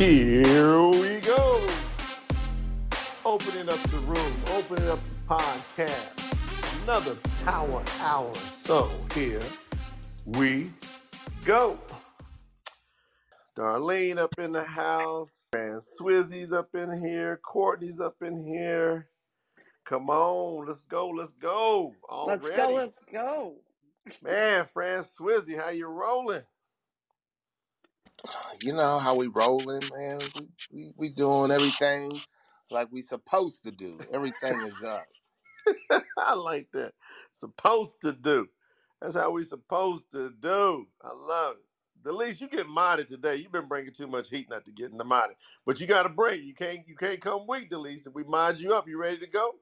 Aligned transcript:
Here 0.00 0.82
we 0.86 1.20
go. 1.20 1.60
Opening 3.22 3.68
up 3.68 3.78
the 3.90 3.98
room, 4.06 4.32
opening 4.46 4.88
up 4.88 4.98
the 4.98 5.34
podcast. 5.34 6.82
Another 6.84 7.16
power 7.44 7.82
hour. 7.98 8.32
So 8.32 8.90
here 9.14 9.42
we 10.24 10.70
go. 11.44 11.78
Darlene 13.54 14.16
up 14.16 14.34
in 14.38 14.52
the 14.52 14.64
house, 14.64 15.48
and 15.52 15.82
Swizzy's 15.82 16.50
up 16.50 16.74
in 16.74 16.98
here, 16.98 17.38
Courtney's 17.44 18.00
up 18.00 18.16
in 18.22 18.42
here. 18.42 19.06
Come 19.84 20.08
on, 20.08 20.66
let's 20.66 20.80
go, 20.80 21.08
let's 21.08 21.32
go. 21.32 21.94
Already. 22.08 22.42
Let's 22.42 22.56
go, 22.56 22.74
let's 22.74 23.00
go. 23.12 23.54
Man, 24.22 24.66
Fran 24.72 25.04
Swizzy, 25.04 25.62
how 25.62 25.68
you 25.68 25.88
rolling? 25.88 26.40
You 28.60 28.74
know 28.74 28.98
how 28.98 29.16
we 29.16 29.28
rolling, 29.28 29.88
man. 29.88 30.32
We, 30.34 30.48
we 30.70 30.92
we 30.96 31.10
doing 31.10 31.50
everything 31.52 32.22
like 32.70 32.92
we 32.92 33.02
supposed 33.02 33.64
to 33.64 33.72
do. 33.72 34.06
Everything 34.12 34.62
is 34.62 34.82
up. 34.84 35.06
I 36.18 36.34
like 36.34 36.70
that. 36.72 36.94
Supposed 37.32 38.00
to 38.02 38.12
do. 38.12 38.48
That's 39.02 39.16
how 39.16 39.32
we 39.32 39.44
supposed 39.44 40.10
to 40.12 40.30
do. 40.30 40.88
I 41.02 41.12
love 41.12 41.58
it. 41.58 41.64
Delise, 42.02 42.40
you 42.40 42.48
get 42.48 42.66
modded 42.66 43.08
today. 43.08 43.36
You've 43.36 43.52
been 43.52 43.68
bringing 43.68 43.92
too 43.92 44.06
much 44.08 44.30
heat 44.30 44.50
not 44.50 44.64
to 44.66 44.72
get 44.72 44.90
in 44.92 44.98
the 44.98 45.04
modded. 45.04 45.36
But 45.66 45.80
you 45.80 45.86
got 45.86 46.04
to 46.04 46.10
bring. 46.10 46.44
You 46.44 46.54
can't. 46.54 46.86
You 46.88 46.96
can't 46.96 47.20
come 47.20 47.46
weak, 47.48 47.70
Delise. 47.70 48.06
If 48.06 48.14
we 48.14 48.24
mod 48.24 48.60
you 48.60 48.74
up, 48.74 48.88
you 48.88 48.98
ready 49.00 49.18
to 49.18 49.28
go? 49.28 49.60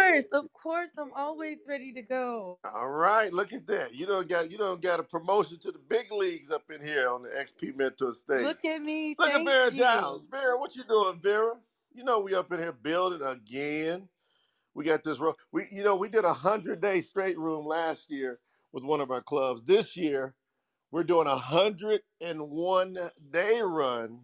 Of 0.00 0.06
course, 0.06 0.24
of 0.32 0.52
course, 0.54 0.88
I'm 0.98 1.12
always 1.14 1.58
ready 1.68 1.92
to 1.92 2.02
go. 2.02 2.58
All 2.64 2.88
right. 2.88 3.32
Look 3.32 3.52
at 3.52 3.66
that. 3.66 3.94
You 3.94 4.06
don't 4.06 4.28
got. 4.28 4.50
You 4.50 4.58
don't 4.58 4.80
got 4.80 5.00
a 5.00 5.02
promotion 5.02 5.58
to 5.60 5.72
the 5.72 5.78
big 5.78 6.10
leagues 6.12 6.50
up 6.50 6.64
in 6.70 6.84
here 6.84 7.10
on 7.10 7.22
the 7.22 7.28
XP 7.30 7.76
Mentor 7.76 8.12
stage. 8.12 8.44
Look 8.44 8.64
at 8.64 8.82
me. 8.82 9.14
Look 9.18 9.30
at 9.30 9.44
Vera 9.44 9.70
you. 9.70 9.76
Giles. 9.78 10.24
Vera, 10.30 10.58
what 10.58 10.74
you 10.76 10.84
doing, 10.84 11.20
Vera? 11.20 11.52
You 11.92 12.04
know 12.04 12.20
we 12.20 12.34
up 12.34 12.52
in 12.52 12.58
here 12.58 12.72
building 12.72 13.22
again. 13.22 14.08
We 14.74 14.84
got 14.84 15.04
this 15.04 15.18
room. 15.18 15.34
We, 15.52 15.66
you 15.70 15.82
know, 15.82 15.96
we 15.96 16.08
did 16.08 16.24
a 16.24 16.32
hundred 16.32 16.80
day 16.80 17.00
straight 17.00 17.38
room 17.38 17.66
last 17.66 18.10
year 18.10 18.38
with 18.72 18.84
one 18.84 19.00
of 19.00 19.10
our 19.10 19.20
clubs. 19.20 19.62
This 19.64 19.96
year, 19.96 20.34
we're 20.92 21.04
doing 21.04 21.26
a 21.26 21.36
hundred 21.36 22.02
and 22.20 22.40
one 22.50 22.96
day 23.30 23.60
run. 23.64 24.20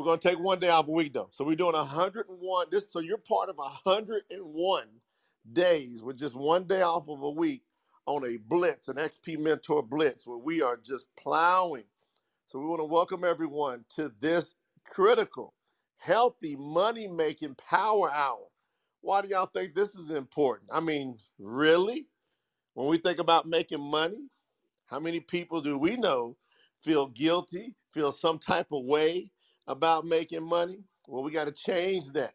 We're 0.00 0.06
gonna 0.06 0.16
take 0.16 0.38
one 0.38 0.58
day 0.58 0.70
off 0.70 0.88
a 0.88 0.92
week 0.92 1.12
though. 1.12 1.28
So 1.30 1.44
we're 1.44 1.56
doing 1.56 1.74
a 1.74 1.84
hundred 1.84 2.26
and 2.30 2.38
one. 2.40 2.68
This 2.70 2.90
so 2.90 3.00
you're 3.00 3.18
part 3.18 3.50
of 3.50 3.58
a 3.58 3.90
hundred 3.90 4.22
and 4.30 4.40
one 4.42 4.88
days 5.52 6.02
with 6.02 6.18
just 6.18 6.34
one 6.34 6.64
day 6.64 6.80
off 6.80 7.06
of 7.06 7.22
a 7.22 7.30
week 7.30 7.64
on 8.06 8.24
a 8.24 8.38
blitz, 8.38 8.88
an 8.88 8.96
XP 8.96 9.38
Mentor 9.38 9.82
blitz, 9.82 10.26
where 10.26 10.38
we 10.38 10.62
are 10.62 10.78
just 10.78 11.04
plowing. 11.18 11.84
So 12.46 12.58
we 12.58 12.64
want 12.64 12.80
to 12.80 12.86
welcome 12.86 13.24
everyone 13.24 13.84
to 13.96 14.10
this 14.20 14.54
critical, 14.86 15.52
healthy, 15.98 16.56
money-making 16.56 17.56
power 17.56 18.10
hour. 18.10 18.46
Why 19.02 19.20
do 19.20 19.28
y'all 19.28 19.50
think 19.54 19.74
this 19.74 19.94
is 19.96 20.08
important? 20.08 20.70
I 20.72 20.80
mean, 20.80 21.18
really? 21.38 22.06
When 22.72 22.88
we 22.88 22.96
think 22.96 23.18
about 23.18 23.46
making 23.46 23.82
money, 23.82 24.30
how 24.86 24.98
many 24.98 25.20
people 25.20 25.60
do 25.60 25.76
we 25.76 25.96
know 25.96 26.38
feel 26.82 27.08
guilty, 27.08 27.76
feel 27.92 28.12
some 28.12 28.38
type 28.38 28.68
of 28.72 28.86
way 28.86 29.30
about 29.66 30.06
making 30.06 30.44
money? 30.44 30.84
Well, 31.08 31.22
we 31.22 31.30
got 31.32 31.46
to 31.46 31.52
change 31.52 32.06
that. 32.12 32.34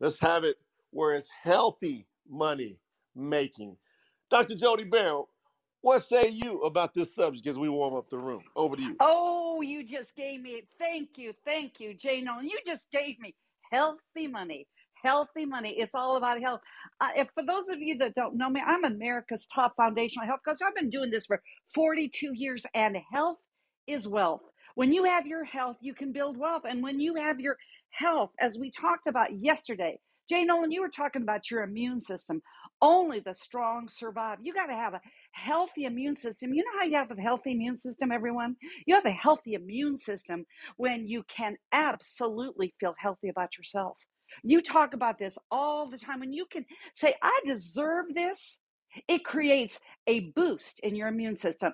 Let's 0.00 0.18
have 0.20 0.44
it 0.44 0.56
where 0.90 1.14
it's 1.14 1.28
healthy 1.28 2.06
money 2.28 2.80
making. 3.14 3.78
Dr. 4.30 4.56
Jody 4.56 4.84
Barrow, 4.84 5.28
what 5.82 6.02
say 6.04 6.28
you 6.28 6.62
about 6.62 6.94
this 6.94 7.14
subject 7.14 7.46
as 7.46 7.58
we 7.58 7.68
warm 7.68 7.94
up 7.94 8.10
the 8.10 8.18
room? 8.18 8.44
Over 8.56 8.76
to 8.76 8.82
you. 8.82 9.00
Oh, 9.00 9.60
you 9.60 9.84
just 9.84 10.16
gave 10.16 10.40
me. 10.40 10.62
Thank 10.78 11.18
you, 11.18 11.34
thank 11.44 11.80
you, 11.80 11.94
Jay 11.94 12.20
Noland. 12.20 12.48
You 12.50 12.58
just 12.66 12.90
gave 12.90 13.18
me 13.20 13.34
healthy 13.72 14.26
money. 14.26 14.68
Healthy 15.02 15.44
money. 15.46 15.78
It's 15.78 15.94
all 15.94 16.16
about 16.16 16.40
health. 16.40 16.60
Uh, 17.00 17.10
if 17.16 17.28
for 17.34 17.44
those 17.46 17.68
of 17.68 17.78
you 17.80 17.98
that 17.98 18.14
don't 18.14 18.36
know 18.36 18.48
me, 18.48 18.60
I'm 18.66 18.84
America's 18.84 19.46
top 19.54 19.74
foundational 19.76 20.26
health 20.26 20.40
coach. 20.44 20.58
I've 20.66 20.74
been 20.74 20.88
doing 20.88 21.10
this 21.10 21.26
for 21.26 21.42
42 21.74 22.32
years, 22.34 22.64
and 22.74 22.96
health 23.12 23.38
is 23.86 24.08
wealth. 24.08 24.42
When 24.76 24.92
you 24.92 25.04
have 25.04 25.26
your 25.26 25.44
health, 25.44 25.78
you 25.80 25.94
can 25.94 26.12
build 26.12 26.36
wealth. 26.36 26.64
And 26.68 26.82
when 26.82 27.00
you 27.00 27.16
have 27.16 27.40
your 27.40 27.56
health, 27.90 28.32
as 28.40 28.58
we 28.58 28.70
talked 28.70 29.08
about 29.08 29.34
yesterday, 29.34 29.98
Jay 30.28 30.44
Noland, 30.44 30.72
you 30.72 30.82
were 30.82 30.90
talking 30.90 31.22
about 31.22 31.50
your 31.50 31.62
immune 31.62 32.00
system. 32.00 32.42
Only 32.82 33.20
the 33.20 33.34
strong 33.34 33.88
survive. 33.88 34.38
You 34.42 34.52
got 34.52 34.66
to 34.66 34.74
have 34.74 34.94
a 34.94 35.00
healthy 35.32 35.86
immune 35.86 36.16
system. 36.16 36.52
You 36.52 36.62
know 36.62 36.78
how 36.78 36.86
you 36.86 36.96
have 36.96 37.10
a 37.10 37.20
healthy 37.20 37.52
immune 37.52 37.78
system, 37.78 38.12
everyone? 38.12 38.56
You 38.86 38.96
have 38.96 39.06
a 39.06 39.10
healthy 39.10 39.54
immune 39.54 39.96
system 39.96 40.44
when 40.76 41.06
you 41.06 41.24
can 41.24 41.56
absolutely 41.72 42.74
feel 42.78 42.94
healthy 42.98 43.30
about 43.30 43.56
yourself. 43.56 43.96
You 44.42 44.60
talk 44.60 44.94
about 44.94 45.18
this 45.18 45.38
all 45.50 45.88
the 45.88 45.98
time. 45.98 46.20
When 46.20 46.34
you 46.34 46.46
can 46.50 46.66
say, 46.94 47.14
I 47.22 47.40
deserve 47.46 48.06
this, 48.14 48.58
it 49.08 49.24
creates 49.24 49.80
a 50.06 50.32
boost 50.36 50.80
in 50.80 50.94
your 50.96 51.08
immune 51.08 51.36
system, 51.36 51.72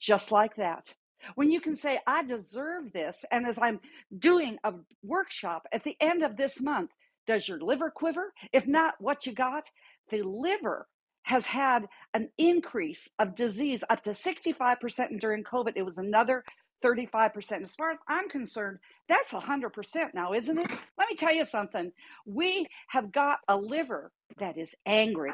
just 0.00 0.32
like 0.32 0.56
that. 0.56 0.92
When 1.34 1.50
you 1.50 1.60
can 1.60 1.76
say, 1.76 2.00
I 2.06 2.22
deserve 2.22 2.92
this, 2.92 3.24
and 3.30 3.46
as 3.46 3.58
I'm 3.58 3.80
doing 4.18 4.58
a 4.64 4.74
workshop 5.02 5.66
at 5.72 5.84
the 5.84 5.96
end 6.00 6.22
of 6.22 6.36
this 6.36 6.60
month, 6.60 6.90
does 7.26 7.46
your 7.46 7.60
liver 7.60 7.90
quiver? 7.90 8.32
If 8.52 8.66
not, 8.66 8.94
what 8.98 9.26
you 9.26 9.34
got? 9.34 9.70
The 10.10 10.22
liver 10.22 10.86
has 11.22 11.46
had 11.46 11.86
an 12.14 12.28
increase 12.38 13.08
of 13.18 13.34
disease 13.34 13.84
up 13.88 14.02
to 14.04 14.10
65%, 14.10 15.10
and 15.10 15.20
during 15.20 15.44
COVID, 15.44 15.72
it 15.76 15.82
was 15.82 15.98
another 15.98 16.42
35%. 16.82 17.62
As 17.62 17.74
far 17.74 17.90
as 17.90 17.98
I'm 18.08 18.28
concerned, 18.28 18.78
that's 19.08 19.32
100% 19.32 20.14
now, 20.14 20.32
isn't 20.32 20.58
it? 20.58 20.68
Let 20.98 21.08
me 21.08 21.16
tell 21.16 21.34
you 21.34 21.44
something. 21.44 21.92
We 22.26 22.66
have 22.88 23.12
got 23.12 23.38
a 23.48 23.56
liver 23.56 24.10
that 24.38 24.56
is 24.56 24.74
angry. 24.86 25.32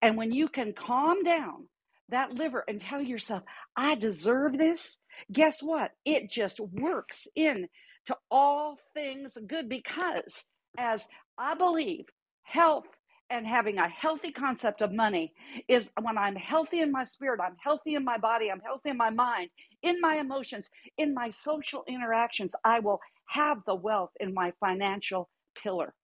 And 0.00 0.16
when 0.16 0.30
you 0.30 0.48
can 0.48 0.72
calm 0.72 1.22
down 1.24 1.68
that 2.10 2.34
liver 2.34 2.64
and 2.68 2.80
tell 2.80 3.02
yourself, 3.02 3.42
I 3.76 3.96
deserve 3.96 4.58
this, 4.58 4.98
guess 5.32 5.62
what? 5.62 5.92
It 6.04 6.30
just 6.30 6.60
works 6.60 7.26
in 7.36 7.68
to 8.06 8.16
all 8.30 8.78
things 8.94 9.36
good 9.46 9.68
because 9.68 10.44
as 10.78 11.06
I 11.38 11.54
believe 11.54 12.06
health 12.44 12.86
and 13.30 13.46
having 13.46 13.78
a 13.78 13.88
healthy 13.88 14.32
concept 14.32 14.82
of 14.82 14.92
money 14.92 15.32
is 15.68 15.90
when 16.00 16.18
I'm 16.18 16.36
healthy 16.36 16.80
in 16.80 16.92
my 16.92 17.04
spirit, 17.04 17.40
I'm 17.42 17.56
healthy 17.62 17.94
in 17.96 18.04
my 18.04 18.18
body, 18.18 18.50
I'm 18.50 18.60
healthy 18.60 18.90
in 18.90 18.98
my 18.98 19.10
mind, 19.10 19.50
in 19.82 20.00
my 20.00 20.16
emotions, 20.16 20.70
in 20.98 21.14
my 21.14 21.30
social 21.30 21.84
interactions, 21.88 22.54
I 22.64 22.80
will 22.80 23.00
have 23.28 23.58
the 23.66 23.76
wealth 23.76 24.10
in 24.20 24.34
my 24.34 24.52
financial 24.60 25.28
pillar. 25.62 25.94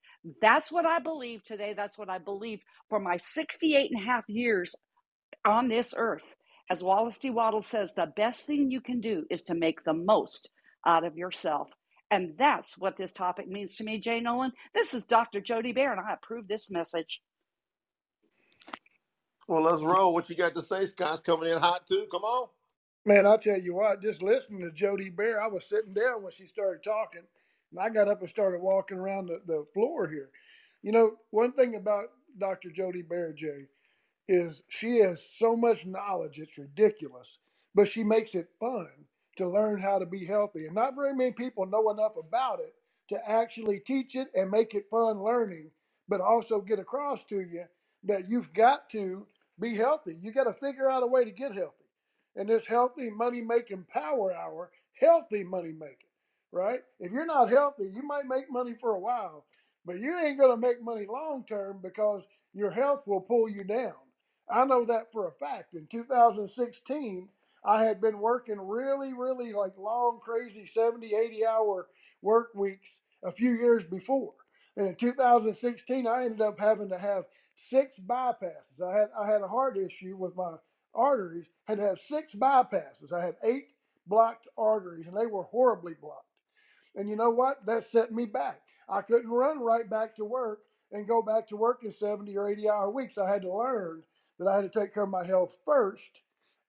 That's 0.43 0.73
what 0.73 0.87
I 0.87 1.01
believe 1.01 1.45
today. 1.45 1.75
That's 1.77 1.99
what 1.99 2.11
I 2.11 2.19
believe 2.19 2.61
for 2.91 3.01
my 3.01 3.17
68 3.19 3.91
and 3.93 4.03
a 4.03 4.05
half 4.05 4.25
years 4.29 4.75
on 5.45 5.69
this 5.69 5.95
earth. 5.97 6.25
As 6.71 6.83
Wallace 6.83 7.19
D. 7.19 7.31
Wattles 7.31 7.67
says, 7.67 7.93
the 7.95 8.13
best 8.17 8.47
thing 8.47 8.71
you 8.71 8.81
can 8.81 9.01
do 9.01 9.25
is 9.31 9.43
to 9.45 9.55
make 9.55 9.85
the 9.85 9.95
most 9.95 10.51
out 10.87 11.05
of 11.05 11.17
yourself. 11.17 11.69
And 12.11 12.35
that's 12.39 12.79
what 12.79 12.97
this 12.97 13.13
topic 13.13 13.49
means 13.49 13.77
to 13.77 13.85
me, 13.85 13.99
Jay 13.99 14.21
Noland. 14.21 14.53
This 14.75 14.95
is 14.95 15.05
Dr. 15.05 15.41
Jody 15.41 15.73
Bear, 15.73 15.93
and 15.93 16.01
I 16.01 16.15
approve 16.15 16.49
this 16.49 16.71
message. 16.71 17.21
Well, 19.49 19.63
let's 19.63 19.83
roll. 19.83 20.15
What 20.15 20.31
you 20.31 20.37
got 20.37 20.55
to 20.55 20.63
say? 20.63 20.87
Scott's 20.87 21.21
coming 21.21 21.51
in 21.51 21.59
hot 21.59 21.87
too. 21.87 22.07
Come 22.11 22.23
on. 22.25 22.49
Man, 23.07 23.27
I'll 23.27 23.39
tell 23.39 23.59
you 23.61 23.75
what, 23.75 24.01
just 24.03 24.23
listening 24.23 24.63
to 24.63 24.71
Jody 24.71 25.11
Bear, 25.11 25.43
I 25.43 25.47
was 25.49 25.67
sitting 25.69 25.93
down 25.93 26.23
when 26.23 26.33
she 26.33 26.47
started 26.47 26.83
talking, 26.83 27.21
and 27.71 27.81
I 27.81 27.91
got 27.91 28.09
up 28.09 28.21
and 28.21 28.31
started 28.31 28.63
walking 28.63 28.99
around 28.99 29.27
the, 29.27 29.41
the 29.47 29.67
floor 29.75 30.09
here. 30.09 30.31
You 30.83 30.93
know, 30.93 31.13
one 31.31 31.53
thing 31.53 31.75
about 31.75 32.07
Dr. 32.39 32.71
Jody 32.71 33.03
Bear, 33.03 33.35
Jay, 33.35 33.67
is 34.29 34.63
she 34.69 34.99
has 34.99 35.29
so 35.37 35.57
much 35.57 35.87
knowledge, 35.87 36.39
it's 36.39 36.59
ridiculous, 36.59 37.39
but 37.75 37.89
she 37.89 38.05
makes 38.05 38.35
it 38.35 38.49
fun 38.61 38.89
to 39.37 39.49
learn 39.49 39.81
how 39.81 39.99
to 39.99 40.07
be 40.07 40.25
healthy. 40.25 40.67
And 40.67 40.75
not 40.75 40.95
very 40.95 41.15
many 41.15 41.33
people 41.33 41.67
know 41.67 41.91
enough 41.91 42.13
about 42.19 42.61
it 42.61 42.75
to 43.11 43.31
actually 43.31 43.81
teach 43.81 44.17
it 44.17 44.29
and 44.35 44.51
make 44.51 44.75
it 44.75 44.87
fun 44.91 45.23
learning, 45.23 45.71
but 46.09 46.21
also 46.21 46.61
get 46.61 46.79
across 46.79 47.25
to 47.25 47.37
you 47.41 47.65
that 48.05 48.29
you've 48.31 48.53
got 48.55 48.89
to 48.91 49.27
be 49.61 49.77
healthy. 49.77 50.17
You 50.23 50.33
got 50.33 50.45
to 50.45 50.55
figure 50.55 50.91
out 50.91 51.03
a 51.03 51.07
way 51.07 51.25
to 51.25 51.31
get 51.31 51.55
healthy. 51.55 51.73
And 52.37 52.49
this 52.49 52.67
healthy 52.67 53.11
money 53.11 53.41
making 53.43 53.87
power 53.93 54.35
hour, 54.35 54.71
healthy 55.01 55.45
money 55.45 55.73
making, 55.73 55.97
right? 56.53 56.81
If 57.01 57.13
you're 57.13 57.27
not 57.27 57.51
healthy, 57.51 57.91
you 57.95 58.03
might 58.03 58.27
make 58.27 58.51
money 58.51 58.75
for 58.81 58.93
a 58.93 59.01
while, 59.01 59.45
but 59.85 59.99
you 60.01 60.19
ain't 60.19 60.39
going 60.41 60.51
to 60.61 60.67
make 60.69 60.83
money 60.83 61.07
long 61.09 61.45
term 61.49 61.81
because 61.83 62.23
your 62.55 62.71
health 62.71 63.03
will 63.07 63.21
pull 63.21 63.49
you 63.49 63.65
down. 63.65 63.95
I 64.49 64.65
know 64.65 64.85
that 64.85 65.13
for 65.13 65.27
a 65.27 65.33
fact. 65.33 65.75
In 65.75 65.87
2016, 65.87 67.29
I 67.65 67.83
had 67.85 68.01
been 68.01 68.19
working 68.19 68.61
really, 68.61 69.13
really 69.15 69.53
like 69.53 69.77
long, 69.79 70.21
crazy 70.23 70.67
70, 70.67 71.15
80 71.15 71.47
hour 71.47 71.89
work 72.21 72.55
weeks 72.55 72.99
a 73.23 73.33
few 73.33 73.53
years 73.53 73.85
before. 73.85 74.35
And 74.77 74.87
in 74.87 74.97
2016, 74.97 76.07
I 76.07 76.25
ended 76.25 76.41
up 76.41 76.59
having 76.59 76.89
to 76.91 76.99
have 76.99 77.25
six 77.55 77.99
bypasses. 77.99 78.83
I 78.83 78.99
had 78.99 79.09
I 79.19 79.27
had 79.27 79.43
a 79.43 79.49
heart 79.49 79.79
issue 79.79 80.17
with 80.17 80.37
my 80.37 80.57
arteries, 80.95 81.47
had 81.67 81.79
to 81.79 81.87
have 81.87 81.99
six 81.99 82.35
bypasses. 82.35 83.13
I 83.13 83.25
had 83.25 83.37
eight 83.45 83.69
blocked 84.07 84.49
arteries, 84.59 85.07
and 85.07 85.17
they 85.17 85.27
were 85.27 85.45
horribly 85.45 85.95
blocked. 85.95 86.27
And 86.97 87.09
you 87.09 87.17
know 87.17 87.31
what? 87.31 87.65
That 87.67 87.85
set 87.85 88.13
me 88.13 88.27
back. 88.27 88.61
I 88.89 89.01
couldn't 89.01 89.31
run 89.31 89.61
right 89.61 89.89
back 89.89 90.17
to 90.17 90.25
work 90.25 90.61
and 90.93 91.09
go 91.09 91.23
back 91.23 91.49
to 91.49 91.57
work 91.57 91.81
in 91.83 91.91
70 91.91 92.37
or 92.37 92.51
80 92.51 92.69
hour 92.69 92.91
weeks. 92.91 93.17
I 93.19 93.29
had 93.31 93.43
to 93.43 93.53
learn 93.53 94.03
that 94.39 94.49
I 94.49 94.57
had 94.57 94.73
to 94.73 94.81
take 94.81 94.95
care 94.95 95.05
of 95.05 95.11
my 95.11 95.27
health 95.27 95.57
first. 95.65 96.11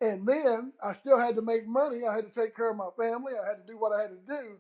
And 0.01 0.27
then 0.27 0.73
I 0.83 0.93
still 0.93 1.19
had 1.19 1.35
to 1.35 1.41
make 1.41 1.67
money. 1.67 2.01
I 2.05 2.15
had 2.15 2.31
to 2.31 2.41
take 2.41 2.55
care 2.55 2.69
of 2.69 2.77
my 2.77 2.89
family. 2.97 3.33
I 3.33 3.47
had 3.47 3.65
to 3.65 3.71
do 3.71 3.77
what 3.77 3.97
I 3.97 4.01
had 4.01 4.11
to 4.11 4.27
do. 4.27 4.57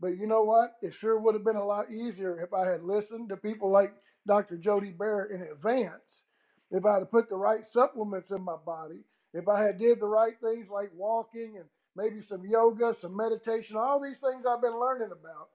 But 0.00 0.16
you 0.16 0.26
know 0.26 0.42
what? 0.42 0.76
It 0.82 0.94
sure 0.94 1.18
would 1.18 1.34
have 1.34 1.44
been 1.44 1.56
a 1.56 1.64
lot 1.64 1.90
easier 1.90 2.40
if 2.40 2.54
I 2.54 2.66
had 2.66 2.82
listened 2.82 3.28
to 3.28 3.36
people 3.36 3.70
like 3.70 3.92
Dr. 4.26 4.56
Jody 4.56 4.90
Bear 4.90 5.24
in 5.26 5.42
advance. 5.42 6.22
If 6.70 6.86
I 6.86 6.94
had 6.98 7.10
put 7.10 7.28
the 7.28 7.36
right 7.36 7.66
supplements 7.66 8.30
in 8.30 8.42
my 8.42 8.56
body, 8.64 9.00
if 9.34 9.48
I 9.48 9.62
had 9.62 9.78
did 9.78 10.00
the 10.00 10.06
right 10.06 10.34
things 10.40 10.68
like 10.70 10.90
walking 10.94 11.56
and 11.58 11.66
maybe 11.96 12.22
some 12.22 12.44
yoga, 12.46 12.94
some 12.94 13.16
meditation, 13.16 13.76
all 13.76 14.00
these 14.00 14.18
things 14.18 14.46
I've 14.46 14.62
been 14.62 14.78
learning 14.78 15.10
about. 15.12 15.48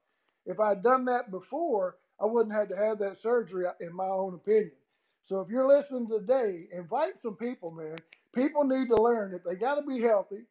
If 0.45 0.59
I'd 0.59 0.83
done 0.83 1.05
that 1.05 1.31
before, 1.31 1.97
I 2.21 2.25
wouldn't 2.25 2.55
have 2.55 2.69
to 2.69 2.75
have 2.77 2.99
that 2.99 3.17
surgery, 3.17 3.65
uh, 3.65 3.71
in 3.79 3.93
my 3.95 4.05
own 4.05 4.35
opinion. 4.35 4.71
So 5.25 5.41
if 5.41 5.49
you're 5.49 5.69
listening 5.69 6.09
today, 6.09 6.67
invite 6.73 7.19
some 7.19 7.37
people, 7.37 7.71
man. 7.71 7.97
People 8.35 8.65
need 8.65 8.89
to 8.89 8.97
learn 9.01 9.33
that 9.33 9.45
they 9.45 9.55
got 9.55 9.77
to 9.77 9.83
be 9.83 10.01
healthy, 10.01 10.45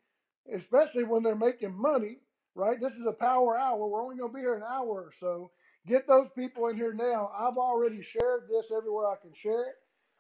especially 0.55 1.05
when 1.05 1.25
they're 1.25 1.37
making 1.37 1.75
money, 1.77 2.19
right? 2.57 2.81
This 2.81 2.95
is 2.95 3.07
a 3.09 3.13
power 3.13 3.59
hour. 3.59 3.89
We're 3.89 4.03
only 4.05 4.19
going 4.19 4.33
to 4.33 4.37
be 4.37 4.43
here 4.43 4.57
an 4.57 4.65
hour 4.65 4.89
or 4.89 5.13
so. 5.21 5.53
Get 5.89 6.09
those 6.09 6.29
people 6.37 6.69
in 6.69 6.77
here 6.77 6.95
now. 6.95 7.31
I've 7.39 7.59
already 7.59 8.03
shared 8.03 8.45
this 8.51 8.73
everywhere 8.77 9.09
I 9.09 9.17
can 9.23 9.35
share 9.35 9.63
it. 9.71 9.77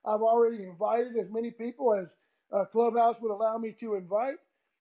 I've 0.06 0.22
already 0.22 0.64
invited 0.64 1.16
as 1.18 1.30
many 1.30 1.52
people 1.52 1.94
as 1.94 2.10
uh, 2.52 2.66
Clubhouse 2.66 3.18
would 3.22 3.32
allow 3.32 3.58
me 3.58 3.72
to 3.80 3.96
invite. 3.96 4.36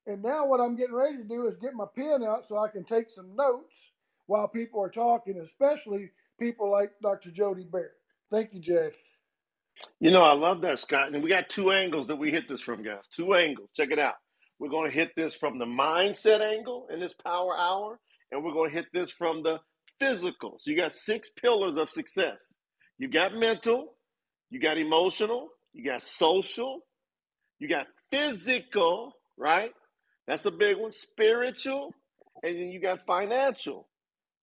And 0.07 0.23
now 0.23 0.47
what 0.47 0.61
I'm 0.61 0.77
getting 0.77 0.95
ready 0.95 1.17
to 1.17 1.25
do 1.25 1.47
is 1.47 1.57
get 1.57 1.75
my 1.75 1.85
pen 1.95 2.23
out 2.23 2.47
so 2.47 2.57
I 2.59 2.69
can 2.69 2.85
take 2.85 3.11
some 3.11 3.35
notes 3.35 3.91
while 4.27 4.47
people 4.47 4.81
are 4.81 4.89
talking, 4.91 5.39
especially 5.39 6.11
people 6.39 6.71
like 6.71 6.91
Dr. 7.03 7.31
Jody 7.31 7.65
Bear. 7.65 7.91
Thank 8.31 8.53
you, 8.53 8.61
Jay. 8.61 8.91
You 9.99 10.11
know, 10.11 10.23
I 10.23 10.33
love 10.33 10.61
that, 10.61 10.79
Scott. 10.79 11.13
And 11.13 11.23
we 11.23 11.29
got 11.29 11.49
two 11.49 11.71
angles 11.71 12.07
that 12.07 12.17
we 12.17 12.31
hit 12.31 12.47
this 12.47 12.61
from, 12.61 12.83
guys. 12.83 13.03
Two 13.11 13.33
angles. 13.35 13.69
Check 13.75 13.91
it 13.91 13.99
out. 13.99 14.15
We're 14.59 14.69
going 14.69 14.89
to 14.89 14.95
hit 14.95 15.11
this 15.15 15.33
from 15.35 15.59
the 15.59 15.65
mindset 15.65 16.41
angle 16.41 16.87
in 16.91 16.99
this 16.99 17.13
power 17.13 17.57
hour, 17.57 17.99
and 18.31 18.43
we're 18.43 18.53
going 18.53 18.69
to 18.69 18.75
hit 18.75 18.85
this 18.93 19.09
from 19.11 19.43
the 19.43 19.59
physical. 19.99 20.55
So 20.59 20.71
you 20.71 20.77
got 20.77 20.91
six 20.91 21.29
pillars 21.29 21.77
of 21.77 21.89
success. 21.89 22.53
You 22.97 23.07
got 23.07 23.33
mental, 23.35 23.95
you 24.49 24.59
got 24.59 24.77
emotional, 24.77 25.49
you 25.73 25.83
got 25.83 26.03
social, 26.03 26.81
you 27.59 27.67
got 27.67 27.87
physical, 28.11 29.13
right? 29.37 29.71
That's 30.27 30.45
a 30.45 30.51
big 30.51 30.77
one. 30.77 30.91
Spiritual, 30.91 31.93
and 32.43 32.55
then 32.55 32.71
you 32.71 32.79
got 32.79 33.05
financial. 33.05 33.87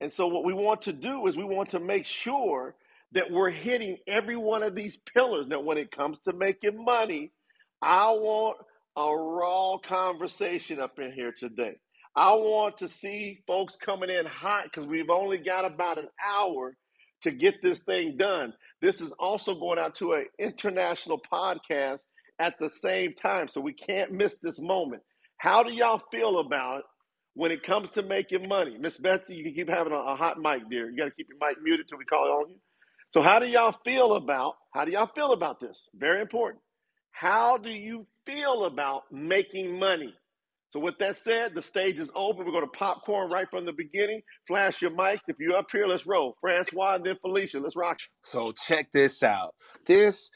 And 0.01 0.13
so, 0.13 0.29
what 0.29 0.45
we 0.45 0.53
want 0.53 0.83
to 0.83 0.93
do 0.93 1.27
is 1.27 1.37
we 1.37 1.45
want 1.45 1.71
to 1.71 1.81
make 1.81 2.07
sure 2.07 2.75
that 3.13 3.31
we're 3.31 3.51
hitting 3.51 3.99
every 4.07 4.37
one 4.37 4.63
of 4.63 4.75
these 4.75 4.99
pillars. 5.15 5.47
Now, 5.47 5.61
when 5.61 5.79
it 5.79 5.91
comes 5.91 6.19
to 6.21 6.33
making 6.33 6.85
money, 6.85 7.33
I 7.83 8.11
want 8.13 8.59
a 8.97 9.15
raw 9.15 9.79
conversation 9.79 10.81
up 10.81 10.99
in 10.99 11.13
here 11.13 11.33
today. 11.33 11.77
I 12.15 12.35
want 12.35 12.79
to 12.79 12.89
see 12.89 13.43
folks 13.47 13.77
coming 13.77 14.11
in 14.11 14.27
hot 14.27 14.65
because 14.65 14.87
we've 14.87 15.11
only 15.11 15.39
got 15.39 15.65
about 15.65 15.99
an 15.99 16.09
hour 16.25 16.77
to 17.23 17.31
get 17.31 17.63
this 17.63 17.81
thing 17.81 18.17
done. 18.17 18.53
This 18.81 19.01
is 19.01 19.13
also 19.13 19.55
going 19.55 19.79
out 19.79 19.97
to 19.97 20.15
an 20.15 20.27
international 20.39 21.21
podcast 21.33 22.01
at 22.39 22.59
the 22.59 22.71
same 22.71 23.15
time, 23.15 23.49
so 23.49 23.61
we 23.61 23.73
can't 23.73 24.13
miss 24.13 24.37
this 24.43 24.59
moment. 24.59 25.03
How 25.37 25.63
do 25.63 25.73
y'all 25.73 26.03
feel 26.11 26.39
about 26.39 26.81
it 26.81 26.85
when 27.35 27.53
it 27.53 27.63
comes 27.63 27.91
to 27.91 28.03
making 28.03 28.49
money? 28.49 28.77
Miss 28.79 28.99
Betsy, 28.99 29.35
you 29.35 29.45
can 29.45 29.55
keep 29.55 29.69
having 29.69 29.93
a, 29.93 29.97
a 29.97 30.17
hot 30.17 30.39
mic, 30.41 30.69
dear. 30.71 30.91
You 30.91 30.97
got 30.97 31.05
to 31.05 31.11
keep 31.11 31.29
your 31.29 31.39
mic 31.47 31.59
muted 31.63 31.89
till 31.89 31.99
we 31.99 32.05
call 32.05 32.41
on 32.41 32.51
you. 32.51 32.57
So, 33.11 33.23
how 33.23 33.39
do 33.39 33.47
y'all 33.47 33.77
feel 33.85 34.15
about 34.15 34.55
how 34.75 34.85
do 34.85 34.93
y'all 34.93 35.11
feel 35.15 35.33
about 35.33 35.61
this? 35.61 35.89
Very 35.95 36.21
important. 36.21 36.63
How 37.13 37.59
do 37.59 37.71
you 37.71 38.07
feel 38.27 38.65
about 38.67 39.05
making 39.13 39.79
money? 39.79 40.15
So, 40.71 40.81
with 40.81 40.99
that 40.99 41.17
said, 41.19 41.55
the 41.55 41.63
stage 41.63 41.99
is 41.99 42.11
open. 42.15 42.47
We're 42.47 42.53
going 42.53 42.65
to 42.65 42.79
popcorn 42.79 43.31
right 43.31 43.49
from 43.51 43.67
the 43.67 43.73
beginning. 43.73 44.23
Flash 44.49 44.83
your 44.83 44.93
mics. 44.93 45.29
If 45.29 45.37
you're 45.41 45.57
up 45.57 45.69
here, 45.73 45.87
let's 45.87 46.07
roll. 46.07 46.37
Francois 46.41 46.97
and 46.97 47.05
then 47.05 47.17
Felicia. 47.23 47.61
Let's 47.61 47.77
rock. 47.77 47.99
So 48.23 48.53
check 48.53 48.93
this 48.93 49.23
out. 49.23 49.55
This 49.87 50.31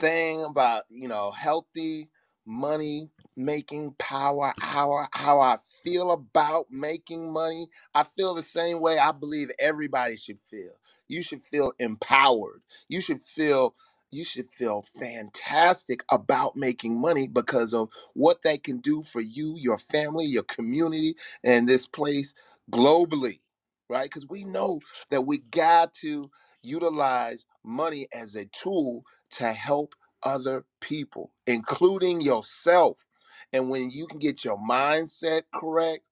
thing 0.00 0.44
about 0.44 0.82
you 0.90 1.08
know 1.08 1.30
healthy 1.32 2.08
money 2.46 3.08
making 3.36 3.94
power 3.98 4.54
hour 4.62 5.08
how 5.12 5.40
i 5.40 5.56
feel 5.84 6.12
about 6.12 6.66
making 6.70 7.32
money 7.32 7.68
i 7.94 8.04
feel 8.16 8.34
the 8.34 8.42
same 8.42 8.80
way 8.80 8.98
i 8.98 9.12
believe 9.12 9.50
everybody 9.60 10.16
should 10.16 10.38
feel 10.50 10.72
you 11.10 11.22
should 11.22 11.42
feel 11.44 11.72
empowered 11.80 12.62
you 12.88 13.02
should 13.02 13.26
feel 13.26 13.74
you 14.12 14.24
should 14.24 14.48
feel 14.58 14.86
fantastic 15.00 16.04
about 16.10 16.56
making 16.56 17.00
money 17.00 17.28
because 17.28 17.74
of 17.74 17.90
what 18.14 18.38
that 18.44 18.64
can 18.64 18.78
do 18.80 19.04
for 19.04 19.22
you 19.22 19.54
your 19.58 19.78
family 19.78 20.26
your 20.26 20.44
community 20.44 21.16
and 21.44 21.68
this 21.68 21.86
place 21.86 22.34
globally 22.72 23.40
right 23.90 24.04
because 24.10 24.28
we 24.30 24.44
know 24.44 24.80
that 25.10 25.22
we 25.22 25.38
got 25.52 25.94
to 25.94 26.30
utilize 26.62 27.46
money 27.64 28.08
as 28.14 28.36
a 28.36 28.46
tool 28.46 29.04
to 29.32 29.52
help 29.52 29.94
other 30.24 30.66
people, 30.82 31.32
including 31.48 32.22
yourself. 32.22 32.98
And 33.54 33.70
when 33.70 33.90
you 33.90 34.06
can 34.08 34.20
get 34.20 34.44
your 34.44 34.58
mindset 34.58 35.44
correct 35.54 36.04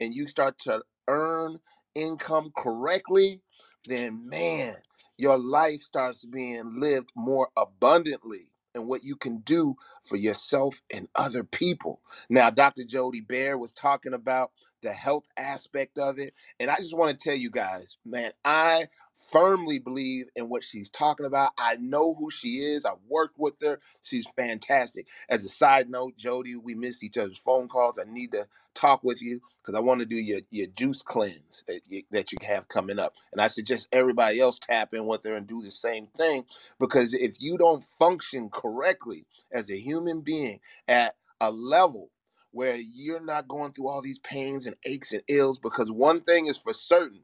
and 0.00 0.14
you 0.14 0.28
start 0.28 0.58
to 0.60 0.82
earn 1.08 1.60
income 1.96 2.52
correctly, 2.56 3.42
then 3.86 4.28
man, 4.28 4.76
your 5.18 5.38
life 5.38 5.82
starts 5.82 6.24
being 6.26 6.80
lived 6.80 7.10
more 7.16 7.48
abundantly 7.56 8.50
and 8.74 8.86
what 8.88 9.04
you 9.04 9.16
can 9.16 9.38
do 9.40 9.76
for 10.08 10.16
yourself 10.16 10.80
and 10.94 11.08
other 11.16 11.44
people. 11.44 12.00
Now, 12.30 12.50
Dr. 12.50 12.84
Jody 12.84 13.20
Bear 13.22 13.58
was 13.58 13.72
talking 13.72 14.14
about 14.14 14.52
the 14.82 14.92
health 14.92 15.24
aspect 15.36 15.98
of 15.98 16.18
it. 16.18 16.34
And 16.60 16.70
I 16.70 16.76
just 16.76 16.96
want 16.96 17.18
to 17.18 17.24
tell 17.24 17.36
you 17.38 17.50
guys, 17.50 17.98
man, 18.04 18.32
I 18.44 18.88
firmly 19.32 19.78
believe 19.80 20.26
in 20.36 20.48
what 20.48 20.64
she's 20.64 20.90
talking 20.90 21.26
about. 21.26 21.52
I 21.58 21.76
know 21.76 22.14
who 22.14 22.30
she 22.30 22.58
is. 22.58 22.84
I've 22.84 22.94
worked 23.08 23.38
with 23.38 23.54
her. 23.62 23.80
She's 24.02 24.26
fantastic. 24.36 25.08
As 25.28 25.44
a 25.44 25.48
side 25.48 25.90
note, 25.90 26.16
Jody, 26.16 26.56
we 26.56 26.74
missed 26.74 27.04
each 27.04 27.18
other's 27.18 27.38
phone 27.38 27.68
calls. 27.68 27.98
I 27.98 28.10
need 28.10 28.32
to 28.32 28.46
talk 28.74 29.04
with 29.04 29.22
you 29.22 29.40
because 29.62 29.76
I 29.76 29.80
want 29.80 30.00
to 30.00 30.06
do 30.06 30.16
your, 30.16 30.40
your 30.50 30.68
juice 30.68 31.02
cleanse 31.02 31.64
that 31.68 31.82
you, 31.88 32.04
that 32.12 32.32
you 32.32 32.38
have 32.46 32.68
coming 32.68 32.98
up. 32.98 33.14
And 33.32 33.40
I 33.40 33.48
suggest 33.48 33.88
everybody 33.92 34.40
else 34.40 34.58
tap 34.60 34.94
in 34.94 35.06
with 35.06 35.24
her 35.26 35.36
and 35.36 35.46
do 35.46 35.62
the 35.62 35.70
same 35.72 36.08
thing 36.18 36.44
because 36.80 37.14
if 37.14 37.34
you 37.40 37.58
don't 37.58 37.84
function 37.98 38.50
correctly 38.50 39.26
as 39.52 39.70
a 39.70 39.78
human 39.78 40.22
being 40.22 40.60
at 40.88 41.16
a 41.40 41.50
level 41.52 42.10
where 42.52 42.76
you're 42.76 43.20
not 43.24 43.48
going 43.48 43.72
through 43.72 43.88
all 43.88 44.02
these 44.02 44.18
pains 44.20 44.66
and 44.66 44.76
aches 44.86 45.12
and 45.12 45.22
ills 45.28 45.58
because 45.58 45.90
one 45.92 46.22
thing 46.22 46.46
is 46.46 46.58
for 46.58 46.74
certain 46.74 47.22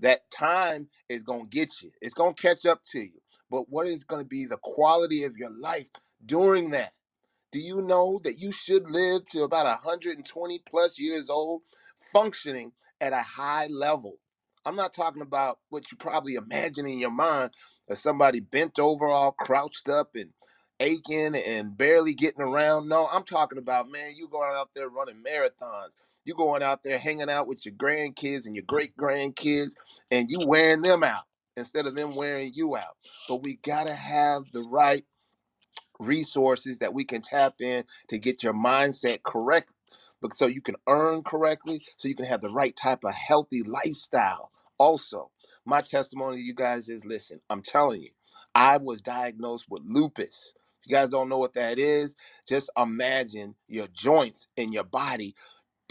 that 0.00 0.30
time 0.30 0.88
is 1.08 1.22
going 1.22 1.48
to 1.48 1.56
get 1.56 1.82
you. 1.82 1.90
It's 2.00 2.14
going 2.14 2.34
to 2.34 2.42
catch 2.42 2.66
up 2.66 2.82
to 2.92 3.00
you. 3.00 3.20
But 3.50 3.68
what 3.68 3.86
is 3.86 4.04
going 4.04 4.22
to 4.22 4.28
be 4.28 4.46
the 4.46 4.58
quality 4.62 5.24
of 5.24 5.36
your 5.36 5.50
life 5.50 5.86
during 6.26 6.70
that? 6.70 6.92
Do 7.52 7.60
you 7.60 7.82
know 7.82 8.20
that 8.24 8.38
you 8.38 8.52
should 8.52 8.90
live 8.90 9.26
to 9.26 9.44
about 9.44 9.66
120 9.66 10.62
plus 10.68 10.98
years 10.98 11.30
old, 11.30 11.62
functioning 12.12 12.72
at 13.00 13.12
a 13.12 13.22
high 13.22 13.68
level? 13.68 14.18
I'm 14.66 14.76
not 14.76 14.92
talking 14.92 15.22
about 15.22 15.58
what 15.70 15.90
you 15.90 15.98
probably 15.98 16.34
imagine 16.34 16.86
in 16.86 16.98
your 16.98 17.10
mind 17.10 17.52
as 17.88 18.00
somebody 18.00 18.40
bent 18.40 18.78
over, 18.78 19.08
all 19.08 19.32
crouched 19.32 19.88
up 19.88 20.10
and 20.14 20.30
aching 20.80 21.36
and 21.36 21.76
barely 21.76 22.14
getting 22.14 22.42
around. 22.42 22.88
No, 22.88 23.06
I'm 23.10 23.24
talking 23.24 23.58
about, 23.58 23.90
man, 23.90 24.14
you 24.16 24.28
going 24.28 24.52
out 24.54 24.70
there 24.74 24.88
running 24.88 25.22
marathons. 25.22 25.92
You 26.24 26.34
going 26.34 26.62
out 26.62 26.82
there 26.84 26.98
hanging 26.98 27.30
out 27.30 27.48
with 27.48 27.66
your 27.66 27.74
grandkids 27.74 28.46
and 28.46 28.56
your 28.56 28.64
great 28.66 28.96
grandkids, 28.96 29.72
and 30.10 30.30
you 30.30 30.40
wearing 30.46 30.82
them 30.82 31.04
out 31.04 31.24
instead 31.56 31.86
of 31.86 31.96
them 31.96 32.16
wearing 32.16 32.52
you 32.54 32.76
out. 32.76 32.96
But 33.28 33.42
we 33.42 33.56
gotta 33.64 33.94
have 33.94 34.50
the 34.52 34.62
right 34.70 35.04
resources 36.00 36.78
that 36.80 36.94
we 36.94 37.04
can 37.04 37.22
tap 37.22 37.56
in 37.60 37.84
to 38.08 38.18
get 38.18 38.42
your 38.42 38.54
mindset 38.54 39.22
correct 39.24 39.70
so 40.34 40.46
you 40.48 40.62
can 40.62 40.76
earn 40.88 41.22
correctly 41.22 41.82
so 41.98 42.08
you 42.08 42.16
can 42.16 42.26
have 42.26 42.42
the 42.42 42.50
right 42.50 42.76
type 42.76 43.04
of 43.04 43.14
healthy 43.14 43.62
lifestyle 43.62 44.50
also 44.78 45.30
my 45.66 45.80
testimony 45.82 46.38
to 46.38 46.42
you 46.42 46.54
guys 46.54 46.88
is 46.90 47.04
listen 47.06 47.40
i'm 47.50 47.62
telling 47.62 48.02
you 48.02 48.10
i 48.54 48.76
was 48.78 49.00
diagnosed 49.02 49.66
with 49.70 49.82
lupus 49.86 50.54
if 50.82 50.90
you 50.90 50.96
guys 50.96 51.08
don't 51.10 51.28
know 51.30 51.38
what 51.38 51.54
that 51.54 51.78
is 51.78 52.16
just 52.48 52.70
imagine 52.76 53.54
your 53.68 53.88
joints 53.94 54.48
in 54.58 54.72
your 54.72 54.84
body 54.84 55.34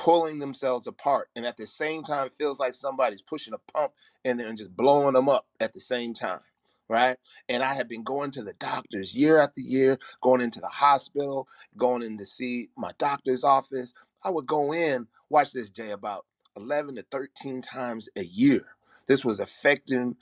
pulling 0.04 0.40
themselves 0.40 0.88
apart 0.88 1.30
and 1.38 1.46
at 1.46 1.58
the 1.58 1.68
same 1.68 2.04
time 2.04 2.28
it 2.28 2.34
feels 2.40 2.60
like 2.60 2.74
somebody's 2.74 3.24
pushing 3.24 3.54
a 3.56 3.72
pump 3.74 3.94
in 4.26 4.38
there 4.38 4.48
and 4.50 4.58
just 4.60 4.76
blowing 4.78 5.14
them 5.14 5.30
up 5.30 5.48
at 5.62 5.74
the 5.74 5.82
same 5.82 6.14
time 6.16 6.42
right? 6.90 7.18
And 7.50 7.64
i 7.64 7.74
have 7.74 7.90
been 7.90 8.04
going 8.04 8.32
to 8.34 8.44
the 8.44 8.54
doctors 8.56 9.16
year 9.16 9.40
after 9.40 9.62
year 9.62 10.00
going 10.22 10.42
into 10.42 10.62
the 10.62 10.68
hospital 10.70 11.44
going 11.78 12.04
in 12.04 12.18
to 12.18 12.26
see 12.26 12.70
my 12.78 12.92
doctor's 12.98 13.44
office. 13.44 13.94
I 14.24 14.30
would 14.30 14.48
go 14.48 14.74
in, 14.74 15.08
watch 15.30 15.54
this, 15.54 15.70
Jay, 15.70 15.92
about 15.92 16.26
11 16.58 16.96
to 16.96 17.06
13 17.12 17.62
times 17.62 18.10
a 18.16 18.24
year. 18.26 18.64
This 19.08 19.26
was 19.26 19.40
affecting 19.40 20.16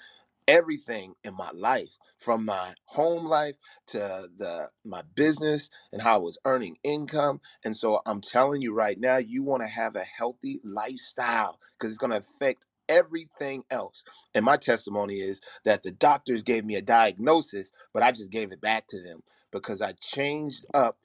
everything 0.52 1.16
in 1.26 1.36
my 1.36 1.52
life 1.54 1.98
from 2.20 2.46
my 2.46 2.76
home 2.86 3.26
life 3.26 3.56
to 3.88 4.30
the 4.38 4.70
my 4.86 5.04
business 5.16 5.72
and 5.94 6.04
how 6.04 6.16
I 6.16 6.20
was 6.20 6.40
earning 6.46 6.78
income 6.84 7.42
and 7.66 7.76
so 7.76 8.02
I'm 8.08 8.22
telling 8.22 8.62
you 8.62 8.76
right 8.76 9.00
now 9.00 9.18
you 9.18 9.44
want 9.44 9.64
to 9.64 9.70
have 9.70 9.98
a 9.98 10.06
healthy 10.06 10.62
lifestyle 10.66 11.60
because 11.80 11.92
it's 11.92 12.00
going 12.00 12.12
to 12.14 12.26
affect 12.38 12.68
everything 12.90 13.64
else 13.72 14.06
and 14.36 14.46
my 14.46 14.58
testimony 14.58 15.22
is 15.22 15.42
that 15.66 15.84
the 15.84 15.94
doctors 15.94 16.44
gave 16.44 16.66
me 16.66 16.76
a 16.78 16.84
diagnosis 16.84 17.74
but 17.94 18.04
I 18.04 18.14
just 18.14 18.32
gave 18.32 18.54
it 18.54 18.62
back 18.62 18.88
to 18.90 19.02
them 19.02 19.24
because 19.54 19.82
I 19.82 19.94
changed 19.94 20.68
up 20.76 20.98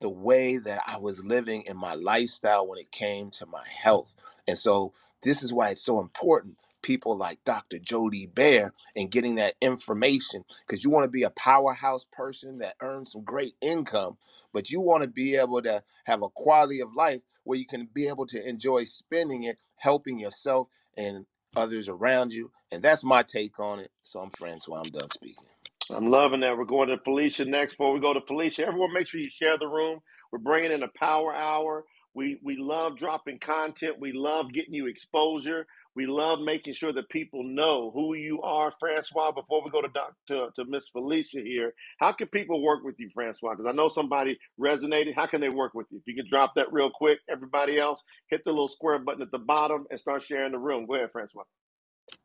the 0.00 0.08
way 0.08 0.58
that 0.58 0.82
I 0.86 0.98
was 0.98 1.24
living 1.24 1.62
in 1.62 1.76
my 1.76 1.94
lifestyle 1.94 2.66
when 2.66 2.78
it 2.78 2.92
came 2.92 3.30
to 3.32 3.46
my 3.46 3.64
health. 3.68 4.14
And 4.46 4.58
so 4.58 4.92
this 5.22 5.42
is 5.42 5.52
why 5.52 5.70
it's 5.70 5.82
so 5.84 6.00
important. 6.00 6.56
People 6.82 7.16
like 7.16 7.44
Dr. 7.44 7.78
Jody 7.78 8.26
Bear 8.26 8.74
and 8.96 9.10
getting 9.10 9.36
that 9.36 9.56
information 9.60 10.44
because 10.66 10.84
you 10.84 10.90
want 10.90 11.04
to 11.04 11.10
be 11.10 11.24
a 11.24 11.30
powerhouse 11.30 12.06
person 12.12 12.58
that 12.58 12.76
earns 12.82 13.12
some 13.12 13.24
great 13.24 13.54
income, 13.60 14.18
but 14.52 14.70
you 14.70 14.80
want 14.80 15.02
to 15.04 15.08
be 15.10 15.36
able 15.36 15.62
to 15.62 15.82
have 16.04 16.22
a 16.22 16.28
quality 16.30 16.80
of 16.80 16.94
life 16.94 17.20
where 17.44 17.58
you 17.58 17.66
can 17.66 17.88
be 17.94 18.08
able 18.08 18.26
to 18.26 18.48
enjoy 18.48 18.84
spending 18.84 19.44
it, 19.44 19.58
helping 19.76 20.18
yourself 20.18 20.68
and 20.96 21.26
others 21.56 21.88
around 21.88 22.32
you. 22.32 22.50
And 22.72 22.82
that's 22.82 23.04
my 23.04 23.22
take 23.22 23.58
on 23.60 23.80
it. 23.80 23.90
So 24.02 24.20
I'm 24.20 24.30
Francois. 24.30 24.80
I'm 24.80 24.90
done 24.90 25.10
speaking. 25.10 25.46
I'm 25.90 26.08
loving 26.10 26.40
that. 26.40 26.58
We're 26.58 26.66
going 26.66 26.90
to 26.90 26.98
Felicia 26.98 27.46
next. 27.46 27.74
Before 27.74 27.94
we 27.94 28.00
go 28.00 28.14
to 28.14 28.20
Felicia, 28.22 28.66
everyone 28.66 28.92
make 28.94 29.08
sure 29.08 29.20
you 29.22 29.30
share 29.30 29.58
the 29.58 29.68
room. 29.68 30.00
We're 30.32 30.40
bringing 30.40 30.72
in 30.72 30.84
a 30.84 30.88
power 30.98 31.34
hour. 31.34 31.86
We 32.14 32.40
we 32.44 32.56
love 32.58 32.98
dropping 32.98 33.40
content. 33.40 34.00
We 34.00 34.12
love 34.12 34.52
getting 34.52 34.74
you 34.74 34.88
exposure. 34.88 35.66
We 35.96 36.06
love 36.06 36.40
making 36.40 36.74
sure 36.74 36.92
that 36.92 37.08
people 37.10 37.42
know 37.44 37.90
who 37.94 38.14
you 38.14 38.40
are, 38.42 38.72
Francois. 38.78 39.32
Before 39.32 39.62
we 39.64 39.70
go 39.70 39.82
to 39.82 39.88
doc, 39.88 40.14
to, 40.28 40.48
to 40.56 40.64
Miss 40.66 40.88
Felicia 40.90 41.40
here, 41.40 41.74
how 41.98 42.12
can 42.12 42.28
people 42.28 42.62
work 42.62 42.84
with 42.84 42.96
you, 42.98 43.10
Francois? 43.12 43.56
Because 43.56 43.66
I 43.66 43.72
know 43.72 43.88
somebody 43.88 44.38
resonated. 44.60 45.14
How 45.14 45.26
can 45.26 45.40
they 45.40 45.48
work 45.50 45.74
with 45.74 45.86
you? 45.90 45.98
If 45.98 46.04
you 46.06 46.14
can 46.14 46.28
drop 46.28 46.54
that 46.56 46.72
real 46.72 46.90
quick, 46.90 47.20
everybody 47.28 47.78
else, 47.78 48.02
hit 48.30 48.42
the 48.44 48.52
little 48.52 48.68
square 48.68 48.98
button 48.98 49.22
at 49.22 49.32
the 49.32 49.38
bottom 49.38 49.86
and 49.90 50.00
start 50.00 50.22
sharing 50.22 50.52
the 50.52 50.58
room. 50.58 50.86
Go 50.86 50.94
ahead, 50.94 51.10
Francois. 51.12 51.44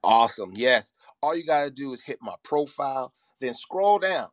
Awesome. 0.03 0.51
Yes. 0.55 0.93
All 1.21 1.35
you 1.35 1.45
got 1.45 1.65
to 1.65 1.71
do 1.71 1.93
is 1.93 2.01
hit 2.01 2.19
my 2.21 2.35
profile 2.43 3.13
then 3.39 3.53
scroll 3.53 3.99
down, 3.99 4.29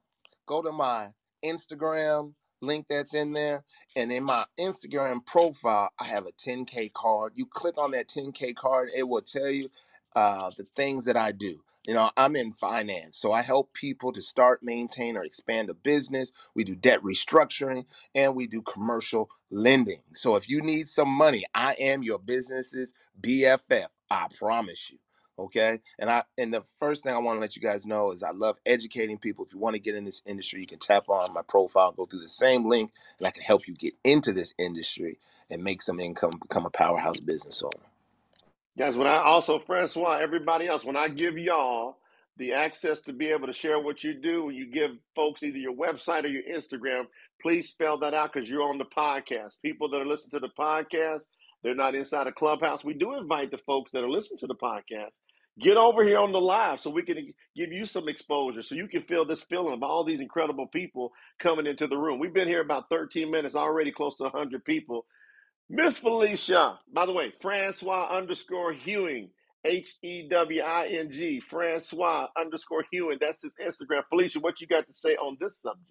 go 0.47 0.63
to 0.63 0.73
my 0.73 1.09
Instagram 1.45 2.35
link 2.63 2.87
that's 2.91 3.15
in 3.15 3.33
there. 3.35 3.65
And 3.97 4.13
in 4.13 4.25
my 4.25 4.47
Instagram 4.61 5.27
profile, 5.27 5.91
I 6.01 6.05
have 6.07 6.27
a 6.27 6.33
10K 6.33 6.93
card. 6.95 7.35
You 7.37 7.47
click 7.47 7.79
on 7.79 7.93
that 7.93 8.09
10K 8.09 8.57
card, 8.57 8.91
it 8.97 9.05
will 9.09 9.23
tell 9.23 9.51
you 9.51 9.71
uh, 10.17 10.51
the 10.59 10.67
things 10.77 11.07
that 11.07 11.19
I 11.19 11.33
do. 11.33 11.61
You 11.87 11.95
know, 11.95 12.11
I'm 12.17 12.37
in 12.37 12.53
finance, 12.53 13.19
so 13.19 13.33
I 13.33 13.43
help 13.43 13.73
people 13.75 14.13
to 14.13 14.23
start, 14.23 14.63
maintain, 14.63 15.17
or 15.17 15.25
expand 15.25 15.71
a 15.71 15.75
business. 15.75 16.33
We 16.55 16.65
do 16.65 16.77
debt 16.77 17.03
restructuring 17.03 17.87
and 18.15 18.37
we 18.37 18.47
do 18.49 18.63
commercial 18.63 19.31
lending. 19.51 20.03
So 20.15 20.37
if 20.37 20.49
you 20.49 20.63
need 20.63 20.89
some 20.89 21.11
money, 21.11 21.45
I 21.55 21.75
am 21.81 22.05
your 22.05 22.21
business's 22.21 22.95
BFF. 23.23 23.89
I 24.11 24.29
promise 24.39 24.91
you. 24.91 24.99
Okay. 25.43 25.81
And 25.99 26.09
I 26.09 26.23
and 26.39 26.55
the 26.55 26.63
first 26.79 27.03
thing 27.03 27.13
I 27.13 27.19
want 27.19 27.37
to 27.37 27.41
let 27.41 27.57
you 27.57 27.63
guys 27.63 27.85
know 27.85 28.13
is 28.13 28.23
I 28.23 28.31
love 28.31 28.59
educating 28.65 29.19
people. 29.19 29.45
If 29.45 29.53
you 29.53 29.59
want 29.59 29.75
to 29.75 29.81
get 29.81 29.97
in 29.97 30.05
this 30.05 30.23
industry, 30.25 30.61
you 30.61 30.69
can 30.69 30.79
tap 30.79 31.09
on 31.09 31.35
my 31.35 31.43
profile, 31.43 31.91
go 31.91 32.07
through 32.07 32.21
the 32.21 32.29
same 32.29 32.69
link, 32.69 32.93
and 33.19 33.27
I 33.27 33.33
can 33.33 33.43
help 33.43 33.67
you 33.67 33.75
get 33.75 33.95
into 34.05 34.33
this 34.33 34.55
industry 34.57 35.19
and 35.51 35.65
make 35.65 35.83
some 35.83 35.99
income, 35.99 36.39
become 36.41 36.65
a 36.65 36.71
powerhouse 36.71 37.19
business 37.19 37.61
owner. 37.61 37.85
Guys, 38.79 38.97
when 38.97 39.09
I 39.09 39.17
also 39.17 39.59
Francois, 39.59 40.19
everybody 40.23 40.69
else, 40.69 40.85
when 40.85 40.97
I 40.97 41.09
give 41.09 41.37
y'all 41.37 41.99
the 42.37 42.53
access 42.53 43.01
to 43.03 43.13
be 43.13 43.29
able 43.29 43.49
to 43.49 43.53
share 43.53 43.81
what 43.81 44.05
you 44.05 44.15
do, 44.15 44.45
when 44.45 44.55
you 44.55 44.71
give 44.71 44.93
folks 45.17 45.43
either 45.43 45.59
your 45.59 45.75
website 45.75 46.25
or 46.25 46.29
your 46.29 46.45
Instagram, 46.45 47.07
please 47.41 47.69
spell 47.69 47.99
that 47.99 48.15
out 48.15 48.33
because 48.33 48.49
you're 48.49 48.63
on 48.63 48.79
the 48.79 48.85
podcast. 48.85 49.57
People 49.61 49.91
that 49.91 50.01
are 50.01 50.07
listening 50.07 50.31
to 50.31 50.47
the 50.47 50.53
podcast, 50.57 51.25
they're 51.65 51.75
not 51.75 51.97
inside 51.97 52.29
a 52.29 52.33
clubhouse. 52.33 52.85
We 52.85 52.95
do 52.95 53.17
invite 53.17 53.51
the 53.51 53.59
folks 53.59 53.91
that 53.91 54.05
are 54.05 54.11
listening 54.11 54.39
to 54.39 54.47
the 54.47 54.55
podcast 54.55 55.11
Get 55.59 55.77
over 55.77 56.03
here 56.03 56.19
on 56.19 56.33
the 56.33 56.41
live 56.41 56.81
so 56.81 56.91
we 56.91 57.03
can 57.03 57.33
give 57.55 57.73
you 57.73 57.85
some 57.85 58.09
exposure 58.09 58.63
so 58.63 58.75
you 58.75 58.89
can 58.89 59.03
feel 59.03 59.27
this 59.27 59.43
feeling 59.43 59.75
of 59.75 59.83
all 59.83 60.03
these 60.03 60.21
incredible 60.21 60.67
people 60.67 61.13
coming 61.39 61.67
into 61.67 61.87
the 61.87 61.99
room. 61.99 62.19
We've 62.19 62.33
been 62.33 62.49
here 62.49 62.63
about 62.63 62.89
13 62.89 63.31
minutes, 63.31 63.55
already 63.55 63.93
close 63.93 64.17
to 64.17 64.25
100 64.25 64.65
people. 64.65 65.05
Miss 65.69 65.99
Felicia, 65.99 66.79
by 66.93 67.07
the 67.07 67.13
way, 67.13 67.33
Francois 67.41 68.09
underscore 68.11 68.73
Hewing, 68.73 69.31
H 69.65 69.95
E 70.03 70.29
W 70.29 70.63
I 70.63 70.87
N 70.87 71.11
G, 71.11 71.41
Francois 71.41 72.29
underscore 72.37 72.85
Hewing. 72.91 73.19
That's 73.21 73.43
his 73.43 73.53
Instagram. 73.63 74.03
Felicia, 74.09 74.41
what 74.41 74.61
you 74.61 74.67
got 74.67 74.87
to 74.87 74.95
say 74.95 75.17
on 75.17 75.37
this 75.41 75.61
subject? 75.61 75.87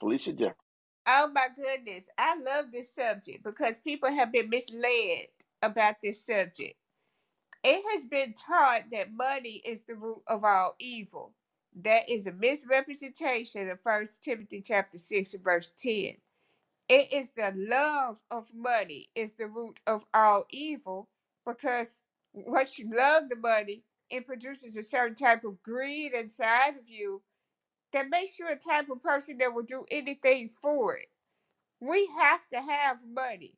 Felicia 0.00 0.32
Jeff. 0.34 0.54
Oh 1.06 1.30
my 1.34 1.48
goodness. 1.56 2.06
I 2.18 2.36
love 2.38 2.66
this 2.72 2.94
subject 2.94 3.42
because 3.42 3.76
people 3.84 4.10
have 4.10 4.32
been 4.32 4.50
misled 4.50 5.26
about 5.62 5.96
this 6.02 6.24
subject. 6.24 6.74
It 7.64 7.84
has 7.92 8.06
been 8.06 8.34
taught 8.34 8.84
that 8.92 9.12
money 9.12 9.62
is 9.64 9.82
the 9.84 9.94
root 9.94 10.22
of 10.26 10.44
all 10.44 10.74
evil. 10.78 11.34
That 11.82 12.08
is 12.08 12.26
a 12.26 12.32
misrepresentation 12.32 13.68
of 13.70 13.80
First 13.82 14.24
Timothy 14.24 14.62
chapter 14.62 14.98
6 14.98 15.34
and 15.34 15.44
verse 15.44 15.72
10. 15.78 16.16
It 16.88 17.12
is 17.12 17.30
the 17.36 17.52
love 17.56 18.20
of 18.30 18.48
money 18.54 19.10
is 19.16 19.34
the 19.34 19.48
root 19.48 19.80
of 19.88 20.06
all 20.14 20.46
evil 20.50 21.08
because 21.46 21.98
once 22.34 22.78
you 22.78 22.94
love 22.94 23.28
the 23.30 23.36
money, 23.36 23.84
it 24.10 24.26
produces 24.28 24.76
a 24.78 24.84
certain 24.84 25.16
type 25.16 25.44
of 25.44 25.62
greed 25.64 26.14
inside 26.14 26.76
of 26.78 26.88
you 26.88 27.22
that 27.92 28.10
makes 28.10 28.38
you 28.38 28.48
a 28.48 28.56
type 28.56 28.90
of 28.90 29.02
person 29.02 29.38
that 29.38 29.54
will 29.54 29.64
do 29.64 29.86
anything 29.90 30.50
for 30.62 30.96
it. 30.96 31.08
We 31.80 32.08
have 32.18 32.40
to 32.52 32.60
have 32.62 32.98
money. 33.08 33.54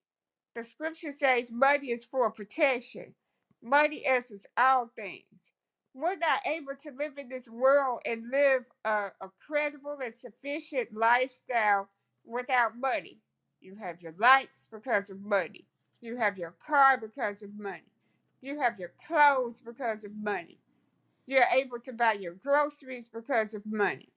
The 0.54 0.64
scripture 0.64 1.12
says 1.12 1.52
money 1.52 1.92
is 1.92 2.04
for 2.04 2.30
protection. 2.32 3.14
Money 3.64 4.06
answers 4.06 4.46
all 4.58 4.88
things. 4.96 5.54
We're 5.94 6.16
not 6.16 6.46
able 6.46 6.76
to 6.76 6.92
live 6.92 7.18
in 7.18 7.30
this 7.30 7.48
world 7.48 8.02
and 8.06 8.30
live 8.30 8.64
a, 8.84 9.12
a 9.22 9.30
credible 9.46 9.98
and 10.04 10.14
sufficient 10.14 10.94
lifestyle 10.94 11.90
without 12.24 12.78
money. 12.78 13.20
You 13.60 13.76
have 13.76 14.02
your 14.02 14.14
lights 14.18 14.68
because 14.70 15.10
of 15.10 15.20
money. 15.22 15.66
You 16.02 16.16
have 16.18 16.38
your 16.38 16.52
car 16.52 16.98
because 16.98 17.42
of 17.42 17.58
money. 17.58 17.92
You 18.42 18.60
have 18.60 18.78
your 18.80 18.92
clothes 19.08 19.60
because 19.62 20.04
of 20.04 20.14
money. 20.16 20.60
You're 21.26 21.44
able 21.54 21.80
to 21.80 21.92
buy 21.94 22.14
your 22.14 22.34
groceries 22.34 23.08
because 23.08 23.54
of 23.54 23.66
money. 23.66 24.12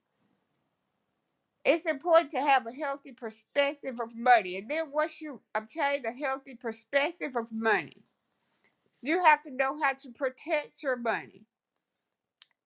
It's 1.64 1.86
important 1.86 2.32
to 2.32 2.40
have 2.42 2.66
a 2.66 2.72
healthy 2.72 3.12
perspective 3.12 4.00
of 4.00 4.16
money. 4.16 4.58
And 4.58 4.70
then 4.70 4.90
once 4.92 5.20
you 5.22 5.42
obtain 5.54 6.06
a 6.06 6.12
healthy 6.12 6.56
perspective 6.56 7.36
of 7.36 7.52
money, 7.52 8.04
you 9.02 9.24
have 9.24 9.42
to 9.42 9.52
know 9.52 9.78
how 9.82 9.94
to 9.94 10.12
protect 10.12 10.82
your 10.82 10.96
money. 10.96 11.44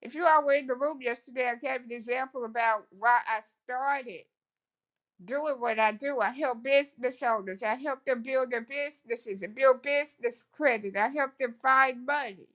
If 0.03 0.15
you 0.15 0.27
all 0.27 0.45
were 0.45 0.55
in 0.55 0.67
the 0.67 0.75
room 0.75 1.03
yesterday, 1.03 1.49
I 1.49 1.57
gave 1.57 1.83
an 1.85 1.93
example 1.93 2.45
about 2.45 2.87
why 2.91 3.21
I 3.29 3.41
started 3.41 4.25
doing 5.25 5.61
what 5.61 5.79
I 5.79 5.93
do. 5.93 6.21
I 6.21 6.31
help 6.31 6.62
business 6.62 7.23
owners. 7.23 7.62
I 7.62 7.77
help 7.77 8.05
them 8.05 8.23
build 8.23 8.51
their 8.53 8.62
businesses 8.62 9.43
and 9.43 9.55
build 9.55 9.83
business 9.83 10.45
credit. 10.53 10.97
I 10.97 11.09
help 11.09 11.39
them 11.39 11.57
find 11.62 12.07
money. 12.07 12.49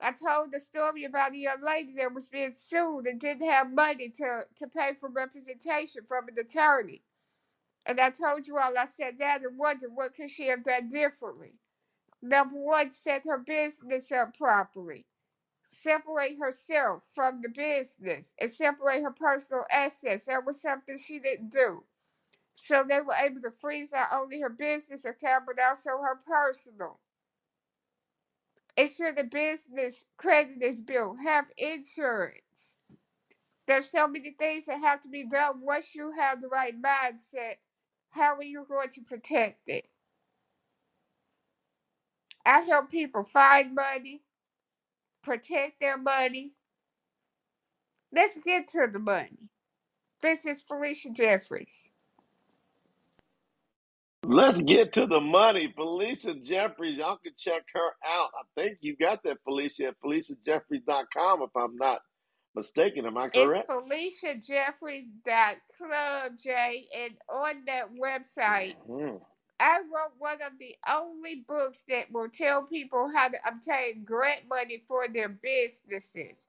I 0.00 0.12
told 0.12 0.52
the 0.52 0.60
story 0.60 1.04
about 1.04 1.32
a 1.32 1.38
young 1.38 1.62
lady 1.62 1.94
that 1.98 2.14
was 2.14 2.28
being 2.28 2.52
sued 2.54 3.06
and 3.06 3.20
didn't 3.20 3.48
have 3.48 3.72
money 3.72 4.10
to, 4.10 4.46
to 4.58 4.68
pay 4.68 4.92
for 5.00 5.08
representation 5.08 6.02
from 6.08 6.28
an 6.28 6.38
attorney. 6.38 7.02
And 7.86 8.00
I 8.00 8.10
told 8.10 8.46
you 8.46 8.58
all 8.58 8.78
I 8.78 8.86
sat 8.86 9.18
down 9.18 9.44
and 9.44 9.58
wondered 9.58 9.90
what 9.94 10.14
could 10.14 10.30
she 10.30 10.48
have 10.48 10.64
done 10.64 10.88
differently. 10.88 11.54
Number 12.22 12.56
one, 12.58 12.90
set 12.90 13.24
her 13.26 13.38
business 13.38 14.12
up 14.12 14.36
properly. 14.38 15.06
Separate 15.64 16.38
herself 16.40 17.04
from 17.14 17.42
the 17.42 17.50
business 17.50 18.34
and 18.40 18.50
separate 18.50 19.02
her 19.02 19.12
personal 19.12 19.64
assets. 19.72 20.26
That 20.26 20.46
was 20.46 20.60
something 20.62 20.98
she 20.98 21.18
didn't 21.20 21.50
do. 21.50 21.84
So 22.56 22.84
they 22.88 23.00
were 23.00 23.14
able 23.14 23.42
to 23.42 23.52
freeze 23.52 23.92
not 23.92 24.10
only 24.12 24.40
her 24.40 24.50
business 24.50 25.04
account, 25.04 25.44
but 25.46 25.60
also 25.62 25.90
her 25.90 26.20
personal. 26.26 27.00
Ensure 28.76 29.12
the 29.12 29.24
business 29.24 30.06
credit 30.18 30.62
is 30.62 30.82
built. 30.82 31.18
Have 31.24 31.46
insurance. 31.58 32.74
There's 33.66 33.90
so 33.90 34.08
many 34.08 34.32
things 34.32 34.66
that 34.66 34.80
have 34.80 35.02
to 35.02 35.08
be 35.10 35.24
done 35.26 35.62
once 35.62 35.94
you 35.94 36.12
have 36.12 36.42
the 36.42 36.48
right 36.48 36.74
mindset. 36.80 37.56
How 38.10 38.36
are 38.36 38.44
you 38.44 38.66
going 38.68 38.90
to 38.90 39.02
protect 39.02 39.68
it? 39.68 39.88
I 42.46 42.60
help 42.62 42.90
people 42.90 43.24
find 43.24 43.74
money, 43.74 44.22
protect 45.22 45.80
their 45.80 45.98
money. 45.98 46.52
Let's 48.12 48.38
get 48.38 48.68
to 48.70 48.88
the 48.92 49.00
money. 49.00 49.50
This 50.22 50.46
is 50.46 50.62
Felicia 50.62 51.10
Jeffries. 51.10 51.88
Let's 54.24 54.60
get 54.62 54.92
to 54.94 55.06
the 55.06 55.20
money. 55.20 55.72
Felicia 55.76 56.34
Jeffries, 56.34 56.96
y'all 56.98 57.16
can 57.18 57.32
check 57.38 57.62
her 57.74 57.90
out. 58.06 58.30
I 58.36 58.42
think 58.60 58.78
you 58.82 58.96
got 58.96 59.22
that, 59.24 59.38
Felicia, 59.44 59.88
at 59.88 59.94
FeliciaJeffries.com, 60.04 61.42
if 61.42 61.50
I'm 61.56 61.76
not 61.76 62.00
mistaken. 62.54 63.06
Am 63.06 63.16
I 63.18 63.28
correct? 63.30 63.70
It's? 63.70 63.72
FeliciaJeffries.club, 64.22 66.38
Jay, 66.38 66.88
and 66.96 67.14
on 67.30 67.64
that 67.66 67.88
website, 67.94 68.76
Mhm. 68.88 69.20
I 69.62 69.78
wrote 69.80 70.14
one 70.18 70.42
of 70.42 70.58
the 70.60 70.76
only 70.90 71.44
books 71.48 71.84
that 71.88 72.12
will 72.12 72.28
tell 72.30 72.64
people 72.64 73.12
how 73.14 73.28
to 73.28 73.38
obtain 73.48 74.04
grant 74.04 74.48
money 74.48 74.84
for 74.88 75.08
their 75.08 75.30
businesses. 75.30 76.48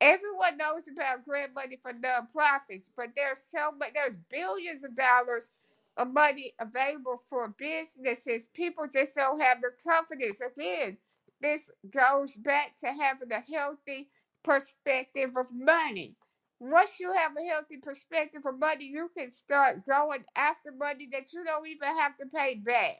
Everyone 0.00 0.58
knows 0.58 0.84
about 0.88 1.26
grant 1.26 1.54
money 1.54 1.78
for 1.82 1.92
nonprofits, 1.92 2.90
but 2.96 3.10
there's 3.16 3.42
so 3.42 3.72
much, 3.72 3.92
there's 3.94 4.18
billions 4.30 4.84
of 4.84 4.96
dollars 4.96 5.50
of 5.98 6.12
money 6.12 6.54
available 6.60 7.22
for 7.30 7.48
businesses. 7.58 8.48
People 8.54 8.86
just 8.92 9.16
don't 9.16 9.42
have 9.42 9.60
the 9.62 9.72
confidence. 9.86 10.40
Again, 10.42 10.98
this 11.42 11.70
goes 11.90 12.36
back 12.38 12.78
to 12.78 12.88
having 12.92 13.32
a 13.32 13.40
healthy 13.40 14.10
perspective 14.44 15.36
of 15.36 15.48
money. 15.52 16.16
Once 16.64 17.00
you 17.00 17.12
have 17.12 17.32
a 17.36 17.42
healthy 17.48 17.76
perspective 17.76 18.42
of 18.46 18.56
money, 18.56 18.84
you 18.84 19.10
can 19.18 19.32
start 19.32 19.84
going 19.84 20.24
after 20.36 20.70
money 20.70 21.08
that 21.10 21.32
you 21.32 21.44
don't 21.44 21.66
even 21.66 21.88
have 21.96 22.16
to 22.16 22.24
pay 22.26 22.54
back. 22.54 22.98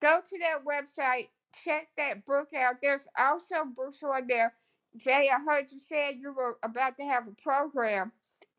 Go 0.00 0.20
to 0.24 0.38
that 0.38 0.64
website, 0.64 1.26
check 1.64 1.88
that 1.96 2.24
book 2.24 2.50
out. 2.56 2.76
There's 2.80 3.08
also 3.18 3.64
books 3.64 4.04
on 4.04 4.28
there. 4.28 4.54
Jay, 4.96 5.28
I 5.28 5.40
heard 5.44 5.72
you 5.72 5.80
said 5.80 6.18
you 6.20 6.32
were 6.32 6.58
about 6.62 6.96
to 6.98 7.04
have 7.04 7.26
a 7.26 7.42
program. 7.42 8.12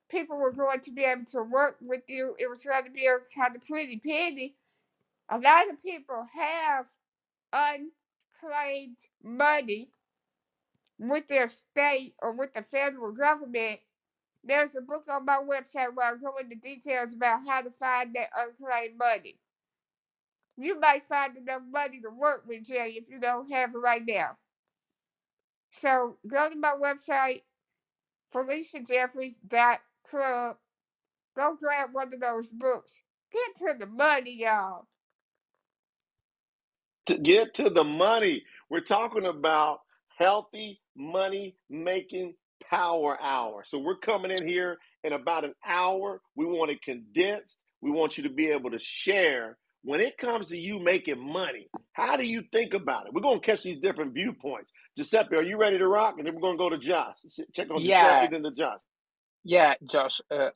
People 0.09 0.35
were 0.35 0.51
going 0.51 0.81
to 0.81 0.91
be 0.91 1.05
able 1.05 1.23
to 1.27 1.43
work 1.43 1.77
with 1.79 2.03
you. 2.09 2.35
It 2.37 2.49
was 2.49 2.65
going 2.65 2.83
to 2.83 2.91
be 2.91 3.05
a 3.05 3.19
kind 3.33 3.55
of 3.55 3.63
pretty 3.63 3.97
penny. 3.97 4.55
A 5.29 5.39
lot 5.39 5.69
of 5.69 5.81
people 5.81 6.27
have 6.35 6.85
unclaimed 7.53 8.97
money 9.23 9.89
with 10.99 11.29
their 11.29 11.47
state 11.47 12.15
or 12.21 12.33
with 12.33 12.53
the 12.53 12.63
federal 12.63 13.13
government. 13.13 13.79
There's 14.47 14.75
a 14.75 14.81
book 14.81 15.03
on 15.09 15.25
my 15.25 15.39
website 15.39 15.93
where 15.93 16.07
I 16.07 16.15
go 16.15 16.37
into 16.37 16.55
details 16.55 17.13
about 17.13 17.45
how 17.45 17.61
to 17.61 17.69
find 17.79 18.15
that 18.15 18.29
unclaimed 18.37 18.97
money. 18.97 19.37
You 20.57 20.79
might 20.79 21.07
find 21.07 21.37
enough 21.37 21.61
money 21.69 22.01
to 22.01 22.09
work 22.09 22.45
with, 22.47 22.65
Jay, 22.65 22.95
if 22.97 23.05
you 23.09 23.19
don't 23.19 23.51
have 23.51 23.75
it 23.75 23.77
right 23.77 24.03
now. 24.05 24.37
So 25.71 26.17
go 26.25 26.49
to 26.49 26.55
my 26.55 26.73
website, 26.81 27.41
FeliciaJeffries.club. 28.33 30.57
Go 31.35 31.57
grab 31.61 31.89
one 31.91 32.13
of 32.13 32.19
those 32.19 32.51
books. 32.51 33.01
Get 33.31 33.55
to 33.57 33.75
the 33.77 33.85
money, 33.85 34.37
y'all. 34.41 34.87
To 37.07 37.17
get 37.17 37.53
to 37.55 37.69
the 37.69 37.83
money, 37.83 38.45
we're 38.69 38.79
talking 38.81 39.25
about 39.25 39.81
healthy 40.17 40.81
money 40.95 41.57
making 41.69 42.35
power 42.69 43.17
hour. 43.21 43.63
So 43.65 43.79
we're 43.79 43.97
coming 43.97 44.31
in 44.31 44.47
here 44.47 44.77
in 45.03 45.13
about 45.13 45.45
an 45.45 45.53
hour. 45.65 46.21
We 46.35 46.45
want 46.45 46.71
it 46.71 46.81
condensed. 46.81 47.57
We 47.81 47.91
want 47.91 48.17
you 48.17 48.23
to 48.25 48.29
be 48.31 48.47
able 48.49 48.71
to 48.71 48.79
share 48.79 49.57
when 49.83 50.01
it 50.01 50.17
comes 50.17 50.47
to 50.47 50.57
you 50.57 50.79
making 50.79 51.19
money. 51.21 51.69
How 51.93 52.17
do 52.17 52.27
you 52.27 52.43
think 52.51 52.73
about 52.73 53.07
it? 53.07 53.13
We're 53.13 53.21
going 53.21 53.39
to 53.39 53.45
catch 53.45 53.63
these 53.63 53.77
different 53.79 54.13
viewpoints. 54.13 54.71
Giuseppe, 54.97 55.37
are 55.37 55.43
you 55.43 55.59
ready 55.59 55.77
to 55.79 55.87
rock? 55.87 56.15
And 56.17 56.27
then 56.27 56.35
we're 56.35 56.41
going 56.41 56.57
to 56.57 56.63
go 56.63 56.69
to 56.71 56.77
Josh. 56.77 57.15
Check 57.55 57.71
on 57.71 57.83
Yeah, 57.83 57.85
Giuseppe, 57.85 58.27
then 58.27 58.43
to 58.43 58.51
Josh. 58.51 58.79
yeah, 59.43 59.75
Josh. 59.89 60.21
Uh, 60.31 60.49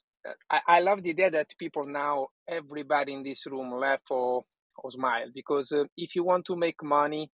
I, 0.52 0.62
I 0.68 0.80
love 0.82 1.04
the 1.04 1.12
idea 1.12 1.32
that 1.32 1.56
people 1.60 1.86
now, 1.86 2.28
everybody 2.50 3.14
in 3.14 3.24
this 3.24 3.46
room, 3.48 3.72
laugh 3.74 4.02
or, 4.10 4.44
or 4.78 4.92
smile 4.92 5.28
because 5.34 5.72
uh, 5.72 5.86
if 5.98 6.16
you 6.16 6.24
want 6.24 6.46
to 6.48 6.56
make 6.56 6.84
money, 6.84 7.32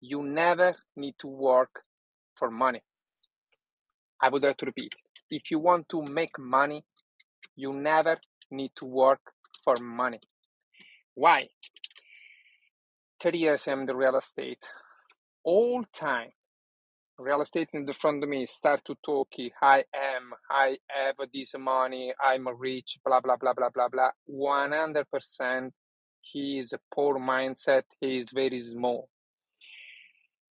you 0.00 0.22
never 0.22 0.76
need 0.96 1.14
to 1.20 1.28
work 1.28 1.82
for 2.36 2.50
money. 2.50 2.82
I 4.20 4.28
would 4.28 4.42
like 4.42 4.56
to 4.58 4.66
repeat. 4.66 4.94
If 5.30 5.50
you 5.50 5.58
want 5.58 5.88
to 5.90 6.02
make 6.02 6.38
money, 6.38 6.84
you 7.56 7.72
never 7.72 8.18
need 8.50 8.72
to 8.76 8.86
work 8.86 9.20
for 9.64 9.74
money. 9.82 10.20
Why? 11.14 11.48
30 13.20 13.38
years 13.38 13.68
I'm 13.68 13.80
in 13.80 13.86
the 13.86 13.96
real 13.96 14.16
estate. 14.16 14.64
All 15.44 15.84
time, 15.92 16.30
real 17.18 17.42
estate 17.42 17.68
in 17.72 17.84
the 17.86 17.92
front 17.92 18.22
of 18.22 18.28
me 18.28 18.46
start 18.46 18.84
to 18.86 18.96
talk. 19.04 19.28
I 19.62 19.84
am, 19.94 20.32
I 20.50 20.76
have 20.88 21.16
this 21.32 21.54
money, 21.58 22.12
I'm 22.22 22.48
rich, 22.58 22.98
blah, 23.04 23.20
blah, 23.20 23.36
blah, 23.36 23.52
blah, 23.52 23.70
blah, 23.70 23.88
blah. 23.88 24.10
100% 24.30 25.70
he 26.20 26.58
is 26.58 26.72
a 26.72 26.80
poor 26.92 27.18
mindset. 27.18 27.82
He 28.00 28.18
is 28.18 28.30
very 28.30 28.60
small. 28.62 29.08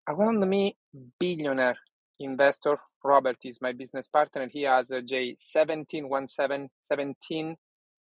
Around 0.08 0.50
me, 0.50 0.76
billionaire 1.20 1.78
investor 2.20 2.78
Robert 3.04 3.38
is 3.44 3.62
my 3.62 3.72
business 3.74 4.08
partner. 4.08 4.48
He 4.52 4.64
has 4.64 4.92
a 4.92 5.02
J 5.02 5.36
17, 5.40 6.10
17, 6.28 6.70
17 6.84 7.56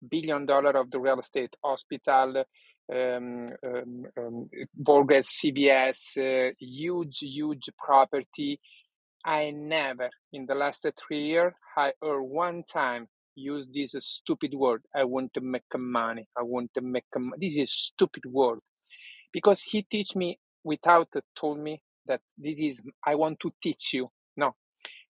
billion 0.10 0.45
dollar 0.45 0.71
of 0.71 0.91
the 0.91 0.99
real 0.99 1.19
estate, 1.19 1.56
hospital, 1.63 2.43
um, 2.93 3.47
um, 3.65 4.06
um, 4.17 4.49
Borges, 4.76 5.28
CVS, 5.28 5.97
uh, 6.17 6.54
huge, 6.60 7.19
huge 7.21 7.69
property. 7.78 8.60
I 9.26 9.52
never, 9.52 10.10
in 10.34 10.45
the 10.45 10.56
last 10.56 10.86
three 10.97 11.26
years, 11.26 11.54
I 11.78 11.93
heard 12.02 12.23
one 12.23 12.63
time 12.71 13.08
use 13.36 13.67
this 13.73 13.95
stupid 13.99 14.54
word. 14.54 14.84
I 14.95 15.06
want 15.06 15.34
to 15.36 15.41
make 15.41 15.63
money. 15.78 16.28
I 16.38 16.43
want 16.43 16.71
to 16.76 16.82
make 16.82 17.06
money. 17.15 17.38
This 17.39 17.58
is 17.58 17.71
stupid 17.73 18.26
word 18.26 18.60
because 19.32 19.62
he 19.62 19.84
teach 19.84 20.15
me 20.15 20.39
without 20.63 21.10
told 21.36 21.60
me 21.60 21.82
that 22.08 22.22
this 22.38 22.60
is 22.60 22.82
I 23.06 23.16
want 23.16 23.39
to 23.42 23.52
teach 23.62 23.94
you. 23.94 24.10
No, 24.38 24.56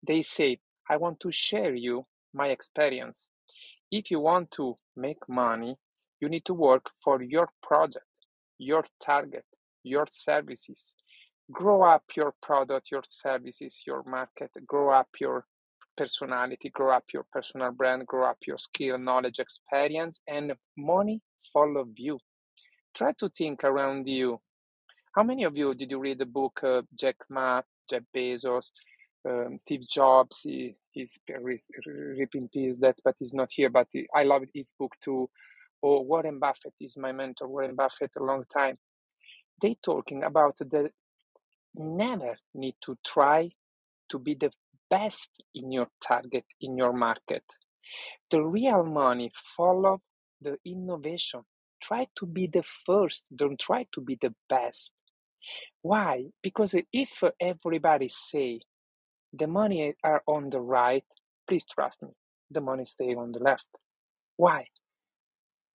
they 0.05 0.21
say 0.21 0.59
I 0.89 0.97
want 0.97 1.19
to 1.21 1.31
share 1.31 1.73
you 1.75 2.05
my 2.33 2.47
experience. 2.47 3.29
If 3.91 4.11
you 4.11 4.19
want 4.19 4.51
to 4.51 4.77
make 4.95 5.27
money, 5.27 5.77
you 6.19 6.29
need 6.29 6.45
to 6.45 6.53
work 6.53 6.89
for 7.03 7.21
your 7.21 7.49
project, 7.63 8.05
your 8.57 8.85
target, 9.03 9.45
your 9.83 10.05
services. 10.11 10.93
Grow 11.51 11.81
up 11.83 12.03
your 12.15 12.33
product, 12.41 12.91
your 12.91 13.03
services, 13.09 13.81
your 13.87 14.03
market, 14.03 14.51
grow 14.67 14.91
up 14.91 15.07
your 15.19 15.45
personality, 15.97 16.69
grow 16.69 16.91
up 16.91 17.05
your 17.13 17.25
personal 17.31 17.71
brand, 17.71 18.05
grow 18.05 18.29
up 18.29 18.37
your 18.45 18.57
skill, 18.57 18.97
knowledge, 18.97 19.39
experience, 19.39 20.21
and 20.27 20.53
money 20.77 21.21
follow 21.51 21.85
you. 21.95 22.19
Try 22.93 23.13
to 23.19 23.29
think 23.29 23.63
around 23.63 24.07
you. 24.07 24.39
How 25.13 25.23
many 25.23 25.43
of 25.43 25.57
you 25.57 25.75
did 25.75 25.91
you 25.91 25.99
read 25.99 26.19
the 26.19 26.25
book 26.25 26.59
uh, 26.63 26.83
Jack 26.95 27.17
Ma, 27.29 27.61
Jeff 27.89 28.03
Bezos, 28.15 28.71
um, 29.27 29.57
Steve 29.57 29.87
Jobs? 29.89 30.41
He, 30.43 30.75
he's 30.91 31.17
ripping 31.87 32.49
peace 32.53 32.77
that, 32.79 32.97
but 33.03 33.15
he's 33.19 33.33
not 33.33 33.49
here. 33.51 33.69
But 33.69 33.87
he, 33.91 34.07
I 34.15 34.23
love 34.23 34.43
his 34.53 34.73
book 34.79 34.95
too. 35.03 35.29
Or 35.81 36.05
Warren 36.05 36.39
Buffett 36.39 36.73
is 36.81 36.97
my 36.97 37.11
mentor. 37.11 37.47
Warren 37.47 37.75
Buffett 37.75 38.11
a 38.17 38.23
long 38.23 38.43
time. 38.53 38.77
They 39.61 39.77
talking 39.83 40.23
about 40.23 40.57
the 40.59 40.89
never 41.75 42.37
need 42.55 42.75
to 42.81 42.97
try 43.05 43.51
to 44.09 44.19
be 44.19 44.35
the 44.35 44.51
best 44.89 45.29
in 45.55 45.71
your 45.71 45.87
target 46.01 46.45
in 46.61 46.77
your 46.77 46.93
market. 46.93 47.43
The 48.31 48.41
real 48.43 48.83
money 48.83 49.31
follow 49.57 50.01
the 50.41 50.57
innovation. 50.65 51.41
Try 51.81 52.07
to 52.17 52.25
be 52.25 52.47
the 52.47 52.63
first. 52.85 53.25
Don't 53.35 53.59
try 53.59 53.87
to 53.93 54.01
be 54.01 54.17
the 54.21 54.33
best. 54.49 54.93
Why? 55.81 56.25
Because 56.41 56.75
if 56.91 57.23
everybody 57.39 58.09
say 58.09 58.61
the 59.33 59.47
money 59.47 59.95
are 60.03 60.21
on 60.27 60.49
the 60.49 60.59
right, 60.59 61.05
please 61.47 61.65
trust 61.65 62.01
me, 62.01 62.09
the 62.51 62.61
money 62.61 62.85
stay 62.85 63.15
on 63.15 63.31
the 63.31 63.39
left. 63.39 63.65
Why? 64.37 64.67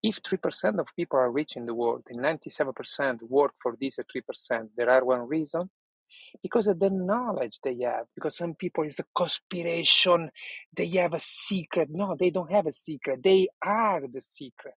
If 0.02 0.22
3% 0.22 0.78
of 0.78 0.94
people 0.96 1.18
are 1.18 1.30
rich 1.30 1.56
in 1.56 1.64
the 1.64 1.74
world 1.74 2.02
and 2.08 2.20
97% 2.20 3.22
work 3.22 3.52
for 3.62 3.76
this 3.80 3.98
3%, 3.98 4.68
there 4.76 4.90
are 4.90 5.04
one 5.04 5.26
reason. 5.26 5.70
Because 6.42 6.66
of 6.66 6.78
the 6.78 6.90
knowledge 6.90 7.58
they 7.64 7.78
have. 7.82 8.06
Because 8.14 8.36
some 8.36 8.54
people 8.54 8.84
is 8.84 8.98
a 8.98 9.04
conspiration, 9.16 10.30
they 10.76 10.88
have 10.88 11.14
a 11.14 11.20
secret. 11.20 11.88
No, 11.90 12.16
they 12.18 12.30
don't 12.30 12.52
have 12.52 12.66
a 12.66 12.72
secret. 12.72 13.22
They 13.22 13.48
are 13.64 14.02
the 14.06 14.20
secret. 14.20 14.74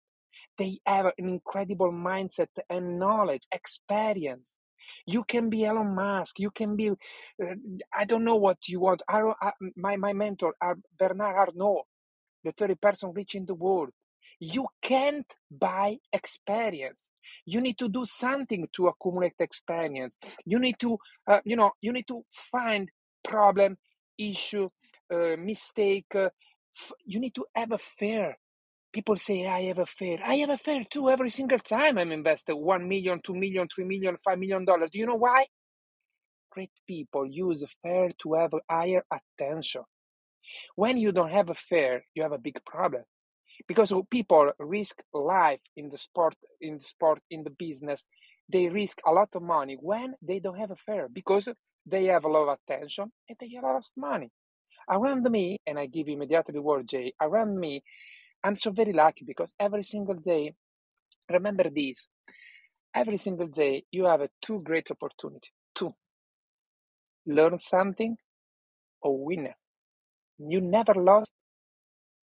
They 0.57 0.79
have 0.85 1.07
an 1.07 1.13
incredible 1.17 1.91
mindset 1.91 2.47
and 2.69 2.97
knowledge, 2.97 3.43
experience. 3.51 4.57
You 5.05 5.23
can 5.23 5.49
be 5.49 5.65
Elon 5.65 5.95
Musk. 5.95 6.39
You 6.39 6.51
can 6.51 6.75
be, 6.75 6.89
uh, 6.89 7.55
I 7.93 8.05
don't 8.05 8.23
know 8.23 8.35
what 8.35 8.57
you 8.67 8.79
want. 8.79 9.01
I, 9.07 9.21
I, 9.41 9.51
my, 9.75 9.97
my 9.97 10.13
mentor, 10.13 10.55
uh, 10.61 10.75
Bernard 10.97 11.35
Arnault, 11.35 11.83
the 12.43 12.51
30 12.51 12.75
person 12.75 13.11
rich 13.13 13.35
in 13.35 13.45
the 13.45 13.55
world. 13.55 13.89
You 14.39 14.67
can't 14.81 15.25
buy 15.49 15.97
experience. 16.13 17.11
You 17.45 17.59
need 17.61 17.77
to 17.79 17.89
do 17.89 18.05
something 18.05 18.67
to 18.75 18.87
accumulate 18.87 19.33
experience. 19.39 20.17
You 20.45 20.59
need 20.59 20.77
to, 20.79 20.97
uh, 21.27 21.41
you 21.43 21.55
know, 21.55 21.71
you 21.81 21.91
need 21.91 22.07
to 22.07 22.23
find 22.51 22.89
problem, 23.23 23.77
issue, 24.17 24.69
uh, 25.11 25.35
mistake. 25.37 26.13
Uh, 26.13 26.29
you 27.05 27.19
need 27.19 27.33
to 27.35 27.45
have 27.55 27.71
a 27.71 27.77
fear 27.79 28.37
People 28.97 29.17
say, 29.17 29.45
I 29.47 29.61
have 29.65 29.77
a 29.79 29.85
fair. 29.85 30.19
I 30.25 30.37
have 30.37 30.49
a 30.49 30.57
fair 30.57 30.83
too 30.89 31.09
every 31.11 31.29
single 31.29 31.59
time 31.59 31.99
I'm 31.99 32.11
invested 32.11 32.55
one 32.55 32.89
million, 32.89 33.21
two 33.23 33.35
million, 33.35 33.67
three 33.67 33.85
million, 33.85 34.17
five 34.25 34.39
million 34.39 34.65
dollars. 34.65 34.89
Do 34.91 34.97
you 34.99 35.05
know 35.05 35.15
why? 35.17 35.45
Great 36.51 36.71
people 36.87 37.27
use 37.27 37.63
fair 37.83 38.09
to 38.23 38.33
have 38.35 38.53
higher 38.71 39.03
attention. 39.13 39.83
When 40.75 40.97
you 40.97 41.11
don't 41.11 41.31
have 41.31 41.49
a 41.51 41.55
fair, 41.55 42.03
you 42.15 42.23
have 42.23 42.31
a 42.31 42.39
big 42.39 42.57
problem 42.65 43.03
because 43.67 43.93
people 44.11 44.51
risk 44.59 44.97
life 45.13 45.61
in 45.75 45.89
the 45.89 45.97
sport, 45.99 46.35
in 46.61 46.79
the 46.79 46.83
sport, 46.83 47.19
in 47.31 47.43
the 47.43 47.51
business. 47.51 48.07
They 48.49 48.69
risk 48.69 48.99
a 49.07 49.11
lot 49.11 49.29
of 49.35 49.43
money 49.43 49.77
when 49.79 50.15
they 50.23 50.39
don't 50.39 50.59
have 50.59 50.71
a 50.71 50.77
fair 50.77 51.09
because 51.13 51.49
they 51.85 52.05
have 52.05 52.25
a 52.25 52.29
lot 52.29 52.49
of 52.49 52.59
attention 52.67 53.11
and 53.29 53.37
they 53.39 53.49
have 53.55 53.65
of 53.65 53.85
money. 53.97 54.31
Around 54.89 55.23
me, 55.31 55.59
and 55.67 55.79
I 55.79 55.87
give 55.87 56.07
immediately 56.09 56.53
the 56.53 56.61
word, 56.61 56.87
Jay. 56.87 57.13
Around 57.21 57.59
me, 57.59 57.83
I'm 58.43 58.55
so 58.55 58.71
very 58.71 58.93
lucky 58.93 59.25
because 59.25 59.53
every 59.59 59.83
single 59.83 60.15
day, 60.15 60.53
remember 61.31 61.69
this, 61.69 62.07
every 62.93 63.17
single 63.17 63.47
day 63.47 63.83
you 63.91 64.05
have 64.05 64.21
a 64.21 64.29
two 64.41 64.61
great 64.61 64.89
opportunity. 64.91 65.49
Two, 65.75 65.93
learn 67.27 67.59
something 67.59 68.17
or 69.01 69.25
win. 69.25 69.49
You 70.39 70.61
never 70.61 70.93
lost, 70.95 71.33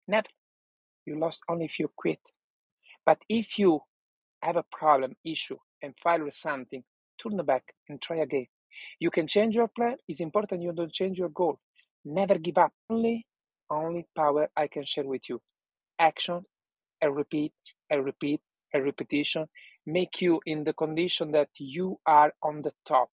never. 0.09 0.29
You 1.07 1.19
lost 1.19 1.43
only 1.49 1.67
if 1.67 1.79
you 1.79 1.91
quit. 1.97 2.21
But 3.07 3.19
if 3.29 3.59
you 3.59 3.81
have 4.43 4.57
a 4.57 4.65
problem, 4.73 5.15
issue, 5.25 5.59
and 5.83 5.95
fail 6.03 6.25
with 6.25 6.35
something, 6.35 6.85
turn 7.23 7.37
back 7.45 7.65
and 7.89 8.01
try 8.01 8.19
again. 8.19 8.47
You 9.01 9.11
can 9.11 9.27
change 9.27 9.55
your 9.57 9.69
plan. 9.69 9.97
It's 10.09 10.21
important 10.21 10.63
you 10.63 10.73
don't 10.73 10.93
change 10.93 11.19
your 11.19 11.31
goal. 11.31 11.59
Never 12.05 12.39
give 12.39 12.59
up. 12.59 12.73
Only, 12.91 13.27
only 13.71 14.07
power 14.17 14.49
I 14.57 14.69
can 14.69 14.85
share 14.85 15.05
with 15.07 15.29
you 15.29 15.41
action 16.03 16.43
and 17.03 17.17
repeat 17.17 17.55
and 17.91 18.05
repeat 18.05 18.41
and 18.75 18.85
repetition 18.85 19.47
make 19.87 20.21
you 20.23 20.41
in 20.47 20.65
the 20.65 20.75
condition 20.75 21.33
that 21.33 21.51
you 21.59 21.99
are 22.07 22.33
on 22.43 22.63
the 22.63 22.73
top. 22.87 23.11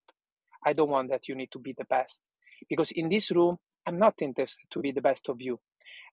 I 0.66 0.74
don't 0.74 0.90
want 0.90 1.10
that 1.10 1.28
you 1.28 1.36
need 1.36 1.52
to 1.52 1.60
be 1.60 1.74
the 1.78 1.86
best 1.86 2.20
because 2.68 2.92
in 2.92 3.10
this 3.10 3.32
room, 3.32 3.58
I'm 3.86 3.98
not 3.98 4.14
interested 4.22 4.66
to 4.72 4.80
be 4.80 4.92
the 4.92 5.02
best 5.02 5.30
of 5.30 5.40
you. 5.40 5.60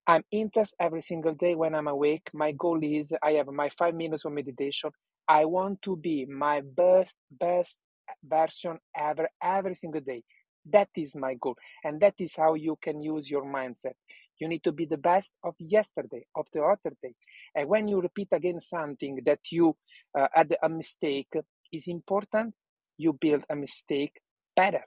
I'm 0.08 0.24
interested 0.32 0.78
every 0.82 1.02
single 1.02 1.36
day 1.36 1.56
when 1.56 1.76
I'm 1.76 1.88
awake. 1.90 2.30
My 2.34 2.54
goal 2.54 2.80
is 2.84 3.14
I 3.24 3.34
have 3.34 3.48
my 3.48 3.70
five 3.70 3.96
minutes 3.96 4.26
of 4.26 4.34
meditation. 4.34 4.92
I 5.28 5.46
want 5.46 5.82
to 5.84 5.98
be 5.98 6.26
my 6.28 6.62
best, 6.78 7.16
best 7.32 7.78
version 8.24 8.80
ever, 8.98 9.30
every 9.44 9.76
single 9.76 10.02
day. 10.02 10.24
That 10.72 10.90
is 10.96 11.16
my 11.18 11.36
goal. 11.42 11.58
And 11.86 12.02
that 12.02 12.16
is 12.20 12.36
how 12.38 12.56
you 12.56 12.78
can 12.82 13.02
use 13.02 13.32
your 13.32 13.46
mindset. 13.46 13.96
You 14.40 14.48
need 14.48 14.64
to 14.64 14.72
be 14.72 14.86
the 14.86 14.98
best 14.98 15.32
of 15.44 15.56
yesterday, 15.60 16.26
of 16.36 16.46
the 16.54 16.62
other 16.62 16.96
day. 17.02 17.16
And 17.56 17.68
when 17.68 17.88
you 17.88 18.02
repeat 18.02 18.30
again 18.32 18.60
something 18.62 19.20
that 19.26 19.40
you 19.52 19.76
uh, 20.18 20.28
had 20.34 20.56
a 20.62 20.70
mistake, 20.70 21.30
is 21.72 21.88
important 21.88 22.54
you 22.98 23.14
build 23.14 23.44
a 23.50 23.56
mistake 23.56 24.22
better. 24.56 24.84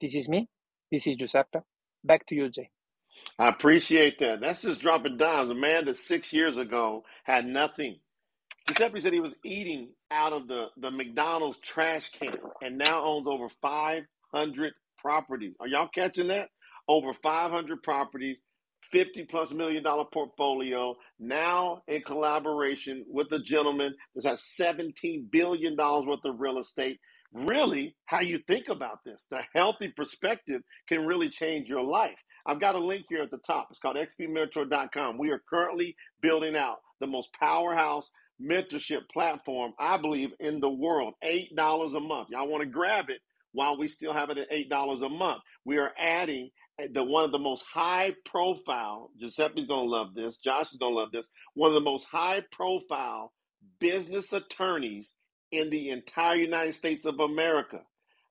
This 0.00 0.14
is 0.14 0.28
me. 0.28 0.48
This 0.90 1.06
is 1.06 1.16
Giuseppe. 1.16 1.60
Back 2.04 2.26
to 2.26 2.34
you, 2.34 2.48
Jay. 2.48 2.70
I 3.38 3.48
appreciate 3.48 4.18
that. 4.20 4.40
That's 4.40 4.62
just 4.62 4.80
dropping 4.80 5.16
dimes. 5.16 5.50
A 5.50 5.54
man 5.54 5.86
that 5.86 5.98
six 5.98 6.32
years 6.32 6.56
ago 6.56 7.04
had 7.24 7.46
nothing. 7.46 7.98
Giuseppe 8.66 9.00
said 9.00 9.12
he 9.12 9.20
was 9.20 9.34
eating 9.44 9.90
out 10.10 10.32
of 10.32 10.48
the, 10.48 10.68
the 10.76 10.90
McDonald's 10.90 11.58
trash 11.58 12.10
can 12.10 12.36
and 12.62 12.78
now 12.78 13.02
owns 13.02 13.26
over 13.26 13.48
500 13.62 14.72
properties. 14.98 15.54
Are 15.60 15.68
y'all 15.68 15.88
catching 15.88 16.28
that? 16.28 16.48
Over 16.86 17.12
500 17.12 17.82
properties 17.82 18.38
50 18.92 19.24
plus 19.24 19.52
million 19.52 19.82
dollar 19.82 20.04
portfolio 20.12 20.96
now 21.18 21.82
in 21.88 22.02
collaboration 22.02 23.04
with 23.08 23.30
a 23.32 23.40
gentleman 23.40 23.94
that 24.14 24.24
has 24.24 24.42
17 24.56 25.28
billion 25.30 25.76
dollars 25.76 26.06
worth 26.06 26.24
of 26.24 26.40
real 26.40 26.58
estate. 26.58 27.00
Really 27.32 27.94
how 28.06 28.20
you 28.20 28.38
think 28.38 28.68
about 28.68 29.00
this 29.04 29.26
the 29.30 29.42
healthy 29.54 29.88
perspective 29.96 30.62
can 30.88 31.06
really 31.06 31.28
change 31.28 31.68
your 31.68 31.84
life. 31.84 32.16
I've 32.46 32.60
got 32.60 32.76
a 32.76 32.78
link 32.78 33.06
here 33.08 33.22
at 33.22 33.30
the 33.30 33.38
top. 33.38 33.68
It's 33.70 33.80
called 33.80 33.96
xpmentor.com 33.96 35.18
we 35.18 35.30
are 35.30 35.42
currently 35.48 35.96
building 36.22 36.56
out 36.56 36.78
the 37.00 37.06
most 37.06 37.30
powerhouse 37.38 38.10
mentorship 38.40 39.02
platform 39.12 39.72
i 39.80 39.96
believe 39.96 40.30
in 40.38 40.60
the 40.60 40.70
world 40.70 41.14
eight 41.22 41.54
dollars 41.56 41.94
a 41.94 42.00
month. 42.00 42.28
Y'all 42.30 42.48
want 42.48 42.62
to 42.62 42.68
grab 42.68 43.10
it 43.10 43.20
while 43.52 43.78
we 43.78 43.88
still 43.88 44.12
have 44.12 44.30
it 44.30 44.38
at 44.38 44.48
eight 44.50 44.68
dollars 44.70 45.02
a 45.02 45.08
month. 45.08 45.42
We 45.64 45.78
are 45.78 45.92
adding 45.98 46.50
the 46.92 47.02
one 47.02 47.24
of 47.24 47.32
the 47.32 47.38
most 47.38 47.64
high 47.64 48.14
profile 48.24 49.10
giuseppe's 49.18 49.66
going 49.66 49.86
to 49.86 49.90
love 49.90 50.14
this 50.14 50.38
josh 50.38 50.70
is 50.72 50.78
going 50.78 50.92
to 50.92 50.98
love 50.98 51.12
this 51.12 51.28
one 51.54 51.68
of 51.68 51.74
the 51.74 51.80
most 51.80 52.04
high 52.04 52.42
profile 52.52 53.32
business 53.80 54.32
attorneys 54.32 55.12
in 55.50 55.70
the 55.70 55.90
entire 55.90 56.36
united 56.36 56.74
states 56.74 57.04
of 57.04 57.20
america. 57.20 57.80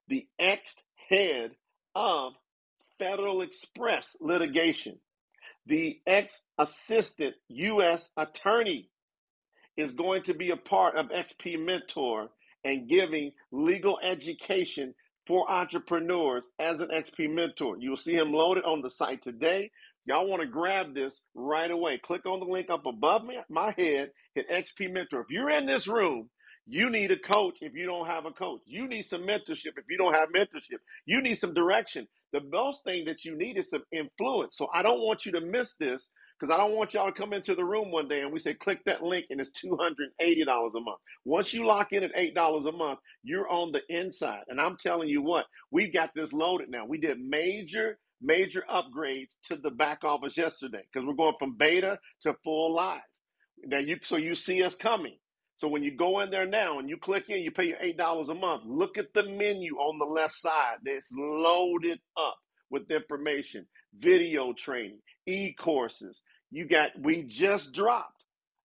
The 0.08 0.28
ex 0.40 0.76
head 1.10 1.52
of 1.96 2.34
federal 3.00 3.42
express 3.42 4.16
litigation. 4.22 5.00
The 5.66 6.00
ex 6.08 6.40
assistant 6.58 7.36
u.s 7.50 8.10
attorney 8.16 8.90
is 9.76 9.94
going 9.94 10.24
to 10.24 10.34
be 10.34 10.52
a 10.52 10.58
part 10.58 10.96
of 10.96 11.10
xp 11.10 11.64
mentor 11.64 12.30
and 12.64 12.88
giving 12.88 13.34
legal 13.52 14.00
education 14.02 14.94
for 15.28 15.50
entrepreneurs 15.52 16.48
as 16.60 16.80
an 16.80 16.90
XP 16.90 17.30
mentor. 17.34 17.78
You'll 17.80 17.98
see 17.98 18.16
him 18.16 18.32
loaded 18.34 18.64
on 18.64 18.82
the 18.82 18.90
site 18.90 19.24
today. 19.24 19.72
Y'all 20.06 20.28
want 20.28 20.42
to 20.42 20.48
grab 20.48 20.96
this 20.96 21.22
right 21.36 21.70
away. 21.70 21.98
Click 21.98 22.26
on 22.26 22.40
the 22.40 22.46
link 22.46 22.70
up 22.70 22.86
above 22.86 23.26
me, 23.26 23.38
my 23.50 23.74
head, 23.78 24.12
hit 24.36 24.50
XP 24.50 24.92
Mentor. 24.92 25.22
If 25.22 25.28
you're 25.30 25.50
in 25.50 25.66
this 25.66 25.88
room, 25.88 26.30
you 26.66 26.90
need 26.90 27.12
a 27.12 27.20
coach 27.20 27.58
if 27.62 27.74
you 27.76 27.86
don't 27.86 28.08
have 28.08 28.26
a 28.26 28.32
coach. 28.32 28.62
You 28.66 28.88
need 28.88 29.04
some 29.04 29.24
mentorship 29.24 29.76
if 29.78 29.86
you 29.90 29.98
don't 29.98 30.14
have 30.14 30.30
mentorship. 30.30 30.80
You 31.06 31.22
need 31.22 31.38
some 31.38 31.54
direction. 31.54 32.08
The 32.34 32.42
most 32.52 32.84
thing 32.86 33.06
that 33.06 33.26
you 33.26 33.38
need 33.38 33.58
is 33.58 33.70
some 33.70 33.84
influence. 33.92 34.58
So 34.58 34.70
I 34.74 34.82
don't 34.82 35.02
want 35.02 35.26
you 35.26 35.34
to 35.34 35.42
miss 35.42 35.76
this 35.80 36.10
because 36.40 36.54
I 36.54 36.58
don't 36.58 36.76
want 36.76 36.94
y'all 36.94 37.08
to 37.08 37.12
come 37.12 37.34
into 37.34 37.56
the 37.56 37.66
room 37.66 37.92
one 37.92 38.08
day 38.08 38.22
and 38.22 38.32
we 38.32 38.40
say, 38.40 38.54
click 38.54 38.84
that 38.86 39.04
link 39.04 39.26
and 39.30 39.42
it's 39.42 39.52
$280 39.64 40.76
a 40.76 40.80
month. 40.80 41.00
Once 41.26 41.54
you 41.54 41.66
lock 41.66 41.94
in 41.94 42.04
at 42.04 42.16
$8 42.16 42.68
a 42.68 42.72
month, 42.72 43.00
you're 43.24 43.50
on 43.50 43.72
the 43.72 43.82
inside. 43.90 44.44
And 44.48 44.62
I'm 44.62 44.78
telling 44.78 45.10
you 45.10 45.22
what, 45.22 45.46
we've 45.72 45.94
got 45.94 46.12
this 46.16 46.34
loaded 46.34 46.70
now. 46.70 46.86
We 46.86 47.00
did 47.00 47.20
major, 47.20 47.98
major 48.22 48.64
upgrades 48.70 49.36
to 49.46 49.56
the 49.56 49.72
back 49.72 50.04
office 50.04 50.38
yesterday 50.38 50.84
because 50.92 51.08
we're 51.08 51.14
going 51.16 51.36
from 51.40 51.58
beta 51.58 52.00
to 52.24 52.36
full 52.44 52.74
live. 52.74 53.02
Now 53.66 53.80
you 53.80 53.98
so 54.04 54.18
you 54.18 54.36
see 54.36 54.64
us 54.64 54.76
coming. 54.76 55.18
So 55.58 55.68
when 55.68 55.82
you 55.82 55.92
go 55.96 56.20
in 56.20 56.30
there 56.30 56.46
now 56.46 56.78
and 56.78 56.88
you 56.88 56.98
click 56.98 57.30
in, 57.30 57.42
you 57.42 57.50
pay 57.50 57.70
your 57.70 57.78
eight 57.82 57.98
dollars 57.98 58.30
a 58.30 58.36
month. 58.36 58.64
Look 58.66 59.00
at 59.00 59.14
the 59.14 59.24
menu 59.24 59.76
on 59.78 59.98
the 59.98 60.06
left 60.06 60.36
side. 60.36 60.78
It's 60.86 61.12
loaded 61.18 62.00
up 62.16 62.38
with 62.70 62.92
information, 62.92 63.66
video 63.98 64.54
training, 64.54 65.00
e-courses. 65.28 66.22
You 66.52 66.66
got 66.66 66.92
we 67.00 67.24
just 67.24 67.74
dropped 67.74 68.24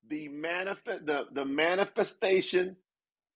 the 0.09 0.29
manifest 0.29 1.07
the, 1.07 1.27
the 1.33 1.45
manifestation 1.45 2.77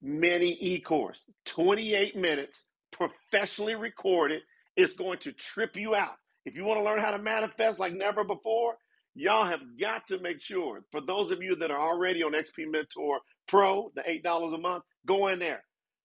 mini 0.02 0.56
e-course. 0.60 1.26
28 1.46 2.16
minutes, 2.16 2.66
professionally 2.92 3.74
recorded. 3.74 4.42
It's 4.76 4.94
going 4.94 5.18
to 5.20 5.32
trip 5.32 5.76
you 5.76 5.94
out. 5.94 6.16
If 6.44 6.54
you 6.56 6.64
want 6.64 6.80
to 6.80 6.84
learn 6.84 7.00
how 7.00 7.12
to 7.12 7.18
manifest 7.18 7.80
like 7.80 7.94
never 7.94 8.24
before, 8.24 8.76
y'all 9.14 9.44
have 9.46 9.62
got 9.80 10.08
to 10.08 10.18
make 10.20 10.40
sure. 10.40 10.82
For 10.92 11.00
those 11.00 11.30
of 11.32 11.42
you 11.42 11.56
that 11.56 11.70
are 11.70 11.80
already 11.80 12.22
on 12.22 12.32
XP 12.32 12.70
Mentor 12.70 13.20
Pro, 13.48 13.90
the 13.96 14.02
$8 14.02 14.54
a 14.54 14.58
month, 14.58 14.84
go 15.06 15.28
in 15.28 15.38
there. 15.40 15.62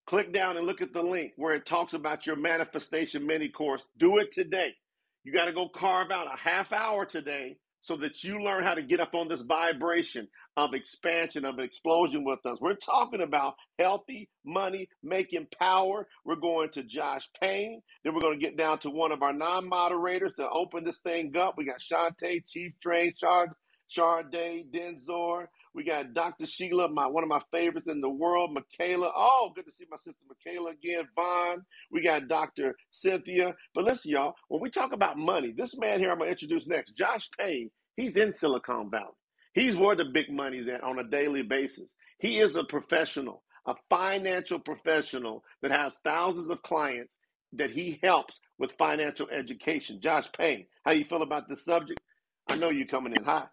Click 0.08 0.34
down 0.34 0.58
and 0.58 0.66
look 0.66 0.82
at 0.82 0.94
the 0.94 1.04
link 1.04 1.34
where 1.38 1.54
it 1.54 1.66
talks 1.66 1.94
about 1.94 2.26
your 2.26 2.36
manifestation 2.36 3.26
mini 3.28 3.50
course. 3.50 3.86
Do 3.98 4.18
it 4.18 4.34
today. 4.34 4.74
You 5.24 5.34
got 5.34 5.46
to 5.46 5.54
go 5.54 5.70
carve 5.70 6.12
out 6.12 6.34
a 6.34 6.38
half 6.38 6.74
hour 6.74 7.06
today 7.06 7.58
so 7.82 7.98
that 7.98 8.24
you 8.24 8.44
learn 8.44 8.64
how 8.64 8.76
to 8.76 8.84
get 8.84 9.00
up 9.00 9.16
on 9.16 9.28
this 9.28 9.42
vibration 9.44 10.28
of 10.58 10.74
expansion, 10.76 11.46
of 11.46 11.60
explosion 11.60 12.24
with 12.26 12.40
us. 12.46 12.60
We're 12.62 12.76
talking 12.76 13.22
about 13.22 13.56
healthy 13.80 14.30
money 14.46 14.90
making 15.04 15.48
power. 15.60 16.08
We're 16.26 16.36
going 16.38 16.72
to 16.72 16.84
Josh 16.84 17.28
Payne. 17.42 17.82
Then 18.04 18.14
we're 18.14 18.22
going 18.22 18.40
to 18.40 18.46
get 18.46 18.58
down 18.58 18.80
to 18.80 18.92
one 18.92 19.12
of 19.12 19.24
our 19.24 19.34
non 19.34 19.70
moderators 19.70 20.34
to 20.36 20.50
open 20.50 20.86
this 20.86 21.00
thing 21.00 21.36
up. 21.38 21.56
We 21.58 21.66
got 21.66 21.80
Shantae, 21.80 22.44
Chief 22.48 22.74
Train, 22.84 23.14
Shard, 23.20 23.50
Sharday, 23.96 24.66
Denzor. 24.72 25.48
We 25.74 25.84
got 25.84 26.14
Dr. 26.14 26.46
Sheila, 26.46 26.90
my 26.90 27.08
one 27.08 27.24
of 27.24 27.30
my 27.30 27.42
favorites 27.52 27.88
in 27.88 28.02
the 28.02 28.10
world, 28.10 28.54
Michaela. 28.54 29.12
Oh, 29.16 29.52
good 29.56 29.66
to 29.66 29.72
see 29.72 29.86
my 29.90 29.98
sister 29.98 30.22
Michaela 30.28 30.72
again. 30.72 31.08
Vaughn. 31.16 31.64
We 31.92 32.02
got 32.02 32.28
Dr. 32.28 32.76
Cynthia. 32.92 33.56
But 33.74 33.86
listen, 33.86 34.12
y'all, 34.12 34.36
when 34.50 34.62
we 34.62 34.70
talk 34.70 34.94
about 34.94 35.18
money, 35.18 35.54
this 35.56 35.78
man 35.78 36.00
here 36.00 36.12
I'm 36.12 36.20
gonna 36.20 36.32
introduce 36.32 36.68
next, 36.68 36.98
Josh 36.98 37.30
Payne, 37.40 37.72
he's 37.96 38.18
in 38.18 38.32
Silicon 38.32 38.90
Valley. 38.92 39.14
He's 39.54 39.78
where 39.78 39.96
the 39.96 40.06
big 40.06 40.32
money's 40.32 40.68
at 40.68 40.84
on 40.84 41.00
a 41.00 41.04
daily 41.04 41.44
basis. 41.44 41.94
He 42.20 42.40
is 42.40 42.56
a 42.56 42.64
professional, 42.64 43.44
a 43.66 43.76
financial 43.90 44.60
professional 44.60 45.44
that 45.62 45.72
has 45.72 46.00
thousands 46.04 46.50
of 46.50 46.62
clients 46.64 47.16
that 47.54 47.72
he 47.72 48.00
helps 48.04 48.40
with 48.60 48.74
financial 48.74 49.30
education. 49.30 50.00
Josh 50.02 50.28
Payne, 50.38 50.66
how 50.86 50.92
you 50.92 51.06
feel 51.06 51.22
about 51.22 51.50
this 51.50 51.66
subject? 51.66 52.00
I 52.48 52.56
know 52.58 52.70
you're 52.70 52.88
coming 52.88 53.14
in 53.18 53.24
hot. 53.24 53.52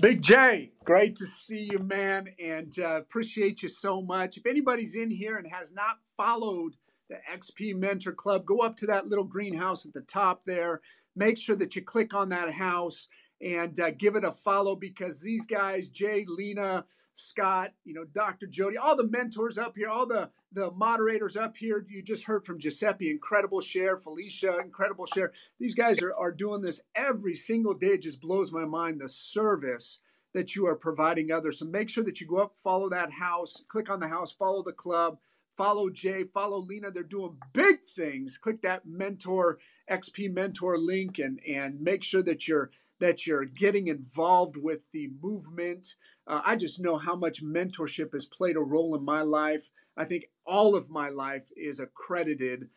Big 0.00 0.22
J, 0.22 0.72
great 0.82 1.14
to 1.16 1.26
see 1.26 1.68
you, 1.70 1.78
man, 1.78 2.30
and 2.42 2.74
uh, 2.78 2.96
appreciate 2.96 3.62
you 3.62 3.68
so 3.68 4.00
much. 4.00 4.38
If 4.38 4.46
anybody's 4.46 4.94
in 4.94 5.10
here 5.10 5.36
and 5.36 5.46
has 5.52 5.74
not 5.74 5.98
followed 6.16 6.74
the 7.10 7.16
XP 7.30 7.76
Mentor 7.76 8.12
Club, 8.12 8.46
go 8.46 8.60
up 8.60 8.78
to 8.78 8.86
that 8.86 9.08
little 9.08 9.24
greenhouse 9.24 9.84
at 9.84 9.92
the 9.92 10.00
top 10.00 10.42
there. 10.46 10.80
Make 11.16 11.36
sure 11.36 11.56
that 11.56 11.76
you 11.76 11.82
click 11.82 12.14
on 12.14 12.30
that 12.30 12.50
house 12.50 13.08
and 13.42 13.78
uh, 13.78 13.90
give 13.90 14.16
it 14.16 14.24
a 14.24 14.32
follow 14.32 14.74
because 14.74 15.20
these 15.20 15.44
guys, 15.44 15.90
Jay, 15.90 16.24
Lena, 16.26 16.86
Scott, 17.16 17.72
you 17.84 17.92
know, 17.92 18.04
Dr. 18.04 18.46
Jody, 18.46 18.78
all 18.78 18.96
the 18.96 19.06
mentors 19.08 19.58
up 19.58 19.76
here, 19.76 19.90
all 19.90 20.06
the 20.06 20.30
the 20.52 20.70
moderators 20.72 21.36
up 21.36 21.56
here. 21.56 21.84
You 21.88 22.02
just 22.02 22.24
heard 22.24 22.44
from 22.44 22.58
Giuseppe, 22.58 23.10
incredible 23.10 23.60
share, 23.60 23.96
Felicia, 23.96 24.58
incredible 24.58 25.06
share. 25.06 25.32
These 25.58 25.74
guys 25.74 26.00
are, 26.02 26.14
are 26.14 26.32
doing 26.32 26.60
this 26.60 26.82
every 26.94 27.36
single 27.36 27.74
day. 27.74 27.88
It 27.88 28.02
just 28.02 28.20
blows 28.20 28.52
my 28.52 28.64
mind 28.64 29.00
the 29.00 29.08
service 29.08 30.00
that 30.32 30.54
you 30.54 30.66
are 30.66 30.76
providing 30.76 31.32
others. 31.32 31.58
So 31.58 31.66
make 31.66 31.88
sure 31.88 32.04
that 32.04 32.20
you 32.20 32.26
go 32.26 32.38
up, 32.38 32.54
follow 32.62 32.88
that 32.90 33.10
house, 33.10 33.62
click 33.68 33.90
on 33.90 34.00
the 34.00 34.08
house, 34.08 34.32
follow 34.32 34.62
the 34.62 34.72
club, 34.72 35.18
follow 35.56 35.90
Jay, 35.90 36.24
follow 36.24 36.58
Lena. 36.58 36.90
They're 36.90 37.02
doing 37.02 37.36
big 37.52 37.78
things. 37.96 38.38
Click 38.38 38.62
that 38.62 38.86
mentor 38.86 39.58
XP 39.90 40.32
mentor 40.32 40.78
link 40.78 41.18
and 41.18 41.40
and 41.46 41.80
make 41.80 42.04
sure 42.04 42.22
that 42.22 42.46
you're 42.46 42.70
that 43.00 43.26
you're 43.26 43.44
getting 43.44 43.88
involved 43.88 44.56
with 44.56 44.80
the 44.92 45.10
movement. 45.22 45.96
Uh, 46.26 46.42
I 46.44 46.56
just 46.56 46.80
know 46.80 46.98
how 46.98 47.16
much 47.16 47.42
mentorship 47.42 48.12
has 48.12 48.26
played 48.26 48.56
a 48.56 48.60
role 48.60 48.94
in 48.94 49.04
my 49.04 49.22
life. 49.22 49.68
I 50.00 50.06
think 50.06 50.30
all 50.46 50.74
of 50.74 50.88
my 50.88 51.10
life 51.10 51.44
is 51.54 51.78
accredited 51.78 52.70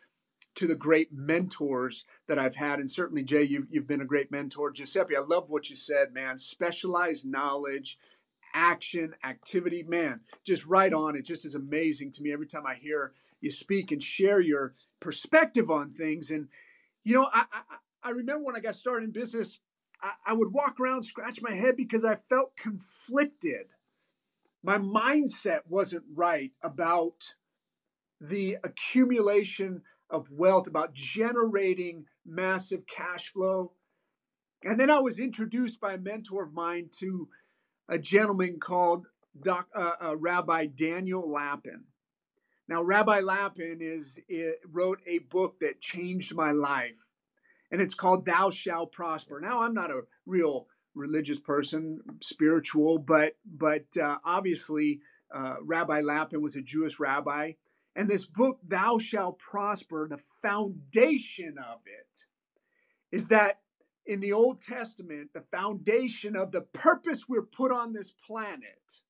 to 0.56 0.66
the 0.66 0.74
great 0.74 1.08
mentors 1.10 2.04
that 2.28 2.38
I've 2.38 2.54
had. 2.54 2.80
And 2.80 2.90
certainly, 2.90 3.22
Jay, 3.22 3.44
you've, 3.44 3.66
you've 3.70 3.86
been 3.86 4.02
a 4.02 4.04
great 4.04 4.30
mentor. 4.30 4.70
Giuseppe, 4.70 5.16
I 5.16 5.20
love 5.20 5.48
what 5.48 5.70
you 5.70 5.76
said, 5.76 6.12
man. 6.12 6.38
Specialized 6.38 7.24
knowledge, 7.24 7.98
action, 8.52 9.14
activity, 9.24 9.82
man, 9.82 10.20
just 10.44 10.66
right 10.66 10.92
on. 10.92 11.16
It 11.16 11.24
just 11.24 11.46
is 11.46 11.54
amazing 11.54 12.12
to 12.12 12.22
me 12.22 12.30
every 12.30 12.46
time 12.46 12.66
I 12.66 12.74
hear 12.74 13.14
you 13.40 13.50
speak 13.50 13.90
and 13.90 14.02
share 14.02 14.40
your 14.40 14.74
perspective 15.00 15.70
on 15.70 15.92
things. 15.92 16.30
And, 16.30 16.48
you 17.04 17.14
know, 17.14 17.26
I, 17.32 17.46
I, 17.50 18.08
I 18.08 18.10
remember 18.10 18.44
when 18.44 18.54
I 18.54 18.60
got 18.60 18.76
started 18.76 19.06
in 19.06 19.12
business, 19.12 19.60
I, 20.02 20.10
I 20.26 20.32
would 20.34 20.52
walk 20.52 20.78
around, 20.78 21.04
scratch 21.04 21.40
my 21.40 21.54
head 21.54 21.74
because 21.78 22.04
I 22.04 22.18
felt 22.28 22.54
conflicted. 22.54 23.68
My 24.64 24.78
mindset 24.78 25.60
wasn't 25.68 26.04
right 26.14 26.50
about 26.62 27.34
the 28.18 28.56
accumulation 28.64 29.82
of 30.08 30.30
wealth, 30.30 30.66
about 30.66 30.94
generating 30.94 32.06
massive 32.24 32.86
cash 32.86 33.28
flow. 33.28 33.72
And 34.62 34.80
then 34.80 34.88
I 34.88 35.00
was 35.00 35.20
introduced 35.20 35.80
by 35.80 35.92
a 35.92 35.98
mentor 35.98 36.44
of 36.44 36.54
mine 36.54 36.88
to 37.00 37.28
a 37.90 37.98
gentleman 37.98 38.58
called 38.58 39.06
Doc, 39.38 39.66
uh, 39.76 39.92
uh, 40.02 40.16
Rabbi 40.16 40.66
Daniel 40.66 41.30
Lapin. 41.30 41.84
Now, 42.66 42.82
Rabbi 42.82 43.20
Lapin 43.20 43.80
is 43.82 44.18
wrote 44.72 45.00
a 45.06 45.18
book 45.18 45.56
that 45.60 45.82
changed 45.82 46.34
my 46.34 46.52
life 46.52 46.96
and 47.70 47.82
it's 47.82 47.94
called 47.94 48.24
Thou 48.24 48.48
Shall 48.48 48.86
Prosper. 48.86 49.40
Now, 49.42 49.60
I'm 49.60 49.74
not 49.74 49.90
a 49.90 50.04
real 50.24 50.68
religious 50.94 51.38
person, 51.38 52.00
spiritual, 52.22 52.98
but 52.98 53.36
but 53.44 53.86
uh, 54.00 54.16
obviously 54.24 55.00
uh, 55.34 55.56
Rabbi 55.62 56.00
Lapin 56.00 56.42
was 56.42 56.56
a 56.56 56.62
Jewish 56.62 56.98
rabbi, 56.98 57.52
and 57.96 58.08
this 58.08 58.26
book 58.26 58.58
Thou 58.66 58.98
Shalt 58.98 59.38
Prosper, 59.38 60.08
the 60.08 60.20
foundation 60.42 61.56
of 61.58 61.80
it 61.86 62.26
is 63.16 63.28
that 63.28 63.60
in 64.06 64.20
the 64.20 64.32
Old 64.32 64.60
Testament, 64.60 65.30
the 65.32 65.44
foundation 65.50 66.36
of 66.36 66.52
the 66.52 66.60
purpose 66.60 67.28
we're 67.28 67.42
put 67.42 67.72
on 67.72 67.92
this 67.92 68.12
planet, 68.26 69.00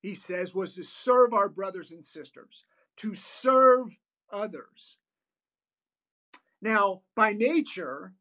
he 0.00 0.14
says, 0.14 0.54
was 0.54 0.74
to 0.74 0.82
serve 0.82 1.34
our 1.34 1.48
brothers 1.48 1.90
and 1.90 2.04
sisters, 2.04 2.64
to 2.96 3.14
serve 3.14 3.88
others. 4.32 4.96
Now, 6.62 7.02
by 7.14 7.32
nature, 7.32 8.14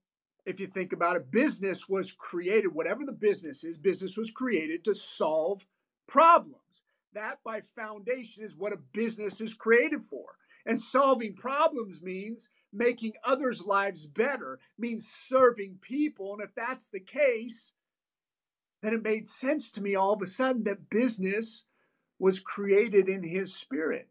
if 0.47 0.61
you 0.61 0.67
think 0.67 0.93
about 0.93 1.17
it, 1.17 1.29
business 1.29 1.89
was 1.89 2.13
created, 2.13 2.73
whatever 2.73 3.03
the 3.05 3.11
business 3.11 3.65
is, 3.65 3.77
business 3.77 4.15
was 4.15 4.31
created 4.31 4.85
to 4.85 4.95
solve 4.95 5.61
problems. 6.07 6.61
That, 7.13 7.39
by 7.43 7.61
foundation, 7.75 8.45
is 8.45 8.55
what 8.55 8.71
a 8.71 8.79
business 8.93 9.41
is 9.41 9.53
created 9.53 10.05
for. 10.05 10.23
And 10.65 10.79
solving 10.79 11.35
problems 11.35 12.01
means 12.01 12.49
making 12.71 13.13
others' 13.25 13.65
lives 13.65 14.07
better, 14.07 14.59
means 14.79 15.11
serving 15.27 15.79
people. 15.81 16.33
And 16.33 16.41
if 16.41 16.55
that's 16.55 16.89
the 16.89 17.01
case, 17.01 17.73
then 18.81 18.93
it 18.93 19.03
made 19.03 19.27
sense 19.27 19.73
to 19.73 19.81
me 19.81 19.95
all 19.95 20.13
of 20.13 20.21
a 20.21 20.27
sudden 20.27 20.63
that 20.63 20.89
business 20.89 21.65
was 22.19 22.39
created 22.39 23.09
in 23.09 23.21
his 23.21 23.53
spirit. 23.53 24.07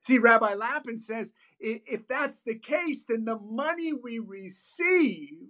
See, 0.00 0.18
Rabbi 0.18 0.54
Lapin 0.54 0.96
says 0.96 1.34
if 1.60 2.08
that's 2.08 2.42
the 2.42 2.54
case, 2.54 3.04
then 3.06 3.26
the 3.26 3.38
money 3.38 3.92
we 3.92 4.20
receive 4.20 5.48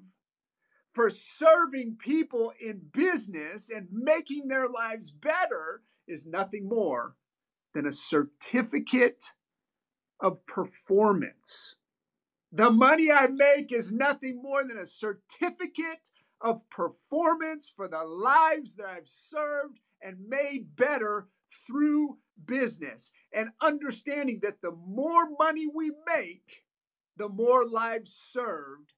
for 0.96 1.10
serving 1.10 1.94
people 2.02 2.54
in 2.58 2.80
business 2.94 3.68
and 3.68 3.86
making 3.92 4.48
their 4.48 4.66
lives 4.66 5.10
better 5.10 5.82
is 6.08 6.24
nothing 6.24 6.66
more 6.66 7.14
than 7.74 7.86
a 7.86 7.92
certificate 7.92 9.22
of 10.20 10.38
performance. 10.46 11.76
The 12.50 12.70
money 12.70 13.12
I 13.12 13.26
make 13.26 13.72
is 13.72 13.92
nothing 13.92 14.40
more 14.42 14.64
than 14.64 14.78
a 14.78 14.86
certificate 14.86 16.08
of 16.40 16.62
performance 16.70 17.70
for 17.76 17.88
the 17.88 18.02
lives 18.02 18.74
that 18.76 18.86
I've 18.86 19.08
served 19.08 19.78
and 20.00 20.16
made 20.26 20.74
better 20.76 21.28
through 21.66 22.16
business 22.46 23.12
and 23.34 23.50
understanding 23.60 24.40
that 24.44 24.62
the 24.62 24.72
more 24.86 25.28
money 25.38 25.66
we 25.66 25.92
make, 26.06 26.64
the 27.18 27.28
more 27.28 27.66
lives 27.66 28.18
served. 28.32 28.94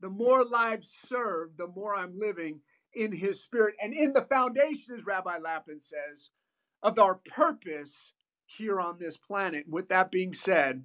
The 0.00 0.08
more 0.08 0.44
lives 0.44 0.90
served, 1.06 1.58
the 1.58 1.66
more 1.66 1.94
I'm 1.94 2.18
living 2.18 2.60
in 2.94 3.12
his 3.12 3.42
spirit 3.42 3.74
and 3.80 3.92
in 3.94 4.12
the 4.12 4.22
foundation, 4.22 4.94
as 4.96 5.06
Rabbi 5.06 5.38
Lapin 5.38 5.80
says, 5.80 6.30
of 6.82 6.98
our 6.98 7.20
purpose 7.30 8.12
here 8.46 8.80
on 8.80 8.98
this 8.98 9.16
planet. 9.16 9.66
With 9.68 9.88
that 9.88 10.10
being 10.10 10.34
said, 10.34 10.84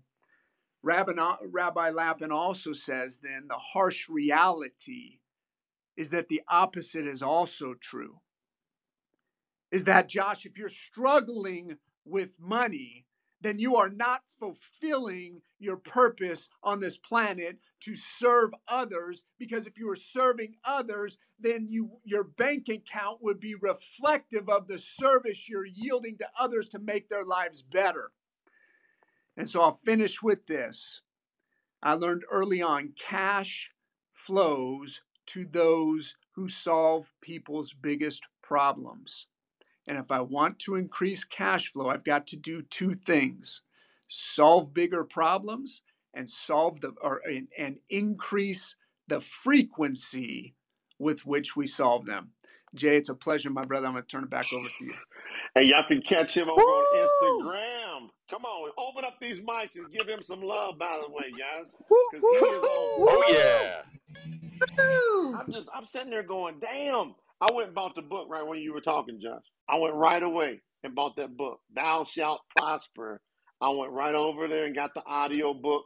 Rabbi, 0.83 1.13
Rabbi 1.49 1.89
Lapin 1.89 2.31
also 2.31 2.73
says 2.73 3.19
then 3.23 3.47
the 3.47 3.57
harsh 3.57 4.07
reality 4.09 5.19
is 5.97 6.09
that 6.09 6.27
the 6.27 6.41
opposite 6.49 7.07
is 7.07 7.23
also 7.23 7.73
true 7.81 8.19
is 9.71 9.85
that, 9.85 10.07
Josh, 10.07 10.45
if 10.45 10.57
you're 10.57 10.69
struggling 10.69 11.77
with 12.05 12.29
money, 12.39 13.04
then 13.41 13.59
you 13.59 13.75
are 13.75 13.89
not 13.89 14.21
fulfilling 14.39 15.41
your 15.59 15.77
purpose 15.77 16.49
on 16.63 16.79
this 16.79 16.97
planet 16.97 17.57
to 17.81 17.95
serve 18.19 18.51
others 18.67 19.21
because 19.37 19.67
if 19.67 19.77
you 19.77 19.87
were 19.87 19.95
serving 19.95 20.55
others 20.63 21.17
then 21.39 21.67
you 21.69 21.91
your 22.03 22.23
bank 22.23 22.67
account 22.69 23.21
would 23.21 23.39
be 23.39 23.55
reflective 23.55 24.49
of 24.49 24.67
the 24.67 24.79
service 24.79 25.47
you're 25.49 25.65
yielding 25.65 26.17
to 26.17 26.27
others 26.39 26.69
to 26.69 26.79
make 26.79 27.09
their 27.09 27.25
lives 27.25 27.61
better. 27.61 28.11
And 29.37 29.49
so 29.49 29.61
I'll 29.61 29.79
finish 29.85 30.21
with 30.23 30.45
this. 30.47 31.01
I 31.83 31.93
learned 31.93 32.23
early 32.31 32.61
on 32.61 32.93
cash 33.09 33.69
flows 34.13 35.01
to 35.27 35.45
those 35.51 36.15
who 36.35 36.49
solve 36.49 37.05
people's 37.21 37.73
biggest 37.81 38.21
problems 38.41 39.27
and 39.87 39.97
if 39.97 40.11
I 40.11 40.21
want 40.21 40.59
to 40.59 40.75
increase 40.75 41.23
cash 41.23 41.71
flow, 41.71 41.89
I've 41.89 42.03
got 42.03 42.27
to 42.27 42.35
do 42.35 42.61
two 42.63 42.95
things 42.95 43.61
solve 44.07 44.73
bigger 44.73 45.03
problems 45.03 45.81
and 46.13 46.29
solve 46.29 46.79
the 46.81 46.93
or 47.01 47.21
and, 47.25 47.47
and 47.57 47.77
increase 47.89 48.75
the 49.07 49.21
frequency 49.21 50.55
with 50.99 51.25
which 51.25 51.55
we 51.55 51.67
solve 51.67 52.05
them. 52.05 52.31
Jay, 52.73 52.97
it's 52.97 53.09
a 53.09 53.15
pleasure, 53.15 53.49
my 53.49 53.63
brother. 53.63 53.87
I'm 53.87 53.93
going 53.93 54.03
to 54.03 54.07
turn 54.07 54.23
it 54.23 54.29
back 54.29 54.51
over 54.53 54.67
to 54.67 54.85
you. 54.85 54.93
And 55.55 55.65
y'all 55.65 55.83
can 55.83 56.01
catch 56.01 56.35
him 56.35 56.49
over 56.49 56.61
Woo! 56.61 56.67
on 56.67 57.07
Instagram. 57.07 58.09
Come 58.29 58.43
on, 58.43 58.71
open 58.77 59.05
up 59.05 59.15
these 59.21 59.39
mics 59.39 59.75
and 59.75 59.91
give 59.91 60.07
him 60.07 60.21
some 60.21 60.41
love, 60.41 60.77
by 60.77 60.99
the 61.01 61.09
way, 61.09 61.31
guys. 61.31 61.73
Because 62.11 62.21
he 62.21 62.45
is 62.47 62.63
on. 62.63 63.07
Oh, 63.07 63.23
yeah. 63.29 63.81
I'm 65.39 65.51
just, 65.53 65.69
I'm 65.73 65.85
sitting 65.85 66.09
there 66.09 66.23
going, 66.23 66.59
damn. 66.59 67.15
I 67.39 67.51
went 67.53 67.67
and 67.67 67.75
bought 67.75 67.95
the 67.95 68.01
book 68.01 68.27
right 68.29 68.45
when 68.45 68.59
you 68.59 68.73
were 68.73 68.81
talking, 68.81 69.19
Josh. 69.21 69.43
I 69.67 69.77
went 69.79 69.95
right 69.95 70.21
away 70.21 70.61
and 70.83 70.95
bought 70.95 71.15
that 71.17 71.35
book, 71.35 71.59
Thou 71.73 72.05
Shalt 72.05 72.41
Prosper. 72.55 73.21
I 73.61 73.69
went 73.69 73.91
right 73.91 74.15
over 74.15 74.47
there 74.47 74.65
and 74.65 74.75
got 74.75 74.93
the 74.93 75.03
audio 75.05 75.53
book 75.53 75.85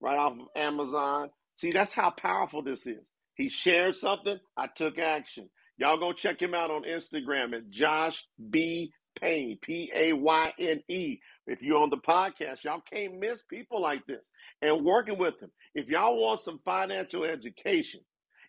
right 0.00 0.18
off 0.18 0.32
of 0.32 0.46
Amazon. 0.56 1.30
See, 1.56 1.70
that's 1.70 1.92
how 1.92 2.10
powerful 2.10 2.62
this 2.62 2.86
is. 2.86 3.04
He 3.34 3.48
shared 3.48 3.96
something, 3.96 4.38
I 4.56 4.66
took 4.66 4.98
action. 4.98 5.48
Y'all 5.78 5.98
go 5.98 6.12
check 6.12 6.40
him 6.40 6.54
out 6.54 6.70
on 6.70 6.82
Instagram 6.82 7.54
at 7.54 7.70
Josh 7.70 8.24
B. 8.50 8.92
Payne, 9.20 9.58
P 9.60 9.90
A 9.94 10.12
Y 10.12 10.52
N 10.58 10.82
E. 10.88 11.18
If 11.46 11.62
you're 11.62 11.82
on 11.82 11.90
the 11.90 11.98
podcast, 11.98 12.64
y'all 12.64 12.82
can't 12.92 13.18
miss 13.18 13.42
people 13.42 13.82
like 13.82 14.06
this 14.06 14.30
and 14.62 14.84
working 14.84 15.18
with 15.18 15.38
them. 15.40 15.50
If 15.74 15.88
y'all 15.88 16.20
want 16.20 16.40
some 16.40 16.60
financial 16.64 17.24
education, 17.24 18.00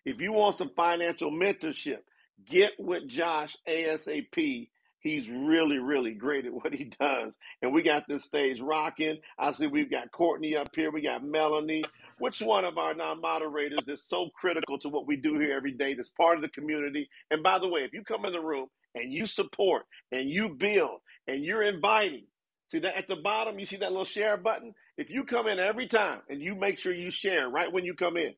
if 0.04 0.20
you 0.20 0.32
want 0.32 0.56
some 0.56 0.70
financial 0.76 1.30
mentorship, 1.30 1.98
Get 2.46 2.72
with 2.78 3.08
Josh 3.08 3.56
ASAP. 3.68 4.68
He's 5.02 5.28
really, 5.30 5.78
really 5.78 6.14
great 6.14 6.46
at 6.46 6.54
what 6.54 6.74
he 6.74 6.84
does. 7.00 7.38
And 7.62 7.74
we 7.74 7.82
got 7.82 8.08
this 8.08 8.24
stage 8.24 8.60
rocking. 8.60 9.18
I 9.38 9.52
see 9.52 9.68
we've 9.68 9.90
got 9.90 10.12
Courtney 10.12 10.56
up 10.56 10.70
here. 10.76 10.92
We 10.92 11.02
got 11.02 11.24
Melanie. 11.24 11.84
Which 12.18 12.42
one 12.42 12.66
of 12.66 12.78
our 12.78 12.94
non 12.94 13.20
moderators 13.22 13.80
that's 13.86 14.08
so 14.08 14.30
critical 14.30 14.78
to 14.80 14.90
what 14.90 15.06
we 15.08 15.16
do 15.16 15.38
here 15.40 15.54
every 15.56 15.72
day, 15.72 15.94
that's 15.94 16.10
part 16.10 16.36
of 16.36 16.42
the 16.42 16.50
community? 16.50 17.10
And 17.30 17.42
by 17.42 17.60
the 17.60 17.68
way, 17.68 17.84
if 17.84 17.94
you 17.94 18.04
come 18.04 18.26
in 18.26 18.32
the 18.34 18.42
room 18.42 18.68
and 18.94 19.12
you 19.12 19.26
support 19.26 19.84
and 20.12 20.30
you 20.30 20.50
build 20.50 21.00
and 21.28 21.44
you're 21.44 21.62
inviting, 21.62 22.26
see 22.68 22.80
that 22.80 22.96
at 22.98 23.08
the 23.08 23.16
bottom, 23.16 23.58
you 23.58 23.66
see 23.66 23.76
that 23.78 23.92
little 23.92 24.06
share 24.06 24.36
button? 24.38 24.74
If 24.98 25.10
you 25.10 25.24
come 25.24 25.48
in 25.48 25.60
every 25.60 25.88
time 25.88 26.22
and 26.28 26.42
you 26.42 26.56
make 26.56 26.78
sure 26.78 26.94
you 26.94 27.10
share 27.12 27.48
right 27.50 27.72
when 27.72 27.84
you 27.86 27.94
come 27.94 28.18
in, 28.18 28.34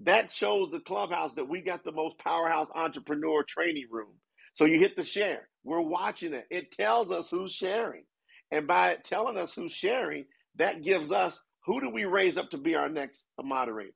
that 0.00 0.30
shows 0.32 0.70
the 0.70 0.80
clubhouse 0.80 1.32
that 1.34 1.48
we 1.48 1.62
got 1.62 1.84
the 1.84 1.92
most 1.92 2.18
powerhouse 2.18 2.68
entrepreneur 2.74 3.44
training 3.44 3.88
room. 3.90 4.14
So 4.54 4.64
you 4.66 4.78
hit 4.78 4.96
the 4.96 5.04
share. 5.04 5.48
We're 5.64 5.80
watching 5.80 6.34
it. 6.34 6.46
It 6.50 6.72
tells 6.72 7.10
us 7.10 7.30
who's 7.30 7.52
sharing. 7.52 8.04
And 8.50 8.66
by 8.66 8.96
telling 9.04 9.38
us 9.38 9.54
who's 9.54 9.72
sharing, 9.72 10.26
that 10.56 10.82
gives 10.82 11.12
us 11.12 11.40
who 11.66 11.80
do 11.80 11.90
we 11.90 12.04
raise 12.04 12.36
up 12.36 12.50
to 12.50 12.58
be 12.58 12.76
our 12.76 12.88
next 12.88 13.26
moderators? 13.42 13.94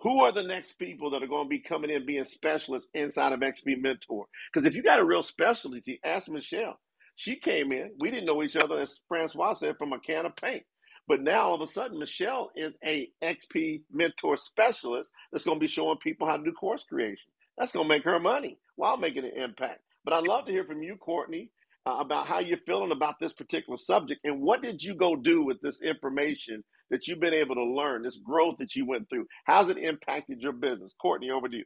Who 0.00 0.24
are 0.24 0.32
the 0.32 0.42
next 0.42 0.72
people 0.78 1.10
that 1.10 1.22
are 1.22 1.28
going 1.28 1.44
to 1.46 1.50
be 1.50 1.60
coming 1.60 1.90
in 1.90 2.06
being 2.06 2.24
specialists 2.24 2.88
inside 2.94 3.32
of 3.32 3.40
XP 3.40 3.80
Mentor? 3.80 4.26
Because 4.52 4.66
if 4.66 4.74
you 4.74 4.82
got 4.82 5.00
a 5.00 5.04
real 5.04 5.22
specialty, 5.22 6.00
ask 6.04 6.28
Michelle. 6.28 6.78
She 7.16 7.36
came 7.36 7.72
in. 7.72 7.92
We 8.00 8.10
didn't 8.10 8.26
know 8.26 8.42
each 8.42 8.56
other, 8.56 8.78
as 8.78 9.00
Francois 9.08 9.54
said, 9.54 9.76
from 9.78 9.92
a 9.92 10.00
can 10.00 10.26
of 10.26 10.36
paint. 10.36 10.64
But 11.08 11.22
now 11.22 11.48
all 11.50 11.54
of 11.54 11.60
a 11.60 11.72
sudden, 11.72 11.98
Michelle 11.98 12.50
is 12.56 12.74
a 12.84 13.10
XP 13.22 13.82
mentor 13.92 14.36
specialist 14.38 15.10
that's 15.32 15.44
going 15.44 15.58
to 15.58 15.64
be 15.64 15.68
showing 15.68 15.98
people 15.98 16.26
how 16.26 16.38
to 16.38 16.44
do 16.44 16.52
course 16.52 16.84
creation. 16.84 17.30
That's 17.58 17.72
going 17.72 17.86
to 17.86 17.94
make 17.94 18.04
her 18.04 18.20
money 18.20 18.58
while 18.76 18.96
making 18.96 19.24
an 19.24 19.36
impact. 19.36 19.80
But 20.04 20.14
I'd 20.14 20.26
love 20.26 20.46
to 20.46 20.52
hear 20.52 20.64
from 20.64 20.82
you, 20.82 20.96
Courtney, 20.96 21.50
uh, 21.86 21.96
about 22.00 22.26
how 22.26 22.38
you're 22.40 22.58
feeling 22.66 22.92
about 22.92 23.16
this 23.20 23.32
particular 23.32 23.76
subject 23.76 24.20
and 24.24 24.40
what 24.40 24.62
did 24.62 24.82
you 24.82 24.94
go 24.94 25.16
do 25.16 25.44
with 25.44 25.60
this 25.60 25.80
information 25.82 26.62
that 26.90 27.06
you've 27.06 27.20
been 27.20 27.34
able 27.34 27.54
to 27.54 27.64
learn, 27.64 28.02
this 28.02 28.18
growth 28.18 28.56
that 28.58 28.74
you 28.74 28.86
went 28.86 29.08
through. 29.08 29.26
How's 29.44 29.68
it 29.68 29.78
impacted 29.78 30.40
your 30.40 30.52
business? 30.52 30.94
Courtney, 31.00 31.30
over 31.30 31.48
to 31.48 31.56
you. 31.56 31.64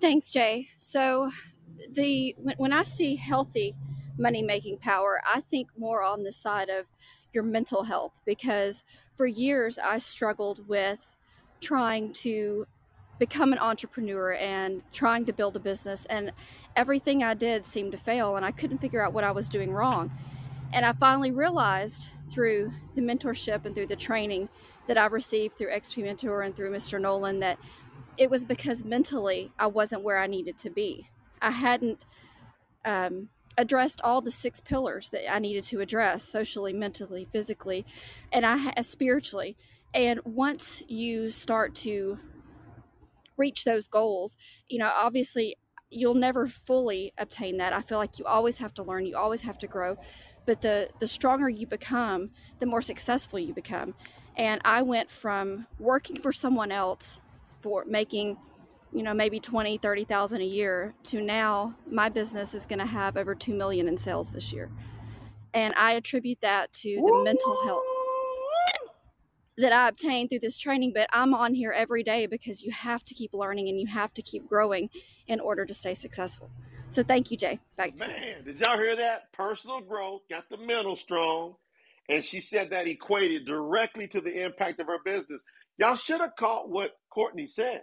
Thanks, 0.00 0.30
Jay. 0.30 0.68
So, 0.78 1.30
the 1.88 2.34
when, 2.38 2.56
when 2.56 2.72
I 2.72 2.82
see 2.82 3.16
healthy 3.16 3.74
money 4.18 4.42
making 4.42 4.78
power, 4.78 5.20
I 5.26 5.40
think 5.40 5.68
more 5.76 6.02
on 6.02 6.22
the 6.22 6.32
side 6.32 6.70
of 6.70 6.86
your 7.32 7.42
mental 7.42 7.84
health 7.84 8.18
because 8.24 8.82
for 9.14 9.26
years 9.26 9.78
I 9.78 9.98
struggled 9.98 10.66
with 10.68 11.16
trying 11.60 12.12
to 12.14 12.66
become 13.20 13.52
an 13.52 13.58
entrepreneur 13.58 14.32
and 14.32 14.82
trying 14.92 15.26
to 15.26 15.32
build 15.32 15.54
a 15.54 15.60
business 15.60 16.06
and 16.06 16.32
everything 16.74 17.22
I 17.22 17.34
did 17.34 17.66
seemed 17.66 17.92
to 17.92 17.98
fail 17.98 18.34
and 18.34 18.44
I 18.44 18.50
couldn't 18.50 18.78
figure 18.78 19.02
out 19.02 19.12
what 19.12 19.24
I 19.24 19.30
was 19.30 19.48
doing 19.48 19.70
wrong. 19.70 20.10
And 20.72 20.86
I 20.86 20.94
finally 20.94 21.30
realized 21.30 22.08
through 22.30 22.72
the 22.94 23.02
mentorship 23.02 23.66
and 23.66 23.74
through 23.74 23.88
the 23.88 23.96
training 23.96 24.48
that 24.86 24.96
I've 24.96 25.12
received 25.12 25.58
through 25.58 25.70
XP 25.70 26.02
Mentor 26.02 26.42
and 26.42 26.56
through 26.56 26.72
Mr. 26.72 27.00
Noland 27.00 27.42
that 27.42 27.58
it 28.16 28.30
was 28.30 28.44
because 28.44 28.84
mentally 28.84 29.52
I 29.58 29.66
wasn't 29.66 30.02
where 30.02 30.18
I 30.18 30.26
needed 30.26 30.56
to 30.58 30.70
be. 30.70 31.06
I 31.42 31.50
hadn't 31.50 32.06
um, 32.86 33.28
addressed 33.58 34.00
all 34.02 34.22
the 34.22 34.30
six 34.30 34.60
pillars 34.60 35.10
that 35.10 35.30
I 35.30 35.38
needed 35.40 35.64
to 35.64 35.80
address 35.80 36.26
socially, 36.26 36.72
mentally, 36.72 37.28
physically, 37.30 37.84
and 38.32 38.46
I 38.46 38.80
spiritually. 38.80 39.56
And 39.92 40.20
once 40.24 40.82
you 40.88 41.28
start 41.28 41.74
to 41.76 42.18
reach 43.40 43.64
those 43.64 43.88
goals, 43.88 44.36
you 44.68 44.78
know, 44.78 44.90
obviously 44.94 45.56
you'll 45.90 46.14
never 46.14 46.46
fully 46.46 47.12
obtain 47.18 47.56
that. 47.56 47.72
I 47.72 47.80
feel 47.80 47.98
like 47.98 48.18
you 48.18 48.24
always 48.24 48.58
have 48.58 48.72
to 48.74 48.82
learn, 48.82 49.06
you 49.06 49.16
always 49.16 49.42
have 49.42 49.58
to 49.58 49.66
grow. 49.66 49.96
But 50.46 50.60
the 50.60 50.90
the 51.00 51.06
stronger 51.06 51.48
you 51.48 51.66
become, 51.66 52.30
the 52.60 52.66
more 52.66 52.82
successful 52.82 53.38
you 53.38 53.52
become. 53.52 53.94
And 54.36 54.60
I 54.64 54.82
went 54.82 55.10
from 55.10 55.66
working 55.78 56.20
for 56.20 56.32
someone 56.32 56.72
else 56.72 57.20
for 57.60 57.84
making 57.84 58.38
you 58.92 59.02
know 59.02 59.14
maybe 59.14 59.38
20 59.38 59.78
30,000 59.78 60.40
a 60.40 60.44
year 60.44 60.94
to 61.04 61.20
now 61.20 61.74
my 61.88 62.08
business 62.08 62.54
is 62.54 62.66
going 62.66 62.78
to 62.78 62.86
have 62.86 63.16
over 63.16 63.34
2 63.34 63.54
million 63.54 63.86
in 63.86 63.96
sales 63.96 64.32
this 64.32 64.52
year 64.52 64.68
and 65.54 65.72
i 65.76 65.92
attribute 65.92 66.38
that 66.40 66.72
to 66.72 66.96
the 66.96 67.22
mental 67.24 67.56
health 67.64 67.89
that 69.60 69.72
i 69.72 69.88
obtained 69.88 70.28
through 70.28 70.38
this 70.38 70.58
training 70.58 70.92
but 70.94 71.08
i'm 71.12 71.34
on 71.34 71.54
here 71.54 71.72
every 71.72 72.02
day 72.02 72.26
because 72.26 72.62
you 72.62 72.70
have 72.72 73.04
to 73.04 73.14
keep 73.14 73.32
learning 73.32 73.68
and 73.68 73.78
you 73.78 73.86
have 73.86 74.12
to 74.12 74.22
keep 74.22 74.48
growing 74.48 74.88
in 75.30 75.40
order 75.40 75.64
to 75.64 75.72
stay 75.72 75.94
successful. 75.94 76.50
So 76.90 77.04
thank 77.04 77.30
you 77.30 77.36
jay. 77.36 77.60
Back 77.76 77.96
to 77.96 78.08
man 78.08 78.36
you. 78.38 78.52
did 78.52 78.60
y'all 78.60 78.76
hear 78.76 78.96
that? 78.96 79.32
Personal 79.32 79.80
growth 79.80 80.22
got 80.28 80.48
the 80.50 80.58
mental 80.58 80.96
strong. 80.96 81.54
And 82.08 82.24
she 82.24 82.40
said 82.40 82.70
that 82.70 82.88
equated 82.88 83.46
directly 83.46 84.08
to 84.08 84.20
the 84.20 84.44
impact 84.44 84.80
of 84.80 84.88
her 84.88 84.98
business. 85.04 85.44
Y'all 85.78 85.94
should 85.94 86.20
have 86.20 86.34
caught 86.34 86.68
what 86.68 86.90
courtney 87.08 87.46
said. 87.46 87.82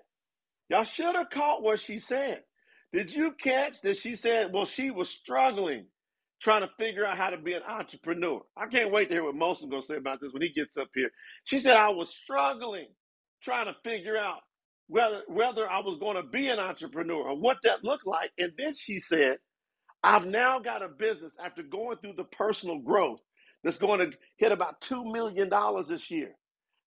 Y'all 0.69 0.83
should 0.83 1.15
have 1.15 1.29
caught 1.29 1.63
what 1.63 1.79
she 1.79 1.99
said. 1.99 2.43
Did 2.91 3.15
you 3.15 3.31
catch 3.31 3.81
that 3.83 3.97
she 3.97 4.17
said, 4.17 4.51
well, 4.51 4.65
she 4.65 4.91
was 4.91 5.07
struggling 5.07 5.85
trying 6.41 6.61
to 6.61 6.69
figure 6.79 7.05
out 7.05 7.17
how 7.17 7.29
to 7.31 7.37
be 7.37 7.53
an 7.53 7.63
entrepreneur? 7.67 8.41
I 8.57 8.67
can't 8.67 8.91
wait 8.91 9.09
to 9.09 9.15
hear 9.15 9.23
what 9.23 9.35
Mosin 9.35 9.69
going 9.69 9.81
to 9.81 9.87
say 9.87 9.97
about 9.97 10.21
this 10.21 10.33
when 10.33 10.41
he 10.43 10.49
gets 10.53 10.77
up 10.77 10.89
here. 10.95 11.09
She 11.45 11.59
said, 11.59 11.77
I 11.77 11.89
was 11.89 12.09
struggling 12.09 12.87
trying 13.43 13.67
to 13.67 13.75
figure 13.83 14.17
out 14.17 14.39
whether, 14.87 15.23
whether 15.27 15.69
I 15.69 15.79
was 15.81 15.97
going 15.99 16.17
to 16.17 16.23
be 16.23 16.49
an 16.49 16.59
entrepreneur 16.59 17.29
or 17.29 17.39
what 17.39 17.59
that 17.63 17.83
looked 17.83 18.07
like. 18.07 18.31
And 18.37 18.53
then 18.57 18.75
she 18.75 18.99
said, 18.99 19.37
I've 20.03 20.25
now 20.25 20.59
got 20.59 20.83
a 20.83 20.89
business 20.89 21.33
after 21.43 21.63
going 21.63 21.97
through 21.99 22.15
the 22.17 22.25
personal 22.25 22.79
growth 22.79 23.19
that's 23.63 23.79
going 23.79 23.99
to 23.99 24.17
hit 24.37 24.51
about 24.53 24.81
$2 24.81 25.11
million 25.13 25.51
this 25.89 26.11
year. 26.11 26.33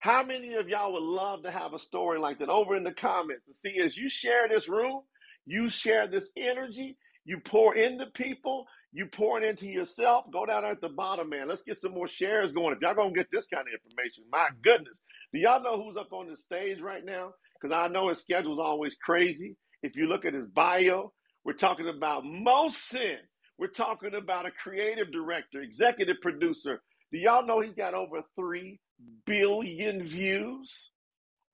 How 0.00 0.24
many 0.24 0.54
of 0.54 0.68
y'all 0.68 0.94
would 0.94 1.04
love 1.04 1.44
to 1.44 1.52
have 1.52 1.74
a 1.74 1.80
story 1.80 2.20
like 2.20 2.40
that 2.40 2.50
over 2.50 2.76
in 2.76 2.84
the 2.84 2.94
comments 2.94 3.46
to 3.46 3.54
see 3.54 3.78
as 3.78 3.96
you 3.96 4.10
share 4.10 4.48
this 4.48 4.68
room, 4.68 5.02
you 5.46 5.70
share 5.70 6.08
this 6.08 6.30
energy, 6.36 6.98
you 7.24 7.40
pour 7.40 7.74
into 7.74 8.06
people, 8.06 8.66
you 8.92 9.06
pour 9.06 9.40
it 9.40 9.44
into 9.44 9.66
yourself. 9.66 10.24
Go 10.33 10.46
down 10.46 10.64
at 10.64 10.80
the 10.80 10.88
bottom, 10.88 11.28
man. 11.28 11.48
Let's 11.48 11.62
get 11.62 11.78
some 11.78 11.92
more 11.92 12.09
shares 12.09 12.52
going. 12.52 12.74
If 12.74 12.80
y'all 12.83 12.94
gonna 12.94 13.12
get 13.12 13.28
this 13.33 13.48
kind 13.48 13.66
of 13.66 13.74
information, 13.74 14.24
my 14.30 14.48
goodness. 14.62 15.00
Do 15.33 15.40
y'all 15.40 15.62
know 15.62 15.83
who's 15.83 15.96
up 15.96 16.12
on 16.12 16.28
the 16.28 16.37
stage 16.37 16.80
right 16.80 17.04
now? 17.04 17.33
Because 17.61 17.74
I 17.74 17.88
know 17.88 18.09
his 18.09 18.20
schedule 18.20 18.52
is 18.52 18.59
always 18.59 18.96
crazy. 18.96 19.56
If 19.83 19.96
you 19.96 20.06
look 20.06 20.24
at 20.24 20.35
his 20.35 20.46
bio, 20.46 21.12
we're 21.44 21.52
talking 21.52 21.88
about 21.88 22.24
Mosin. 22.24 23.16
We're 23.59 23.68
talking 23.68 24.14
about 24.14 24.46
a 24.46 24.50
creative 24.50 25.12
director, 25.12 25.61
executive 25.61 26.20
producer. 26.22 26.83
Do 27.12 27.18
y'all 27.18 27.46
know 27.46 27.61
he's 27.61 27.74
got 27.74 27.94
over 27.94 28.22
three 28.37 28.80
billion 29.26 30.09
views 30.09 30.90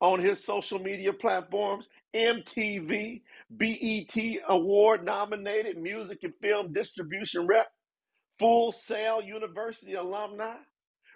on 0.00 0.20
his 0.20 0.44
social 0.44 0.78
media 0.78 1.12
platforms. 1.12 1.86
MTV, 2.14 3.22
BET 3.50 4.14
award 4.48 5.04
nominated 5.04 5.78
music 5.78 6.18
and 6.24 6.34
film 6.42 6.72
distribution 6.72 7.46
rep, 7.46 7.68
Full 8.38 8.72
Sail 8.72 9.22
University 9.22 9.94
alumni, 9.94 10.56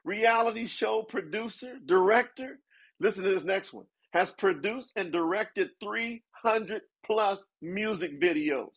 reality 0.04 0.66
show 0.66 1.02
producer, 1.02 1.76
director. 1.84 2.58
Listen 3.00 3.24
to 3.24 3.34
this 3.34 3.44
next 3.44 3.72
one. 3.72 3.86
Has 4.12 4.30
produced 4.30 4.92
and 4.96 5.12
directed 5.12 5.70
300 5.82 6.82
plus 7.04 7.44
music 7.62 8.20
videos. 8.20 8.70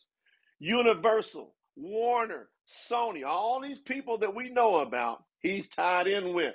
Universal, 0.60 1.54
Warner, 1.76 2.48
Sony, 2.90 3.24
all 3.26 3.60
these 3.60 3.78
people 3.80 4.18
that 4.18 4.34
we 4.34 4.50
know 4.50 4.78
about, 4.78 5.22
he's 5.40 5.68
tied 5.68 6.06
in 6.06 6.34
with 6.34 6.54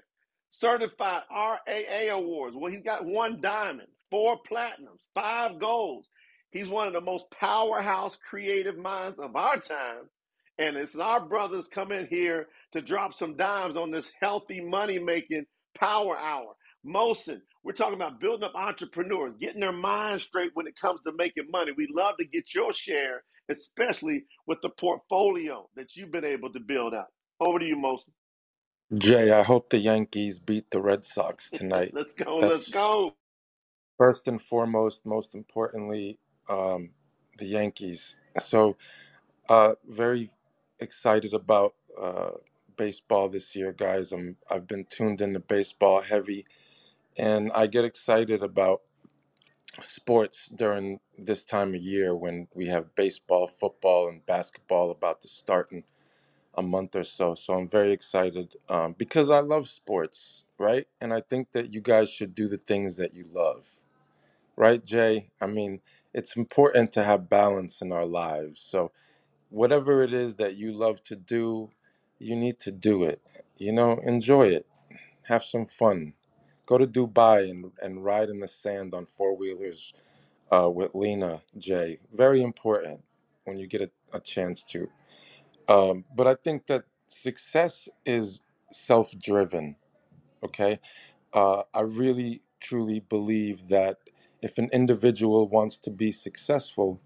certified 0.49 1.23
RIAA 1.31 2.11
awards. 2.11 2.55
Well, 2.57 2.71
he's 2.71 2.83
got 2.83 3.05
one 3.05 3.41
diamond, 3.41 3.89
four 4.09 4.39
platinums, 4.49 5.01
five 5.13 5.59
golds. 5.59 6.08
He's 6.51 6.69
one 6.69 6.87
of 6.87 6.93
the 6.93 7.01
most 7.01 7.25
powerhouse 7.31 8.17
creative 8.29 8.77
minds 8.77 9.19
of 9.19 9.35
our 9.35 9.57
time. 9.57 10.09
And 10.59 10.77
it's 10.77 10.95
our 10.97 11.25
brothers 11.25 11.67
coming 11.69 12.07
here 12.09 12.47
to 12.73 12.81
drop 12.81 13.13
some 13.13 13.37
dimes 13.37 13.77
on 13.77 13.91
this 13.91 14.11
healthy 14.21 14.61
money 14.61 14.99
making 14.99 15.45
power 15.75 16.17
hour. 16.17 16.53
Mosin, 16.85 17.41
we're 17.63 17.73
talking 17.73 17.95
about 17.95 18.19
building 18.21 18.45
up 18.45 18.55
entrepreneurs, 18.55 19.35
getting 19.39 19.61
their 19.61 19.71
minds 19.73 20.23
straight 20.23 20.51
when 20.55 20.67
it 20.67 20.75
comes 20.79 21.01
to 21.05 21.13
making 21.17 21.49
money. 21.51 21.73
We 21.77 21.87
love 21.95 22.17
to 22.17 22.25
get 22.25 22.53
your 22.55 22.73
share, 22.73 23.23
especially 23.49 24.25
with 24.47 24.59
the 24.61 24.69
portfolio 24.69 25.69
that 25.75 25.95
you've 25.95 26.11
been 26.11 26.25
able 26.25 26.51
to 26.53 26.59
build 26.61 26.93
up. 26.93 27.09
Over 27.41 27.59
to 27.59 27.65
you, 27.65 27.77
Mosin. 27.77 28.11
Jay, 28.97 29.31
I 29.31 29.43
hope 29.43 29.69
the 29.69 29.79
Yankees 29.79 30.39
beat 30.39 30.71
the 30.71 30.81
Red 30.81 31.05
Sox 31.05 31.49
tonight. 31.53 31.93
let's 31.93 32.13
go. 32.13 32.37
Let's 32.39 32.67
go. 32.69 33.15
first 33.97 34.27
and 34.27 34.41
foremost, 34.41 35.05
most 35.05 35.35
importantly, 35.35 36.19
um, 36.49 36.91
the 37.37 37.45
Yankees. 37.47 38.17
So, 38.39 38.77
uh, 39.49 39.73
very 39.87 40.31
excited 40.79 41.33
about 41.33 41.75
uh, 42.01 42.31
baseball 42.77 43.29
this 43.29 43.55
year, 43.55 43.73
guys. 43.73 44.11
I'm 44.11 44.37
I've 44.49 44.67
been 44.67 44.83
tuned 44.83 45.21
into 45.21 45.39
baseball 45.39 46.01
heavy, 46.01 46.45
and 47.17 47.51
I 47.53 47.67
get 47.67 47.85
excited 47.85 48.43
about 48.43 48.81
sports 49.83 50.49
during 50.55 50.99
this 51.17 51.43
time 51.43 51.73
of 51.75 51.81
year 51.81 52.15
when 52.15 52.47
we 52.53 52.67
have 52.67 52.93
baseball, 52.95 53.47
football, 53.47 54.07
and 54.09 54.25
basketball 54.25 54.91
about 54.91 55.21
to 55.21 55.27
start 55.27 55.71
in 55.71 55.83
a 56.55 56.61
month 56.61 56.95
or 56.95 57.03
so. 57.03 57.35
So 57.35 57.53
I'm 57.53 57.69
very 57.69 57.91
excited 57.93 58.55
um, 58.69 58.95
because 58.97 59.29
I 59.29 59.39
love 59.39 59.67
sports, 59.69 60.45
right? 60.59 60.87
And 61.01 61.13
I 61.13 61.21
think 61.21 61.51
that 61.53 61.73
you 61.73 61.81
guys 61.81 62.09
should 62.09 62.35
do 62.35 62.47
the 62.47 62.57
things 62.57 62.97
that 62.97 63.13
you 63.13 63.25
love, 63.33 63.67
right, 64.55 64.83
Jay? 64.85 65.31
I 65.41 65.47
mean, 65.47 65.81
it's 66.13 66.35
important 66.35 66.91
to 66.93 67.03
have 67.03 67.29
balance 67.29 67.81
in 67.81 67.91
our 67.91 68.05
lives. 68.05 68.61
So 68.61 68.91
whatever 69.49 70.03
it 70.03 70.13
is 70.13 70.35
that 70.35 70.55
you 70.55 70.73
love 70.73 71.01
to 71.03 71.15
do, 71.15 71.69
you 72.19 72.35
need 72.35 72.59
to 72.59 72.71
do 72.71 73.03
it. 73.03 73.21
You 73.57 73.73
know, 73.73 73.99
enjoy 74.05 74.47
it, 74.47 74.65
have 75.23 75.43
some 75.43 75.65
fun. 75.65 76.13
Go 76.65 76.77
to 76.77 76.87
Dubai 76.87 77.49
and, 77.49 77.71
and 77.81 78.03
ride 78.03 78.29
in 78.29 78.39
the 78.39 78.47
sand 78.47 78.93
on 78.93 79.05
four 79.05 79.35
wheelers 79.35 79.93
uh, 80.51 80.69
with 80.69 80.93
Lena 80.93 81.41
J. 81.57 81.99
Very 82.13 82.41
important 82.41 83.01
when 83.45 83.57
you 83.57 83.67
get 83.67 83.81
a, 83.81 83.89
a 84.13 84.19
chance 84.19 84.63
to. 84.63 84.87
Um, 85.67 86.05
but 86.15 86.27
I 86.27 86.35
think 86.35 86.67
that 86.67 86.83
success 87.07 87.89
is 88.05 88.41
self 88.71 89.11
driven. 89.19 89.75
Okay. 90.43 90.79
Uh, 91.33 91.63
I 91.73 91.81
really, 91.81 92.41
truly 92.59 93.01
believe 93.01 93.67
that 93.69 93.97
if 94.41 94.57
an 94.57 94.69
individual 94.73 95.47
wants 95.47 95.77
to 95.79 95.91
be 95.91 96.11
successful, 96.11 97.01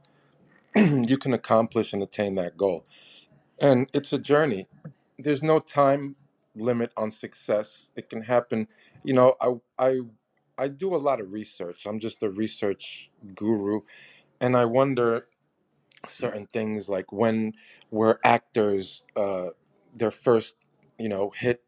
you 0.76 1.18
can 1.18 1.34
accomplish 1.34 1.94
and 1.94 2.04
attain 2.04 2.36
that 2.36 2.58
goal. 2.58 2.86
And 3.60 3.90
it's 3.94 4.14
a 4.14 4.20
journey. 4.20 4.68
There's 5.20 5.44
no 5.44 5.60
time 5.60 6.16
limit 6.56 6.92
on 6.98 7.12
success. 7.12 7.90
It 7.96 8.10
can 8.10 8.24
happen. 8.24 8.68
You 9.04 9.14
know, 9.14 9.36
I, 9.42 9.54
I, 9.80 10.00
I 10.58 10.68
do 10.70 10.96
a 10.96 10.98
lot 10.98 11.22
of 11.22 11.32
research. 11.32 11.86
I'm 11.86 12.00
just 12.00 12.24
a 12.24 12.30
research 12.30 13.10
guru. 13.36 13.82
And 14.42 14.58
I 14.58 14.66
wonder 14.66 15.26
certain 16.08 16.48
things 16.48 16.90
like 16.90 17.12
when 17.12 17.54
were 17.92 18.20
actors 18.24 19.04
uh, 19.16 19.48
their 19.96 20.12
first 20.12 20.56
you 21.00 21.10
know 21.10 21.32
hit 21.36 21.64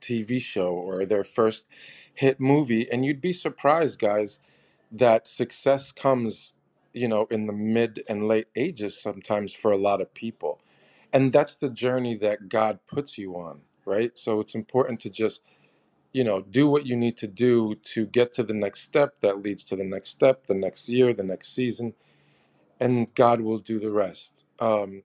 tv 0.00 0.40
show 0.40 0.68
or 0.68 1.04
their 1.04 1.24
first 1.24 1.66
hit 2.14 2.40
movie 2.40 2.90
and 2.90 3.04
you'd 3.04 3.20
be 3.20 3.32
surprised 3.32 3.98
guys 3.98 4.40
that 4.92 5.28
success 5.28 5.92
comes 5.92 6.54
you 6.94 7.08
know 7.08 7.26
in 7.30 7.46
the 7.46 7.54
mid 7.54 8.02
and 8.08 8.28
late 8.28 8.48
ages 8.56 9.00
sometimes 9.00 9.52
for 9.52 9.72
a 9.72 9.78
lot 9.78 10.00
of 10.00 10.14
people 10.14 10.60
and 11.12 11.32
that's 11.32 11.56
the 11.56 11.70
journey 11.70 12.16
that 12.16 12.48
god 12.48 12.80
puts 12.86 13.18
you 13.18 13.34
on 13.36 13.60
right 13.86 14.18
so 14.18 14.40
it's 14.40 14.54
important 14.54 15.00
to 15.00 15.10
just 15.10 15.42
you 16.12 16.24
know 16.24 16.42
do 16.42 16.68
what 16.68 16.86
you 16.86 16.96
need 16.96 17.16
to 17.16 17.28
do 17.28 17.76
to 17.84 18.06
get 18.06 18.32
to 18.32 18.42
the 18.44 18.54
next 18.54 18.82
step 18.82 19.20
that 19.20 19.42
leads 19.42 19.64
to 19.64 19.76
the 19.76 19.84
next 19.84 20.10
step 20.10 20.46
the 20.46 20.54
next 20.54 20.88
year 20.88 21.14
the 21.14 21.22
next 21.24 21.54
season 21.54 21.92
and 22.80 23.12
God 23.14 23.40
will 23.40 23.58
do 23.58 23.78
the 23.78 23.90
rest. 23.90 24.44
Um, 24.58 25.02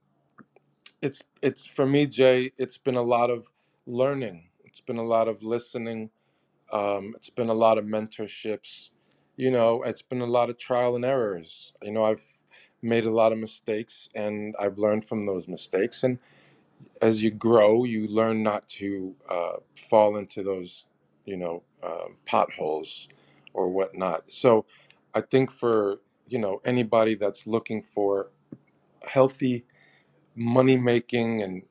it's 1.01 1.23
it's 1.41 1.65
for 1.65 1.85
me, 1.85 2.07
Jay. 2.07 2.51
It's 2.57 2.77
been 2.77 2.95
a 2.97 3.03
lot 3.03 3.29
of 3.31 3.47
learning. 3.87 4.49
It's 4.65 4.81
been 4.81 4.97
a 4.97 5.05
lot 5.05 5.27
of 5.27 5.43
listening. 5.43 6.11
Um, 6.71 7.13
it's 7.17 7.29
been 7.31 7.49
a 7.49 7.53
lot 7.55 7.77
of 7.79 7.85
mentorships. 7.85 8.91
You 9.37 9.51
know, 9.51 9.83
it's 9.83 10.01
been 10.01 10.21
a 10.21 10.25
lot 10.25 10.49
of 10.49 10.57
trial 10.57 10.95
and 10.95 11.05
errors. 11.05 11.73
You 11.81 11.91
know, 11.91 12.05
I've 12.05 12.23
made 12.81 13.05
a 13.05 13.11
lot 13.11 13.31
of 13.31 13.37
mistakes, 13.39 14.09
and 14.15 14.55
I've 14.59 14.77
learned 14.77 15.05
from 15.05 15.25
those 15.25 15.47
mistakes. 15.47 16.03
And 16.03 16.19
as 17.01 17.23
you 17.23 17.31
grow, 17.31 17.83
you 17.85 18.07
learn 18.07 18.43
not 18.43 18.67
to 18.69 19.15
uh, 19.29 19.53
fall 19.89 20.17
into 20.17 20.43
those, 20.43 20.85
you 21.25 21.37
know, 21.37 21.63
um, 21.83 22.17
potholes 22.25 23.07
or 23.53 23.69
whatnot. 23.69 24.25
So, 24.31 24.65
I 25.13 25.21
think 25.21 25.51
for 25.51 26.01
you 26.27 26.39
know 26.39 26.61
anybody 26.65 27.15
that's 27.15 27.47
looking 27.47 27.81
for 27.81 28.31
healthy 29.07 29.65
money 30.35 30.77
making 30.77 31.41
and 31.43 31.63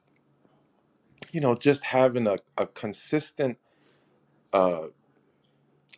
you 1.32 1.40
know 1.40 1.54
just 1.54 1.84
having 1.84 2.26
a, 2.26 2.38
a 2.58 2.66
consistent 2.66 3.58
uh, 4.52 4.86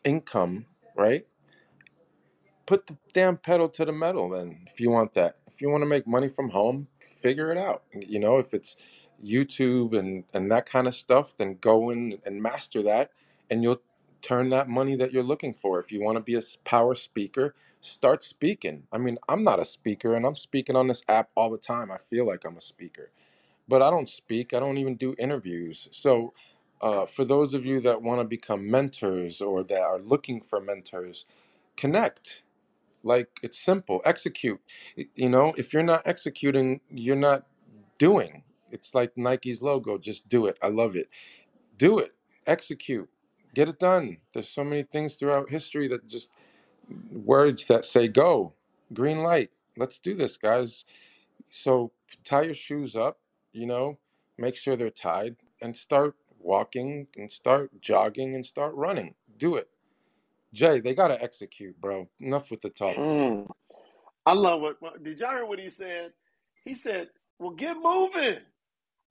income 0.05 0.67
right 0.97 1.27
put 2.67 2.87
the 2.89 2.97
damn 3.15 3.37
pedal 3.39 3.69
to 3.69 3.85
the 3.85 3.93
metal 3.93 4.31
then 4.31 4.67
if 4.73 4.81
you 4.81 4.91
want 4.91 5.15
that 5.15 5.37
if 5.49 5.61
you 5.63 5.71
want 5.71 5.83
to 5.83 5.87
make 5.87 6.07
money 6.07 6.29
from 6.29 6.51
home 6.51 6.89
figure 7.01 7.53
it 7.53 7.59
out 7.59 7.85
you 7.95 8.21
know 8.21 8.39
if 8.39 8.55
it's 8.55 8.77
youtube 9.25 9.99
and 9.99 10.25
and 10.35 10.51
that 10.53 10.67
kind 10.67 10.89
of 10.89 10.95
stuff 10.95 11.35
then 11.39 11.59
go 11.61 11.91
in 11.91 12.19
and 12.27 12.43
master 12.43 12.83
that 12.83 13.11
and 13.51 13.63
you'll 13.63 13.83
turn 14.23 14.51
that 14.51 14.69
money 14.69 14.97
that 14.97 15.13
you're 15.13 15.23
looking 15.25 15.53
for 15.55 15.81
if 15.81 15.93
you 15.93 16.03
want 16.03 16.17
to 16.17 16.23
be 16.23 16.35
a 16.35 16.39
power 16.65 16.95
speaker 16.95 17.55
start 17.81 18.25
speaking 18.25 18.85
i 18.93 18.99
mean 18.99 19.19
i'm 19.29 19.45
not 19.45 19.61
a 19.61 19.65
speaker 19.67 20.15
and 20.15 20.27
i'm 20.27 20.35
speaking 20.37 20.77
on 20.77 20.89
this 20.89 21.03
app 21.09 21.31
all 21.37 21.51
the 21.51 21.59
time 21.59 21.91
i 21.93 21.99
feel 21.99 22.27
like 22.27 22.45
i'm 22.47 22.57
a 22.57 22.63
speaker 22.63 23.11
but 23.69 23.83
I 23.83 23.91
don't 23.91 24.09
speak. 24.09 24.53
I 24.55 24.61
don't 24.61 24.79
even 24.79 24.97
do 24.97 25.15
interviews. 25.19 25.89
So, 25.93 26.35
uh, 26.81 27.07
for 27.07 27.25
those 27.25 27.55
of 27.55 27.65
you 27.65 27.81
that 27.83 28.03
want 28.03 28.21
to 28.21 28.25
become 28.27 28.71
mentors 28.71 29.41
or 29.41 29.65
that 29.65 29.81
are 29.81 29.99
looking 30.01 30.41
for 30.41 30.61
mentors, 30.61 31.27
connect. 31.77 32.43
Like 33.07 33.29
it's 33.43 33.59
simple. 33.59 34.03
Execute. 34.05 34.61
You 35.15 35.29
know, 35.29 35.55
if 35.57 35.73
you're 35.73 35.85
not 35.85 36.03
executing, 36.05 36.81
you're 36.91 37.15
not 37.15 37.47
doing. 37.99 38.43
It's 38.73 38.95
like 38.95 39.17
Nike's 39.17 39.63
logo. 39.63 39.97
Just 39.97 40.29
do 40.29 40.47
it. 40.47 40.59
I 40.61 40.69
love 40.69 40.97
it. 40.97 41.09
Do 41.79 41.99
it. 42.01 42.15
Execute. 42.47 43.09
Get 43.55 43.69
it 43.69 43.79
done. 43.79 44.19
There's 44.35 44.49
so 44.49 44.65
many 44.65 44.83
things 44.83 45.15
throughout 45.15 45.51
history 45.51 45.87
that 45.89 46.09
just 46.09 46.33
words 47.13 47.67
that 47.67 47.85
say 47.85 48.09
go. 48.09 48.55
Green 48.93 49.23
light. 49.23 49.51
Let's 49.77 50.01
do 50.01 50.17
this, 50.17 50.37
guys. 50.37 50.85
So 51.49 51.93
tie 52.25 52.43
your 52.43 52.55
shoes 52.55 52.97
up, 52.97 53.21
you 53.53 53.67
know, 53.67 53.99
make 54.37 54.57
sure 54.57 54.75
they're 54.75 54.91
tied, 54.91 55.37
and 55.63 55.77
start 55.77 56.17
walking 56.41 57.07
and 57.17 57.31
start 57.31 57.81
jogging 57.81 58.35
and 58.35 58.45
start 58.45 58.75
running. 58.75 59.15
Do 59.39 59.55
it. 59.55 59.69
Jay, 60.57 60.81
they 60.81 60.95
got 60.95 61.09
to 61.09 61.23
execute, 61.23 61.81
bro. 61.81 62.09
Enough 62.21 62.51
with 62.51 62.63
the 62.63 62.71
talk. 62.71 62.97
Mm. 62.97 63.49
I 64.27 64.33
love 64.35 64.63
what. 64.63 65.03
Did 65.05 65.21
y'all 65.21 65.31
hear 65.33 65.47
what 65.47 65.59
he 65.61 65.71
said? 65.71 66.13
He 66.65 66.75
said, 66.75 67.11
"Well, 67.39 67.53
get 67.53 67.77
moving." 67.77 68.39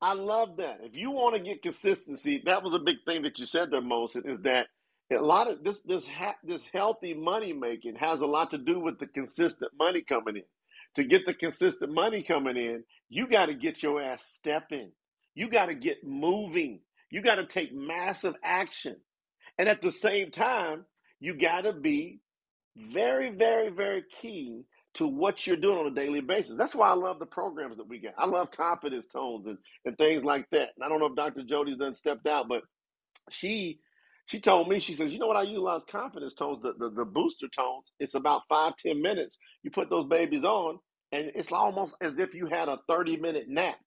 I 0.01 0.13
love 0.13 0.57
that. 0.57 0.79
If 0.83 0.95
you 0.95 1.11
want 1.11 1.35
to 1.35 1.41
get 1.41 1.63
consistency, 1.63 2.43
that 2.45 2.63
was 2.63 2.73
a 2.73 2.79
big 2.79 2.97
thing 3.05 3.23
that 3.23 3.39
you 3.39 3.47
said 3.47 3.71
there, 3.71 3.81
Mosen, 3.81 4.29
is 4.29 4.41
that 4.43 4.67
a 5.11 5.17
lot 5.17 5.49
of 5.51 5.63
this 5.63 5.81
this 5.81 6.07
ha- 6.07 6.37
this 6.43 6.65
healthy 6.73 7.15
money 7.15 7.53
making 7.53 7.97
has 7.97 8.21
a 8.21 8.27
lot 8.27 8.51
to 8.51 8.59
do 8.59 8.79
with 8.79 8.99
the 8.99 9.07
consistent 9.07 9.73
money 9.79 10.03
coming 10.03 10.37
in. 10.37 10.43
To 10.95 11.05
get 11.05 11.25
the 11.27 11.35
consistent 11.35 11.93
money 11.93 12.23
coming 12.23 12.57
in, 12.57 12.85
you 13.09 13.27
got 13.27 13.47
to 13.47 13.55
get 13.55 13.83
your 13.83 14.01
ass 14.01 14.25
stepping. 14.25 14.91
You 15.35 15.49
got 15.49 15.67
to 15.67 15.75
get 15.75 16.03
moving. 16.05 16.81
You 17.11 17.21
got 17.21 17.35
to 17.37 17.45
take 17.47 17.73
massive 17.73 18.35
action. 18.43 18.97
And 19.59 19.69
at 19.69 19.81
the 19.81 19.91
same 19.91 20.31
time, 20.31 20.85
you 21.25 21.35
got 21.39 21.63
to 21.63 21.73
be 21.73 22.21
very, 22.77 23.31
very, 23.31 23.69
very 23.71 24.03
keen 24.21 24.65
to 24.95 25.07
what 25.07 25.47
you're 25.47 25.57
doing 25.57 25.79
on 25.79 25.87
a 25.87 25.91
daily 25.95 26.21
basis. 26.21 26.57
That's 26.57 26.75
why 26.75 26.89
I 26.89 26.95
love 26.95 27.19
the 27.19 27.27
programs 27.27 27.77
that 27.77 27.87
we 27.89 27.99
get. 27.99 28.15
I 28.17 28.27
love 28.27 28.51
confidence 28.51 29.07
tones 29.07 29.47
and, 29.47 29.57
and 29.85 29.97
things 29.97 30.23
like 30.23 30.47
that. 30.51 30.71
And 30.75 30.85
I 30.85 30.89
don't 30.89 30.99
know 30.99 31.07
if 31.07 31.15
Dr. 31.15 31.43
Jody's 31.43 31.77
done 31.79 31.95
stepped 31.95 32.27
out, 32.27 32.47
but 32.49 32.63
she 33.31 33.79
she 34.27 34.39
told 34.41 34.69
me, 34.69 34.79
she 34.79 34.95
says, 34.95 35.13
you 35.13 35.19
know 35.19 35.27
what 35.27 35.37
I 35.37 35.43
utilize 35.43 35.85
confidence 35.85 36.33
tones, 36.33 36.59
the, 36.63 36.73
the, 36.79 36.89
the 36.91 37.05
booster 37.05 37.47
tones. 37.55 37.85
It's 37.99 38.15
about 38.15 38.41
five, 38.49 38.75
ten 38.77 39.01
minutes. 39.01 39.37
You 39.63 39.71
put 39.71 39.89
those 39.89 40.05
babies 40.07 40.43
on, 40.43 40.79
and 41.11 41.31
it's 41.35 41.51
almost 41.51 41.95
as 42.01 42.19
if 42.19 42.33
you 42.35 42.47
had 42.47 42.69
a 42.69 42.79
30 42.89 43.17
minute 43.17 43.45
nap. 43.49 43.77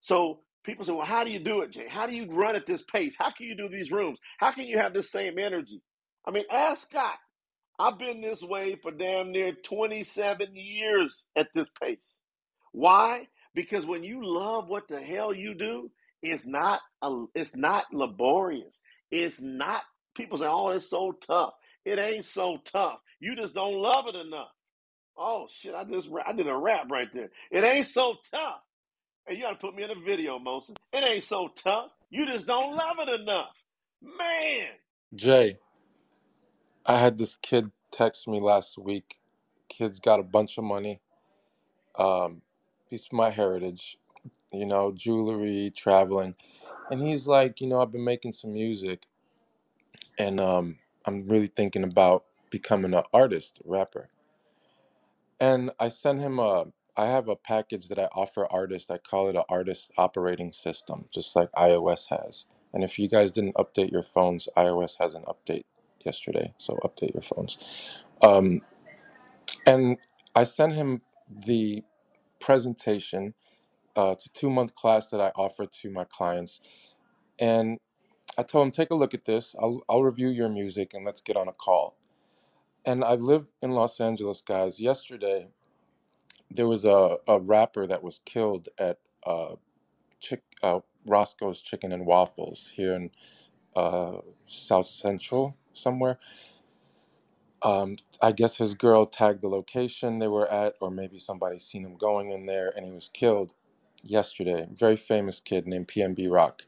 So 0.00 0.40
people 0.64 0.86
say, 0.86 0.92
well, 0.92 1.06
how 1.06 1.24
do 1.24 1.30
you 1.30 1.38
do 1.40 1.62
it, 1.62 1.72
Jay? 1.72 1.86
How 1.88 2.06
do 2.06 2.16
you 2.16 2.32
run 2.32 2.56
at 2.56 2.66
this 2.66 2.82
pace? 2.82 3.16
How 3.18 3.30
can 3.30 3.46
you 3.46 3.56
do 3.56 3.68
these 3.68 3.92
rooms? 3.92 4.18
How 4.38 4.52
can 4.52 4.66
you 4.66 4.78
have 4.78 4.94
this 4.94 5.10
same 5.12 5.38
energy? 5.38 5.82
I 6.26 6.30
mean, 6.30 6.44
ask 6.50 6.88
Scott. 6.88 7.18
I've 7.78 7.98
been 7.98 8.20
this 8.20 8.42
way 8.42 8.76
for 8.76 8.92
damn 8.92 9.32
near 9.32 9.52
27 9.52 10.48
years 10.54 11.26
at 11.36 11.48
this 11.54 11.68
pace. 11.82 12.20
Why? 12.72 13.28
Because 13.54 13.86
when 13.86 14.04
you 14.04 14.24
love 14.24 14.68
what 14.68 14.88
the 14.88 15.00
hell 15.00 15.34
you 15.34 15.54
do, 15.54 15.90
it's 16.22 16.46
not 16.46 16.80
a, 17.02 17.24
it's 17.34 17.56
not 17.56 17.86
laborious. 17.92 18.80
It's 19.10 19.40
not 19.40 19.82
people 20.16 20.38
say, 20.38 20.46
"Oh, 20.46 20.70
it's 20.70 20.88
so 20.88 21.12
tough." 21.12 21.54
It 21.84 21.98
ain't 21.98 22.24
so 22.24 22.58
tough. 22.64 22.98
You 23.20 23.36
just 23.36 23.54
don't 23.54 23.74
love 23.74 24.06
it 24.08 24.16
enough. 24.16 24.50
Oh 25.16 25.48
shit! 25.52 25.74
I 25.74 25.84
just 25.84 26.08
I 26.26 26.32
did 26.32 26.48
a 26.48 26.56
rap 26.56 26.86
right 26.90 27.08
there. 27.12 27.30
It 27.50 27.64
ain't 27.64 27.86
so 27.86 28.16
tough. 28.32 28.60
And 29.26 29.36
you 29.36 29.44
got 29.44 29.52
to 29.52 29.56
put 29.56 29.74
me 29.74 29.82
in 29.84 29.90
a 29.90 29.94
video, 29.94 30.38
Mosen. 30.38 30.76
It 30.92 31.04
ain't 31.04 31.24
so 31.24 31.48
tough. 31.62 31.90
You 32.10 32.26
just 32.26 32.46
don't 32.46 32.76
love 32.76 32.96
it 33.00 33.20
enough, 33.20 33.50
man. 34.02 34.68
Jay, 35.14 35.56
I 36.86 36.98
had 36.98 37.18
this 37.18 37.36
kid 37.36 37.70
text 37.92 38.28
me 38.28 38.40
last 38.40 38.78
week. 38.78 39.18
Kid's 39.68 40.00
got 40.00 40.20
a 40.20 40.24
bunch 40.24 40.58
of 40.58 40.64
money. 40.64 41.00
Um, 41.98 42.42
he's 42.88 43.08
my 43.12 43.30
heritage, 43.30 43.98
you 44.52 44.66
know, 44.66 44.92
jewelry, 44.92 45.72
traveling. 45.76 46.36
And 46.90 47.02
he's 47.02 47.28
like, 47.28 47.60
you 47.60 47.68
know, 47.68 47.82
I've 47.82 47.92
been 47.92 48.04
making 48.04 48.32
some 48.32 48.54
music 48.54 49.04
and 50.18 50.40
um, 50.40 50.78
I'm 51.06 51.26
really 51.28 51.48
thinking 51.48 51.84
about 51.84 52.24
becoming 52.50 52.94
an 52.94 53.04
artist, 53.12 53.60
rapper. 53.64 54.10
And 55.40 55.70
I 55.80 55.88
sent 55.88 56.20
him 56.20 56.38
a 56.38 56.66
I 56.96 57.06
have 57.06 57.28
a 57.28 57.36
package 57.36 57.88
that 57.88 57.98
I 57.98 58.06
offer 58.14 58.46
artists. 58.50 58.90
I 58.90 58.98
call 58.98 59.28
it 59.28 59.36
an 59.36 59.44
artist 59.48 59.92
operating 59.98 60.52
system, 60.52 61.06
just 61.12 61.36
like 61.36 61.52
iOS 61.52 62.08
has. 62.10 62.46
And 62.74 62.84
if 62.84 62.98
you 62.98 63.08
guys 63.08 63.32
didn't 63.32 63.56
update 63.56 63.92
your 63.92 64.02
phones, 64.02 64.48
iOS 64.56 64.98
has 65.00 65.14
an 65.14 65.24
update 65.24 65.64
yesterday, 66.04 66.52
so 66.58 66.78
update 66.84 67.14
your 67.14 67.22
phones. 67.22 68.02
Um, 68.22 68.62
and 69.66 69.98
I 70.34 70.44
sent 70.44 70.74
him 70.74 71.02
the 71.46 71.82
presentation. 72.40 73.34
Uh, 73.96 74.10
it's 74.12 74.26
a 74.26 74.30
two 74.30 74.50
month 74.50 74.74
class 74.74 75.10
that 75.10 75.20
I 75.20 75.28
offer 75.36 75.66
to 75.66 75.90
my 75.90 76.04
clients. 76.04 76.60
And 77.38 77.78
I 78.38 78.42
told 78.42 78.66
him, 78.66 78.72
take 78.72 78.90
a 78.90 78.94
look 78.94 79.14
at 79.14 79.24
this. 79.24 79.54
I'll, 79.60 79.82
I'll 79.88 80.02
review 80.02 80.28
your 80.28 80.48
music 80.48 80.94
and 80.94 81.04
let's 81.04 81.20
get 81.20 81.36
on 81.36 81.48
a 81.48 81.52
call. 81.52 81.96
And 82.84 83.04
I 83.04 83.14
live 83.14 83.48
in 83.62 83.70
Los 83.72 84.00
Angeles, 84.00 84.42
guys. 84.42 84.80
Yesterday, 84.80 85.48
there 86.50 86.68
was 86.68 86.84
a, 86.84 87.18
a 87.28 87.40
rapper 87.40 87.86
that 87.86 88.02
was 88.02 88.20
killed 88.24 88.68
at 88.78 88.98
uh, 89.26 89.56
Chick, 90.20 90.42
uh, 90.62 90.80
Roscoe's 91.06 91.62
Chicken 91.62 91.92
and 91.92 92.06
Waffles 92.06 92.72
here 92.74 92.94
in 92.94 93.10
uh, 93.76 94.18
South 94.44 94.86
Central 94.86 95.56
somewhere. 95.74 96.18
Um, 97.62 97.96
I 98.22 98.32
guess 98.32 98.58
his 98.58 98.74
girl 98.74 99.06
tagged 99.06 99.42
the 99.42 99.48
location 99.48 100.18
they 100.20 100.28
were 100.28 100.50
at, 100.50 100.74
or 100.80 100.90
maybe 100.90 101.18
somebody 101.18 101.58
seen 101.58 101.84
him 101.84 101.96
going 101.96 102.32
in 102.32 102.46
there, 102.46 102.72
and 102.76 102.86
he 102.86 102.92
was 102.92 103.10
killed 103.12 103.54
yesterday. 104.02 104.66
Very 104.72 104.96
famous 104.96 105.40
kid 105.40 105.66
named 105.66 105.88
PNB 105.88 106.30
Rock. 106.32 106.62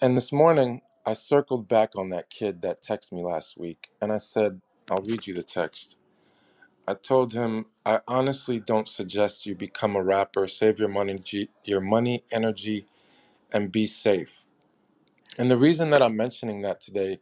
And 0.00 0.16
this 0.16 0.32
morning, 0.32 0.82
I 1.06 1.14
circled 1.14 1.68
back 1.68 1.92
on 1.96 2.10
that 2.10 2.30
kid 2.30 2.62
that 2.62 2.82
texted 2.82 3.12
me 3.12 3.24
last 3.24 3.58
week, 3.58 3.90
and 4.02 4.12
I 4.12 4.18
said, 4.18 4.60
I'll 4.90 5.02
read 5.02 5.26
you 5.26 5.34
the 5.34 5.42
text. 5.44 5.98
I 6.88 6.94
told 6.94 7.32
him, 7.34 7.66
I 7.86 8.00
honestly 8.08 8.60
don't 8.60 8.88
suggest 8.88 9.46
you 9.46 9.54
become 9.56 9.96
a 9.96 10.04
rapper. 10.04 10.48
Save 10.48 10.78
your 10.80 10.88
money, 10.90 11.18
G- 11.18 11.50
your 11.64 11.80
money, 11.80 12.24
energy, 12.32 12.88
and 13.52 13.72
be 13.72 13.86
safe. 13.86 14.46
And 15.38 15.50
the 15.50 15.58
reason 15.58 15.90
that 15.90 16.02
I'm 16.02 16.16
mentioning 16.16 16.62
that 16.62 16.80
today 16.80 17.18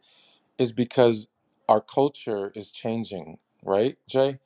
is 0.59 0.71
because 0.71 1.27
our 1.69 1.81
culture 1.81 2.51
is 2.55 2.71
changing, 2.71 3.39
right, 3.63 3.97
Jay? 4.07 4.39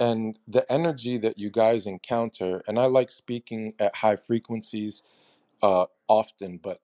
And 0.00 0.38
the 0.48 0.70
energy 0.72 1.18
that 1.18 1.38
you 1.38 1.50
guys 1.50 1.86
encounter, 1.86 2.62
and 2.68 2.78
I 2.78 2.86
like 2.86 3.10
speaking 3.10 3.74
at 3.80 3.96
high 3.96 4.16
frequencies 4.16 5.04
uh, 5.62 5.86
often, 6.08 6.58
but 6.62 6.80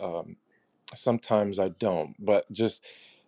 um, 0.00 0.36
sometimes 0.94 1.58
I 1.58 1.70
don't. 1.70 2.14
But 2.18 2.50
just 2.52 2.82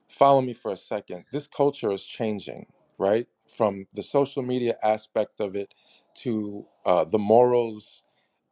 follow 0.09 0.43
me 0.43 0.55
for 0.55 0.73
a 0.73 0.77
second. 0.77 1.27
This 1.33 1.47
culture 1.47 1.93
is 1.93 2.05
changing, 2.05 2.67
right? 2.99 3.29
From 3.57 3.87
the 3.95 4.03
social 4.03 4.43
media 4.43 4.77
aspect 4.83 5.41
of 5.41 5.57
it 5.57 5.75
to 6.23 6.67
uh, 6.87 7.05
the 7.05 7.19
morals. 7.19 8.03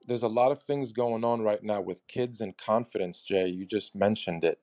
There's 0.07 0.23
a 0.25 0.29
lot 0.29 0.53
of 0.53 0.63
things 0.63 0.93
going 0.93 1.25
on 1.25 1.43
right 1.43 1.63
now 1.63 1.81
with 1.81 2.07
kids 2.09 2.41
and 2.41 2.57
confidence, 2.59 3.23
Jay. 3.23 3.49
You 3.49 3.67
just 3.67 3.95
mentioned 3.95 4.45
it. 4.45 4.61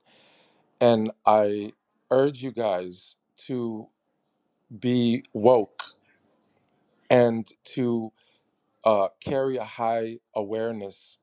And 0.82 1.12
I 1.26 1.74
urge 2.12 2.44
you 2.44 2.52
guys 2.52 3.16
to 3.48 3.88
be 4.80 5.24
woke 5.34 5.84
and 7.10 7.48
to 7.76 8.14
uh, 8.86 9.10
carry 9.24 9.58
a 9.58 9.64
high 9.66 10.20
awareness 10.36 11.18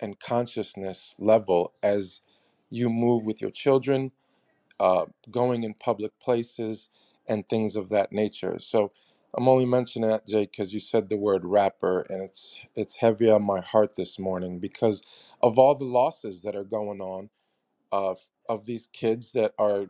and 0.00 0.18
consciousness 0.20 1.14
level 1.18 1.72
as 1.82 2.20
you 2.70 2.90
move 2.90 3.24
with 3.24 3.40
your 3.40 3.50
children, 3.50 4.12
uh, 4.80 5.06
going 5.30 5.64
in 5.64 5.74
public 5.74 6.12
places, 6.20 6.90
and 7.28 7.48
things 7.48 7.76
of 7.76 7.90
that 7.90 8.12
nature. 8.12 8.58
So 8.60 8.92
I'm 9.34 9.48
only 9.48 9.66
mentioning 9.66 10.10
that, 10.10 10.26
Jake, 10.28 10.52
because 10.52 10.74
you 10.74 10.80
said 10.80 11.08
the 11.08 11.16
word 11.16 11.44
rapper, 11.44 12.06
and 12.10 12.22
it's 12.22 12.60
it's 12.76 12.98
heavy 12.98 13.30
on 13.30 13.44
my 13.44 13.60
heart 13.60 13.96
this 13.96 14.18
morning 14.18 14.58
because 14.60 15.02
of 15.42 15.58
all 15.58 15.74
the 15.76 15.84
losses 15.86 16.42
that 16.42 16.56
are 16.56 16.64
going 16.64 17.00
on 17.00 17.30
of 17.92 18.20
of 18.48 18.66
these 18.66 18.88
kids 18.92 19.32
that 19.32 19.54
are 19.58 19.86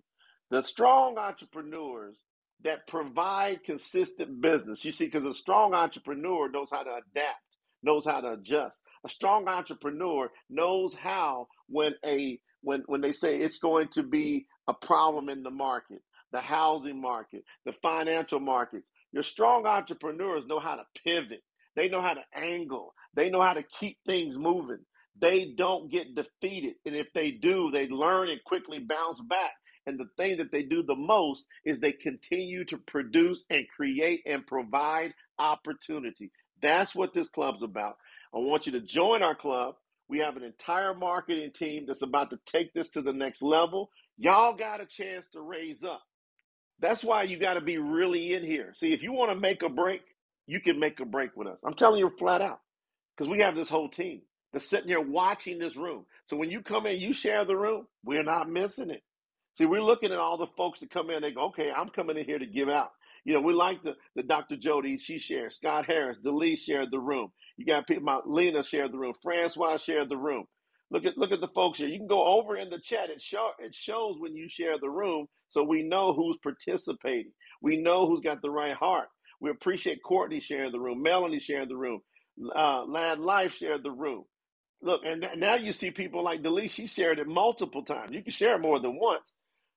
The 0.50 0.64
strong 0.64 1.18
entrepreneurs 1.18 2.16
that 2.64 2.86
provide 2.88 3.64
consistent 3.64 4.40
business. 4.40 4.84
You 4.84 4.92
see, 4.92 5.06
because 5.06 5.24
a 5.24 5.34
strong 5.34 5.74
entrepreneur 5.74 6.50
knows 6.50 6.70
how 6.70 6.82
to 6.82 6.90
adapt, 6.90 7.40
knows 7.82 8.04
how 8.04 8.20
to 8.20 8.32
adjust. 8.32 8.82
A 9.04 9.08
strong 9.08 9.48
entrepreneur 9.48 10.30
knows 10.50 10.94
how 10.94 11.48
when 11.68 11.94
a 12.04 12.40
when 12.62 12.82
when 12.86 13.00
they 13.00 13.12
say 13.12 13.38
it's 13.38 13.58
going 13.58 13.88
to 13.90 14.02
be 14.02 14.46
a 14.68 14.74
problem 14.74 15.28
in 15.28 15.44
the 15.44 15.50
market, 15.50 16.00
the 16.32 16.40
housing 16.40 17.00
market, 17.00 17.44
the 17.64 17.74
financial 17.82 18.40
markets. 18.40 18.90
Your 19.12 19.22
strong 19.22 19.66
entrepreneurs 19.66 20.46
know 20.46 20.58
how 20.58 20.76
to 20.76 20.84
pivot. 21.04 21.42
They 21.76 21.88
know 21.88 22.00
how 22.02 22.14
to 22.14 22.24
angle. 22.34 22.92
They 23.14 23.30
know 23.30 23.40
how 23.40 23.54
to 23.54 23.62
keep 23.62 23.98
things 24.04 24.36
moving. 24.38 24.80
They 25.20 25.54
don't 25.56 25.90
get 25.90 26.14
defeated. 26.14 26.74
And 26.86 26.94
if 26.96 27.12
they 27.12 27.32
do, 27.32 27.70
they 27.70 27.88
learn 27.88 28.28
and 28.30 28.42
quickly 28.44 28.78
bounce 28.80 29.20
back. 29.20 29.52
And 29.86 29.98
the 29.98 30.08
thing 30.16 30.38
that 30.38 30.52
they 30.52 30.62
do 30.62 30.82
the 30.82 30.96
most 30.96 31.46
is 31.64 31.80
they 31.80 31.92
continue 31.92 32.64
to 32.66 32.78
produce 32.78 33.44
and 33.50 33.66
create 33.68 34.22
and 34.26 34.46
provide 34.46 35.14
opportunity. 35.38 36.30
That's 36.60 36.94
what 36.94 37.14
this 37.14 37.28
club's 37.28 37.62
about. 37.62 37.96
I 38.34 38.38
want 38.38 38.66
you 38.66 38.72
to 38.72 38.80
join 38.80 39.22
our 39.22 39.34
club. 39.34 39.76
We 40.08 40.18
have 40.18 40.36
an 40.36 40.44
entire 40.44 40.94
marketing 40.94 41.52
team 41.52 41.84
that's 41.86 42.02
about 42.02 42.30
to 42.30 42.38
take 42.46 42.72
this 42.74 42.90
to 42.90 43.02
the 43.02 43.12
next 43.12 43.42
level. 43.42 43.90
Y'all 44.18 44.54
got 44.54 44.80
a 44.80 44.86
chance 44.86 45.28
to 45.28 45.40
raise 45.40 45.84
up. 45.84 46.02
That's 46.80 47.04
why 47.04 47.24
you 47.24 47.38
got 47.38 47.54
to 47.54 47.60
be 47.60 47.78
really 47.78 48.34
in 48.34 48.44
here. 48.44 48.72
See, 48.76 48.92
if 48.92 49.02
you 49.02 49.12
want 49.12 49.30
to 49.32 49.38
make 49.38 49.62
a 49.62 49.68
break, 49.68 50.02
you 50.46 50.60
can 50.60 50.78
make 50.78 51.00
a 51.00 51.04
break 51.06 51.36
with 51.36 51.48
us. 51.48 51.60
I'm 51.64 51.74
telling 51.74 52.00
you 52.00 52.10
flat 52.18 52.42
out 52.42 52.60
because 53.16 53.28
we 53.28 53.40
have 53.40 53.54
this 53.54 53.68
whole 53.68 53.88
team 53.88 54.22
that's 54.52 54.68
sitting 54.68 54.88
here 54.88 55.00
watching 55.00 55.58
this 55.58 55.76
room. 55.76 56.06
So 56.26 56.36
when 56.36 56.50
you 56.50 56.62
come 56.62 56.86
in, 56.86 57.00
you 57.00 57.14
share 57.14 57.44
the 57.44 57.56
room, 57.56 57.86
we're 58.04 58.24
not 58.24 58.50
missing 58.50 58.90
it. 58.90 59.02
See, 59.54 59.66
we're 59.66 59.82
looking 59.82 60.12
at 60.12 60.18
all 60.18 60.38
the 60.38 60.48
folks 60.56 60.80
that 60.80 60.90
come 60.90 61.10
in, 61.10 61.22
they 61.22 61.32
go, 61.32 61.46
okay, 61.48 61.72
I'm 61.72 61.90
coming 61.90 62.18
in 62.18 62.26
here 62.26 62.38
to 62.40 62.46
give 62.46 62.68
out. 62.70 62.90
You 63.24 63.34
know, 63.34 63.42
we 63.42 63.54
like 63.54 63.82
the, 63.84 63.96
the 64.16 64.24
Dr. 64.24 64.56
Jody, 64.56 64.98
she 64.98 65.18
shared. 65.18 65.52
Scott 65.52 65.86
Harris, 65.86 66.18
Delise 66.24 66.60
shared 66.60 66.90
the 66.92 67.00
room. 67.00 67.30
You 67.58 67.66
got 67.66 67.86
people, 67.88 68.04
my 68.04 68.20
Lena 68.26 68.64
shared 68.64 68.92
the 68.92 68.98
room. 68.98 69.14
Francois 69.22 69.78
shared 69.78 70.08
the 70.10 70.18
room. 70.18 70.46
Look 70.90 71.06
at 71.06 71.18
look 71.18 71.32
at 71.32 71.42
the 71.42 71.48
folks 71.48 71.80
here. 71.80 71.88
You 71.88 71.98
can 71.98 72.08
go 72.08 72.24
over 72.26 72.56
in 72.56 72.70
the 72.70 72.80
chat. 72.80 73.10
It 73.10 73.22
show 73.22 73.50
it 73.60 73.74
shows 73.74 74.16
when 74.20 74.36
you 74.36 74.48
share 74.48 74.78
the 74.78 74.90
room, 74.90 75.26
so 75.50 75.64
we 75.64 75.84
know 75.84 76.14
who's 76.14 76.38
participating. 76.42 77.32
We 77.62 77.78
know 77.78 78.08
who's 78.08 78.22
got 78.22 78.42
the 78.42 78.50
right 78.50 78.74
heart. 78.74 79.08
We 79.40 79.50
appreciate 79.50 80.00
Courtney 80.04 80.40
sharing 80.40 80.72
the 80.72 80.80
room, 80.80 81.02
Melanie 81.02 81.40
sharing 81.40 81.68
the 81.68 81.76
room, 81.76 82.00
uh, 82.56 82.84
Land 82.86 83.22
Life 83.22 83.56
shared 83.56 83.84
the 83.84 83.92
room. 83.92 84.24
Look, 84.82 85.02
and 85.04 85.22
th- 85.22 85.36
now 85.38 85.56
you 85.56 85.72
see 85.72 85.90
people 85.90 86.22
like 86.24 86.42
Delise. 86.42 86.70
She 86.70 86.86
shared 86.86 87.18
it 87.18 87.26
multiple 87.26 87.84
times. 87.84 88.12
You 88.12 88.22
can 88.22 88.32
share 88.32 88.56
it 88.56 88.60
more 88.60 88.78
than 88.80 88.98
once. 89.00 89.34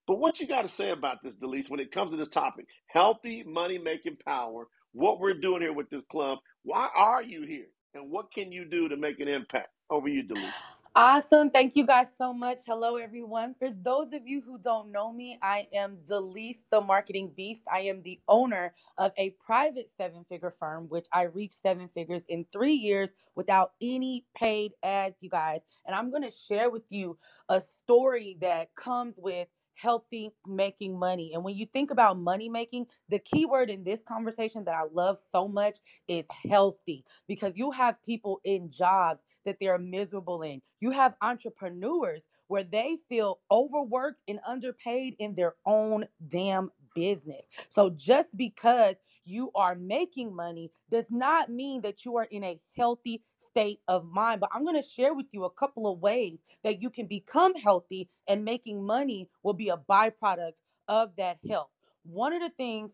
But 0.08 0.20
what 0.20 0.40
you 0.40 0.48
got 0.48 0.64
to 0.64 0.70
say 0.70 0.92
about 0.92 1.20
this, 1.24 1.36
Delise, 1.38 1.70
when 1.70 1.80
it 1.80 1.92
comes 1.92 2.12
to 2.12 2.18
this 2.18 2.30
topic, 2.30 2.68
healthy 2.88 3.44
money 3.46 3.80
making 3.80 4.18
power, 4.26 4.68
what 4.94 5.20
we're 5.20 5.40
doing 5.40 5.62
here 5.62 5.74
with 5.74 5.90
this 5.90 6.04
club, 6.12 6.40
why 6.64 6.90
are 6.96 7.24
you 7.24 7.44
here? 7.48 7.68
And 7.96 8.12
what 8.12 8.32
can 8.34 8.52
you 8.52 8.66
do 8.66 8.90
to 8.90 8.98
make 8.98 9.20
an 9.20 9.28
impact? 9.28 9.70
Over 9.90 10.08
you, 10.10 10.24
Delise. 10.24 10.54
Awesome. 10.96 11.50
Thank 11.50 11.76
you 11.78 11.88
guys 11.88 12.08
so 12.20 12.36
much. 12.36 12.60
Hello, 12.68 12.98
everyone. 12.98 13.56
For 13.60 13.72
those 13.72 14.14
of 14.14 14.28
you 14.28 14.44
who 14.44 14.60
don't 14.60 14.94
know 14.94 15.12
me, 15.12 15.40
I 15.42 15.68
am 15.74 15.98
Delise, 16.08 16.60
the 16.72 16.84
marketing 16.84 17.34
beast. 17.36 17.64
I 17.74 17.82
am 17.82 18.04
the 18.04 18.22
owner 18.30 18.76
of 19.00 19.14
a 19.18 19.32
private 19.46 19.90
seven 19.98 20.28
figure 20.30 20.54
firm, 20.60 20.88
which 20.90 21.08
I 21.14 21.24
reached 21.24 21.64
seven 21.64 21.90
figures 21.96 22.24
in 22.30 22.46
three 22.54 22.76
years 22.76 23.10
without 23.36 23.74
any 23.82 24.28
paid 24.38 24.74
ads, 24.84 25.18
you 25.22 25.32
guys. 25.32 25.62
And 25.88 25.96
I'm 25.96 26.12
going 26.12 26.26
to 26.26 26.32
share 26.32 26.70
with 26.70 26.84
you 26.92 27.18
a 27.50 27.62
story 27.62 28.38
that 28.44 28.76
comes 28.76 29.16
with 29.18 29.50
healthy 29.76 30.32
making 30.48 31.00
money. 31.00 31.32
And 31.34 31.44
when 31.44 31.58
you 31.58 31.66
think 31.68 31.92
about 31.92 32.20
money 32.20 32.50
making, 32.50 32.88
the 33.10 33.20
key 33.20 33.48
word 33.48 33.72
in 33.72 33.84
this 33.84 34.02
conversation 34.08 34.66
that 34.66 34.76
I 34.76 34.84
love 34.94 35.20
so 35.34 35.48
much 35.50 35.80
is 36.08 36.26
healthy 36.50 37.06
because 37.28 37.54
you 37.58 37.72
have 37.72 37.96
people 38.06 38.42
in 38.46 38.72
jobs 38.72 39.22
that 39.46 39.58
they're 39.60 39.78
miserable 39.78 40.42
in. 40.44 40.62
You 40.80 40.92
have 40.92 41.16
entrepreneurs 41.22 42.22
where 42.48 42.64
they 42.64 42.98
feel 43.10 43.40
overworked 43.52 44.22
and 44.28 44.40
underpaid 44.46 45.16
in 45.20 45.36
their 45.36 45.56
own 45.66 46.06
damn 46.30 46.72
business. 46.96 47.44
So 47.70 47.90
just 47.92 48.36
because 48.36 48.96
you 49.26 49.52
are 49.56 49.76
making 49.76 50.36
money 50.36 50.72
does 50.90 51.06
not 51.10 51.50
mean 51.50 51.82
that 51.82 52.06
you 52.06 52.18
are 52.18 52.28
in 52.32 52.44
a 52.44 52.60
healthy 52.78 53.22
state 53.52 53.80
of 53.88 54.06
mind. 54.06 54.42
But 54.42 54.50
I'm 54.54 54.64
going 54.66 54.82
to 54.82 54.88
share 54.88 55.14
with 55.14 55.28
you 55.32 55.46
a 55.46 55.50
couple 55.52 55.92
of 55.92 56.00
ways 56.00 56.40
that 56.64 56.82
you 56.82 56.90
can 56.90 57.08
become 57.08 57.54
healthy 57.56 58.10
and 58.28 58.44
making 58.46 58.86
money 58.86 59.30
will 59.44 59.54
be 59.54 59.70
a 59.70 59.78
byproduct 59.78 60.54
of 60.88 61.12
that 61.18 61.38
health. 61.50 61.70
One 62.04 62.34
of 62.34 62.42
the 62.42 62.50
things 62.58 62.92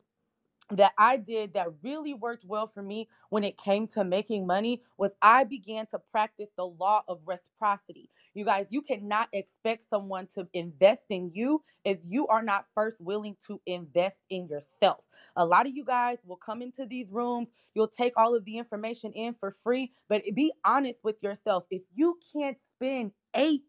that 0.71 0.93
I 0.97 1.17
did 1.17 1.53
that 1.53 1.67
really 1.81 2.13
worked 2.13 2.45
well 2.45 2.67
for 2.73 2.83
me 2.83 3.07
when 3.29 3.43
it 3.43 3.57
came 3.57 3.87
to 3.89 4.03
making 4.03 4.45
money 4.45 4.81
was 4.97 5.11
I 5.21 5.43
began 5.45 5.87
to 5.87 5.99
practice 6.11 6.49
the 6.57 6.65
law 6.65 7.03
of 7.07 7.19
reciprocity. 7.25 8.09
You 8.33 8.45
guys, 8.45 8.67
you 8.69 8.81
cannot 8.81 9.29
expect 9.33 9.89
someone 9.89 10.27
to 10.35 10.47
invest 10.53 11.03
in 11.09 11.31
you 11.33 11.63
if 11.85 11.99
you 12.05 12.27
are 12.27 12.43
not 12.43 12.65
first 12.75 12.99
willing 12.99 13.37
to 13.47 13.61
invest 13.65 14.17
in 14.29 14.47
yourself. 14.47 14.99
A 15.37 15.45
lot 15.45 15.67
of 15.67 15.75
you 15.75 15.85
guys 15.85 16.17
will 16.25 16.37
come 16.37 16.61
into 16.61 16.85
these 16.85 17.09
rooms, 17.09 17.47
you'll 17.73 17.87
take 17.87 18.13
all 18.17 18.35
of 18.35 18.45
the 18.45 18.57
information 18.57 19.13
in 19.13 19.35
for 19.39 19.55
free, 19.63 19.93
but 20.09 20.23
be 20.35 20.51
honest 20.65 20.99
with 21.03 21.23
yourself. 21.23 21.63
If 21.71 21.83
you 21.95 22.19
can't 22.33 22.57
spend 22.75 23.11
$8 23.35 23.61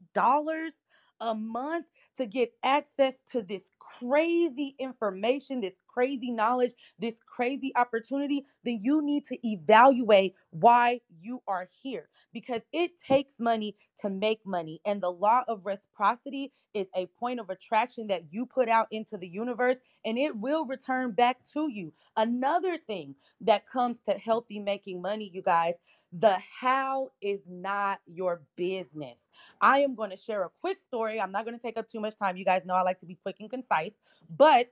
a 1.20 1.34
month 1.34 1.86
to 2.16 2.26
get 2.26 2.53
access 2.62 3.14
to 3.32 3.42
this 3.42 3.62
crazy 3.99 4.74
information, 4.78 5.61
this 5.61 5.74
crazy 5.88 6.30
knowledge, 6.30 6.72
this 6.99 7.14
crazy 7.26 7.72
opportunity, 7.76 8.44
then 8.64 8.80
you 8.82 9.03
need 9.03 9.26
to 9.26 9.38
evaluate 9.46 10.34
why 10.51 11.01
you 11.20 11.42
are 11.49 11.68
here 11.82 12.09
because 12.32 12.62
it 12.72 12.92
takes 12.99 13.32
money 13.38 13.76
to 14.01 14.11
make 14.11 14.40
money. 14.46 14.80
And 14.86 15.03
the 15.03 15.11
law 15.11 15.42
of 15.49 15.66
reciprocity 15.66 16.53
is 16.74 16.86
a 16.96 17.07
point 17.18 17.40
of 17.40 17.51
attraction 17.51 18.07
that 18.09 18.24
you 18.30 18.46
put 18.46 18.68
out 18.68 18.88
into 18.90 19.16
the 19.16 19.28
universe 19.28 19.78
and 20.05 20.18
it 20.18 20.36
will 20.36 20.64
return 20.66 21.12
back 21.12 21.38
to 21.55 21.68
you. 21.70 21.92
Another 22.16 22.78
thing 22.86 23.14
that 23.42 23.68
comes 23.68 23.99
to 24.09 24.14
healthy 24.14 24.59
making 24.61 25.03
money, 25.03 25.30
you 25.32 25.42
guys, 25.42 25.74
the 26.12 26.36
how 26.61 27.11
is 27.20 27.40
not 27.48 28.00
your 28.06 28.42
business. 28.56 29.16
I 29.61 29.80
am 29.80 29.94
going 29.94 30.11
to 30.11 30.16
share 30.16 30.44
a 30.44 30.50
quick 30.61 30.80
story. 30.80 31.20
I'm 31.20 31.32
not 31.32 31.44
going 31.44 31.56
to 31.56 31.62
take 31.62 31.76
up 31.76 31.88
too 31.88 32.00
much 32.00 32.16
time. 32.18 32.36
You 32.36 32.44
guys 32.44 32.62
know 32.64 32.74
I 32.74 32.82
like 32.82 33.00
to 33.00 33.06
be 33.06 33.16
quick 33.16 33.36
and 33.40 33.50
concise, 33.50 33.92
but 34.36 34.68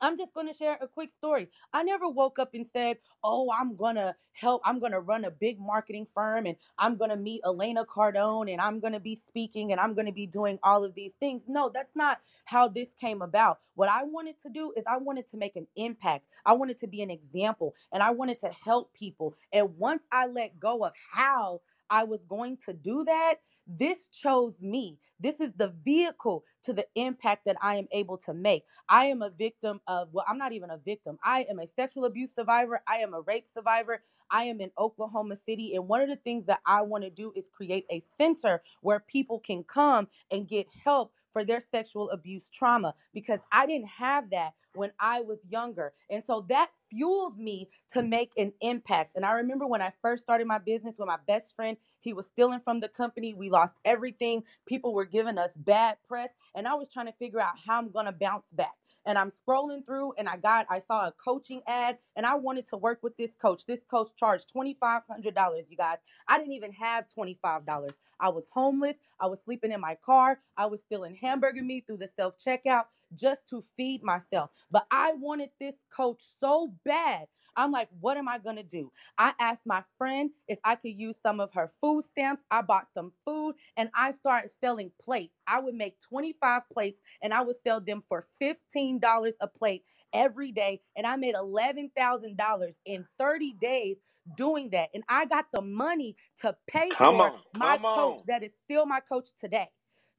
I'm 0.00 0.18
just 0.18 0.34
going 0.34 0.48
to 0.48 0.54
share 0.54 0.78
a 0.80 0.88
quick 0.88 1.10
story. 1.18 1.48
I 1.72 1.82
never 1.82 2.08
woke 2.08 2.38
up 2.38 2.50
and 2.54 2.66
said, 2.72 2.98
Oh, 3.22 3.50
I'm 3.52 3.76
going 3.76 3.96
to 3.96 4.14
help. 4.32 4.62
I'm 4.64 4.78
going 4.80 4.92
to 4.92 5.00
run 5.00 5.24
a 5.24 5.30
big 5.30 5.60
marketing 5.60 6.06
firm 6.14 6.46
and 6.46 6.56
I'm 6.78 6.96
going 6.96 7.10
to 7.10 7.16
meet 7.16 7.42
Elena 7.44 7.84
Cardone 7.84 8.50
and 8.52 8.60
I'm 8.60 8.80
going 8.80 8.92
to 8.94 9.00
be 9.00 9.20
speaking 9.28 9.72
and 9.72 9.80
I'm 9.80 9.94
going 9.94 10.06
to 10.06 10.12
be 10.12 10.26
doing 10.26 10.58
all 10.62 10.84
of 10.84 10.94
these 10.94 11.12
things. 11.20 11.42
No, 11.48 11.70
that's 11.72 11.94
not 11.94 12.20
how 12.44 12.68
this 12.68 12.88
came 13.00 13.22
about. 13.22 13.60
What 13.74 13.88
I 13.90 14.04
wanted 14.04 14.40
to 14.42 14.48
do 14.50 14.72
is 14.76 14.84
I 14.86 14.96
wanted 14.98 15.28
to 15.30 15.36
make 15.36 15.56
an 15.56 15.66
impact. 15.76 16.24
I 16.46 16.52
wanted 16.54 16.78
to 16.80 16.86
be 16.86 17.02
an 17.02 17.10
example 17.10 17.74
and 17.92 18.02
I 18.02 18.10
wanted 18.10 18.40
to 18.40 18.50
help 18.64 18.92
people. 18.94 19.34
And 19.52 19.76
once 19.78 20.02
I 20.12 20.26
let 20.26 20.58
go 20.58 20.84
of 20.84 20.92
how 21.12 21.60
I 21.90 22.04
was 22.04 22.20
going 22.28 22.58
to 22.66 22.72
do 22.72 23.04
that, 23.04 23.36
this 23.78 24.08
chose 24.08 24.60
me. 24.60 24.98
This 25.20 25.40
is 25.40 25.52
the 25.56 25.74
vehicle 25.84 26.44
to 26.64 26.72
the 26.72 26.86
impact 26.94 27.44
that 27.46 27.56
I 27.62 27.76
am 27.76 27.88
able 27.92 28.18
to 28.18 28.34
make. 28.34 28.64
I 28.88 29.06
am 29.06 29.22
a 29.22 29.30
victim 29.30 29.80
of, 29.86 30.08
well, 30.12 30.24
I'm 30.28 30.38
not 30.38 30.52
even 30.52 30.70
a 30.70 30.78
victim. 30.78 31.18
I 31.24 31.46
am 31.50 31.58
a 31.58 31.66
sexual 31.66 32.06
abuse 32.06 32.34
survivor. 32.34 32.82
I 32.88 32.96
am 32.98 33.14
a 33.14 33.20
rape 33.22 33.46
survivor. 33.52 34.02
I 34.30 34.44
am 34.44 34.60
in 34.60 34.70
Oklahoma 34.78 35.36
City. 35.46 35.74
And 35.74 35.88
one 35.88 36.00
of 36.02 36.08
the 36.08 36.16
things 36.16 36.46
that 36.46 36.60
I 36.66 36.82
want 36.82 37.04
to 37.04 37.10
do 37.10 37.32
is 37.36 37.50
create 37.52 37.86
a 37.90 38.02
center 38.18 38.62
where 38.82 39.00
people 39.00 39.38
can 39.40 39.62
come 39.64 40.08
and 40.30 40.48
get 40.48 40.66
help 40.84 41.12
for 41.32 41.44
their 41.44 41.60
sexual 41.60 42.10
abuse 42.10 42.48
trauma 42.48 42.94
because 43.14 43.40
I 43.52 43.66
didn't 43.66 43.88
have 43.88 44.30
that 44.30 44.52
when 44.74 44.92
I 45.00 45.20
was 45.22 45.38
younger. 45.48 45.92
And 46.10 46.24
so 46.24 46.46
that 46.48 46.70
fuels 46.90 47.36
me 47.36 47.68
to 47.92 48.02
make 48.02 48.32
an 48.36 48.52
impact. 48.60 49.14
And 49.16 49.24
I 49.24 49.32
remember 49.32 49.66
when 49.66 49.82
I 49.82 49.92
first 50.02 50.22
started 50.22 50.46
my 50.46 50.58
business 50.58 50.96
with 50.98 51.08
my 51.08 51.18
best 51.26 51.54
friend, 51.56 51.76
he 52.00 52.12
was 52.12 52.26
stealing 52.26 52.60
from 52.64 52.80
the 52.80 52.88
company. 52.88 53.34
We 53.34 53.50
lost 53.50 53.74
everything. 53.84 54.44
People 54.66 54.94
were 54.94 55.04
giving 55.04 55.38
us 55.38 55.50
bad 55.56 55.96
press. 56.08 56.30
And 56.54 56.66
I 56.68 56.74
was 56.74 56.90
trying 56.92 57.06
to 57.06 57.12
figure 57.14 57.40
out 57.40 57.54
how 57.66 57.78
I'm 57.78 57.90
going 57.90 58.06
to 58.06 58.12
bounce 58.12 58.46
back 58.52 58.74
and 59.06 59.18
I'm 59.18 59.32
scrolling 59.32 59.84
through 59.84 60.14
and 60.18 60.28
I 60.28 60.36
got 60.36 60.66
I 60.70 60.80
saw 60.80 61.08
a 61.08 61.14
coaching 61.24 61.62
ad 61.66 61.98
and 62.16 62.26
I 62.26 62.34
wanted 62.36 62.66
to 62.68 62.76
work 62.76 63.00
with 63.02 63.16
this 63.16 63.32
coach. 63.40 63.66
This 63.66 63.80
coach 63.90 64.10
charged 64.16 64.52
$2500, 64.54 65.64
you 65.70 65.76
guys. 65.76 65.98
I 66.28 66.38
didn't 66.38 66.52
even 66.54 66.72
have 66.72 67.06
$25. 67.16 67.90
I 68.20 68.28
was 68.30 68.44
homeless. 68.52 68.96
I 69.20 69.26
was 69.26 69.40
sleeping 69.44 69.72
in 69.72 69.80
my 69.80 69.96
car. 70.04 70.40
I 70.56 70.66
was 70.66 70.80
stealing 70.86 71.16
hamburger 71.16 71.62
meat 71.62 71.84
through 71.86 71.98
the 71.98 72.10
self-checkout 72.16 72.84
just 73.14 73.42
to 73.50 73.64
feed 73.76 74.02
myself. 74.02 74.50
But 74.70 74.86
I 74.90 75.14
wanted 75.14 75.50
this 75.60 75.76
coach 75.94 76.22
so 76.40 76.74
bad. 76.84 77.26
I'm 77.60 77.72
like, 77.72 77.88
what 78.00 78.18
am 78.18 78.28
I 78.28 78.38
to 78.58 78.64
do? 78.64 78.92
I 79.18 79.34
asked 79.40 79.66
my 79.66 79.84
friend 79.98 80.30
if 80.48 80.58
I 80.64 80.76
could 80.76 80.94
use 80.98 81.16
some 81.24 81.40
of 81.40 81.52
her 81.54 81.70
food 81.80 82.04
stamps. 82.04 82.42
I 82.50 82.62
bought 82.62 82.88
some 82.94 83.12
food 83.26 83.56
and 83.76 83.90
I 83.94 84.12
started 84.12 84.52
selling 84.60 84.92
plates. 85.02 85.34
I 85.46 85.60
would 85.60 85.74
make 85.74 86.00
25 86.08 86.62
plates 86.72 87.00
and 87.22 87.34
I 87.34 87.42
would 87.42 87.56
sell 87.66 87.80
them 87.80 88.04
for 88.08 88.26
$15 88.42 89.00
a 89.40 89.48
plate 89.48 89.84
every 90.14 90.52
day. 90.52 90.82
And 90.96 91.06
I 91.06 91.16
made 91.16 91.36
$11,000 91.36 92.74
in 92.86 93.06
30 93.18 93.54
days 93.60 93.98
doing 94.36 94.70
that. 94.72 94.90
And 94.94 95.04
I 95.08 95.26
got 95.26 95.46
the 95.52 95.62
money 95.62 96.16
to 96.42 96.56
pay 96.68 96.96
Come 96.98 97.16
for 97.16 97.22
on. 97.22 97.40
my 97.54 97.78
coach 97.94 98.20
on. 98.20 98.24
that 98.26 98.42
is 98.44 98.52
still 98.64 98.86
my 98.86 99.00
coach 99.00 99.30
today. 99.40 99.70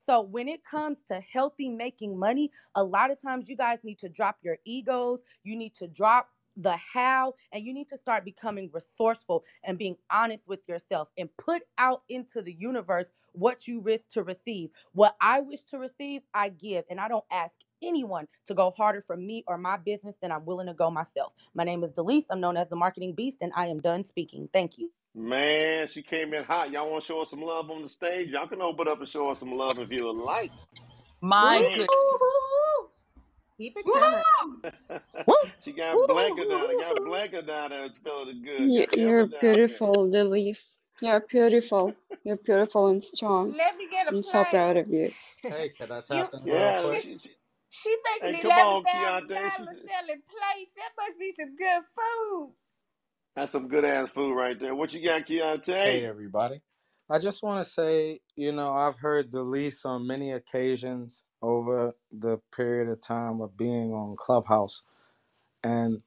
So 0.06 0.22
when 0.22 0.48
it 0.50 0.64
comes 0.66 1.00
to 1.10 1.22
healthy 1.34 1.70
making 1.70 2.20
money, 2.20 2.52
a 2.76 2.84
lot 2.84 3.12
of 3.12 3.22
times 3.22 3.50
you 3.50 3.58
guys 3.58 3.80
need 3.84 4.00
to 4.00 4.10
drop 4.10 4.38
your 4.44 4.58
egos. 4.66 5.20
You 5.44 5.56
need 5.58 5.76
to 5.76 5.88
drop 5.88 6.30
the 6.58 6.76
how 6.78 7.34
and 7.52 7.66
you 7.66 7.74
need 7.74 7.90
to 7.90 7.98
start 7.98 8.26
becoming 8.26 8.70
resourceful 8.74 9.44
and 9.64 9.78
being 9.78 9.96
honest 10.10 10.44
with 10.48 10.68
yourself 10.68 11.10
and 11.18 11.30
put 11.38 11.64
out 11.78 12.04
into 12.10 12.42
the 12.42 12.54
universe 12.54 13.08
what 13.34 13.68
you 13.68 13.80
wish 13.80 14.02
to 14.12 14.24
receive. 14.24 14.70
What 14.94 15.16
I 15.22 15.40
wish 15.42 15.64
to 15.64 15.78
receive, 15.78 16.22
I 16.34 16.50
give 16.50 16.86
and 16.90 17.00
I 17.00 17.08
don't 17.08 17.26
ask 17.32 17.54
anyone 17.82 18.28
to 18.48 18.54
go 18.54 18.72
harder 18.72 19.04
for 19.06 19.18
me 19.18 19.44
or 19.48 19.58
my 19.58 19.78
business 19.78 20.16
than 20.22 20.32
I'm 20.32 20.46
willing 20.46 20.68
to 20.68 20.74
go 20.74 20.92
myself. 20.92 21.34
My 21.54 21.64
name 21.64 21.84
is 21.84 21.92
Delise. 21.92 22.26
I'm 22.30 22.42
known 22.42 22.58
as 22.58 22.70
the 22.70 22.76
marketing 22.76 23.14
beast 23.14 23.38
and 23.42 23.52
I 23.56 23.68
am 23.68 23.80
done 23.80 24.06
speaking. 24.06 24.50
Thank 24.54 24.78
you. 24.78 24.92
Man, 25.16 25.88
she 25.90 26.02
came 26.02 26.34
in 26.34 26.44
hot. 26.44 26.72
Y'all 26.72 26.90
want 26.90 27.04
to 27.04 27.08
show 27.08 27.22
us 27.22 27.30
some 27.30 27.42
love 27.42 27.70
on 27.70 27.82
the 27.82 27.90
stage? 27.90 28.30
Y'all 28.30 28.48
can 28.48 28.62
open 28.62 28.88
up 28.88 29.00
and 29.00 29.10
show 29.10 29.30
us 29.30 29.40
some 29.40 29.52
love 29.54 29.80
if 29.80 29.92
you 29.92 30.06
would 30.06 30.16
like. 30.16 30.52
My 31.22 31.64
Man. 31.64 31.74
good. 31.74 31.88
Keep 33.58 33.78
it 33.78 33.88
coming. 33.92 34.26
she 35.64 35.74
got 35.74 36.06
Blanca 36.06 36.46
down 36.46 36.68
there. 36.68 36.78
Got 36.78 37.04
Blanca 37.04 37.42
down 37.42 37.72
there 37.72 37.90
feeling 38.04 38.44
good. 38.44 38.74
You, 38.74 38.86
you're 38.96 39.26
Emma 39.26 39.28
down 39.28 39.64
there. 39.68 39.82
beautiful, 39.82 40.08
Delise. 40.10 40.76
You're 41.02 41.22
beautiful. 41.22 41.96
You're 42.24 42.38
beautiful 42.38 42.88
and 42.88 43.04
strong. 43.04 43.54
Let 43.58 43.78
me 43.78 43.90
get 43.90 44.08
a 44.08 44.16
I'm 44.16 44.24
so 44.24 44.46
proud 44.46 44.78
of 44.78 44.90
you. 44.90 45.12
Hey, 45.50 45.70
can 45.70 45.92
I 45.92 46.02
You, 46.12 46.26
tap 46.26 46.34
in 46.34 46.44
real 46.46 46.54
Yeah, 46.58 46.82
quick? 46.82 47.04
she, 47.04 47.18
she, 47.18 47.30
she 47.70 47.98
making 48.06 48.34
hey, 48.36 48.42
come 48.42 48.52
on, 48.58 48.84
thousand 48.86 49.30
dollars 49.30 49.82
selling 49.88 50.22
plates. 50.30 50.72
That 50.78 50.92
must 50.98 51.20
be 51.20 51.34
some 51.40 51.56
good 51.56 51.84
food. 51.96 52.56
that's 53.36 53.52
some 53.54 53.68
good 53.70 53.86
ass 53.86 54.10
food 54.10 54.36
right 54.36 54.60
there. 54.60 54.76
What 54.76 54.94
you 54.94 55.04
got, 55.04 55.28
Hey, 55.84 56.06
everybody. 56.06 56.62
I 57.10 57.20
just 57.20 57.44
want 57.44 57.66
to 57.66 57.72
say, 57.72 58.22
you 58.36 58.52
know, 58.54 58.74
I've 58.74 59.00
heard 59.00 59.32
Delise 59.32 59.86
on 59.86 60.08
many 60.08 60.32
occasions 60.34 61.26
over 61.42 61.94
the 62.12 62.40
period 62.56 62.90
of 62.90 63.02
time 63.02 63.42
of 63.42 63.58
being 63.58 63.94
on 63.94 64.16
Clubhouse. 64.18 64.84
And, 65.64 66.02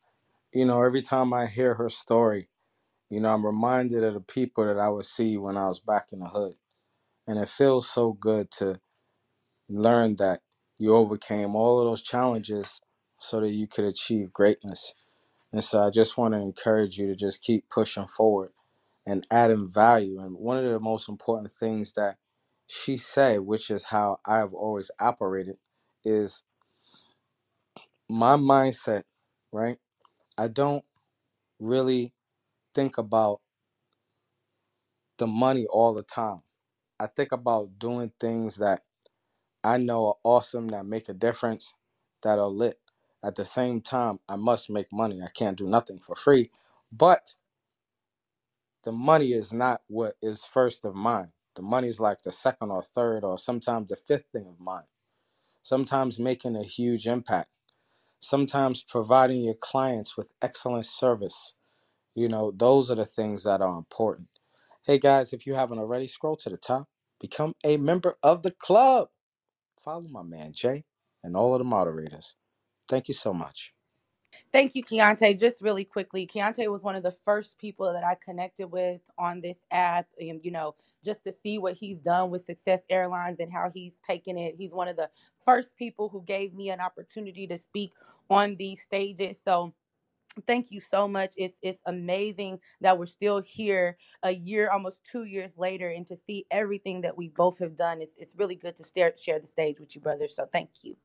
you 0.55 0.64
know, 0.66 0.82
every 0.82 1.03
time 1.03 1.35
I 1.35 1.47
hear 1.47 1.74
her 1.74 1.91
story, 1.91 2.49
you 3.11 3.20
know, 3.20 3.35
I'm 3.35 3.47
reminded 3.47 4.05
of 4.05 4.14
the 4.14 4.20
people 4.20 4.66
that 4.66 4.78
I 4.78 4.89
would 4.91 5.07
see 5.07 5.37
when 5.39 5.57
I 5.57 5.66
was 5.66 5.80
back 5.80 6.09
in 6.12 6.20
the 6.20 6.26
hood. 6.28 6.55
And 7.28 7.39
it 7.39 7.49
feels 7.51 7.89
so 7.89 8.12
good 8.14 8.51
to 8.53 8.80
learn 9.68 10.16
that 10.16 10.41
you 10.78 10.95
overcame 10.95 11.57
all 11.57 11.80
of 11.80 11.87
those 11.87 12.03
challenges 12.03 12.82
so 13.18 13.41
that 13.41 13.53
you 13.53 13.68
could 13.68 13.87
achieve 13.87 14.32
greatness. 14.32 14.95
And 15.53 15.64
so 15.64 15.82
I 15.82 15.91
just 15.91 16.18
want 16.18 16.35
to 16.35 16.41
encourage 16.41 16.99
you 16.99 17.09
to 17.09 17.16
just 17.16 17.43
keep 17.43 17.70
pushing 17.70 18.07
forward 18.09 18.53
and 19.07 19.26
adding 19.30 19.68
value. 19.72 20.20
And 20.20 20.37
one 20.39 20.59
of 20.59 20.64
the 20.64 20.80
most 20.80 21.09
important 21.09 21.53
things 21.53 21.93
that 21.95 22.16
she 22.67 22.97
say, 22.97 23.39
which 23.39 23.71
is 23.71 23.87
how 23.87 24.19
I've 24.27 24.55
always 24.55 24.91
operated, 25.01 25.59
is 26.05 26.43
my 28.09 28.37
mindset, 28.37 29.05
right? 29.53 29.79
I 30.39 30.49
don't 30.49 30.85
really 31.61 32.12
think 32.75 32.99
about 32.99 33.41
the 35.19 35.27
money 35.29 35.67
all 35.71 35.95
the 35.95 36.03
time. 36.05 36.41
I 37.01 37.07
think 37.09 37.33
about 37.33 37.79
doing 37.79 38.12
things 38.21 38.57
that 38.57 38.83
I 39.65 39.79
know 39.79 40.09
are 40.09 40.17
awesome, 40.25 40.69
that 40.69 40.87
make 40.87 41.09
a 41.09 41.15
difference, 41.15 41.75
that 42.23 42.39
are 42.39 42.49
lit. 42.49 42.79
At 43.25 43.37
the 43.37 43.45
same 43.45 43.81
time, 43.83 44.21
I 44.29 44.37
must 44.37 44.71
make 44.71 44.93
money. 44.93 45.23
I 45.23 45.29
can't 45.29 45.59
do 45.59 45.67
nothing 45.67 45.99
for 46.01 46.15
free. 46.17 46.51
But 46.93 47.35
the 48.85 48.93
money 48.93 49.33
is 49.33 49.53
not 49.53 49.83
what 49.89 50.15
is 50.23 50.45
first 50.45 50.85
of 50.85 50.95
mine. 50.95 51.31
The 51.57 51.63
money's 51.63 52.01
like 52.01 52.23
the 52.23 52.33
second 52.33 52.71
or 52.71 52.83
third 52.83 53.25
or 53.25 53.39
sometimes 53.39 53.91
the 53.91 53.97
fifth 53.97 54.27
thing 54.33 54.47
of 54.49 54.61
mine. 54.61 54.85
Sometimes 55.63 56.21
making 56.21 56.57
a 56.57 56.65
huge 56.65 57.07
impact. 57.07 57.51
Sometimes 58.21 58.85
providing 58.85 59.43
your 59.43 59.55
clients 59.55 60.17
with 60.17 60.33
excellent 60.43 60.87
service. 60.87 61.55
You 62.15 62.29
know, 62.29 62.53
those 62.57 62.91
are 62.91 62.97
the 62.97 63.07
things 63.07 63.45
that 63.45 63.63
are 63.63 63.79
important. 63.79 64.29
Hey 64.87 64.99
guys, 64.99 65.33
if 65.33 65.47
you 65.47 65.55
haven't 65.55 65.79
already, 65.81 66.09
scroll 66.09 66.37
to 66.39 66.51
the 66.51 66.59
top. 66.59 66.89
Become 67.21 67.55
a 67.65 67.79
member 67.79 68.17
of 68.23 68.43
the 68.43 68.53
club. 68.53 69.09
Follow 69.85 70.09
my 70.11 70.23
man 70.23 70.53
Jay 70.55 70.85
and 71.25 71.37
all 71.37 71.55
of 71.55 71.61
the 71.61 71.65
moderators. 71.65 72.37
Thank 72.89 73.09
you 73.09 73.15
so 73.15 73.35
much. 73.35 73.73
Thank 74.53 74.74
you, 74.74 74.85
Keontae. 74.85 75.39
Just 75.39 75.61
really 75.61 75.85
quickly, 75.85 76.26
Keontae 76.26 76.70
was 76.70 76.82
one 76.82 76.95
of 76.95 77.03
the 77.03 77.16
first 77.24 77.59
people 77.59 77.93
that 77.93 78.05
I 78.05 78.16
connected 78.24 78.68
with 78.68 79.01
on 79.18 79.41
this 79.41 79.59
app. 79.70 80.07
And, 80.20 80.43
you 80.45 80.51
know, 80.51 80.74
just 81.05 81.24
to 81.24 81.35
see 81.43 81.59
what 81.59 81.74
he's 81.74 81.99
done 81.99 82.30
with 82.30 82.45
Success 82.45 82.80
Airlines 82.91 83.41
and 83.41 83.53
how 83.53 83.70
he's 83.72 83.95
taken 84.07 84.39
it. 84.39 84.55
He's 84.57 84.72
one 84.72 84.89
of 84.89 84.97
the 84.97 85.11
first 85.45 85.76
people 85.76 86.09
who 86.09 86.22
gave 86.22 86.55
me 86.55 86.70
an 86.70 86.80
opportunity 86.80 87.47
to 87.47 87.59
speak 87.59 87.93
on 88.30 88.57
these 88.57 88.80
stages. 88.82 89.37
So, 89.45 89.74
thank 90.47 90.70
you 90.70 90.80
so 90.80 91.07
much. 91.07 91.35
It's 91.37 91.59
it's 91.62 91.82
amazing 91.87 92.59
that 92.80 92.99
we're 92.99 93.07
still 93.07 93.41
here 93.41 93.97
a 94.22 94.32
year, 94.32 94.70
almost 94.70 95.05
two 95.05 95.24
years 95.24 95.53
later, 95.57 95.91
and 95.91 96.07
to 96.07 96.16
see 96.26 96.47
everything 96.51 97.01
that 97.03 97.16
we 97.16 97.28
both 97.28 97.59
have 97.59 97.76
done. 97.76 98.03
It's 98.03 98.16
it's 98.18 98.37
really 98.37 98.57
good 98.57 98.76
to 98.76 98.85
stare, 98.85 99.12
share 99.16 99.39
the 99.39 99.47
stage 99.47 99.80
with 99.80 99.95
you, 99.95 100.01
brother. 100.01 100.28
So 100.28 100.49
thank 100.53 100.70
you. 100.82 100.97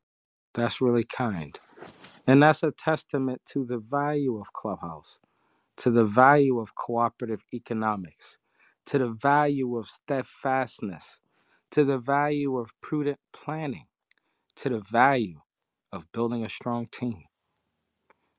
That's 0.54 0.82
really 0.82 1.04
kind. 1.04 1.60
And 2.28 2.44
that's 2.44 2.64
a 2.64 2.72
testament 2.72 3.42
to 3.54 3.66
the 3.66 3.80
value 3.80 4.40
of 4.40 4.54
Clubhouse, 4.54 5.20
to 5.78 5.92
the 5.92 6.06
value 6.06 6.60
of 6.60 6.76
cooperative 6.76 7.46
economics, 7.54 8.38
to 8.88 9.00
the 9.00 9.10
value 9.10 9.78
of 9.78 9.88
steadfastness, 9.88 11.22
to 11.72 11.86
the 11.86 12.00
value 12.00 12.58
of 12.58 12.72
prudent 12.82 13.20
planning, 13.34 13.88
to 14.58 14.70
the 14.70 14.82
value 14.82 15.42
of 15.92 16.12
building 16.14 16.46
a 16.46 16.50
strong 16.50 16.88
team. 16.88 17.24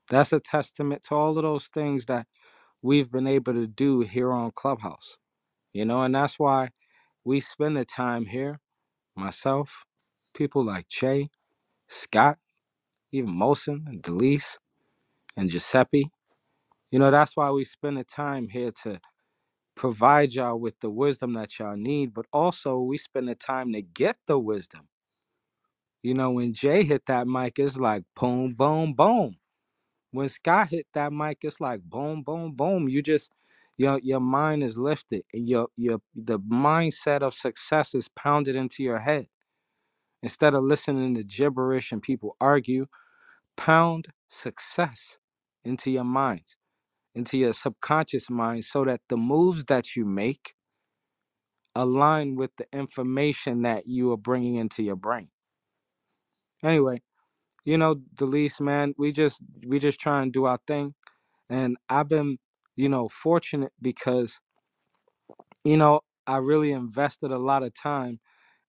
That's 0.09 0.33
a 0.33 0.39
testament 0.41 1.03
to 1.09 1.15
all 1.15 1.37
of 1.37 1.43
those 1.43 1.67
things 1.67 2.05
that 2.07 2.27
we've 2.81 3.11
been 3.11 3.27
able 3.27 3.53
to 3.53 3.67
do 3.67 4.01
here 4.01 4.31
on 4.31 4.51
Clubhouse. 4.51 5.17
You 5.73 5.85
know, 5.85 6.03
and 6.03 6.15
that's 6.15 6.39
why 6.39 6.69
we 7.25 7.39
spend 7.41 7.77
the 7.77 7.85
time 7.85 8.27
here, 8.27 8.59
myself, 9.15 9.85
people 10.35 10.63
like 10.65 10.87
Jay, 10.89 11.29
Scott, 11.87 12.39
even 13.11 13.31
Mosin 13.31 13.87
and 13.87 14.03
Delise 14.03 14.59
and 15.37 15.49
Giuseppe. 15.49 16.11
You 16.91 16.99
know, 16.99 17.11
that's 17.11 17.37
why 17.37 17.51
we 17.51 17.63
spend 17.65 17.97
the 17.97 18.03
time 18.05 18.49
here 18.49 18.71
to 18.83 18.99
provide 19.75 20.33
y'all 20.33 20.59
with 20.59 20.79
the 20.81 20.89
wisdom 20.89 21.33
that 21.33 21.59
y'all 21.59 21.77
need, 21.77 22.13
but 22.13 22.25
also 22.33 22.79
we 22.79 22.97
spend 22.97 23.29
the 23.29 23.35
time 23.35 23.73
to 23.73 23.81
get 23.81 24.17
the 24.27 24.39
wisdom. 24.39 24.87
You 26.03 26.13
know, 26.15 26.31
when 26.31 26.53
Jay 26.53 26.83
hit 26.83 27.05
that 27.07 27.27
mic, 27.27 27.59
it's 27.59 27.77
like 27.77 28.03
boom, 28.15 28.53
boom, 28.53 28.93
boom. 28.93 29.37
When 30.11 30.29
Scott 30.29 30.69
hit 30.69 30.87
that 30.95 31.13
mic, 31.13 31.39
it's 31.43 31.61
like 31.61 31.81
boom, 31.83 32.23
boom, 32.23 32.53
boom. 32.53 32.89
You 32.89 33.03
just 33.03 33.31
your 33.77 33.99
your 34.03 34.21
mind 34.21 34.63
is 34.63 34.77
lifted 34.77 35.23
and 35.33 35.47
your 35.47 35.69
your 35.77 36.01
the 36.15 36.39
mindset 36.39 37.21
of 37.21 37.35
success 37.35 37.95
is 37.95 38.09
pounded 38.09 38.55
into 38.57 38.83
your 38.83 38.99
head. 38.99 39.27
Instead 40.23 40.53
of 40.53 40.63
listening 40.63 41.15
to 41.15 41.23
gibberish 41.23 41.91
and 41.91 42.01
people 42.01 42.35
argue, 42.41 42.87
pound 43.57 44.07
success 44.29 45.17
into 45.63 45.91
your 45.91 46.03
minds, 46.03 46.57
into 47.15 47.37
your 47.37 47.53
subconscious 47.53 48.29
mind, 48.29 48.65
so 48.65 48.85
that 48.85 49.01
the 49.09 49.17
moves 49.17 49.65
that 49.65 49.95
you 49.95 50.05
make 50.05 50.53
align 51.75 52.35
with 52.35 52.51
the 52.57 52.67
information 52.73 53.61
that 53.63 53.87
you 53.87 54.11
are 54.11 54.17
bringing 54.17 54.55
into 54.55 54.83
your 54.83 54.95
brain. 54.95 55.29
Anyway, 56.63 57.01
you 57.65 57.77
know, 57.77 57.95
Delise, 58.15 58.61
man, 58.61 58.93
we 58.97 59.11
just 59.11 59.43
we 59.67 59.79
just 59.79 59.99
try 59.99 60.21
and 60.21 60.33
do 60.33 60.45
our 60.45 60.59
thing, 60.67 60.95
and 61.49 61.77
I've 61.89 62.09
been, 62.09 62.39
you 62.75 62.89
know, 62.89 63.09
fortunate 63.09 63.73
because, 63.81 64.39
you 65.63 65.77
know, 65.77 66.01
I 66.27 66.37
really 66.37 66.71
invested 66.71 67.31
a 67.31 67.37
lot 67.37 67.63
of 67.63 67.73
time, 67.73 68.19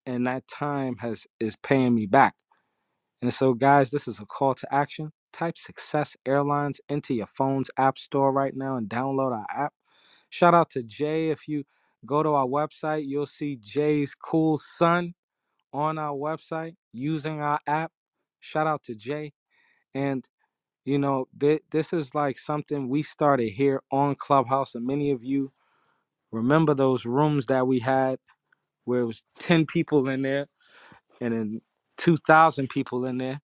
and 0.07 0.27
that 0.27 0.49
time 0.49 0.97
has 0.99 1.27
is 1.41 1.57
paying 1.57 1.95
me 1.95 2.07
back. 2.07 2.35
And 3.23 3.33
so, 3.35 3.55
guys, 3.55 3.91
this 3.91 4.09
is 4.09 4.21
a 4.21 4.27
call 4.27 4.55
to 4.55 4.75
action. 4.75 5.13
Type 5.33 5.59
Success 5.59 6.17
Airlines 6.27 6.81
into 6.89 7.15
your 7.15 7.27
phone's 7.27 7.71
app 7.77 7.99
store 7.99 8.33
right 8.33 8.57
now 8.57 8.77
and 8.77 8.89
download 8.89 9.33
our 9.33 9.47
app. 9.51 9.75
Shout 10.31 10.55
out 10.55 10.71
to 10.71 10.83
Jay. 10.83 11.31
If 11.31 11.49
you 11.49 11.65
go 12.07 12.23
to 12.23 12.31
our 12.31 12.47
website, 12.47 13.05
you'll 13.07 13.27
see 13.27 13.57
Jay's 13.57 14.15
cool 14.15 14.59
son 14.59 15.15
on 15.73 15.99
our 15.99 16.15
website 16.17 16.77
using 16.93 17.43
our 17.43 17.61
app. 17.67 17.93
Shout 18.41 18.67
out 18.69 18.85
to 18.85 18.95
Jay. 18.97 19.35
And, 19.95 20.27
you 20.85 20.99
know, 20.99 21.27
th- 21.39 21.63
this 21.73 21.93
is 21.93 22.15
like 22.15 22.39
something 22.39 22.89
we 22.89 23.03
started 23.03 23.51
here 23.51 23.83
on 23.93 24.17
Clubhouse. 24.17 24.75
And 24.75 24.87
many 24.87 25.11
of 25.13 25.25
you 25.25 25.53
remember 26.33 26.75
those 26.75 27.07
rooms 27.07 27.47
that 27.47 27.67
we 27.67 27.81
had 27.81 28.19
where 28.85 29.03
it 29.03 29.07
was 29.07 29.25
10 29.41 29.67
people 29.67 30.09
in 30.09 30.23
there 30.23 30.49
and 31.21 31.35
then 31.35 31.61
2,000 31.99 32.69
people 32.71 33.07
in 33.07 33.19
there 33.19 33.41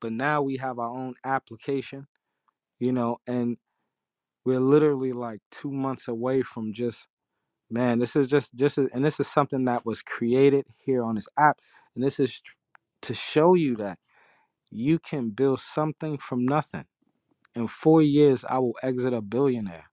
but 0.00 0.12
now 0.12 0.42
we 0.42 0.58
have 0.58 0.78
our 0.78 0.90
own 0.90 1.14
application 1.24 2.06
you 2.80 2.92
know 2.92 3.18
and 3.26 3.58
we're 4.44 4.60
literally 4.60 5.12
like 5.12 5.40
two 5.52 5.72
months 5.72 6.08
away 6.08 6.42
from 6.42 6.72
just 6.72 7.08
man 7.70 7.98
this 8.00 8.16
is 8.16 8.28
just 8.28 8.54
just 8.54 8.78
and 8.78 9.04
this 9.04 9.20
is 9.20 9.28
something 9.28 9.64
that 9.66 9.86
was 9.86 10.02
created 10.02 10.66
here 10.84 11.04
on 11.04 11.16
this 11.16 11.28
app 11.38 11.58
and 11.94 12.04
this 12.04 12.20
is 12.20 12.42
to 13.02 13.14
show 13.14 13.54
you 13.54 13.76
that 13.76 13.98
you 14.70 14.98
can 14.98 15.30
build 15.30 15.60
something 15.60 16.18
from 16.18 16.46
nothing. 16.46 16.86
In 17.56 17.68
four 17.68 18.02
years 18.02 18.44
i 18.48 18.58
will 18.58 18.76
exit 18.82 19.14
a 19.14 19.22
billionaire 19.22 19.89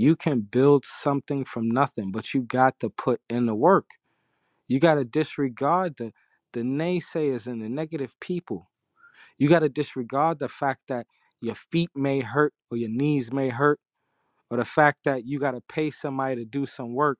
you 0.00 0.16
can 0.16 0.40
build 0.42 0.84
something 0.86 1.44
from 1.44 1.70
nothing 1.70 2.12
but 2.12 2.34
you 2.34 2.42
got 2.42 2.80
to 2.80 2.90
put 2.90 3.20
in 3.30 3.46
the 3.46 3.56
work 3.56 3.86
you 4.68 4.80
got 4.80 4.96
to 4.96 5.04
disregard 5.04 5.96
the 5.98 6.12
the 6.54 6.62
naysayers 6.62 7.46
and 7.46 7.62
the 7.62 7.68
negative 7.68 8.14
people 8.20 8.66
You 9.38 9.48
got 9.48 9.60
to 9.60 9.68
disregard 9.68 10.38
the 10.38 10.48
fact 10.48 10.82
that 10.88 11.06
your 11.40 11.54
feet 11.56 11.90
may 11.94 12.20
hurt 12.20 12.54
or 12.70 12.76
your 12.76 12.90
knees 12.90 13.32
may 13.32 13.48
hurt, 13.48 13.80
or 14.50 14.58
the 14.58 14.64
fact 14.64 15.00
that 15.04 15.26
you 15.26 15.38
got 15.40 15.52
to 15.52 15.62
pay 15.62 15.90
somebody 15.90 16.36
to 16.36 16.44
do 16.44 16.66
some 16.66 16.94
work 16.94 17.18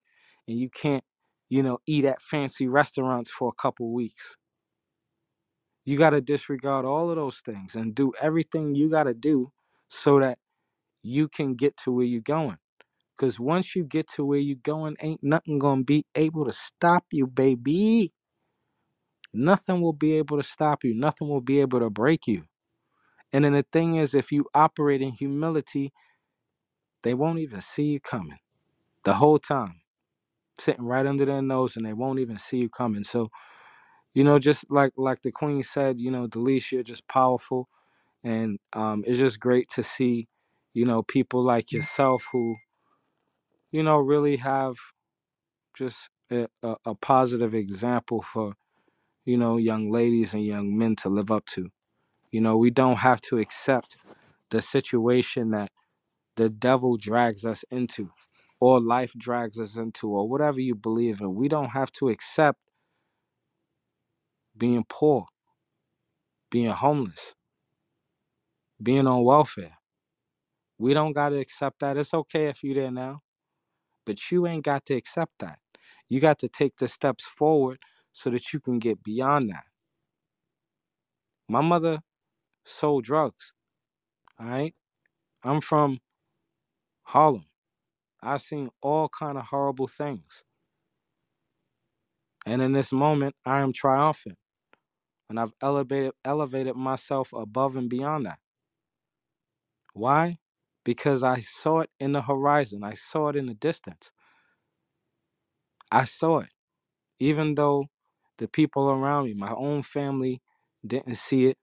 and 0.48 0.58
you 0.58 0.70
can't, 0.70 1.04
you 1.48 1.62
know, 1.62 1.78
eat 1.86 2.04
at 2.04 2.22
fancy 2.22 2.68
restaurants 2.68 3.30
for 3.30 3.48
a 3.48 3.62
couple 3.62 3.92
weeks. 3.92 4.36
You 5.84 5.98
got 5.98 6.10
to 6.10 6.20
disregard 6.22 6.84
all 6.86 7.10
of 7.10 7.16
those 7.16 7.38
things 7.38 7.74
and 7.76 7.94
do 7.94 8.12
everything 8.20 8.74
you 8.74 8.90
got 8.90 9.04
to 9.04 9.14
do 9.14 9.52
so 9.88 10.20
that 10.20 10.38
you 11.02 11.28
can 11.28 11.54
get 11.54 11.76
to 11.78 11.92
where 11.92 12.06
you're 12.06 12.22
going. 12.22 12.58
Because 13.20 13.40
once 13.40 13.76
you 13.76 13.84
get 13.84 14.08
to 14.16 14.24
where 14.26 14.40
you're 14.40 14.58
going, 14.64 14.96
ain't 15.02 15.24
nothing 15.24 15.60
going 15.60 15.80
to 15.80 15.84
be 15.86 16.06
able 16.16 16.46
to 16.46 16.52
stop 16.52 17.06
you, 17.12 17.28
baby. 17.28 18.12
Nothing 19.34 19.82
will 19.82 19.94
be 19.94 20.14
able 20.14 20.38
to 20.38 20.44
stop 20.44 20.84
you. 20.84 20.94
Nothing 20.94 21.28
will 21.28 21.42
be 21.42 21.60
able 21.60 21.80
to 21.80 21.90
break 21.90 22.26
you. 22.28 22.44
And 23.32 23.44
then 23.44 23.52
the 23.54 23.66
thing 23.72 23.96
is, 23.96 24.14
if 24.14 24.32
you 24.32 24.46
operate 24.54 25.02
in 25.02 25.12
humility, 25.12 25.92
they 27.04 27.14
won't 27.14 27.40
even 27.40 27.60
see 27.62 27.84
you 27.84 28.00
coming 28.00 28.38
the 29.04 29.14
whole 29.14 29.38
time. 29.38 29.74
sitting 30.60 30.84
right 30.84 31.06
under 31.06 31.24
their 31.24 31.42
nose 31.42 31.76
and 31.76 31.86
they 31.86 31.92
won't 31.92 32.18
even 32.20 32.38
see 32.38 32.58
you 32.58 32.68
coming. 32.68 33.04
So, 33.04 33.30
you 34.14 34.24
know, 34.24 34.38
just 34.38 34.64
like 34.70 34.92
like 34.96 35.22
the 35.22 35.32
queen 35.32 35.62
said, 35.62 36.00
you 36.00 36.10
know, 36.10 36.28
Delisha, 36.28 36.72
you're 36.72 36.82
just 36.82 37.08
powerful. 37.08 37.68
And 38.24 38.58
um, 38.74 39.04
it's 39.06 39.18
just 39.18 39.40
great 39.40 39.68
to 39.76 39.84
see, 39.84 40.28
you 40.74 40.84
know, 40.86 41.02
people 41.02 41.42
like 41.44 41.72
yourself 41.72 42.26
who, 42.32 42.56
you 43.72 43.82
know, 43.82 43.98
really 43.98 44.36
have 44.38 44.76
just 45.76 46.10
a, 46.32 46.48
a, 46.62 46.76
a 46.86 46.94
positive 46.96 47.54
example 47.54 48.22
for, 48.22 48.54
you 49.24 49.36
know, 49.38 49.56
young 49.58 49.90
ladies 49.90 50.34
and 50.34 50.44
young 50.44 50.78
men 50.78 50.96
to 50.96 51.08
live 51.10 51.30
up 51.30 51.46
to. 51.46 51.70
You 52.32 52.40
know, 52.42 52.56
we 52.56 52.70
don't 52.70 52.98
have 52.98 53.20
to 53.22 53.38
accept 53.38 53.96
the 54.50 54.62
situation 54.62 55.50
that 55.52 55.70
the 56.36 56.48
devil 56.48 56.96
drags 56.96 57.44
us 57.44 57.64
into 57.70 58.10
or 58.60 58.80
life 58.80 59.12
drags 59.18 59.60
us 59.60 59.76
into 59.76 60.08
or 60.10 60.28
whatever 60.28 60.60
you 60.60 60.74
believe 60.74 61.20
in. 61.20 61.34
We 61.34 61.48
don't 61.48 61.70
have 61.70 61.92
to 61.92 62.08
accept 62.08 62.58
being 64.56 64.84
poor, 64.88 65.26
being 66.50 66.70
homeless, 66.72 67.34
being 68.82 69.06
on 69.08 69.24
welfare. 69.24 69.78
We 70.78 70.94
don't 70.94 71.12
got 71.14 71.30
to 71.30 71.38
accept 71.38 71.80
that. 71.80 71.96
It's 71.96 72.14
okay 72.14 72.46
if 72.46 72.64
you're 72.64 72.74
there 72.76 72.90
now, 72.92 73.20
but 74.10 74.32
you 74.32 74.44
ain't 74.48 74.64
got 74.64 74.84
to 74.86 74.94
accept 74.94 75.34
that. 75.38 75.60
You 76.08 76.18
got 76.18 76.40
to 76.40 76.48
take 76.48 76.78
the 76.78 76.88
steps 76.88 77.24
forward 77.24 77.78
so 78.12 78.28
that 78.30 78.52
you 78.52 78.58
can 78.58 78.80
get 78.80 79.04
beyond 79.04 79.50
that. 79.50 79.66
My 81.48 81.60
mother 81.60 82.00
sold 82.64 83.04
drugs. 83.04 83.52
All 84.40 84.48
right. 84.48 84.74
I'm 85.44 85.60
from 85.60 86.00
Harlem. 87.04 87.44
I've 88.20 88.42
seen 88.42 88.70
all 88.82 89.08
kind 89.08 89.38
of 89.38 89.44
horrible 89.44 89.86
things. 89.86 90.42
And 92.44 92.60
in 92.60 92.72
this 92.72 92.90
moment, 92.90 93.36
I 93.46 93.60
am 93.60 93.72
triumphant. 93.72 94.38
And 95.28 95.38
I've 95.38 95.52
elevated 95.62 96.14
elevated 96.24 96.74
myself 96.74 97.32
above 97.32 97.76
and 97.76 97.88
beyond 97.88 98.26
that. 98.26 98.40
Why? 99.94 100.38
Because 100.84 101.24
I 101.24 101.40
saw 101.40 101.80
it 101.80 101.90
in 102.00 102.12
the 102.12 102.22
horizon. 102.22 102.84
I 102.84 102.94
saw 102.94 103.28
it 103.28 103.36
in 103.36 103.46
the 103.46 103.54
distance. 103.54 104.12
I 105.92 106.04
saw 106.06 106.40
it. 106.40 106.50
Even 107.20 107.54
though 107.56 107.86
the 108.38 108.48
people 108.48 108.90
around 108.90 109.26
me, 109.26 109.34
my 109.34 109.52
own 109.52 109.82
family, 109.82 110.42
didn't 110.86 111.16
see 111.16 111.46
it, 111.46 111.58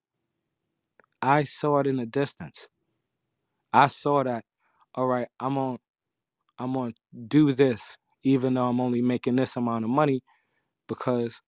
I 1.21 1.43
saw 1.45 1.79
it 1.79 1.87
in 1.87 1.97
the 1.97 2.05
distance. 2.07 2.67
I 3.73 3.87
saw 3.87 4.23
that, 4.23 4.45
all 4.95 5.07
right, 5.07 5.27
I'm 5.39 5.57
on 5.57 5.77
I'm 6.57 6.73
gonna 6.73 6.93
do 7.27 7.51
this, 7.51 7.97
even 8.23 8.53
though 8.53 8.67
I'm 8.69 8.79
only 8.79 9.01
making 9.01 9.35
this 9.35 9.55
amount 9.55 9.83
of 9.85 9.89
money, 9.91 10.21
because 10.87 11.41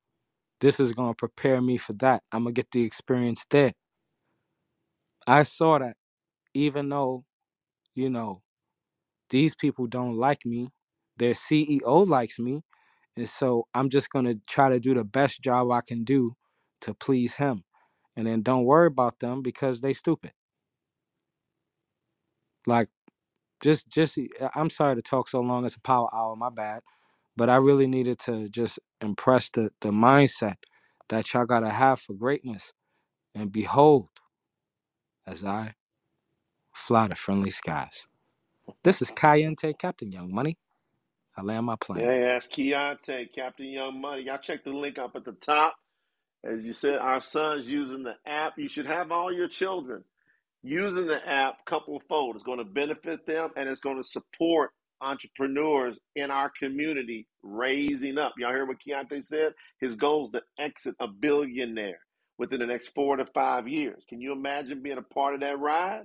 this 0.62 0.80
is 0.80 0.94
gonna 0.94 1.16
prepare 1.16 1.62
me 1.62 1.78
for 1.78 1.94
that. 1.96 2.24
I'm 2.32 2.44
gonna 2.44 2.54
get 2.54 2.72
the 2.72 2.84
experience 2.84 3.46
there. 3.52 3.74
I 5.28 5.44
saw 5.44 5.80
that 5.80 5.98
even 6.54 6.90
though, 6.90 7.26
you 7.96 8.10
know, 8.10 8.44
these 9.32 9.56
people 9.56 9.88
don't 9.88 10.18
like 10.18 10.46
me, 10.46 10.70
their 11.18 11.34
CEO 11.36 12.08
likes 12.08 12.40
me, 12.40 12.64
and 13.18 13.30
so 13.30 13.68
I'm 13.76 13.90
just 13.90 14.10
gonna 14.12 14.36
try 14.50 14.70
to 14.70 14.80
do 14.80 14.94
the 14.96 15.04
best 15.06 15.42
job 15.42 15.72
I 15.72 15.82
can 15.82 16.04
do 16.06 16.36
to 16.82 16.94
please 16.96 17.36
him. 17.36 17.64
And 18.18 18.28
then 18.28 18.44
don't 18.44 18.66
worry 18.66 18.88
about 18.88 19.20
them 19.20 19.42
because 19.44 19.82
they 19.82 19.94
stupid. 19.94 20.34
Like 22.68 22.90
just 23.64 23.90
just 23.90 24.18
I'm 24.56 24.70
sorry 24.70 24.96
to 24.96 25.02
talk 25.04 25.30
so 25.30 25.42
long. 25.42 25.66
It's 25.66 25.76
a 25.76 25.82
power 25.82 26.10
hour, 26.16 26.36
my 26.36 26.50
bad. 26.50 26.82
But 27.38 27.50
I 27.50 27.58
really 27.58 27.88
needed 27.88 28.20
to 28.22 28.50
just 28.50 28.80
impress 29.02 29.50
the 29.52 29.72
the 29.82 29.92
mindset 29.92 30.56
that 31.10 31.34
y'all 31.34 31.46
gotta 31.46 31.70
have 31.72 32.02
for 32.02 32.14
greatness. 32.14 32.74
And 33.36 33.52
behold, 33.52 34.10
as 35.28 35.44
I 35.46 35.76
fly 36.74 37.08
to 37.10 37.16
friendly 37.16 37.52
skies. 37.52 38.08
This 38.84 39.02
is 39.02 39.12
Keontae 39.12 39.78
Captain 39.80 40.12
Young 40.12 40.34
Money. 40.34 40.58
I 41.38 41.44
land 41.44 41.66
my 41.68 41.78
plane. 41.78 42.12
Yeah, 42.12 42.34
that's 42.34 42.48
Keontae, 42.48 43.34
Captain 43.34 43.68
Young 43.68 44.02
Money. 44.02 44.24
Y'all 44.24 44.40
check 44.40 44.64
the 44.64 44.72
link 44.72 45.00
up 45.00 45.16
at 45.16 45.26
the 45.26 45.34
top. 45.34 45.76
As 46.46 46.64
you 46.64 46.74
said, 46.74 47.00
our 47.00 47.22
son's 47.22 47.70
using 47.70 48.04
the 48.04 48.16
app. 48.28 48.54
You 48.58 48.70
should 48.70 48.88
have 48.88 49.12
all 49.12 49.32
your 49.34 49.50
children 49.50 50.04
using 50.64 51.08
the 51.08 51.28
app 51.30 51.66
couple 51.66 52.02
fold. 52.10 52.36
It's 52.36 52.46
going 52.46 52.60
to 52.60 52.66
benefit 52.66 53.26
them 53.28 53.52
and 53.58 53.70
it's 53.70 53.82
going 53.82 54.02
to 54.02 54.08
support 54.08 54.72
entrepreneurs 55.02 55.98
in 56.16 56.32
our 56.32 56.52
community 56.60 57.28
raising 57.44 58.18
up. 58.18 58.34
Y'all 58.38 58.52
hear 58.54 58.66
what 58.66 58.80
Keontae 58.80 59.24
said? 59.24 59.54
His 59.82 59.96
goal 59.96 60.26
is 60.26 60.32
to 60.32 60.44
exit 60.60 60.96
a 61.00 61.08
billionaire 61.08 62.00
within 62.38 62.60
the 62.60 62.68
next 62.68 62.90
four 62.96 63.18
to 63.18 63.26
five 63.28 63.68
years. 63.68 64.04
Can 64.10 64.22
you 64.22 64.34
imagine 64.34 64.84
being 64.84 64.98
a 65.00 65.02
part 65.04 65.36
of 65.36 65.42
that 65.42 65.60
ride? 65.60 66.04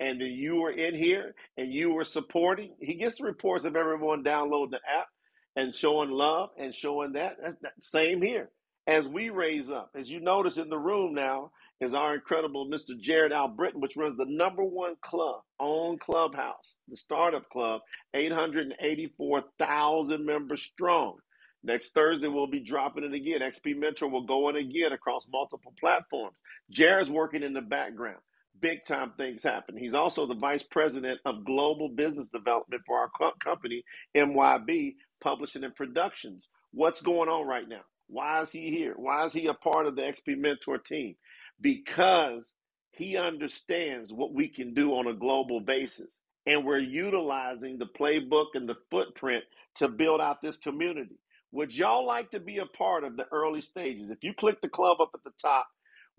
And 0.00 0.20
then 0.20 0.32
you 0.32 0.62
were 0.62 0.72
in 0.72 0.96
here 0.96 1.36
and 1.58 1.72
you 1.74 1.94
were 1.94 2.06
supporting. 2.06 2.74
He 2.80 2.96
gets 2.96 3.18
the 3.18 3.26
reports 3.26 3.66
of 3.66 3.76
everyone 3.76 4.24
downloading 4.24 4.72
the 4.72 4.82
app 4.92 5.08
and 5.56 5.74
showing 5.74 6.10
love 6.10 6.50
and 6.58 6.74
showing 6.74 7.14
that. 7.14 7.38
That's 7.42 7.56
that 7.62 7.74
same 7.82 8.22
here. 8.22 8.50
As 8.88 9.08
we 9.08 9.30
raise 9.30 9.70
up, 9.70 9.92
as 9.96 10.10
you 10.10 10.20
notice 10.20 10.58
in 10.58 10.70
the 10.70 10.78
room 10.78 11.14
now, 11.14 11.52
is 11.80 11.94
our 11.94 12.14
incredible 12.14 12.70
Mr. 12.70 12.98
Jared 13.00 13.32
Albritton, 13.32 13.80
which 13.82 13.96
runs 13.96 14.18
the 14.18 14.26
number 14.28 14.64
one 14.64 14.96
club 15.02 15.42
on 15.60 15.98
Clubhouse, 15.98 16.78
the 16.88 16.96
startup 16.96 17.50
club, 17.50 17.82
884,000 18.14 20.26
members 20.26 20.62
strong. 20.62 21.18
Next 21.64 21.94
Thursday, 21.94 22.28
we'll 22.28 22.48
be 22.48 22.60
dropping 22.64 23.04
it 23.04 23.14
again. 23.14 23.40
XP 23.42 23.78
Mentor 23.78 24.10
will 24.10 24.26
go 24.26 24.50
in 24.50 24.56
again 24.56 24.92
across 24.92 25.28
multiple 25.32 25.74
platforms. 25.80 26.36
Jared's 26.70 27.10
working 27.10 27.44
in 27.44 27.54
the 27.54 27.62
background. 27.62 28.20
Big 28.60 28.84
time 28.86 29.12
things 29.18 29.42
happen. 29.42 29.76
He's 29.76 29.94
also 29.94 30.26
the 30.26 30.34
vice 30.36 30.64
president 30.64 31.20
of 31.26 31.44
global 31.44 31.90
business 31.90 32.28
development 32.28 32.82
for 32.86 32.98
our 32.98 33.10
co- 33.18 33.32
company, 33.42 33.84
MYB 34.16 34.94
Publishing 35.22 35.64
and 35.64 35.74
Productions. 35.76 36.48
What's 36.72 37.02
going 37.02 37.28
on 37.30 37.46
right 37.46 37.68
now? 37.68 37.82
Why 38.08 38.42
is 38.42 38.52
he 38.52 38.70
here? 38.70 38.94
Why 38.96 39.26
is 39.26 39.32
he 39.34 39.46
a 39.46 39.54
part 39.54 39.86
of 39.86 39.96
the 39.96 40.02
XP 40.02 40.38
Mentor 40.38 40.78
team? 40.78 41.16
because 41.62 42.54
he 42.92 43.18
understands 43.18 44.12
what 44.12 44.34
we 44.34 44.48
can 44.48 44.74
do 44.74 44.94
on 44.96 45.08
a 45.08 45.14
global 45.14 45.60
basis. 45.60 46.20
And 46.46 46.66
we're 46.66 46.80
utilizing 46.80 47.78
the 47.78 47.86
playbook 47.88 48.48
and 48.54 48.68
the 48.68 48.78
footprint 48.90 49.44
to 49.76 49.88
build 49.90 50.22
out 50.22 50.42
this 50.42 50.58
community. 50.58 51.18
Would 51.52 51.76
y'all 51.76 52.06
like 52.06 52.32
to 52.32 52.40
be 52.40 52.58
a 52.60 52.66
part 52.66 53.04
of 53.04 53.18
the 53.18 53.26
early 53.32 53.62
stages? 53.62 54.10
If 54.10 54.20
you 54.22 54.34
click 54.34 54.62
the 54.62 54.70
club 54.70 54.98
up 55.02 55.10
at 55.14 55.24
the 55.24 55.32
top, 55.42 55.68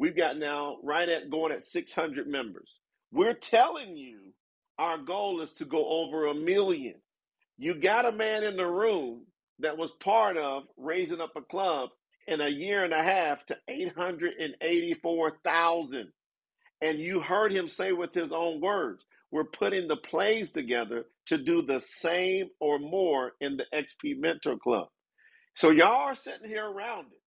we've 0.02 0.18
got 0.18 0.38
now 0.40 0.78
right 0.82 1.08
at 1.08 1.30
going 1.30 1.52
at 1.52 1.64
600 1.64 2.28
members. 2.28 2.80
We're 3.12 3.36
telling 3.36 3.96
you 3.96 4.34
our 4.80 4.98
goal 4.98 5.42
is 5.42 5.54
to 5.54 5.66
go 5.66 5.88
over 5.88 6.26
a 6.26 6.34
million. 6.34 6.96
You 7.60 7.76
got 7.76 8.08
a 8.08 8.12
man 8.12 8.44
in 8.44 8.58
the 8.58 8.66
room 8.66 9.28
that 9.60 9.78
was 9.78 9.92
part 9.92 10.38
of 10.38 10.64
raising 10.76 11.22
up 11.22 11.34
a 11.36 11.42
club 11.42 11.92
in 12.26 12.42
a 12.42 12.50
year 12.50 12.84
and 12.84 12.94
a 12.94 13.04
half 13.04 13.46
to 13.46 13.56
884,000. 13.68 16.12
And 16.82 16.98
you 16.98 17.20
heard 17.20 17.52
him 17.52 17.70
say 17.70 17.92
with 17.92 18.16
his 18.16 18.32
own 18.32 18.60
words, 18.60 19.06
we're 19.30 19.44
putting 19.44 19.88
the 19.88 19.98
plays 19.98 20.50
together 20.50 21.06
to 21.28 21.38
do 21.38 21.62
the 21.62 21.80
same 21.80 22.48
or 22.60 22.80
more 22.80 23.34
in 23.40 23.56
the 23.56 23.68
XP 23.72 24.18
Mentor 24.18 24.58
Club. 24.58 24.88
So 25.54 25.70
y'all 25.70 26.08
are 26.08 26.16
sitting 26.16 26.50
here 26.50 26.66
around 26.66 27.06
it, 27.12 27.22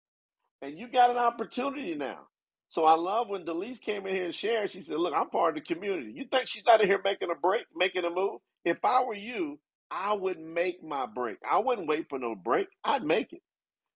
and 0.66 0.78
you 0.78 0.88
got 0.88 1.10
an 1.10 1.18
opportunity 1.18 1.94
now. 1.94 2.28
So 2.72 2.86
I 2.86 2.94
love 2.94 3.28
when 3.28 3.44
Delise 3.44 3.82
came 3.82 4.06
in 4.06 4.16
here 4.16 4.24
and 4.24 4.34
shared. 4.34 4.72
She 4.72 4.80
said, 4.80 4.96
"Look, 4.96 5.14
I'm 5.14 5.28
part 5.28 5.58
of 5.58 5.62
the 5.62 5.74
community. 5.74 6.12
You 6.14 6.24
think 6.32 6.48
she's 6.48 6.66
out 6.66 6.80
of 6.80 6.86
here 6.88 7.02
making 7.04 7.30
a 7.30 7.34
break, 7.34 7.66
making 7.76 8.06
a 8.06 8.10
move? 8.10 8.40
If 8.64 8.82
I 8.82 9.04
were 9.04 9.14
you, 9.14 9.60
I 9.90 10.14
would 10.14 10.40
make 10.40 10.82
my 10.82 11.04
break. 11.06 11.36
I 11.50 11.58
wouldn't 11.58 11.86
wait 11.86 12.08
for 12.08 12.18
no 12.18 12.34
break. 12.34 12.68
I'd 12.82 13.04
make 13.04 13.34
it. 13.34 13.42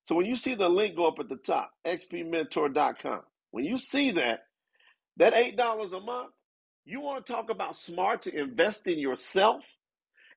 So 0.05 0.15
when 0.15 0.27
you 0.27 0.37
see 0.37 0.57
the 0.57 0.69
link 0.69 0.95
go 0.95 1.09
up 1.09 1.19
at 1.21 1.31
the 1.31 1.37
top, 1.39 1.73
xpmentor.com, 1.87 3.23
when 3.53 3.65
you 3.65 3.79
see 3.79 4.13
that, 4.13 4.41
that 5.17 5.35
$8 5.35 5.93
a 5.93 6.01
month, 6.01 6.33
you 6.85 7.01
want 7.01 7.25
to 7.25 7.33
talk 7.33 7.51
about 7.51 7.77
smart 7.77 8.23
to 8.23 8.39
invest 8.39 8.87
in 8.87 8.99
yourself? 8.99 9.63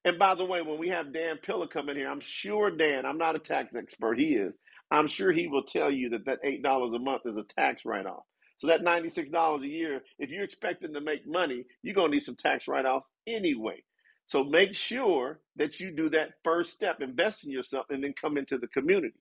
And 0.05 0.17
by 0.17 0.35
the 0.35 0.45
way, 0.45 0.61
when 0.61 0.79
we 0.79 0.89
have 0.89 1.13
Dan 1.13 1.37
Pillar 1.37 1.67
come 1.67 1.89
in 1.89 1.97
here, 1.97 2.09
I'm 2.09 2.21
sure 2.21 2.71
Dan, 2.71 3.05
I'm 3.05 3.17
not 3.17 3.35
a 3.35 3.39
tax 3.39 3.75
expert, 3.75 4.17
he 4.17 4.35
is. 4.35 4.53
I'm 4.91 5.07
sure 5.07 5.31
he 5.31 5.47
will 5.47 5.63
tell 5.63 5.91
you 5.91 6.09
that 6.11 6.25
that 6.25 6.43
$8 6.43 6.95
a 6.95 6.99
month 6.99 7.23
is 7.25 7.37
a 7.37 7.43
tax 7.43 7.83
write 7.85 8.05
off. 8.05 8.23
So 8.59 8.67
that 8.67 8.81
$96 8.83 9.63
a 9.63 9.67
year, 9.67 10.01
if 10.19 10.29
you're 10.31 10.43
expecting 10.45 10.93
to 10.93 11.01
make 11.01 11.27
money, 11.27 11.65
you're 11.83 11.95
going 11.95 12.11
to 12.11 12.15
need 12.17 12.23
some 12.23 12.35
tax 12.37 12.67
write 12.67 12.85
offs 12.85 13.07
anyway. 13.27 13.83
So 14.27 14.43
make 14.43 14.75
sure 14.75 15.41
that 15.57 15.79
you 15.79 15.91
do 15.95 16.09
that 16.11 16.31
first 16.43 16.71
step, 16.71 17.01
invest 17.01 17.45
in 17.45 17.51
yourself, 17.51 17.87
and 17.89 18.03
then 18.03 18.13
come 18.19 18.37
into 18.37 18.57
the 18.57 18.67
community 18.69 19.13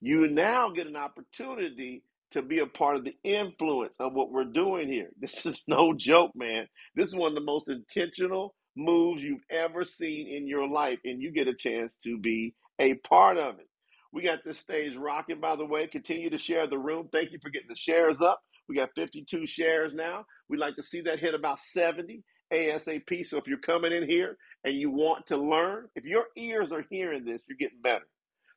you 0.00 0.28
now 0.28 0.70
get 0.70 0.88
an 0.88 0.96
opportunity 0.96 2.04
to 2.32 2.42
be 2.42 2.60
a 2.60 2.68
part 2.68 2.98
of 2.98 3.04
the 3.06 3.16
influence 3.24 3.94
of 4.00 4.14
what 4.14 4.32
we're 4.32 4.44
doing 4.44 4.88
here. 4.92 5.10
This 5.20 5.46
is 5.46 5.64
no 5.68 5.94
joke, 5.94 6.32
man. 6.36 6.68
This 6.96 7.08
is 7.08 7.16
one 7.16 7.30
of 7.30 7.36
the 7.36 7.42
most 7.42 7.70
intentional 7.70 8.54
moves 8.76 9.24
you've 9.24 9.44
ever 9.50 9.84
seen 9.84 10.28
in 10.28 10.48
your 10.48 10.68
life, 10.68 11.00
and 11.04 11.22
you 11.22 11.32
get 11.32 11.48
a 11.48 11.56
chance 11.56 11.98
to 12.04 12.18
be 12.20 12.54
a 12.80 12.94
part 12.96 13.38
of 13.38 13.60
it. 13.60 13.68
We 14.12 14.22
got 14.22 14.44
this 14.44 14.58
stage 14.58 14.96
rocking, 14.96 15.40
by 15.40 15.56
the 15.56 15.66
way. 15.66 15.86
Continue 15.86 16.30
to 16.30 16.38
share 16.38 16.66
the 16.66 16.78
room. 16.78 17.08
Thank 17.12 17.32
you 17.32 17.38
for 17.42 17.50
getting 17.50 17.68
the 17.68 17.76
shares 17.76 18.20
up. 18.20 18.40
We 18.68 18.76
got 18.76 18.90
52 18.94 19.46
shares 19.46 19.94
now. 19.94 20.24
We'd 20.48 20.60
like 20.60 20.76
to 20.76 20.82
see 20.82 21.02
that 21.02 21.18
hit 21.18 21.34
about 21.34 21.58
70 21.60 22.22
ASAP. 22.52 23.26
So 23.26 23.38
if 23.38 23.46
you're 23.46 23.58
coming 23.58 23.92
in 23.92 24.08
here 24.08 24.36
and 24.64 24.74
you 24.74 24.90
want 24.90 25.26
to 25.26 25.36
learn, 25.36 25.88
if 25.94 26.04
your 26.04 26.26
ears 26.36 26.72
are 26.72 26.84
hearing 26.90 27.24
this, 27.24 27.42
you're 27.48 27.58
getting 27.58 27.80
better. 27.82 28.06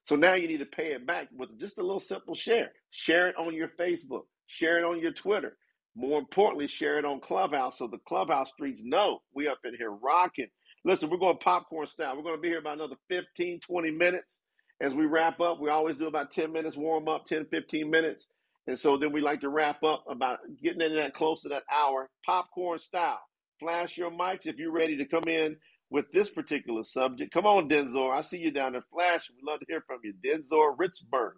So 0.06 0.16
now 0.16 0.34
you 0.34 0.48
need 0.48 0.60
to 0.60 0.66
pay 0.66 0.94
it 0.94 1.06
back 1.06 1.30
with 1.38 1.60
just 1.60 1.78
a 1.78 1.84
little 1.84 2.00
simple 2.00 2.36
share. 2.36 2.72
Share 2.92 3.30
it 3.30 3.38
on 3.38 3.54
your 3.54 3.70
Facebook, 3.70 4.24
share 4.48 4.78
it 4.80 4.84
on 4.84 5.00
your 5.00 5.12
Twitter. 5.14 5.58
More 5.96 6.20
importantly, 6.20 6.68
share 6.68 6.98
it 6.98 7.06
on 7.06 7.20
Clubhouse 7.20 7.78
so 7.78 7.88
the 7.88 8.00
Clubhouse 8.08 8.50
streets 8.50 8.82
know 8.84 9.20
we 9.36 9.48
up 9.48 9.60
in 9.66 9.76
here 9.78 9.92
rocking. 9.92 10.48
Listen, 10.86 11.10
we're 11.10 11.18
going 11.18 11.38
popcorn 11.38 11.88
style. 11.88 12.18
We're 12.18 12.24
going 12.24 12.36
to 12.38 12.42
be 12.42 12.50
here 12.50 12.60
about 12.60 12.76
another 12.80 12.96
15, 13.10 13.60
20 13.62 13.92
minutes 13.92 14.40
as 14.82 14.94
we 14.94 15.06
wrap 15.06 15.40
up. 15.40 15.60
We 15.60 15.70
always 15.70 15.96
do 15.96 16.08
about 16.08 16.32
10 16.32 16.52
minutes 16.52 16.78
warm 16.78 17.08
up, 17.08 17.26
10, 17.26 17.46
15 17.46 17.90
minutes. 17.90 18.28
And 18.68 18.80
so 18.80 18.98
then 18.98 19.12
we 19.12 19.22
like 19.22 19.42
to 19.42 19.50
wrap 19.50 19.84
up 19.84 20.06
about 20.08 20.40
getting 20.62 20.82
in 20.82 20.96
that 20.96 21.14
close 21.14 21.42
to 21.42 21.50
that 21.50 21.64
hour, 21.72 22.10
popcorn 22.26 22.80
style. 22.80 23.20
Flash 23.60 23.98
your 23.98 24.12
mics 24.12 24.46
if 24.46 24.58
you're 24.58 24.72
ready 24.72 24.98
to 24.98 25.06
come 25.06 25.28
in 25.28 25.58
with 25.90 26.12
this 26.12 26.30
particular 26.30 26.84
subject. 26.84 27.34
Come 27.34 27.46
on, 27.46 27.70
Denzor. 27.70 28.14
I 28.14 28.22
see 28.22 28.38
you 28.38 28.52
down 28.52 28.74
there. 28.74 28.84
Flash. 28.92 29.30
We'd 29.30 29.50
love 29.50 29.60
to 29.60 29.66
hear 29.68 29.84
from 29.86 30.00
you. 30.04 30.14
Denzor 30.24 30.76
Richburg. 30.78 31.34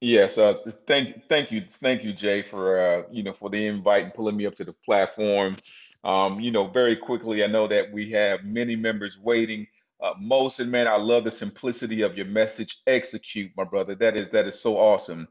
Yes, 0.00 0.36
uh, 0.36 0.54
thank, 0.86 1.28
thank 1.30 1.50
you, 1.50 1.62
thank 1.66 2.04
you, 2.04 2.12
Jay, 2.12 2.42
for 2.42 2.78
uh, 2.78 3.02
you 3.10 3.22
know 3.22 3.32
for 3.32 3.48
the 3.48 3.66
invite 3.66 4.04
and 4.04 4.12
pulling 4.12 4.36
me 4.36 4.44
up 4.44 4.54
to 4.56 4.64
the 4.64 4.74
platform. 4.84 5.56
Um, 6.02 6.40
you 6.40 6.50
know, 6.50 6.66
very 6.66 6.96
quickly, 6.96 7.42
I 7.42 7.46
know 7.46 7.66
that 7.68 7.90
we 7.90 8.10
have 8.10 8.44
many 8.44 8.76
members 8.76 9.16
waiting. 9.18 9.66
Uh, 10.04 10.12
Mosin 10.22 10.68
man, 10.68 10.86
I 10.86 10.98
love 10.98 11.24
the 11.24 11.30
simplicity 11.30 12.02
of 12.02 12.14
your 12.14 12.26
message. 12.26 12.82
Execute, 12.86 13.50
my 13.56 13.64
brother. 13.64 13.94
That 13.94 14.18
is 14.18 14.28
that 14.30 14.46
is 14.46 14.60
so 14.60 14.76
awesome. 14.76 15.28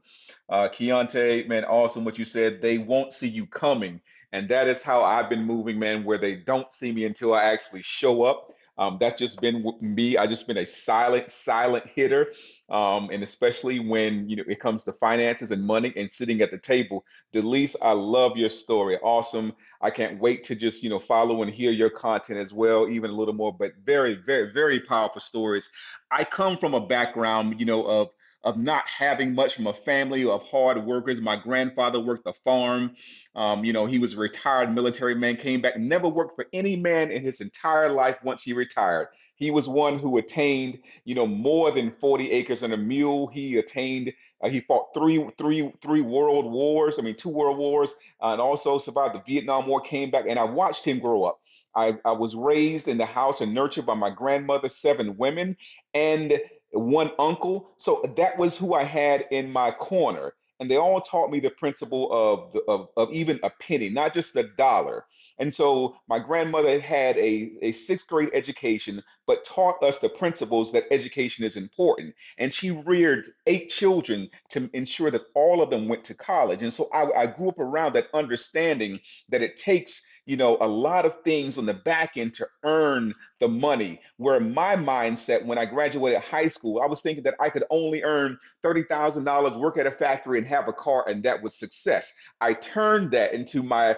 Uh, 0.48 0.68
Keontae, 0.68 1.46
man, 1.46 1.64
awesome 1.64 2.04
what 2.04 2.18
you 2.18 2.24
said. 2.24 2.60
They 2.60 2.78
won't 2.78 3.12
see 3.12 3.28
you 3.28 3.46
coming, 3.46 4.00
and 4.32 4.48
that 4.48 4.66
is 4.66 4.82
how 4.82 5.04
I've 5.04 5.30
been 5.30 5.44
moving, 5.44 5.78
man. 5.78 6.02
Where 6.02 6.18
they 6.18 6.34
don't 6.34 6.72
see 6.72 6.90
me 6.90 7.04
until 7.04 7.34
I 7.34 7.44
actually 7.44 7.82
show 7.82 8.24
up. 8.24 8.52
Um, 8.76 8.98
that's 9.00 9.16
just 9.16 9.40
been 9.40 9.64
me. 9.80 10.16
I 10.16 10.26
just 10.26 10.48
been 10.48 10.58
a 10.58 10.66
silent, 10.66 11.30
silent 11.30 11.86
hitter. 11.94 12.32
Um, 12.70 13.10
and 13.12 13.22
especially 13.22 13.78
when 13.78 14.28
you 14.28 14.36
know 14.36 14.44
it 14.48 14.58
comes 14.58 14.84
to 14.84 14.92
finances 14.92 15.50
and 15.50 15.62
money 15.62 15.92
and 15.96 16.10
sitting 16.10 16.40
at 16.40 16.50
the 16.50 16.58
table. 16.58 17.04
Delise, 17.34 17.76
I 17.82 17.92
love 17.92 18.36
your 18.36 18.48
story. 18.48 18.98
Awesome. 19.02 19.52
I 19.82 19.90
can't 19.90 20.18
wait 20.18 20.44
to 20.44 20.54
just 20.54 20.82
you 20.82 20.88
know 20.88 20.98
follow 20.98 21.42
and 21.42 21.52
hear 21.52 21.72
your 21.72 21.90
content 21.90 22.38
as 22.38 22.52
well, 22.54 22.88
even 22.88 23.10
a 23.10 23.14
little 23.14 23.34
more. 23.34 23.52
But 23.52 23.72
very, 23.84 24.14
very, 24.14 24.52
very 24.52 24.80
powerful 24.80 25.20
stories. 25.20 25.68
I 26.10 26.24
come 26.24 26.56
from 26.56 26.72
a 26.72 26.86
background, 26.86 27.60
you 27.60 27.66
know, 27.66 27.84
of 27.84 28.10
of 28.44 28.58
not 28.58 28.86
having 28.86 29.34
much 29.34 29.54
from 29.54 29.66
a 29.66 29.72
family 29.72 30.24
of 30.24 30.42
hard 30.44 30.84
workers. 30.84 31.20
My 31.20 31.36
grandfather 31.36 31.98
worked 31.98 32.24
the 32.24 32.32
farm. 32.32 32.94
Um, 33.34 33.64
you 33.64 33.72
know, 33.72 33.86
he 33.86 33.98
was 33.98 34.14
a 34.14 34.18
retired 34.18 34.72
military 34.72 35.14
man, 35.14 35.36
came 35.36 35.60
back, 35.62 35.78
never 35.78 36.08
worked 36.08 36.36
for 36.36 36.46
any 36.52 36.76
man 36.76 37.10
in 37.10 37.22
his 37.22 37.40
entire 37.40 37.90
life 37.90 38.16
once 38.22 38.42
he 38.42 38.52
retired. 38.52 39.08
He 39.36 39.50
was 39.50 39.68
one 39.68 39.98
who 39.98 40.18
attained, 40.18 40.78
you 41.04 41.14
know, 41.14 41.26
more 41.26 41.70
than 41.70 41.92
40 42.00 42.30
acres 42.30 42.62
and 42.62 42.72
a 42.72 42.76
mule. 42.76 43.26
He 43.26 43.56
attained, 43.56 44.12
uh, 44.42 44.48
he 44.48 44.60
fought 44.60 44.94
three, 44.94 45.28
three, 45.38 45.72
three 45.82 46.00
world 46.00 46.50
wars. 46.50 46.98
I 46.98 47.02
mean, 47.02 47.16
two 47.16 47.30
world 47.30 47.58
wars, 47.58 47.94
uh, 48.22 48.32
and 48.32 48.40
also 48.40 48.78
survived 48.78 49.14
the 49.14 49.22
Vietnam 49.26 49.66
War. 49.66 49.80
Came 49.80 50.10
back, 50.10 50.26
and 50.28 50.38
I 50.38 50.44
watched 50.44 50.84
him 50.84 51.00
grow 51.00 51.24
up. 51.24 51.40
I, 51.74 51.96
I 52.04 52.12
was 52.12 52.36
raised 52.36 52.88
in 52.88 52.98
the 52.98 53.06
house 53.06 53.40
and 53.40 53.52
nurtured 53.52 53.86
by 53.86 53.94
my 53.94 54.10
grandmother, 54.10 54.68
seven 54.68 55.16
women, 55.16 55.56
and 55.92 56.38
one 56.72 57.10
uncle. 57.18 57.70
So 57.78 58.02
that 58.16 58.38
was 58.38 58.56
who 58.56 58.74
I 58.74 58.84
had 58.84 59.26
in 59.30 59.52
my 59.52 59.70
corner. 59.72 60.34
And 60.60 60.70
they 60.70 60.76
all 60.76 61.00
taught 61.00 61.30
me 61.30 61.40
the 61.40 61.50
principle 61.50 62.12
of, 62.12 62.56
of, 62.68 62.88
of 62.96 63.12
even 63.12 63.40
a 63.42 63.50
penny, 63.50 63.90
not 63.90 64.14
just 64.14 64.36
a 64.36 64.44
dollar. 64.56 65.04
And 65.38 65.52
so 65.52 65.96
my 66.08 66.18
grandmother 66.18 66.80
had 66.80 67.16
a, 67.18 67.52
a 67.62 67.72
sixth 67.72 68.06
grade 68.06 68.30
education, 68.32 69.02
but 69.26 69.44
taught 69.44 69.82
us 69.82 69.98
the 69.98 70.08
principles 70.08 70.72
that 70.72 70.86
education 70.90 71.44
is 71.44 71.56
important. 71.56 72.14
And 72.38 72.52
she 72.52 72.70
reared 72.70 73.26
eight 73.46 73.70
children 73.70 74.28
to 74.50 74.70
ensure 74.72 75.10
that 75.10 75.26
all 75.34 75.62
of 75.62 75.70
them 75.70 75.88
went 75.88 76.04
to 76.04 76.14
college. 76.14 76.62
And 76.62 76.72
so 76.72 76.88
I, 76.92 77.22
I 77.22 77.26
grew 77.26 77.48
up 77.48 77.58
around 77.58 77.94
that 77.94 78.08
understanding 78.14 79.00
that 79.30 79.42
it 79.42 79.56
takes 79.56 80.02
you 80.26 80.36
know, 80.36 80.56
a 80.60 80.66
lot 80.66 81.04
of 81.04 81.22
things 81.22 81.58
on 81.58 81.66
the 81.66 81.74
back 81.74 82.16
end 82.16 82.34
to 82.34 82.48
earn 82.62 83.14
the 83.40 83.48
money. 83.48 84.00
Where 84.16 84.40
my 84.40 84.76
mindset 84.76 85.44
when 85.44 85.58
I 85.58 85.66
graduated 85.66 86.20
high 86.20 86.48
school, 86.48 86.80
I 86.82 86.86
was 86.86 87.02
thinking 87.02 87.24
that 87.24 87.34
I 87.40 87.50
could 87.50 87.64
only 87.70 88.02
earn 88.02 88.38
$30,000, 88.64 89.58
work 89.58 89.76
at 89.76 89.86
a 89.86 89.90
factory, 89.90 90.38
and 90.38 90.46
have 90.46 90.68
a 90.68 90.72
car, 90.72 91.06
and 91.08 91.22
that 91.24 91.42
was 91.42 91.58
success. 91.58 92.12
I 92.40 92.54
turned 92.54 93.10
that 93.10 93.34
into 93.34 93.62
my 93.62 93.96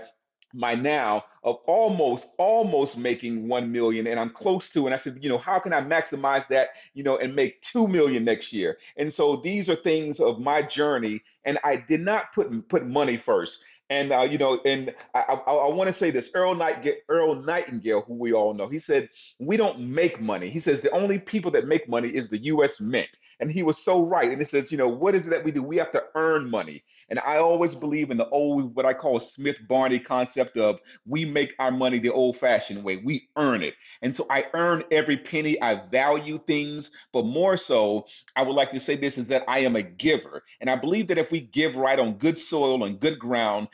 my 0.56 0.74
now 0.74 1.24
of 1.44 1.56
almost 1.66 2.28
almost 2.38 2.96
making 2.96 3.46
1 3.46 3.70
million 3.70 4.06
and 4.06 4.18
I'm 4.18 4.30
close 4.30 4.70
to 4.70 4.86
and 4.86 4.94
I 4.94 4.96
said 4.96 5.18
you 5.20 5.28
know 5.28 5.38
how 5.38 5.58
can 5.58 5.72
I 5.72 5.82
maximize 5.82 6.48
that 6.48 6.70
you 6.94 7.04
know 7.04 7.18
and 7.18 7.36
make 7.36 7.60
2 7.62 7.86
million 7.86 8.24
next 8.24 8.52
year 8.52 8.78
and 8.96 9.12
so 9.12 9.36
these 9.36 9.68
are 9.68 9.76
things 9.76 10.18
of 10.18 10.40
my 10.40 10.62
journey 10.62 11.22
and 11.44 11.58
I 11.62 11.76
did 11.76 12.00
not 12.00 12.32
put 12.34 12.68
put 12.68 12.86
money 12.86 13.16
first 13.16 13.60
and 13.88 14.12
uh, 14.12 14.22
you 14.22 14.38
know, 14.38 14.60
and 14.64 14.92
I, 15.14 15.20
I, 15.20 15.52
I 15.52 15.72
want 15.72 15.86
to 15.88 15.92
say 15.92 16.10
this: 16.10 16.30
Earl 16.34 16.56
Nightingale, 16.56 16.96
Earl 17.08 17.36
Nightingale, 17.36 18.00
who 18.00 18.14
we 18.14 18.32
all 18.32 18.52
know, 18.52 18.68
he 18.68 18.80
said, 18.80 19.08
"We 19.38 19.56
don't 19.56 19.78
make 19.78 20.20
money." 20.20 20.50
He 20.50 20.58
says 20.58 20.80
the 20.80 20.90
only 20.90 21.18
people 21.20 21.52
that 21.52 21.68
make 21.68 21.88
money 21.88 22.08
is 22.08 22.28
the 22.28 22.38
U.S. 22.38 22.80
Mint, 22.80 23.08
and 23.40 23.50
he 23.50 23.62
was 23.62 23.78
so 23.78 24.04
right. 24.04 24.30
And 24.30 24.40
it 24.40 24.48
says, 24.48 24.72
you 24.72 24.78
know, 24.78 24.88
what 24.88 25.14
is 25.14 25.26
it 25.26 25.30
that 25.30 25.44
we 25.44 25.50
do? 25.50 25.62
We 25.62 25.76
have 25.76 25.92
to 25.92 26.02
earn 26.14 26.50
money. 26.50 26.84
And 27.08 27.20
I 27.20 27.36
always 27.38 27.74
believe 27.74 28.10
in 28.10 28.16
the 28.16 28.28
old, 28.28 28.74
what 28.74 28.86
I 28.86 28.92
call 28.92 29.20
Smith 29.20 29.56
Barney 29.68 29.98
concept 29.98 30.56
of 30.56 30.80
we 31.06 31.24
make 31.24 31.54
our 31.58 31.70
money 31.70 31.98
the 31.98 32.10
old 32.10 32.38
fashioned 32.38 32.82
way. 32.82 32.96
We 32.96 33.28
earn 33.36 33.62
it. 33.62 33.74
And 34.02 34.14
so 34.14 34.26
I 34.30 34.46
earn 34.54 34.84
every 34.90 35.16
penny. 35.16 35.60
I 35.60 35.86
value 35.88 36.40
things, 36.46 36.90
but 37.12 37.24
more 37.24 37.56
so, 37.56 38.06
I 38.34 38.42
would 38.42 38.54
like 38.54 38.72
to 38.72 38.80
say 38.80 38.96
this 38.96 39.18
is 39.18 39.28
that 39.28 39.44
I 39.48 39.60
am 39.60 39.76
a 39.76 39.82
giver. 39.82 40.42
And 40.60 40.68
I 40.68 40.76
believe 40.76 41.08
that 41.08 41.18
if 41.18 41.30
we 41.30 41.40
give 41.40 41.76
right 41.76 41.98
on 41.98 42.14
good 42.14 42.38
soil 42.38 42.84
and 42.84 42.98
good 42.98 43.18
ground, 43.18 43.68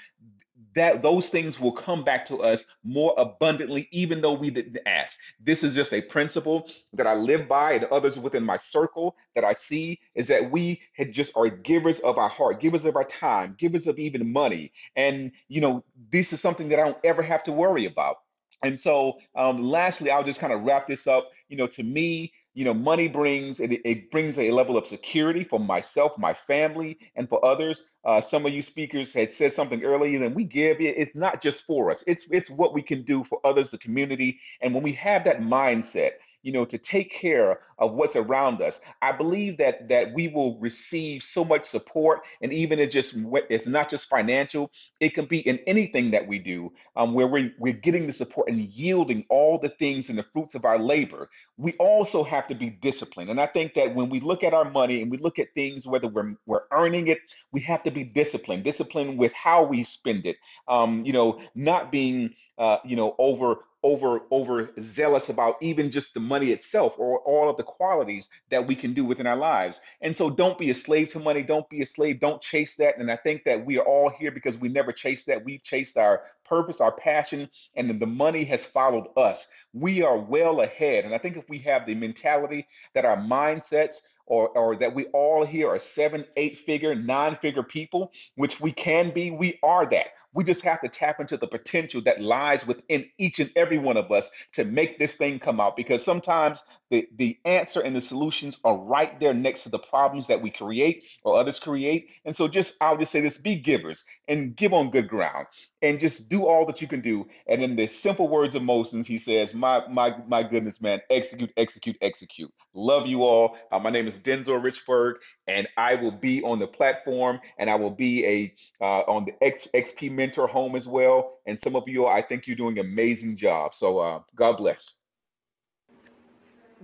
that 0.74 1.02
those 1.02 1.28
things 1.28 1.60
will 1.60 1.72
come 1.72 2.04
back 2.04 2.26
to 2.26 2.42
us 2.42 2.64
more 2.84 3.14
abundantly, 3.18 3.88
even 3.92 4.20
though 4.20 4.32
we 4.32 4.50
didn't 4.50 4.78
ask. 4.86 5.16
This 5.40 5.62
is 5.62 5.74
just 5.74 5.92
a 5.92 6.00
principle 6.00 6.68
that 6.94 7.06
I 7.06 7.14
live 7.14 7.48
by, 7.48 7.72
and 7.72 7.84
others 7.86 8.18
within 8.18 8.44
my 8.44 8.56
circle 8.56 9.16
that 9.34 9.44
I 9.44 9.52
see 9.52 10.00
is 10.14 10.28
that 10.28 10.50
we 10.50 10.80
had 10.94 11.12
just 11.12 11.36
are 11.36 11.48
givers 11.48 12.00
of 12.00 12.18
our 12.18 12.28
heart, 12.28 12.60
givers 12.60 12.84
of 12.84 12.96
our 12.96 13.04
time, 13.04 13.54
givers 13.58 13.86
of 13.86 13.98
even 13.98 14.32
money. 14.32 14.72
And 14.96 15.32
you 15.48 15.60
know, 15.60 15.84
this 16.10 16.32
is 16.32 16.40
something 16.40 16.68
that 16.70 16.78
I 16.78 16.84
don't 16.84 16.98
ever 17.04 17.22
have 17.22 17.42
to 17.44 17.52
worry 17.52 17.86
about. 17.86 18.18
And 18.62 18.78
so, 18.78 19.18
um, 19.34 19.62
lastly, 19.62 20.10
I'll 20.10 20.24
just 20.24 20.38
kind 20.38 20.52
of 20.52 20.62
wrap 20.62 20.86
this 20.86 21.06
up. 21.06 21.30
You 21.48 21.56
know, 21.56 21.66
to 21.66 21.82
me, 21.82 22.32
you 22.55 22.64
know, 22.64 22.74
money 22.74 23.09
brings 23.09 23.61
it, 23.61 23.72
it 23.84 24.11
brings 24.11 24.38
a 24.38 24.50
level 24.50 24.76
of 24.76 24.86
security 24.86 25.44
for 25.44 25.59
myself, 25.59 26.18
my 26.18 26.34
family, 26.34 26.98
and 27.16 27.28
for 27.28 27.44
others. 27.44 27.84
Uh, 28.05 28.20
some 28.20 28.44
of 28.44 28.53
you 28.53 28.62
speakers 28.62 29.12
had 29.12 29.30
said 29.30 29.53
something 29.53 29.82
earlier, 29.82 30.22
and 30.22 30.34
we 30.34 30.44
give 30.44 30.80
it. 30.80 30.94
It's 30.98 31.14
not 31.14 31.42
just 31.42 31.64
for 31.64 31.90
us; 31.90 32.05
it's 32.07 32.26
it's 32.30 32.50
what 32.50 32.74
we 32.74 32.82
can 32.82 33.03
do 33.03 33.24
for 33.24 33.40
others, 33.44 33.70
the 33.70 33.78
community. 33.78 34.40
And 34.61 34.74
when 34.74 34.82
we 34.82 34.92
have 34.92 35.24
that 35.24 35.40
mindset, 35.40 36.12
you 36.43 36.53
know, 36.53 36.64
to 36.64 36.78
take 36.78 37.12
care 37.12 37.61
of 37.78 37.93
what's 37.93 38.16
around 38.16 38.61
us. 38.61 38.80
I 39.01 39.12
believe 39.12 39.59
that 39.59 39.88
that 39.88 40.12
we 40.12 40.28
will 40.28 40.59
receive 40.59 41.22
so 41.22 41.45
much 41.45 41.64
support, 41.64 42.22
and 42.40 42.53
even 42.53 42.78
it 42.78 42.90
just 42.90 43.14
it's 43.51 43.66
not 43.66 43.90
just 43.90 44.09
financial; 44.09 44.70
it 45.01 45.11
can 45.14 45.26
be 45.26 45.38
in 45.38 45.59
anything 45.66 46.11
that 46.12 46.26
we 46.26 46.38
do, 46.38 46.72
um, 46.97 47.14
where 47.14 47.26
we're 47.26 47.53
we're 47.59 47.72
getting 47.72 48.07
the 48.07 48.12
support 48.12 48.49
and 48.49 48.61
yielding 48.61 49.24
all 49.28 49.59
the 49.59 49.68
things 49.68 50.09
and 50.09 50.18
the 50.18 50.26
fruits 50.32 50.55
of 50.55 50.64
our 50.64 50.78
labor. 50.78 51.30
We 51.57 51.72
also 51.74 52.24
have 52.24 52.47
to 52.49 52.55
be 52.55 52.70
disciplined, 52.70 53.30
and 53.30 53.40
I 53.40 53.47
think 53.47 53.74
that 53.74 53.95
when 53.95 54.09
we 54.09 54.20
look 54.20 54.43
at 54.43 54.55
our 54.55 54.68
money 54.70 55.03
and 55.03 55.11
we 55.11 55.18
look 55.18 55.38
at 55.38 55.55
things, 55.55 55.86
whether 55.86 56.09
we're 56.09 56.34
we're 56.47 56.64
earning 56.72 57.09
it, 57.09 57.18
we 57.53 57.61
have 57.62 57.82
to 57.84 57.90
be 57.90 58.05
disciplined, 58.05 58.64
disciplined 58.64 59.18
with 59.18 59.32
how 59.32 59.64
we 59.64 59.84
spend 59.84 60.26
it. 60.26 60.36
Um, 60.68 61.05
you 61.05 61.12
know, 61.12 61.40
not 61.55 61.93
being 61.93 62.34
uh, 62.59 62.78
you 62.84 62.97
know 62.97 63.14
over 63.18 63.57
over 63.82 64.20
over 64.30 64.70
zealous 64.80 65.28
about 65.28 65.56
even 65.60 65.90
just 65.90 66.14
the 66.14 66.20
money 66.20 66.50
itself 66.52 66.94
or 66.98 67.18
all 67.20 67.50
of 67.50 67.56
the 67.56 67.62
qualities 67.62 68.28
that 68.50 68.66
we 68.66 68.74
can 68.74 68.94
do 68.94 69.04
within 69.04 69.26
our 69.26 69.36
lives. 69.36 69.80
And 70.00 70.16
so 70.16 70.30
don't 70.30 70.58
be 70.58 70.70
a 70.70 70.74
slave 70.74 71.10
to 71.10 71.18
money. 71.18 71.42
Don't 71.42 71.68
be 71.68 71.82
a 71.82 71.86
slave. 71.86 72.20
Don't 72.20 72.40
chase 72.40 72.76
that. 72.76 72.98
And 72.98 73.10
i 73.10 73.16
think 73.16 73.44
that 73.44 73.64
we 73.64 73.78
are 73.78 73.84
all 73.84 74.10
here 74.10 74.30
because 74.30 74.58
we 74.58 74.68
never 74.68 74.92
chased 74.92 75.26
that. 75.26 75.44
We've 75.44 75.62
chased 75.62 75.96
our 75.96 76.22
purpose 76.44 76.80
our 76.80 76.92
passion 76.92 77.48
and 77.76 77.88
then 77.88 77.98
the 77.98 78.06
money 78.06 78.44
has 78.44 78.66
followed 78.66 79.06
us. 79.16 79.46
We 79.72 80.02
are 80.02 80.18
well 80.18 80.60
ahead. 80.60 81.04
And 81.04 81.14
i 81.14 81.18
think 81.18 81.36
if 81.36 81.48
we 81.48 81.58
have 81.60 81.86
the 81.86 81.94
mentality 81.94 82.66
that 82.94 83.04
our 83.04 83.16
mindsets 83.16 83.96
or, 84.26 84.48
or 84.50 84.76
that 84.76 84.94
we 84.94 85.06
all 85.06 85.44
here 85.44 85.68
are 85.68 85.78
seven, 85.78 86.24
eight 86.36 86.60
figure, 86.64 86.94
nine 86.94 87.36
figure 87.42 87.62
people, 87.62 88.12
which 88.36 88.60
we 88.60 88.72
can 88.72 89.12
be, 89.12 89.30
we 89.30 89.58
are 89.62 89.88
that. 89.90 90.06
We 90.34 90.44
just 90.44 90.62
have 90.64 90.80
to 90.82 90.88
tap 90.88 91.20
into 91.20 91.36
the 91.36 91.46
potential 91.46 92.02
that 92.02 92.20
lies 92.20 92.66
within 92.66 93.06
each 93.18 93.40
and 93.40 93.50
every 93.56 93.78
one 93.78 93.96
of 93.96 94.12
us 94.12 94.30
to 94.54 94.64
make 94.64 94.98
this 94.98 95.16
thing 95.16 95.38
come 95.38 95.60
out 95.60 95.76
because 95.76 96.04
sometimes 96.04 96.62
the, 96.90 97.08
the 97.16 97.38
answer 97.44 97.80
and 97.80 97.96
the 97.96 98.00
solutions 98.00 98.58
are 98.64 98.76
right 98.76 99.18
there 99.20 99.34
next 99.34 99.64
to 99.64 99.70
the 99.70 99.78
problems 99.78 100.28
that 100.28 100.42
we 100.42 100.50
create 100.50 101.04
or 101.24 101.38
others 101.38 101.58
create. 101.58 102.10
And 102.24 102.36
so 102.36 102.48
just 102.48 102.74
I'll 102.80 102.98
just 102.98 103.12
say 103.12 103.20
this 103.20 103.38
be 103.38 103.56
givers 103.56 104.04
and 104.28 104.56
give 104.56 104.72
on 104.72 104.90
good 104.90 105.08
ground 105.08 105.46
and 105.82 106.00
just 106.00 106.28
do 106.30 106.46
all 106.46 106.66
that 106.66 106.82
you 106.82 106.88
can 106.88 107.00
do. 107.00 107.26
And 107.46 107.62
in 107.62 107.76
the 107.76 107.86
simple 107.88 108.28
words 108.28 108.54
of 108.54 108.62
Mosin, 108.62 109.06
he 109.06 109.18
says, 109.18 109.54
My 109.54 109.86
my 109.88 110.16
my 110.26 110.42
goodness, 110.42 110.80
man, 110.80 111.00
execute, 111.10 111.52
execute, 111.56 111.96
execute. 112.02 112.52
Love 112.74 113.06
you 113.06 113.24
all. 113.24 113.56
Uh, 113.72 113.78
my 113.78 113.90
name 113.90 114.08
is 114.08 114.16
Denzel 114.16 114.62
Richburg, 114.64 115.14
and 115.46 115.68
I 115.76 115.96
will 115.96 116.12
be 116.12 116.42
on 116.42 116.58
the 116.58 116.66
platform 116.66 117.40
and 117.58 117.70
I 117.70 117.76
will 117.76 117.90
be 117.90 118.26
a 118.26 118.54
uh, 118.80 119.00
on 119.02 119.26
the 119.26 119.34
X, 119.44 119.68
XP 119.74 120.10
Mentor 120.22 120.46
Home 120.46 120.76
as 120.76 120.86
well. 120.86 121.38
And 121.46 121.58
some 121.58 121.74
of 121.74 121.88
you, 121.88 122.06
I 122.06 122.22
think 122.22 122.46
you're 122.46 122.56
doing 122.56 122.78
an 122.78 122.86
amazing 122.86 123.36
job. 123.36 123.74
So 123.74 123.98
uh, 123.98 124.20
God 124.36 124.56
bless. 124.56 124.94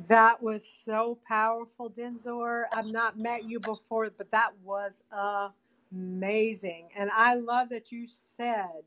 That 0.08 0.42
was 0.42 0.66
so 0.66 1.18
powerful, 1.26 1.88
Denzor. 1.90 2.64
I've 2.72 2.86
not 2.86 3.16
met 3.18 3.44
you 3.44 3.60
before, 3.60 4.10
but 4.16 4.30
that 4.32 4.50
was 4.64 5.02
amazing. 5.92 6.88
And 6.96 7.10
I 7.12 7.34
love 7.34 7.68
that 7.70 7.92
you 7.92 8.06
said, 8.36 8.82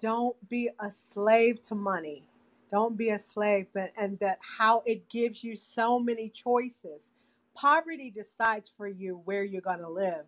don't 0.00 0.36
be 0.48 0.68
a 0.80 0.90
slave 0.90 1.62
to 1.62 1.74
money. 1.74 2.24
Don't 2.70 2.96
be 2.96 3.10
a 3.10 3.18
slave, 3.18 3.66
but 3.72 3.90
and 3.96 4.18
that 4.20 4.38
how 4.40 4.82
it 4.86 5.08
gives 5.08 5.42
you 5.42 5.56
so 5.56 5.98
many 5.98 6.28
choices. 6.28 7.02
Poverty 7.54 8.10
decides 8.10 8.70
for 8.76 8.88
you 8.88 9.20
where 9.24 9.44
you're 9.44 9.60
going 9.60 9.80
to 9.80 9.88
live. 9.88 10.24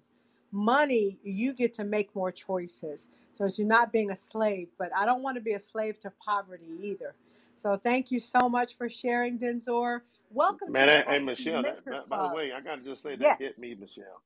Money, 0.52 1.18
you 1.24 1.54
get 1.54 1.74
to 1.74 1.84
make 1.84 2.14
more 2.16 2.32
choices. 2.32 3.08
So 3.32 3.46
it's 3.46 3.58
you're 3.58 3.68
not 3.68 3.92
being 3.92 4.10
a 4.12 4.16
slave, 4.16 4.68
but 4.78 4.90
I 4.96 5.06
don't 5.06 5.22
want 5.22 5.36
to 5.36 5.42
be 5.42 5.54
a 5.54 5.60
slave 5.60 6.00
to 6.02 6.12
poverty 6.24 6.66
either. 6.82 7.14
So 7.56 7.76
thank 7.76 8.10
you 8.12 8.20
so 8.20 8.48
much 8.48 8.76
for 8.76 8.88
sharing, 8.90 9.38
Denzor. 9.38 10.00
Welcome 10.30 10.68
Man, 10.68 10.88
the 10.88 10.88
hey, 10.88 11.04
hey 11.06 11.18
Michelle, 11.20 11.64
that, 11.64 11.80
that- 11.90 12.08
by 12.08 12.22
the 12.22 12.28
way, 12.28 12.52
I 12.52 12.60
gotta 12.62 12.82
just 12.84 13.02
say 13.02 13.16
that 13.16 13.24
Yes. 13.24 13.38
hit 13.38 13.58
me, 13.58 13.74
Michelle. 13.74 14.22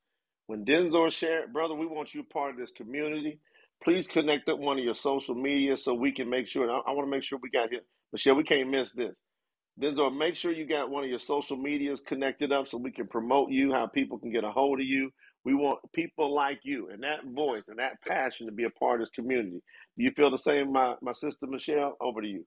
When 0.47 0.65
Denzor 0.65 1.13
shared, 1.13 1.53
brother, 1.53 1.75
we 1.75 1.87
want 1.87 2.15
you 2.15 2.25
part 2.25 2.53
of 2.53 2.59
this 2.59 2.73
community. 2.73 3.41
Please 3.85 4.07
connect 4.09 4.49
up 4.49 4.59
one 4.61 4.79
of 4.79 4.85
your 4.85 4.95
social 4.95 5.35
media 5.35 5.77
so 5.79 5.95
we 5.95 6.13
can 6.13 6.31
make 6.31 6.49
sure. 6.49 6.71
I, 6.71 6.79
I 6.89 6.93
want 6.93 7.07
to 7.07 7.11
make 7.11 7.25
sure 7.25 7.39
we 7.43 7.51
got 7.51 7.71
here. 7.71 7.83
Michelle, 8.13 8.37
we 8.37 8.45
can't 8.45 8.71
miss 8.71 8.93
this. 8.93 9.21
Denzor, 9.81 10.17
make 10.17 10.37
sure 10.37 10.53
you 10.53 10.67
got 10.67 10.91
one 10.91 11.05
of 11.05 11.11
your 11.11 11.19
social 11.21 11.57
medias 11.59 12.01
connected 12.07 12.53
up 12.53 12.69
so 12.69 12.79
we 12.79 12.93
can 12.93 13.09
promote 13.09 13.51
you, 13.51 13.73
how 13.73 13.89
people 13.89 14.19
can 14.19 14.33
get 14.33 14.45
a 14.45 14.51
hold 14.51 14.81
of 14.81 14.87
you. 14.87 15.11
We 15.47 15.55
want 15.55 15.79
people 15.93 16.35
like 16.35 16.63
you 16.65 16.89
and 16.91 17.05
that 17.05 17.25
voice 17.25 17.69
and 17.69 17.79
that 17.79 18.03
passion 18.03 18.47
to 18.47 18.53
be 18.53 18.65
a 18.65 18.71
part 18.71 19.01
of 19.01 19.07
this 19.07 19.15
community. 19.15 19.63
Do 19.97 20.05
you 20.05 20.11
feel 20.11 20.29
the 20.29 20.39
same, 20.39 20.73
my, 20.73 20.97
my 21.01 21.13
sister 21.13 21.47
Michelle? 21.47 21.97
Over 22.01 22.21
to 22.21 22.27
you. 22.27 22.45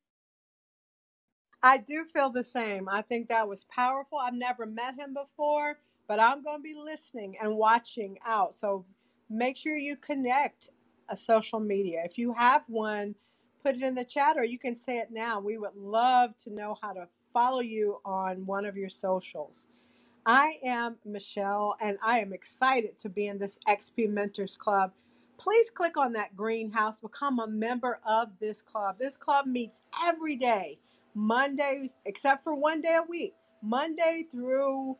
I 1.63 1.77
do 1.77 2.03
feel 2.03 2.29
the 2.29 2.43
same. 2.43 2.89
I 2.89 3.01
think 3.01 3.29
that 3.29 3.47
was 3.47 3.65
powerful. 3.73 4.17
I've 4.17 4.33
never 4.33 4.65
met 4.65 4.95
him 4.99 5.13
before, 5.13 5.79
but 6.09 6.19
I'm 6.19 6.43
going 6.43 6.57
to 6.57 6.61
be 6.61 6.75
listening 6.75 7.37
and 7.41 7.55
watching 7.55 8.17
out. 8.27 8.53
So 8.53 8.85
make 9.29 9.55
sure 9.55 9.77
you 9.77 9.95
connect 9.95 10.69
a 11.07 11.15
social 11.15 11.61
media. 11.61 12.01
If 12.03 12.17
you 12.17 12.33
have 12.33 12.65
one, 12.67 13.15
put 13.63 13.75
it 13.75 13.81
in 13.81 13.95
the 13.95 14.03
chat 14.03 14.35
or 14.35 14.43
you 14.43 14.59
can 14.59 14.75
say 14.75 14.97
it 14.97 15.07
now. 15.09 15.39
We 15.39 15.57
would 15.57 15.77
love 15.77 16.35
to 16.43 16.53
know 16.53 16.75
how 16.81 16.91
to 16.91 17.07
follow 17.31 17.61
you 17.61 18.01
on 18.03 18.45
one 18.45 18.65
of 18.65 18.75
your 18.75 18.89
socials. 18.89 19.68
I 20.25 20.59
am 20.63 20.97
Michelle, 21.05 21.75
and 21.81 21.99
I 22.03 22.19
am 22.19 22.33
excited 22.33 22.97
to 22.99 23.09
be 23.09 23.27
in 23.27 23.39
this 23.39 23.59
XP 23.69 24.09
Mentors 24.09 24.57
Club. 24.57 24.93
Please 25.39 25.71
click 25.71 25.97
on 25.97 26.13
that 26.13 26.37
greenhouse, 26.37 26.99
become 27.01 27.39
a 27.41 27.47
member 27.47 27.99
of 28.07 28.29
this 28.39 28.63
club. 28.63 28.97
This 28.99 29.17
club 29.17 29.47
meets 29.47 29.83
every 30.05 30.37
day, 30.37 30.79
Monday, 31.15 31.91
except 32.05 32.45
for 32.45 32.55
one 32.55 32.81
day 32.81 32.97
a 32.99 33.03
week, 33.09 33.35
Monday 33.63 34.23
through 34.31 34.91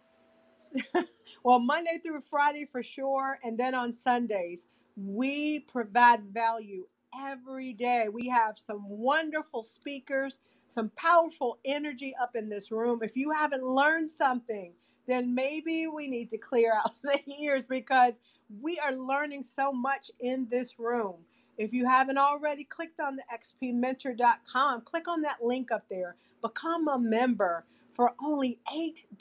well, 1.44 1.60
Monday 1.60 2.00
through 2.04 2.22
Friday 2.22 2.66
for 2.72 2.84
sure. 2.84 3.40
And 3.44 3.58
then 3.58 3.76
on 3.76 3.94
Sundays, 3.94 4.68
we 4.98 5.62
provide 5.62 6.24
value 6.26 6.86
every 7.20 7.74
day. 7.74 8.08
We 8.12 8.28
have 8.30 8.58
some 8.58 8.84
wonderful 8.88 9.64
speakers, 9.64 10.40
some 10.68 10.92
powerful 10.98 11.60
energy 11.66 12.14
up 12.22 12.36
in 12.36 12.50
this 12.50 12.72
room. 12.72 13.00
If 13.04 13.16
you 13.18 13.32
haven't 13.32 13.64
learned 13.66 14.10
something, 14.10 14.74
then 15.10 15.34
maybe 15.34 15.88
we 15.88 16.08
need 16.08 16.30
to 16.32 16.38
clear 16.38 16.74
out 16.74 16.94
the 17.04 17.20
ears 17.40 17.66
because 17.66 18.20
we 18.62 18.80
are 18.80 18.94
learning 18.94 19.44
so 19.44 19.72
much 19.72 20.12
in 20.20 20.48
this 20.50 20.80
room. 20.80 21.16
If 21.58 21.74
you 21.74 21.86
haven't 21.86 22.18
already 22.18 22.64
clicked 22.64 23.00
on 23.00 23.18
the 23.18 23.24
xpmentor.com, 23.34 24.82
click 24.82 25.08
on 25.08 25.22
that 25.24 25.44
link 25.44 25.72
up 25.72 25.84
there. 25.90 26.16
Become 26.42 26.88
a 26.88 26.98
member 26.98 27.66
for 27.92 28.14
only 28.24 28.60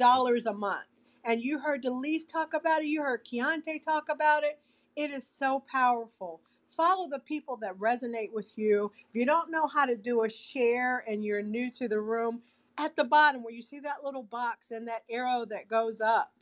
$8 0.00 0.46
a 0.46 0.52
month. 0.52 0.86
And 1.24 1.42
you 1.42 1.58
heard 1.58 1.82
Delise 1.82 2.28
talk 2.28 2.54
about 2.54 2.82
it, 2.82 2.86
you 2.86 3.02
heard 3.02 3.24
Keontae 3.24 3.82
talk 3.82 4.08
about 4.08 4.44
it. 4.44 4.60
It 4.94 5.10
is 5.10 5.28
so 5.36 5.64
powerful. 5.70 6.40
Follow 6.76 7.08
the 7.08 7.18
people 7.18 7.56
that 7.56 7.76
resonate 7.76 8.32
with 8.32 8.56
you. 8.56 8.92
If 9.10 9.16
you 9.16 9.26
don't 9.26 9.50
know 9.50 9.66
how 9.66 9.84
to 9.86 9.96
do 9.96 10.22
a 10.22 10.30
share 10.30 11.04
and 11.08 11.24
you're 11.24 11.42
new 11.42 11.72
to 11.72 11.88
the 11.88 12.00
room, 12.00 12.42
at 12.78 12.96
the 12.96 13.04
bottom 13.04 13.42
where 13.44 13.54
you 13.54 13.62
see 13.62 13.80
that 13.80 14.04
little 14.04 14.22
box 14.24 14.70
and 14.72 14.88
that 14.88 15.04
arrow 15.10 15.46
that 15.46 15.68
goes 15.68 16.00
up, 16.00 16.32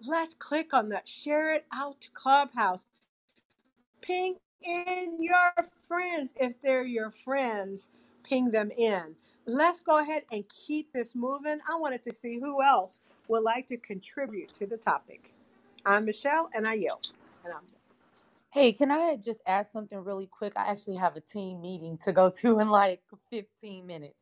let's 0.00 0.34
click 0.34 0.74
on 0.74 0.90
that. 0.90 1.08
Share 1.08 1.54
it 1.54 1.66
out 1.74 2.00
to 2.02 2.10
Clubhouse. 2.12 2.86
Ping 4.02 4.36
in 4.62 5.18
your 5.20 5.52
friends. 5.88 6.34
If 6.40 6.60
they're 6.62 6.86
your 6.86 7.10
friends, 7.10 7.90
ping 8.24 8.50
them 8.50 8.70
in. 8.78 9.16
Let's 9.46 9.80
go 9.80 10.00
ahead 10.00 10.24
and 10.32 10.48
keep 10.48 10.92
this 10.92 11.14
moving. 11.14 11.60
I 11.70 11.78
wanted 11.78 12.02
to 12.04 12.12
see 12.12 12.40
who 12.40 12.62
else 12.62 13.00
would 13.28 13.42
like 13.44 13.66
to 13.68 13.78
contribute 13.78 14.52
to 14.54 14.66
the 14.66 14.78
topic. 14.78 15.32
I'm 15.86 16.06
Michelle 16.06 16.50
and 16.54 16.66
I 16.68 16.74
yield. 16.74 17.08
And 17.44 17.54
I'm 17.54 17.62
Hey, 18.52 18.72
can 18.72 18.90
I 18.90 19.16
just 19.16 19.40
add 19.46 19.68
something 19.72 19.98
really 19.98 20.26
quick? 20.28 20.54
I 20.56 20.70
actually 20.70 20.96
have 20.96 21.16
a 21.16 21.20
team 21.20 21.62
meeting 21.62 21.98
to 22.04 22.12
go 22.12 22.30
to 22.30 22.60
in 22.60 22.70
like 22.70 23.02
15 23.30 23.86
minutes. 23.86 24.16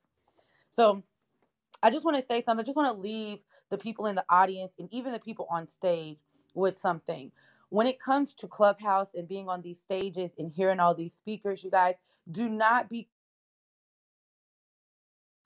So 0.77 1.03
I 1.83 1.91
just 1.91 2.05
want 2.05 2.19
to 2.19 2.27
say 2.27 2.43
something. 2.45 2.65
I 2.65 2.67
just 2.67 2.77
want 2.77 2.95
to 2.97 3.01
leave 3.01 3.41
the 3.71 3.79
people 3.79 4.07
in 4.09 4.17
the 4.17 4.27
audience 4.31 4.73
and 4.81 4.89
even 4.93 5.13
the 5.13 5.21
people 5.21 5.49
on 5.51 5.69
stage 5.69 6.19
with 6.55 6.79
something. 6.79 7.33
When 7.71 7.87
it 7.89 8.01
comes 8.01 8.35
to 8.41 8.49
Clubhouse 8.49 9.09
and 9.15 9.29
being 9.29 9.49
on 9.49 9.63
these 9.63 9.79
stages 9.87 10.33
and 10.39 10.53
hearing 10.53 10.81
all 10.81 10.95
these 10.95 11.15
speakers, 11.15 11.65
you 11.65 11.71
guys 11.71 11.97
do 12.33 12.49
not 12.51 12.91
be 12.91 13.09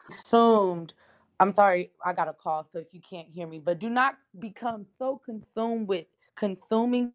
consumed. 0.07 0.95
I'm 1.41 1.53
sorry, 1.53 1.93
I 2.05 2.13
got 2.15 2.29
a 2.29 2.35
call, 2.35 2.69
so 2.73 2.79
if 2.81 2.89
you 2.93 3.01
can't 3.01 3.29
hear 3.29 3.47
me, 3.47 3.61
but 3.61 3.79
do 3.81 3.91
not 3.91 4.17
become 4.41 4.87
so 4.99 5.21
consumed 5.25 5.89
with 5.89 6.07
consuming. 6.37 7.13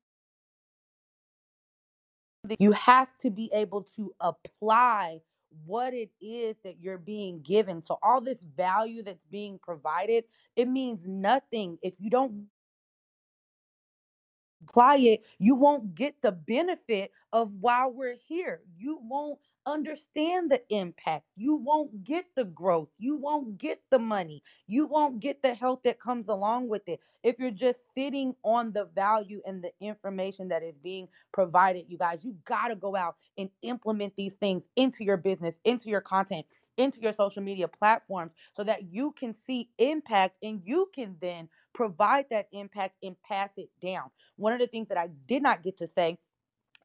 You 2.59 2.73
have 2.73 3.09
to 3.21 3.31
be 3.31 3.49
able 3.53 3.83
to 3.97 4.13
apply 4.21 5.21
what 5.65 5.93
it 5.93 6.09
is 6.21 6.55
that 6.63 6.79
you're 6.81 6.97
being 6.97 7.41
given. 7.41 7.83
So, 7.85 7.99
all 8.01 8.21
this 8.21 8.39
value 8.55 9.03
that's 9.03 9.25
being 9.31 9.59
provided, 9.61 10.25
it 10.55 10.67
means 10.67 11.07
nothing 11.07 11.77
if 11.81 11.93
you 11.99 12.09
don't 12.09 12.47
apply 14.67 14.97
it, 14.97 15.25
you 15.39 15.55
won't 15.55 15.95
get 15.95 16.15
the 16.21 16.31
benefit 16.31 17.11
of 17.33 17.51
while 17.59 17.91
we're 17.91 18.17
here. 18.27 18.61
You 18.77 18.99
won't 19.01 19.39
understand 19.65 20.51
the 20.51 20.61
impact. 20.69 21.25
You 21.35 21.55
won't 21.55 22.03
get 22.03 22.25
the 22.35 22.45
growth. 22.45 22.89
You 22.97 23.15
won't 23.15 23.57
get 23.57 23.81
the 23.91 23.99
money. 23.99 24.43
You 24.67 24.85
won't 24.85 25.19
get 25.19 25.41
the 25.41 25.53
health 25.53 25.81
that 25.83 25.99
comes 25.99 26.27
along 26.29 26.69
with 26.69 26.87
it 26.87 26.99
if 27.23 27.39
you're 27.39 27.51
just 27.51 27.79
sitting 27.95 28.35
on 28.43 28.73
the 28.73 28.85
value 28.95 29.41
and 29.45 29.63
the 29.63 29.71
information 29.79 30.49
that 30.49 30.63
is 30.63 30.75
being 30.83 31.07
provided. 31.33 31.85
You 31.87 31.97
guys, 31.97 32.19
you 32.23 32.35
got 32.45 32.69
to 32.69 32.75
go 32.75 32.95
out 32.95 33.15
and 33.37 33.49
implement 33.61 34.15
these 34.15 34.33
things 34.39 34.63
into 34.75 35.03
your 35.03 35.17
business, 35.17 35.55
into 35.65 35.89
your 35.89 36.01
content. 36.01 36.45
Into 36.77 37.01
your 37.01 37.13
social 37.13 37.43
media 37.43 37.67
platforms 37.67 38.31
so 38.55 38.63
that 38.63 38.91
you 38.91 39.11
can 39.11 39.35
see 39.35 39.69
impact 39.77 40.37
and 40.41 40.61
you 40.63 40.89
can 40.95 41.17
then 41.21 41.49
provide 41.73 42.25
that 42.31 42.47
impact 42.53 42.95
and 43.03 43.15
pass 43.21 43.49
it 43.57 43.69
down. 43.83 44.09
One 44.37 44.53
of 44.53 44.59
the 44.59 44.67
things 44.67 44.87
that 44.87 44.97
I 44.97 45.09
did 45.27 45.43
not 45.43 45.63
get 45.63 45.77
to 45.79 45.89
say 45.95 46.17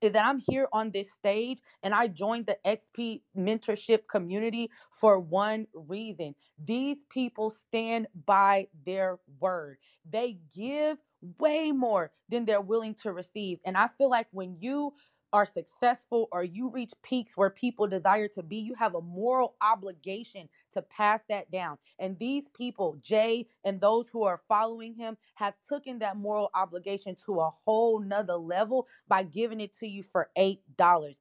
is 0.02 0.12
that 0.12 0.24
I'm 0.26 0.38
here 0.38 0.68
on 0.72 0.90
this 0.90 1.12
stage 1.12 1.58
and 1.82 1.94
I 1.94 2.08
joined 2.08 2.46
the 2.46 2.58
XP 2.66 3.22
mentorship 3.36 4.00
community 4.10 4.70
for 4.90 5.18
one 5.18 5.66
reason. 5.74 6.34
These 6.64 7.04
people 7.10 7.50
stand 7.50 8.08
by 8.26 8.68
their 8.84 9.18
word. 9.40 9.78
They 10.08 10.38
give 10.54 10.98
way 11.38 11.72
more 11.72 12.10
than 12.28 12.44
they're 12.44 12.60
willing 12.60 12.94
to 13.02 13.12
receive. 13.12 13.58
And 13.64 13.76
I 13.76 13.88
feel 13.98 14.10
like 14.10 14.28
when 14.32 14.56
you 14.60 14.94
are 15.32 15.46
successful 15.46 16.28
or 16.32 16.44
you 16.44 16.70
reach 16.70 16.92
peaks 17.02 17.36
where 17.36 17.50
people 17.50 17.86
desire 17.86 18.28
to 18.28 18.42
be, 18.42 18.56
you 18.58 18.74
have 18.74 18.94
a 18.94 19.00
moral 19.00 19.54
obligation 19.62 20.48
to 20.72 20.82
pass 20.82 21.20
that 21.28 21.50
down. 21.50 21.78
And 21.98 22.18
these 22.18 22.48
people, 22.56 22.98
Jay 23.02 23.46
and 23.64 23.80
those 23.80 24.08
who 24.10 24.24
are 24.24 24.42
following 24.48 24.94
him, 24.94 25.16
have 25.36 25.54
taken 25.68 25.98
that 26.00 26.16
moral 26.16 26.50
obligation 26.54 27.16
to 27.26 27.40
a 27.40 27.50
whole 27.64 28.00
nother 28.00 28.36
level 28.36 28.86
by 29.08 29.22
giving 29.24 29.60
it 29.60 29.72
to 29.78 29.86
you 29.86 30.02
for 30.02 30.30
$8. 30.38 30.58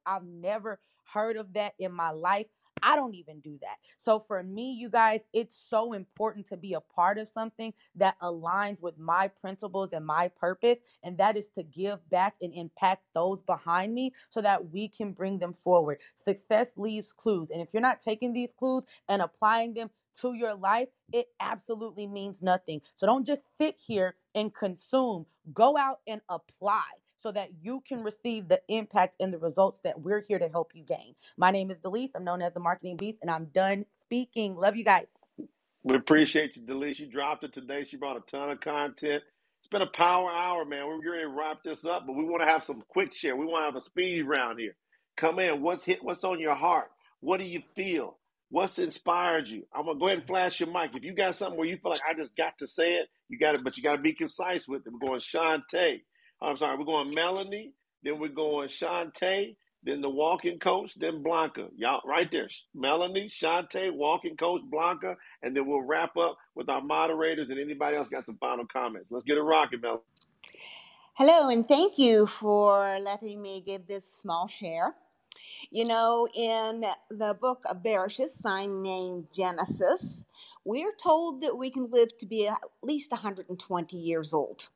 I've 0.06 0.24
never 0.24 0.80
heard 1.12 1.36
of 1.36 1.52
that 1.54 1.74
in 1.78 1.92
my 1.92 2.10
life. 2.10 2.46
I 2.86 2.94
don't 2.94 3.16
even 3.16 3.40
do 3.40 3.58
that. 3.62 3.78
So 3.98 4.20
for 4.20 4.44
me, 4.44 4.72
you 4.72 4.88
guys, 4.88 5.20
it's 5.32 5.56
so 5.68 5.92
important 5.92 6.46
to 6.48 6.56
be 6.56 6.74
a 6.74 6.80
part 6.80 7.18
of 7.18 7.28
something 7.28 7.74
that 7.96 8.14
aligns 8.20 8.80
with 8.80 8.96
my 8.96 9.26
principles 9.26 9.92
and 9.92 10.06
my 10.06 10.28
purpose, 10.28 10.78
and 11.02 11.18
that 11.18 11.36
is 11.36 11.48
to 11.56 11.64
give 11.64 12.08
back 12.10 12.36
and 12.40 12.54
impact 12.54 13.02
those 13.12 13.42
behind 13.42 13.92
me 13.92 14.12
so 14.30 14.40
that 14.40 14.70
we 14.70 14.86
can 14.86 15.10
bring 15.10 15.40
them 15.40 15.52
forward. 15.52 15.98
Success 16.24 16.72
leaves 16.76 17.12
clues, 17.12 17.50
and 17.50 17.60
if 17.60 17.70
you're 17.72 17.82
not 17.82 18.00
taking 18.00 18.32
these 18.32 18.50
clues 18.56 18.84
and 19.08 19.20
applying 19.20 19.74
them 19.74 19.90
to 20.20 20.34
your 20.34 20.54
life, 20.54 20.88
it 21.12 21.26
absolutely 21.40 22.06
means 22.06 22.40
nothing. 22.40 22.80
So 22.96 23.06
don't 23.06 23.26
just 23.26 23.42
sit 23.60 23.76
here 23.84 24.14
and 24.36 24.54
consume. 24.54 25.26
Go 25.52 25.76
out 25.76 25.98
and 26.06 26.20
apply 26.28 26.84
so 27.26 27.32
that 27.32 27.50
you 27.60 27.82
can 27.88 28.04
receive 28.04 28.46
the 28.46 28.62
impact 28.68 29.16
and 29.18 29.34
the 29.34 29.38
results 29.40 29.80
that 29.82 30.00
we're 30.00 30.20
here 30.20 30.38
to 30.38 30.48
help 30.48 30.70
you 30.76 30.84
gain. 30.84 31.12
My 31.36 31.50
name 31.50 31.72
is 31.72 31.78
Delise. 31.78 32.12
I'm 32.14 32.22
known 32.22 32.40
as 32.40 32.54
the 32.54 32.60
Marketing 32.60 32.96
Beast, 32.96 33.18
and 33.20 33.28
I'm 33.28 33.46
done 33.46 33.84
speaking. 34.04 34.54
Love 34.54 34.76
you 34.76 34.84
guys. 34.84 35.06
We 35.82 35.96
appreciate 35.96 36.56
you, 36.56 36.62
Delise. 36.62 37.00
You 37.00 37.06
dropped 37.06 37.42
it 37.42 37.52
today. 37.52 37.82
She 37.82 37.96
brought 37.96 38.16
a 38.16 38.20
ton 38.30 38.50
of 38.50 38.60
content. 38.60 39.24
It's 39.58 39.68
been 39.72 39.82
a 39.82 39.88
power 39.88 40.30
hour, 40.30 40.64
man. 40.64 40.86
We're 40.86 41.02
going 41.02 41.18
to 41.18 41.28
wrap 41.36 41.64
this 41.64 41.84
up, 41.84 42.06
but 42.06 42.14
we 42.14 42.22
want 42.22 42.44
to 42.44 42.48
have 42.48 42.62
some 42.62 42.84
quick 42.86 43.12
share. 43.12 43.34
We 43.34 43.44
want 43.44 43.62
to 43.62 43.66
have 43.66 43.74
a 43.74 43.80
speed 43.80 44.22
round 44.22 44.60
here. 44.60 44.76
Come 45.16 45.40
in. 45.40 45.62
What's 45.62 45.84
hit? 45.84 46.04
What's 46.04 46.22
on 46.22 46.38
your 46.38 46.54
heart? 46.54 46.92
What 47.18 47.40
do 47.40 47.44
you 47.44 47.60
feel? 47.74 48.18
What's 48.50 48.78
inspired 48.78 49.48
you? 49.48 49.64
I'm 49.74 49.86
gonna 49.86 49.98
go 49.98 50.06
ahead 50.06 50.18
and 50.18 50.26
flash 50.28 50.60
your 50.60 50.70
mic. 50.70 50.94
If 50.94 51.02
you 51.02 51.12
got 51.12 51.34
something 51.34 51.58
where 51.58 51.66
you 51.66 51.78
feel 51.78 51.90
like 51.90 52.02
I 52.08 52.14
just 52.14 52.36
got 52.36 52.56
to 52.58 52.68
say 52.68 52.94
it, 52.94 53.08
you 53.28 53.36
got 53.36 53.56
it, 53.56 53.64
but 53.64 53.76
you 53.76 53.82
got 53.82 53.96
to 53.96 54.02
be 54.02 54.12
concise 54.12 54.68
with 54.68 54.86
it. 54.86 54.92
We're 54.92 55.08
going 55.08 55.18
Shantae. 55.20 56.02
I'm 56.40 56.56
sorry, 56.56 56.76
we're 56.76 56.84
going 56.84 57.14
Melanie, 57.14 57.72
then 58.02 58.18
we're 58.18 58.28
going 58.28 58.68
Shantae, 58.68 59.56
then 59.82 60.00
the 60.00 60.10
walking 60.10 60.58
coach, 60.58 60.94
then 60.96 61.22
Blanca. 61.22 61.68
Y'all 61.76 62.02
right 62.04 62.30
there. 62.30 62.48
Melanie, 62.74 63.28
Shantae, 63.28 63.94
walking 63.94 64.36
coach, 64.36 64.60
Blanca, 64.64 65.16
and 65.42 65.56
then 65.56 65.66
we'll 65.66 65.82
wrap 65.82 66.16
up 66.16 66.36
with 66.54 66.68
our 66.68 66.82
moderators 66.82 67.48
and 67.48 67.58
anybody 67.58 67.96
else 67.96 68.08
got 68.08 68.24
some 68.24 68.36
final 68.38 68.66
comments. 68.66 69.10
Let's 69.10 69.24
get 69.24 69.38
it 69.38 69.42
rocking, 69.42 69.80
Mel. 69.80 70.04
Hello, 71.14 71.48
and 71.48 71.66
thank 71.66 71.98
you 71.98 72.26
for 72.26 72.98
letting 73.00 73.40
me 73.40 73.62
give 73.64 73.86
this 73.86 74.04
small 74.04 74.46
share. 74.46 74.94
You 75.70 75.86
know, 75.86 76.28
in 76.34 76.84
the 77.10 77.34
book 77.40 77.62
of 77.70 77.82
Bereshit, 77.82 78.30
sign 78.30 78.82
named 78.82 79.28
Genesis, 79.32 80.26
we're 80.64 80.94
told 81.02 81.40
that 81.40 81.56
we 81.56 81.70
can 81.70 81.90
live 81.90 82.16
to 82.18 82.26
be 82.26 82.46
at 82.48 82.58
least 82.82 83.12
120 83.12 83.96
years 83.96 84.34
old. 84.34 84.68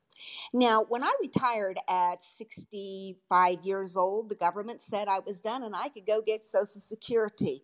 Now, 0.53 0.83
when 0.83 1.03
I 1.03 1.13
retired 1.21 1.77
at 1.87 2.23
65 2.23 3.63
years 3.63 3.95
old, 3.95 4.29
the 4.29 4.35
government 4.35 4.81
said 4.81 5.07
I 5.07 5.19
was 5.19 5.39
done 5.39 5.63
and 5.63 5.75
I 5.75 5.89
could 5.89 6.05
go 6.05 6.21
get 6.21 6.45
Social 6.45 6.81
Security. 6.81 7.63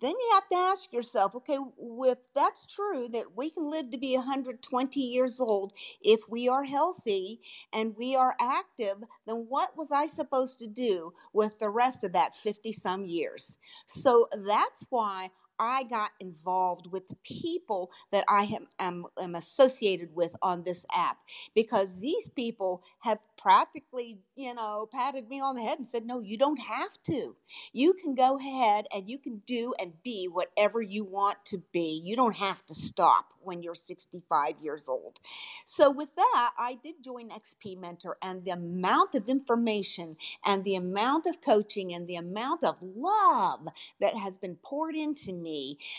Then 0.00 0.12
you 0.12 0.30
have 0.34 0.48
to 0.50 0.56
ask 0.56 0.92
yourself, 0.92 1.34
okay, 1.34 1.58
if 2.04 2.18
that's 2.32 2.66
true 2.66 3.08
that 3.08 3.36
we 3.36 3.50
can 3.50 3.68
live 3.68 3.90
to 3.90 3.98
be 3.98 4.14
120 4.14 5.00
years 5.00 5.40
old 5.40 5.72
if 6.00 6.20
we 6.28 6.48
are 6.48 6.62
healthy 6.62 7.40
and 7.72 7.96
we 7.96 8.14
are 8.14 8.36
active, 8.40 8.98
then 9.26 9.46
what 9.48 9.76
was 9.76 9.90
I 9.90 10.06
supposed 10.06 10.60
to 10.60 10.68
do 10.68 11.12
with 11.32 11.58
the 11.58 11.68
rest 11.68 12.04
of 12.04 12.12
that 12.12 12.36
50 12.36 12.70
some 12.70 13.04
years? 13.04 13.58
So 13.86 14.28
that's 14.46 14.84
why 14.90 15.30
I 15.58 15.84
got 15.84 16.10
involved 16.20 16.88
with 16.90 17.08
the 17.08 17.16
people 17.24 17.90
that 18.12 18.24
I 18.28 18.44
am, 18.44 18.66
am, 18.78 19.06
am, 19.20 19.34
associated 19.34 20.14
with 20.14 20.34
on 20.42 20.62
this 20.62 20.84
app 20.92 21.18
because 21.54 21.96
these 21.98 22.28
people 22.30 22.82
have 23.00 23.18
practically, 23.36 24.18
you 24.36 24.54
know, 24.54 24.88
patted 24.92 25.28
me 25.28 25.40
on 25.40 25.56
the 25.56 25.62
head 25.62 25.78
and 25.78 25.86
said, 25.86 26.06
no, 26.06 26.20
you 26.20 26.36
don't 26.36 26.60
have 26.60 27.00
to. 27.04 27.34
You 27.72 27.94
can 27.94 28.14
go 28.14 28.38
ahead 28.38 28.86
and 28.94 29.08
you 29.08 29.18
can 29.18 29.42
do 29.46 29.74
and 29.80 29.92
be 30.02 30.28
whatever 30.30 30.82
you 30.82 31.04
want 31.04 31.44
to 31.46 31.62
be. 31.72 32.02
You 32.04 32.16
don't 32.16 32.36
have 32.36 32.64
to 32.66 32.74
stop 32.74 33.26
when 33.42 33.62
you're 33.62 33.74
65 33.74 34.54
years 34.62 34.88
old. 34.88 35.18
So, 35.64 35.90
with 35.90 36.14
that, 36.16 36.52
I 36.58 36.78
did 36.82 36.96
join 37.02 37.30
XP 37.30 37.78
Mentor, 37.78 38.16
and 38.22 38.44
the 38.44 38.50
amount 38.50 39.14
of 39.14 39.28
information 39.28 40.16
and 40.44 40.64
the 40.64 40.74
amount 40.76 41.26
of 41.26 41.40
coaching 41.40 41.94
and 41.94 42.06
the 42.06 42.16
amount 42.16 42.64
of 42.64 42.76
love 42.82 43.68
that 44.00 44.14
has 44.14 44.36
been 44.36 44.56
poured 44.56 44.96
into 44.96 45.32
me 45.32 45.47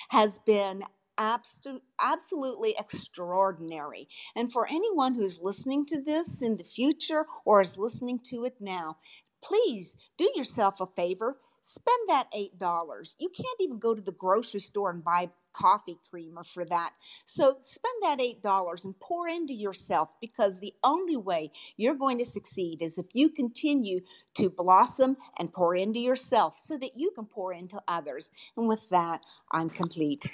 has 0.09 0.39
been 0.45 0.83
abso- 1.17 1.81
absolutely 1.99 2.75
extraordinary. 2.79 4.07
And 4.35 4.51
for 4.51 4.67
anyone 4.67 5.13
who's 5.13 5.39
listening 5.41 5.85
to 5.87 6.01
this 6.01 6.41
in 6.41 6.57
the 6.57 6.63
future 6.63 7.25
or 7.45 7.61
is 7.61 7.77
listening 7.77 8.19
to 8.29 8.45
it 8.45 8.55
now, 8.59 8.97
please 9.41 9.95
do 10.17 10.29
yourself 10.35 10.79
a 10.79 10.87
favor. 10.87 11.39
Spend 11.71 12.09
that 12.09 12.31
$8. 12.31 13.13
You 13.19 13.29
can't 13.29 13.47
even 13.59 13.77
go 13.77 13.93
to 13.93 14.01
the 14.01 14.13
grocery 14.13 14.59
store 14.59 14.89
and 14.89 15.03
buy 15.03 15.29
coffee 15.53 15.99
creamer 16.09 16.43
for 16.43 16.65
that. 16.65 16.93
So 17.25 17.57
spend 17.61 17.93
that 18.01 18.17
$8 18.17 18.85
and 18.85 18.99
pour 18.99 19.27
into 19.27 19.53
yourself 19.53 20.09
because 20.19 20.59
the 20.59 20.73
only 20.83 21.15
way 21.15 21.51
you're 21.77 21.93
going 21.93 22.17
to 22.17 22.25
succeed 22.25 22.81
is 22.81 22.97
if 22.97 23.05
you 23.13 23.29
continue 23.29 24.01
to 24.33 24.49
blossom 24.49 25.15
and 25.37 25.53
pour 25.53 25.75
into 25.75 25.99
yourself 25.99 26.57
so 26.57 26.75
that 26.77 26.97
you 26.97 27.11
can 27.11 27.25
pour 27.25 27.53
into 27.53 27.79
others. 27.87 28.31
And 28.57 28.67
with 28.67 28.89
that, 28.89 29.23
I'm 29.51 29.69
complete. 29.69 30.25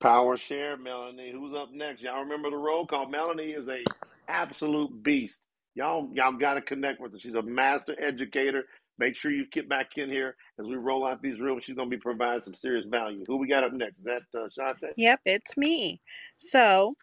Power 0.00 0.36
share, 0.36 0.76
Melanie. 0.76 1.32
Who's 1.32 1.56
up 1.56 1.72
next? 1.72 2.02
Y'all 2.02 2.20
remember 2.20 2.50
the 2.50 2.58
roll 2.58 2.86
call? 2.86 3.08
Melanie 3.08 3.52
is 3.52 3.66
a 3.66 3.82
absolute 4.28 5.02
beast. 5.02 5.40
Y'all, 5.74 6.10
y'all 6.12 6.32
got 6.32 6.54
to 6.54 6.60
connect 6.60 7.00
with 7.00 7.12
her. 7.12 7.18
She's 7.18 7.34
a 7.34 7.42
master 7.42 7.96
educator. 7.98 8.64
Make 8.98 9.16
sure 9.16 9.32
you 9.32 9.46
get 9.48 9.68
back 9.68 9.98
in 9.98 10.10
here 10.10 10.36
as 10.60 10.66
we 10.66 10.76
roll 10.76 11.06
out 11.06 11.22
these 11.22 11.40
rooms. 11.40 11.64
She's 11.64 11.76
going 11.76 11.90
to 11.90 11.96
be 11.96 12.00
providing 12.00 12.44
some 12.44 12.54
serious 12.54 12.86
value. 12.86 13.24
Who 13.28 13.38
we 13.38 13.48
got 13.48 13.64
up 13.64 13.72
next? 13.72 13.98
Is 14.00 14.04
that 14.06 14.22
uh, 14.34 14.48
Shante? 14.58 14.92
Yep, 14.96 15.20
it's 15.26 15.56
me. 15.56 16.00
So, 16.36 16.96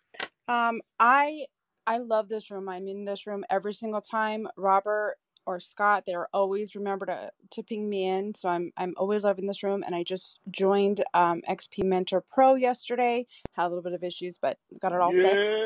um, 0.47 0.81
I 0.99 1.45
I 1.87 1.99
love 1.99 2.29
this 2.29 2.51
room. 2.51 2.69
I'm 2.69 2.87
in 2.87 3.05
this 3.05 3.27
room 3.27 3.45
every 3.51 3.73
single 3.73 4.01
time. 4.01 4.47
Robert 4.57 5.17
or 5.47 5.59
Scott, 5.59 6.05
they're 6.07 6.27
always 6.33 6.75
remember 6.75 7.05
to 7.07 7.31
to 7.51 7.63
ping 7.63 7.89
me 7.89 8.07
in. 8.07 8.35
So 8.35 8.49
I'm 8.49 8.71
I'm 8.77 8.95
always 8.97 9.25
loving 9.25 9.47
this 9.47 9.63
room. 9.63 9.83
And 9.85 9.95
I 9.95 10.03
just 10.03 10.39
joined 10.51 11.03
um, 11.15 11.41
XP 11.49 11.85
Mentor 11.85 12.23
Pro 12.33 12.55
yesterday. 12.55 13.27
Had 13.53 13.67
a 13.67 13.69
little 13.69 13.83
bit 13.83 13.93
of 13.93 14.03
issues, 14.03 14.39
but 14.41 14.59
got 14.81 14.93
it 14.93 15.01
all 15.01 15.13
Yeah. 15.13 15.21
fixed. 15.21 15.63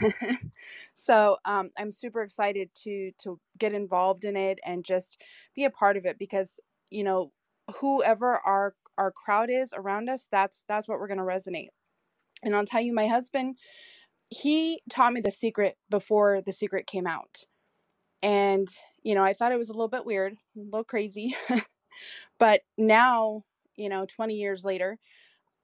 so 1.02 1.36
um, 1.44 1.70
I'm 1.76 1.90
super 1.90 2.22
excited 2.22 2.70
to 2.84 3.10
to 3.22 3.40
get 3.58 3.72
involved 3.72 4.24
in 4.24 4.36
it 4.36 4.60
and 4.64 4.84
just 4.84 5.20
be 5.56 5.64
a 5.64 5.70
part 5.70 5.96
of 5.96 6.06
it 6.06 6.16
because 6.18 6.60
you 6.90 7.02
know 7.02 7.32
whoever 7.80 8.38
our 8.44 8.74
our 8.98 9.10
crowd 9.10 9.50
is 9.50 9.72
around 9.76 10.08
us, 10.08 10.28
that's 10.30 10.64
that's 10.68 10.86
what 10.86 11.00
we're 11.00 11.08
gonna 11.08 11.22
resonate. 11.22 11.68
And 12.44 12.54
I'll 12.54 12.64
tell 12.64 12.80
you, 12.80 12.94
my 12.94 13.08
husband, 13.08 13.56
he 14.28 14.80
taught 14.90 15.12
me 15.12 15.20
the 15.20 15.30
secret 15.30 15.76
before 15.90 16.40
the 16.40 16.52
secret 16.52 16.86
came 16.86 17.06
out. 17.06 17.44
And, 18.22 18.68
you 19.02 19.14
know, 19.14 19.24
I 19.24 19.32
thought 19.32 19.52
it 19.52 19.58
was 19.58 19.68
a 19.70 19.72
little 19.72 19.88
bit 19.88 20.06
weird, 20.06 20.34
a 20.56 20.60
little 20.60 20.84
crazy. 20.84 21.36
but 22.38 22.62
now, 22.78 23.44
you 23.76 23.88
know, 23.88 24.06
20 24.06 24.34
years 24.34 24.64
later, 24.64 24.98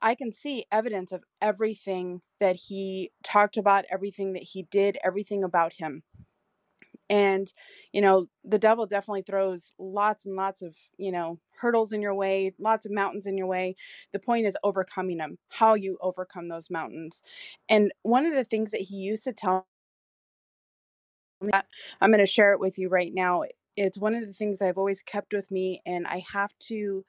I 0.02 0.14
can 0.14 0.32
see 0.32 0.66
evidence 0.72 1.12
of 1.12 1.24
everything 1.42 2.22
that 2.40 2.56
he 2.56 3.10
talked 3.24 3.56
about, 3.56 3.84
everything 3.90 4.32
that 4.34 4.42
he 4.44 4.64
did, 4.64 4.98
everything 5.04 5.44
about 5.44 5.74
him. 5.74 6.02
And, 7.10 7.52
you 7.92 8.00
know, 8.00 8.26
the 8.44 8.58
devil 8.58 8.86
definitely 8.86 9.22
throws 9.22 9.72
lots 9.78 10.26
and 10.26 10.36
lots 10.36 10.62
of, 10.62 10.76
you 10.98 11.12
know, 11.12 11.38
hurdles 11.58 11.92
in 11.92 12.02
your 12.02 12.14
way, 12.14 12.54
lots 12.58 12.86
of 12.86 12.92
mountains 12.92 13.26
in 13.26 13.38
your 13.38 13.46
way. 13.46 13.76
The 14.12 14.18
point 14.18 14.46
is 14.46 14.56
overcoming 14.64 15.18
them, 15.18 15.38
how 15.48 15.74
you 15.74 15.98
overcome 16.02 16.48
those 16.48 16.70
mountains. 16.70 17.22
And 17.68 17.92
one 18.02 18.26
of 18.26 18.34
the 18.34 18.44
things 18.44 18.72
that 18.72 18.82
he 18.82 18.96
used 18.96 19.24
to 19.24 19.32
tell 19.32 19.66
me, 21.42 21.50
uh, 21.52 21.62
I'm 22.00 22.10
going 22.10 22.20
to 22.20 22.26
share 22.26 22.52
it 22.52 22.60
with 22.60 22.78
you 22.78 22.88
right 22.88 23.12
now. 23.14 23.44
It's 23.76 23.98
one 23.98 24.14
of 24.14 24.26
the 24.26 24.32
things 24.34 24.62
I've 24.62 24.78
always 24.78 25.02
kept 25.02 25.32
with 25.32 25.50
me, 25.50 25.82
and 25.86 26.06
I 26.06 26.22
have 26.32 26.52
to, 26.68 27.04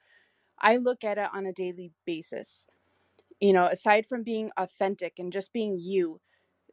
I 0.60 0.76
look 0.78 1.04
at 1.04 1.18
it 1.18 1.28
on 1.34 1.46
a 1.46 1.52
daily 1.52 1.92
basis. 2.06 2.66
You 3.40 3.52
know, 3.52 3.64
aside 3.64 4.06
from 4.06 4.22
being 4.22 4.50
authentic 4.56 5.18
and 5.18 5.32
just 5.32 5.52
being 5.52 5.78
you, 5.78 6.20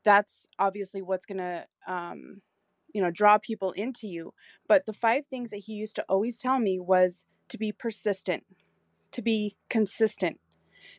that's 0.04 0.48
obviously 0.60 1.02
what's 1.02 1.26
going 1.26 1.38
to, 1.38 1.66
um, 1.88 2.42
you 2.94 3.02
know, 3.02 3.12
draw 3.12 3.38
people 3.38 3.72
into 3.72 4.08
you. 4.08 4.34
But 4.68 4.86
the 4.86 4.94
five 4.94 5.28
things 5.28 5.52
that 5.52 5.64
he 5.66 5.74
used 5.74 5.96
to 5.96 6.06
always 6.10 6.40
tell 6.40 6.60
me 6.60 6.80
was 6.80 7.26
to 7.50 7.58
be 7.58 7.72
persistent, 7.72 8.44
to 9.12 9.22
be 9.22 9.56
consistent, 9.70 10.40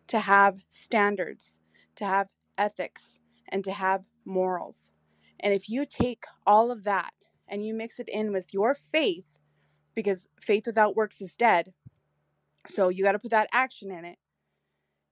to 0.07 0.21
have 0.21 0.65
standards, 0.71 1.61
to 1.97 2.05
have 2.07 2.29
ethics, 2.57 3.19
and 3.49 3.63
to 3.65 3.73
have 3.73 4.07
morals. 4.25 4.93
And 5.41 5.53
if 5.53 5.69
you 5.69 5.87
take 5.87 6.25
all 6.47 6.71
of 6.71 6.85
that 6.85 7.13
and 7.47 7.65
you 7.65 7.75
mix 7.75 7.99
it 8.01 8.09
in 8.09 8.33
with 8.33 8.53
your 8.53 8.75
faith, 8.75 9.29
because 9.95 10.29
faith 10.41 10.65
without 10.67 10.97
works 10.97 11.21
is 11.21 11.37
dead. 11.37 11.75
So 12.69 12.89
you 12.89 13.03
got 13.03 13.13
to 13.13 13.19
put 13.19 13.31
that 13.31 13.49
action 13.53 13.91
in 13.91 14.05
it. 14.05 14.19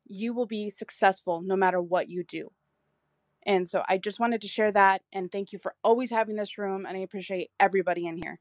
You 0.09 0.35
will 0.35 0.47
be 0.47 0.70
successful 0.70 1.43
no 1.43 1.57
matter 1.57 1.81
what 1.83 2.09
you 2.09 2.24
do. 2.24 2.53
And 3.47 3.69
so 3.69 3.85
I 3.89 3.99
just 3.99 4.20
wanted 4.20 4.41
to 4.43 4.49
share 4.49 4.73
that 4.73 5.03
and 5.12 5.31
thank 5.33 5.53
you 5.53 5.59
for 5.59 5.74
always 5.85 6.11
having 6.11 6.37
this 6.37 6.59
room 6.59 6.87
and 6.87 6.97
I 6.97 7.01
appreciate 7.01 7.51
everybody 7.61 8.07
in 8.07 8.19
here. 8.23 8.41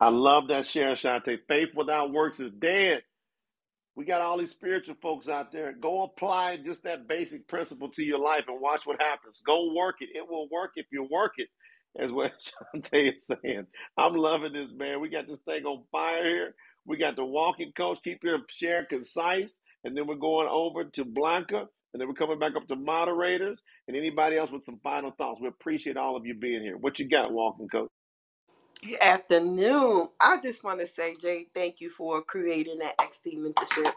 I 0.00 0.10
love 0.10 0.48
that 0.48 0.66
share, 0.66 0.94
Shante. 0.94 1.38
Faith 1.48 1.70
without 1.74 2.12
works 2.12 2.40
is 2.40 2.52
dead. 2.52 3.02
We 3.96 4.06
got 4.06 4.22
all 4.22 4.38
these 4.38 4.52
spiritual 4.52 4.96
folks 5.02 5.28
out 5.28 5.52
there. 5.52 5.74
Go 5.74 6.04
apply 6.04 6.58
just 6.58 6.84
that 6.84 7.08
basic 7.08 7.48
principle 7.48 7.90
to 7.92 8.04
your 8.04 8.20
life 8.20 8.46
and 8.48 8.60
watch 8.62 8.86
what 8.86 9.02
happens. 9.02 9.42
Go 9.46 9.74
work 9.74 9.96
it. 10.00 10.10
It 10.14 10.28
will 10.28 10.48
work 10.50 10.72
if 10.76 10.86
you 10.92 11.06
work 11.10 11.34
it, 11.38 11.48
as 11.98 12.12
what 12.12 12.32
Shante 12.74 13.16
is 13.16 13.26
saying. 13.28 13.66
I'm 13.98 14.14
loving 14.14 14.54
this, 14.54 14.72
man. 14.72 15.02
We 15.02 15.10
got 15.10 15.28
this 15.28 15.40
thing 15.40 15.66
on 15.66 15.84
fire 15.92 16.24
here. 16.24 16.56
We 16.86 16.98
got 16.98 17.16
the 17.16 17.26
walking 17.26 17.72
coach. 17.76 18.00
Keep 18.02 18.24
your 18.24 18.40
share 18.48 18.86
concise. 18.86 19.60
And 19.86 19.96
then 19.96 20.08
we're 20.08 20.16
going 20.16 20.48
over 20.50 20.84
to 20.86 21.06
Blanca. 21.06 21.68
And 21.94 22.00
then 22.02 22.08
we're 22.08 22.14
coming 22.14 22.40
back 22.40 22.56
up 22.56 22.68
to 22.68 22.76
moderators 22.76 23.60
and 23.88 23.96
anybody 23.96 24.36
else 24.38 24.50
with 24.52 24.64
some 24.64 24.80
final 24.84 25.12
thoughts. 25.12 25.40
We 25.42 25.48
appreciate 25.48 25.96
all 25.98 26.16
of 26.16 26.26
you 26.26 26.34
being 26.34 26.62
here. 26.62 26.78
What 26.78 27.00
you 27.00 27.08
got, 27.08 27.32
walking 27.32 27.68
coach? 27.68 27.90
Good 28.82 29.00
afternoon. 29.02 30.08
I 30.20 30.38
just 30.42 30.64
want 30.64 30.80
to 30.80 30.88
say, 30.96 31.14
Jay, 31.20 31.48
thank 31.54 31.82
you 31.82 31.90
for 31.90 32.22
creating 32.22 32.78
that 32.80 32.98
XP 32.98 33.38
mentorship. 33.38 33.92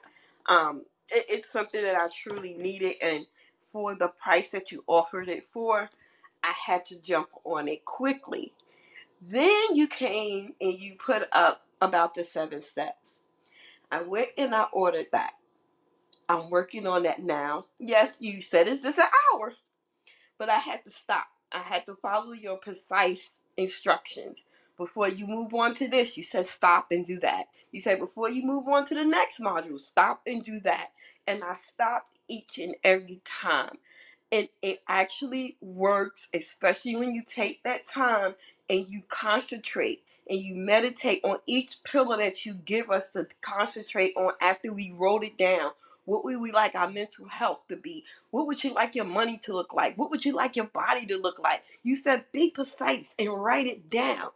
Um, 0.48 0.84
it, 1.10 1.26
it's 1.30 1.52
something 1.54 1.82
that 1.82 1.96
I 1.96 2.10
truly 2.24 2.54
needed, 2.56 2.96
and 3.02 3.26
for 3.72 3.96
the 3.96 4.10
price 4.10 4.50
that 4.50 4.72
you 4.74 4.84
offered 4.88 5.30
it 5.30 5.48
for, 5.54 5.90
I 6.44 6.54
had 6.68 6.86
to 6.88 6.98
jump 7.02 7.30
on 7.46 7.70
it 7.70 7.86
quickly. 7.86 8.54
Then 9.22 9.76
you 9.76 9.88
came 9.88 10.54
and 10.62 10.74
you 10.80 10.96
put 11.04 11.28
up 11.34 11.64
about 11.82 12.16
the 12.16 12.26
seven 12.34 12.64
steps. 12.72 12.98
I 13.92 14.04
went 14.04 14.30
and 14.38 14.56
I 14.56 14.66
ordered 14.74 15.08
that. 15.14 15.34
I'm 16.30 16.52
working 16.52 16.88
on 16.88 17.04
that 17.04 17.24
now. 17.24 17.68
Yes, 17.80 18.16
you 18.20 18.44
said 18.44 18.70
it's 18.70 18.84
just 18.84 19.00
an 19.00 19.06
hour, 19.34 19.54
but 20.40 20.50
I 20.50 20.60
had 20.60 20.84
to 20.86 20.92
stop. 20.92 21.28
I 21.52 21.60
had 21.62 21.86
to 21.88 21.96
follow 21.96 22.34
your 22.34 22.58
precise 22.58 23.32
instructions. 23.58 24.38
Before 24.78 25.10
you 25.10 25.28
move 25.28 25.54
on 25.56 25.76
to 25.76 25.88
this, 25.90 26.18
you 26.18 26.24
said 26.24 26.48
stop 26.48 26.88
and 26.92 27.08
do 27.08 27.20
that. 27.22 27.46
You 27.72 27.82
said 27.82 28.00
before 28.00 28.30
you 28.30 28.44
move 28.44 28.68
on 28.68 28.88
to 28.88 28.96
the 28.96 29.06
next 29.06 29.40
module, 29.40 29.82
stop 29.82 30.22
and 30.28 30.44
do 30.44 30.60
that. 30.62 30.92
And 31.28 31.44
I 31.44 31.58
stopped 31.62 32.18
each 32.30 32.60
and 32.60 32.76
every 32.84 33.22
time. 33.26 33.78
And 34.32 34.50
it 34.62 34.82
actually 34.88 35.58
works, 35.62 36.28
especially 36.34 36.98
when 36.98 37.14
you 37.14 37.24
take 37.28 37.64
that 37.64 37.88
time 37.88 38.36
and 38.70 38.88
you 38.90 39.04
concentrate 39.10 40.04
and 40.30 40.40
you 40.40 40.56
meditate 40.56 41.24
on 41.26 41.38
each 41.48 41.78
pillar 41.86 42.18
that 42.18 42.46
you 42.46 42.54
give 42.54 42.92
us 42.92 43.08
to 43.10 43.28
concentrate 43.42 44.14
on 44.18 44.34
after 44.42 44.74
we 44.74 44.92
wrote 44.92 45.24
it 45.26 45.38
down. 45.38 45.72
What 46.10 46.26
would 46.26 46.40
we 46.42 46.52
like 46.52 46.76
our 46.76 46.90
mental 46.90 47.28
health 47.28 47.62
to 47.70 47.78
be? 47.78 48.06
What 48.32 48.48
would 48.48 48.64
you 48.64 48.74
like 48.74 48.96
your 48.96 49.06
money 49.06 49.38
to 49.44 49.54
look 49.54 49.74
like? 49.74 49.98
What 49.98 50.12
would 50.12 50.26
you 50.26 50.34
like 50.34 50.56
your 50.56 50.66
body 50.68 51.06
to 51.08 51.18
look 51.18 51.40
like? 51.40 51.64
You 51.84 51.98
said 51.98 52.26
be 52.34 52.52
precise 52.52 53.06
and 53.20 53.34
write 53.34 53.68
it 53.68 53.90
down. 53.90 54.30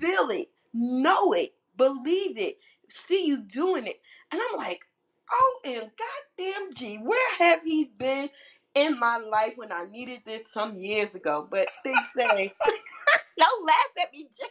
Feel 0.00 0.30
it, 0.30 0.50
know 0.74 1.32
it, 1.32 1.54
believe 1.76 2.38
it, 2.38 2.58
see 2.88 3.26
you 3.26 3.38
doing 3.38 3.86
it. 3.86 4.00
And 4.32 4.40
I'm 4.40 4.58
like, 4.58 4.82
oh, 5.32 5.60
and 5.64 5.90
goddamn 6.38 6.74
G, 6.74 6.96
where 6.98 7.34
have 7.38 7.62
he 7.64 7.86
been 7.98 8.30
in 8.74 8.98
my 8.98 9.18
life 9.18 9.54
when 9.56 9.72
I 9.72 9.86
needed 9.90 10.20
this 10.26 10.50
some 10.52 10.76
years 10.78 11.14
ago? 11.14 11.46
But 11.50 11.68
they 11.84 11.94
say, 12.16 12.54
don't 13.38 13.66
laugh 13.66 14.04
at 14.04 14.12
me, 14.12 14.28
Jay. 14.38 14.46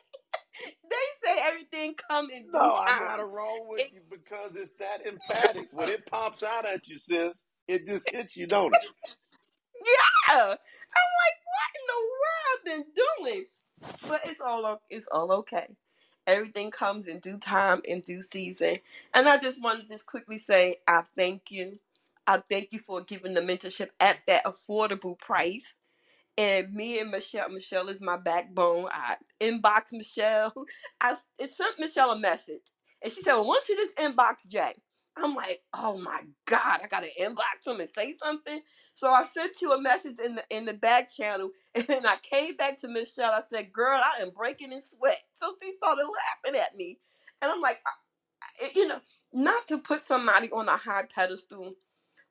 They 0.90 1.28
say 1.30 1.40
everything 1.44 1.96
come 2.10 2.30
in 2.32 2.44
due 2.44 2.52
No, 2.54 2.60
I 2.60 2.98
gotta 3.00 3.26
roll 3.26 3.68
with 3.70 3.82
It- 3.82 3.94
you 3.94 4.02
because 4.10 4.56
it's 4.56 4.74
that 4.80 5.06
emphatic. 5.08 5.68
When 5.72 5.90
it 5.90 6.06
pops 6.08 6.44
out 6.44 6.66
at 6.66 6.88
you, 6.88 6.98
sis, 6.98 7.46
it 7.68 7.86
just 7.88 8.10
hits 8.10 8.38
you, 8.38 8.48
don't 8.48 8.74
it? 8.76 8.82
yeah. 10.30 10.44
I'm 10.44 11.12
like, 11.22 11.38
what 11.54 11.72
in 11.76 11.86
the 11.90 12.02
world 12.12 12.46
I've 12.54 12.66
been 12.66 12.86
doing? 13.26 13.46
But 14.08 14.22
it's 14.26 14.42
all 14.42 14.82
it's 14.90 15.08
all 15.12 15.32
okay. 15.34 15.68
Everything 16.28 16.72
comes 16.72 17.08
in 17.08 17.20
due 17.20 17.38
time, 17.40 17.82
in 17.86 18.02
due 18.02 18.22
season. 18.24 18.80
And 19.14 19.30
I 19.30 19.38
just 19.38 19.62
wanted 19.62 19.84
to 19.84 19.90
just 19.90 20.06
quickly 20.06 20.44
say 20.50 20.78
I 20.88 21.04
thank 21.18 21.44
you. 21.52 21.80
I 22.28 22.42
thank 22.50 22.74
you 22.74 22.80
for 22.88 23.02
giving 23.04 23.34
the 23.34 23.42
mentorship 23.42 23.90
at 24.00 24.20
that 24.28 24.46
affordable 24.46 25.20
price. 25.20 25.76
And 26.38 26.74
me 26.74 27.00
and 27.00 27.12
Michelle, 27.12 27.50
Michelle 27.50 27.90
is 27.90 28.02
my 28.02 28.18
backbone. 28.18 28.88
I 28.94 29.18
inbox 29.42 29.94
Michelle. 29.94 30.54
I 31.02 31.18
it 31.40 31.54
sent 31.54 31.80
Michelle 31.80 32.12
a 32.12 32.20
message. 32.20 32.64
And 33.04 33.14
she 33.14 33.24
said, 33.24 33.36
Well, 33.36 33.48
why 33.48 33.56
don't 33.62 33.70
you 33.70 33.78
just 33.78 33.98
inbox 33.98 34.48
Jay? 34.50 34.74
I'm 35.18 35.36
like, 35.38 35.62
oh 35.74 35.98
my 35.98 36.22
God, 36.48 36.82
I 36.84 36.90
gotta 36.92 37.08
inbox 37.22 37.68
him 37.68 37.80
and 37.80 37.90
say 37.98 38.18
something. 38.24 38.62
So 38.98 39.10
I 39.10 39.26
sent 39.28 39.62
you 39.64 39.74
a 39.74 39.82
message 39.82 40.20
in 40.20 40.36
the 40.36 40.44
in 40.52 40.66
the 40.66 40.74
back 40.74 41.10
channel, 41.14 41.52
and 41.76 41.88
then 41.88 42.06
I 42.06 42.18
came 42.30 42.58
back 42.58 42.82
to 42.82 42.90
Michelle. 42.90 43.32
I 43.32 43.44
said, 43.54 43.74
"Girl, 43.74 44.02
I 44.04 44.24
am 44.24 44.32
breaking 44.38 44.74
in 44.74 44.84
sweat." 44.90 45.22
So 45.42 45.56
she 45.64 45.76
started 45.78 46.06
laughing 46.46 46.60
at 46.62 46.76
me, 46.78 47.00
and 47.42 47.52
I'm 47.52 47.62
like, 47.62 47.80
I- 48.46 48.72
you 48.76 48.88
know, 48.88 49.00
not 49.34 49.68
to 49.70 49.80
put 49.80 50.08
somebody 50.08 50.52
on 50.52 50.70
a 50.70 50.78
high 50.78 51.06
pedestal, 51.14 51.76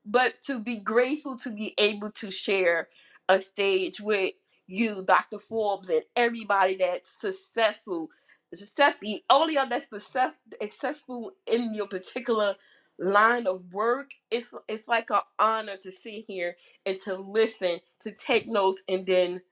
but 0.06 0.34
to 0.46 0.60
be 0.60 0.78
grateful 0.78 1.38
to 1.40 1.50
be 1.50 1.74
able 1.78 2.12
to 2.12 2.32
share 2.32 2.88
a 3.28 3.42
stage 3.42 4.00
with 4.00 4.34
you, 4.68 5.04
Dr. 5.06 5.40
Forbes, 5.40 5.90
and 5.90 6.02
everybody 6.16 6.76
that's 6.78 7.18
successful. 7.20 8.10
Success, 8.54 8.94
the 9.02 9.24
only 9.30 9.58
other 9.58 9.70
that's 9.70 9.90
success, 9.90 10.32
successful 10.62 11.32
in 11.46 11.74
your 11.74 11.88
particular 11.88 12.56
line 12.98 13.46
of 13.48 13.62
work. 13.72 14.12
It's 14.30 14.54
it's 14.68 14.88
like 14.88 15.10
an 15.10 15.20
honor 15.38 15.76
to 15.82 15.92
sit 15.92 16.24
here 16.28 16.56
and 16.86 17.00
to 17.02 17.16
listen, 17.16 17.80
to 18.00 18.12
take 18.12 18.48
notes, 18.48 18.82
and 18.88 19.06
then 19.06 19.42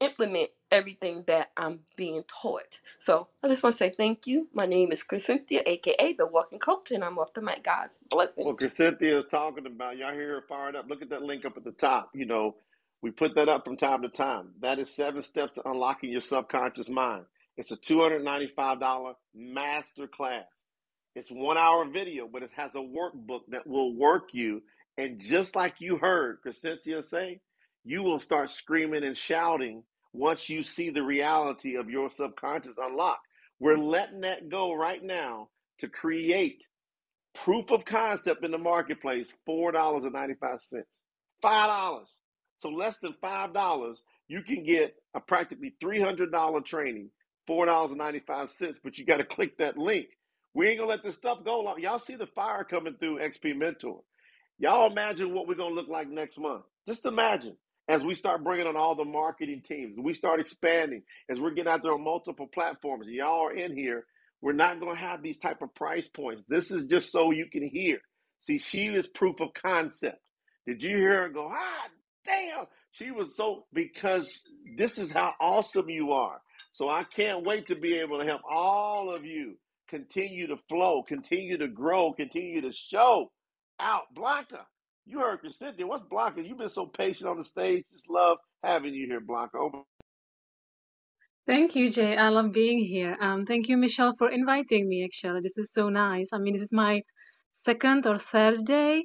implement 0.00 0.50
everything 0.72 1.24
that 1.28 1.50
I'm 1.56 1.80
being 1.96 2.24
taught. 2.28 2.80
So 3.00 3.28
I 3.44 3.48
just 3.48 3.64
want 3.64 3.76
to 3.78 3.84
say 3.84 3.92
thank 3.96 4.26
you. 4.28 4.48
My 4.54 4.66
name 4.66 4.92
is 4.92 5.02
Chris 5.02 5.26
Cynthia, 5.26 5.62
aka 5.66 6.14
the 6.14 6.26
Walking 6.26 6.60
Coach, 6.60 6.92
and 6.92 7.04
I'm 7.04 7.18
off 7.18 7.34
the 7.34 7.42
mic, 7.42 7.64
guys. 7.64 7.90
Blessings. 8.10 8.46
What 8.46 8.58
Cynthia 8.70 9.18
is 9.18 9.26
talking 9.26 9.66
about, 9.66 9.98
y'all 9.98 10.12
hear 10.14 10.36
her 10.36 10.44
fired 10.48 10.76
up. 10.76 10.86
Look 10.88 11.02
at 11.02 11.10
that 11.10 11.22
link 11.22 11.46
up 11.46 11.56
at 11.56 11.64
the 11.64 11.72
top. 11.72 12.10
You 12.14 12.26
know, 12.26 12.56
we 13.02 13.10
put 13.10 13.34
that 13.34 13.48
up 13.48 13.64
from 13.64 13.76
time 13.76 14.02
to 14.02 14.08
time. 14.08 14.50
That 14.60 14.78
is 14.78 14.94
seven 14.94 15.22
steps 15.22 15.54
to 15.54 15.68
unlocking 15.68 16.10
your 16.10 16.20
subconscious 16.20 16.88
mind. 16.88 17.24
It's 17.56 17.72
a 17.72 17.76
$295 17.76 19.14
master 19.34 20.06
class. 20.06 20.44
It's 21.14 21.30
one 21.30 21.56
hour 21.56 21.86
video, 21.86 22.28
but 22.30 22.42
it 22.42 22.50
has 22.56 22.74
a 22.74 22.78
workbook 22.78 23.40
that 23.48 23.66
will 23.66 23.94
work 23.96 24.28
you. 24.32 24.62
And 24.98 25.20
just 25.20 25.56
like 25.56 25.80
you 25.80 25.96
heard 25.96 26.38
Crescencia 26.46 27.04
say, 27.04 27.40
you 27.84 28.02
will 28.02 28.20
start 28.20 28.50
screaming 28.50 29.04
and 29.04 29.16
shouting 29.16 29.82
once 30.12 30.48
you 30.48 30.62
see 30.62 30.90
the 30.90 31.02
reality 31.02 31.76
of 31.76 31.88
your 31.88 32.10
subconscious 32.10 32.76
unlock. 32.78 33.18
We're 33.58 33.78
letting 33.78 34.20
that 34.22 34.48
go 34.48 34.74
right 34.74 35.02
now 35.02 35.48
to 35.78 35.88
create 35.88 36.62
proof 37.34 37.70
of 37.70 37.84
concept 37.84 38.44
in 38.44 38.50
the 38.50 38.58
marketplace 38.58 39.32
$4.95. 39.48 40.82
$5. 41.42 42.04
So 42.60 42.68
less 42.68 42.98
than 42.98 43.14
$5, 43.22 43.96
you 44.28 44.42
can 44.42 44.64
get 44.64 44.94
a 45.14 45.20
practically 45.20 45.74
$300 45.82 46.64
training, 46.64 47.10
$4.95, 47.48 48.78
but 48.84 48.98
you 48.98 49.06
got 49.06 49.16
to 49.16 49.24
click 49.24 49.56
that 49.58 49.78
link. 49.78 50.08
We 50.52 50.68
ain't 50.68 50.78
gonna 50.78 50.90
let 50.90 51.02
this 51.02 51.14
stuff 51.16 51.42
go 51.44 51.60
long. 51.60 51.80
Y'all 51.80 51.98
see 51.98 52.16
the 52.16 52.26
fire 52.26 52.64
coming 52.64 52.96
through 53.00 53.20
XP 53.20 53.56
Mentor. 53.56 54.02
Y'all 54.58 54.90
imagine 54.90 55.32
what 55.32 55.48
we're 55.48 55.54
gonna 55.54 55.74
look 55.74 55.88
like 55.88 56.08
next 56.08 56.38
month. 56.38 56.64
Just 56.86 57.06
imagine 57.06 57.56
as 57.88 58.04
we 58.04 58.14
start 58.14 58.44
bringing 58.44 58.66
on 58.66 58.76
all 58.76 58.94
the 58.94 59.04
marketing 59.04 59.62
teams, 59.66 59.96
we 59.96 60.12
start 60.12 60.40
expanding, 60.40 61.02
as 61.30 61.40
we're 61.40 61.52
getting 61.52 61.72
out 61.72 61.82
there 61.82 61.94
on 61.94 62.04
multiple 62.04 62.48
platforms. 62.52 63.06
and 63.06 63.16
Y'all 63.16 63.46
are 63.46 63.52
in 63.52 63.74
here. 63.76 64.04
We're 64.42 64.52
not 64.52 64.80
gonna 64.80 64.96
have 64.96 65.22
these 65.22 65.38
type 65.38 65.62
of 65.62 65.74
price 65.74 66.08
points. 66.08 66.44
This 66.48 66.70
is 66.70 66.84
just 66.84 67.10
so 67.10 67.30
you 67.30 67.46
can 67.46 67.62
hear. 67.62 68.00
See, 68.40 68.58
she 68.58 68.86
is 68.88 69.06
proof 69.06 69.40
of 69.40 69.54
concept. 69.54 70.20
Did 70.66 70.82
you 70.82 70.96
hear 70.96 71.22
her 71.22 71.28
go? 71.30 71.48
Ah, 71.50 71.88
damn! 72.24 72.66
She 72.92 73.10
was 73.10 73.36
so 73.36 73.66
because 73.72 74.40
this 74.76 74.98
is 74.98 75.10
how 75.10 75.34
awesome 75.40 75.88
you 75.88 76.12
are. 76.12 76.40
So 76.72 76.88
I 76.88 77.04
can't 77.04 77.44
wait 77.44 77.66
to 77.68 77.74
be 77.74 77.98
able 77.98 78.20
to 78.20 78.26
help 78.26 78.42
all 78.48 79.12
of 79.12 79.24
you 79.24 79.56
continue 79.88 80.46
to 80.46 80.56
flow, 80.68 81.02
continue 81.02 81.58
to 81.58 81.68
grow, 81.68 82.12
continue 82.12 82.60
to 82.62 82.72
show 82.72 83.30
out. 83.80 84.02
Blanca, 84.14 84.66
you 85.04 85.18
heard 85.20 85.40
Cynthia. 85.52 85.86
What's 85.86 86.04
Blanca? 86.08 86.42
You've 86.42 86.58
been 86.58 86.68
so 86.68 86.86
patient 86.86 87.28
on 87.28 87.38
the 87.38 87.44
stage. 87.44 87.84
Just 87.92 88.08
love 88.08 88.38
having 88.62 88.94
you 88.94 89.06
here, 89.06 89.20
Blanca. 89.20 89.58
Over. 89.58 89.82
Thank 91.46 91.74
you, 91.74 91.90
Jay. 91.90 92.16
I 92.16 92.28
love 92.28 92.52
being 92.52 92.78
here. 92.78 93.16
Um, 93.20 93.44
thank 93.44 93.68
you, 93.68 93.76
Michelle, 93.76 94.14
for 94.16 94.28
inviting 94.30 94.88
me. 94.88 95.04
Actually, 95.04 95.40
this 95.40 95.58
is 95.58 95.72
so 95.72 95.88
nice. 95.88 96.28
I 96.32 96.38
mean, 96.38 96.52
this 96.52 96.62
is 96.62 96.72
my 96.72 97.02
second 97.52 98.06
or 98.06 98.18
third 98.18 98.64
day, 98.64 99.02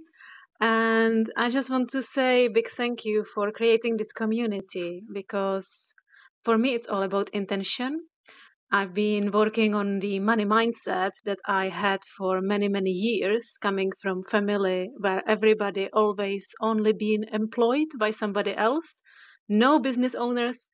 and 0.59 1.31
I 1.37 1.49
just 1.49 1.69
want 1.69 1.89
to 1.91 2.01
say 2.01 2.47
big 2.47 2.69
thank 2.69 3.05
you 3.05 3.23
for 3.23 3.51
creating 3.51 3.97
this 3.97 4.11
community 4.13 5.03
because 5.13 5.93
for 6.43 6.57
me, 6.57 6.73
it's 6.75 6.87
all 6.87 7.03
about 7.03 7.29
intention. 7.31 8.07
I've 8.71 8.93
been 8.93 9.31
working 9.31 9.73
on 9.75 9.99
the 9.99 10.19
money 10.19 10.45
mindset 10.45 11.11
that 11.25 11.39
I 11.47 11.69
had 11.69 12.03
for 12.17 12.41
many, 12.41 12.67
many 12.67 12.91
years, 12.91 13.57
coming 13.57 13.91
from 14.01 14.23
family 14.23 14.91
where 14.97 15.23
everybody 15.27 15.89
always 15.91 16.53
only 16.61 16.93
been 16.93 17.23
employed 17.25 17.87
by 17.99 18.11
somebody 18.11 18.55
else, 18.55 19.01
no 19.49 19.79
business 19.79 20.15
owners. 20.15 20.67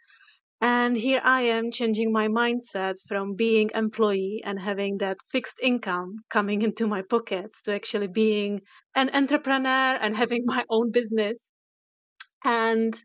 And 0.62 0.96
here 0.96 1.22
I 1.24 1.42
am 1.42 1.72
changing 1.72 2.12
my 2.14 2.28
mindset 2.30 2.96
from 3.08 3.36
being 3.36 3.72
employee 3.76 4.42
and 4.46 4.60
having 4.60 5.00
that 5.00 5.18
fixed 5.30 5.60
income 5.62 6.24
coming 6.30 6.62
into 6.62 6.88
my 6.88 7.02
pockets 7.02 7.62
to 7.64 7.74
actually 7.74 8.08
being 8.08 8.62
an 8.96 9.10
entrepreneur 9.14 9.98
and 10.00 10.16
having 10.16 10.44
my 10.46 10.64
own 10.70 10.92
business. 10.92 11.52
And 12.46 12.96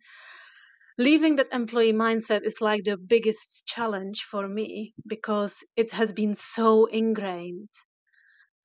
leaving 0.99 1.37
that 1.37 1.53
employee 1.53 1.93
mindset 1.93 2.45
is 2.45 2.61
like 2.61 2.85
the 2.85 2.97
biggest 2.97 3.67
challenge 3.67 4.25
for 4.25 4.47
me 4.49 4.95
because 5.07 5.65
it 5.77 5.91
has 5.93 6.13
been 6.13 6.35
so 6.35 6.87
ingrained 6.87 7.71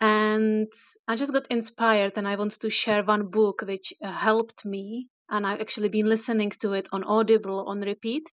and 0.02 0.72
i 1.08 1.16
just 1.16 1.34
got 1.34 1.48
inspired 1.48 2.18
and 2.18 2.28
i 2.28 2.36
want 2.36 2.52
to 2.52 2.70
share 2.70 3.04
one 3.04 3.28
book 3.30 3.62
which 3.68 3.94
uh, 4.04 4.12
helped 4.12 4.66
me 4.66 5.08
and 5.30 5.46
i've 5.46 5.62
actually 5.62 5.90
been 5.90 6.08
listening 6.08 6.50
to 6.50 6.74
it 6.74 6.88
on 6.92 7.04
audible 7.04 7.66
on 7.68 7.80
repeat 7.82 8.30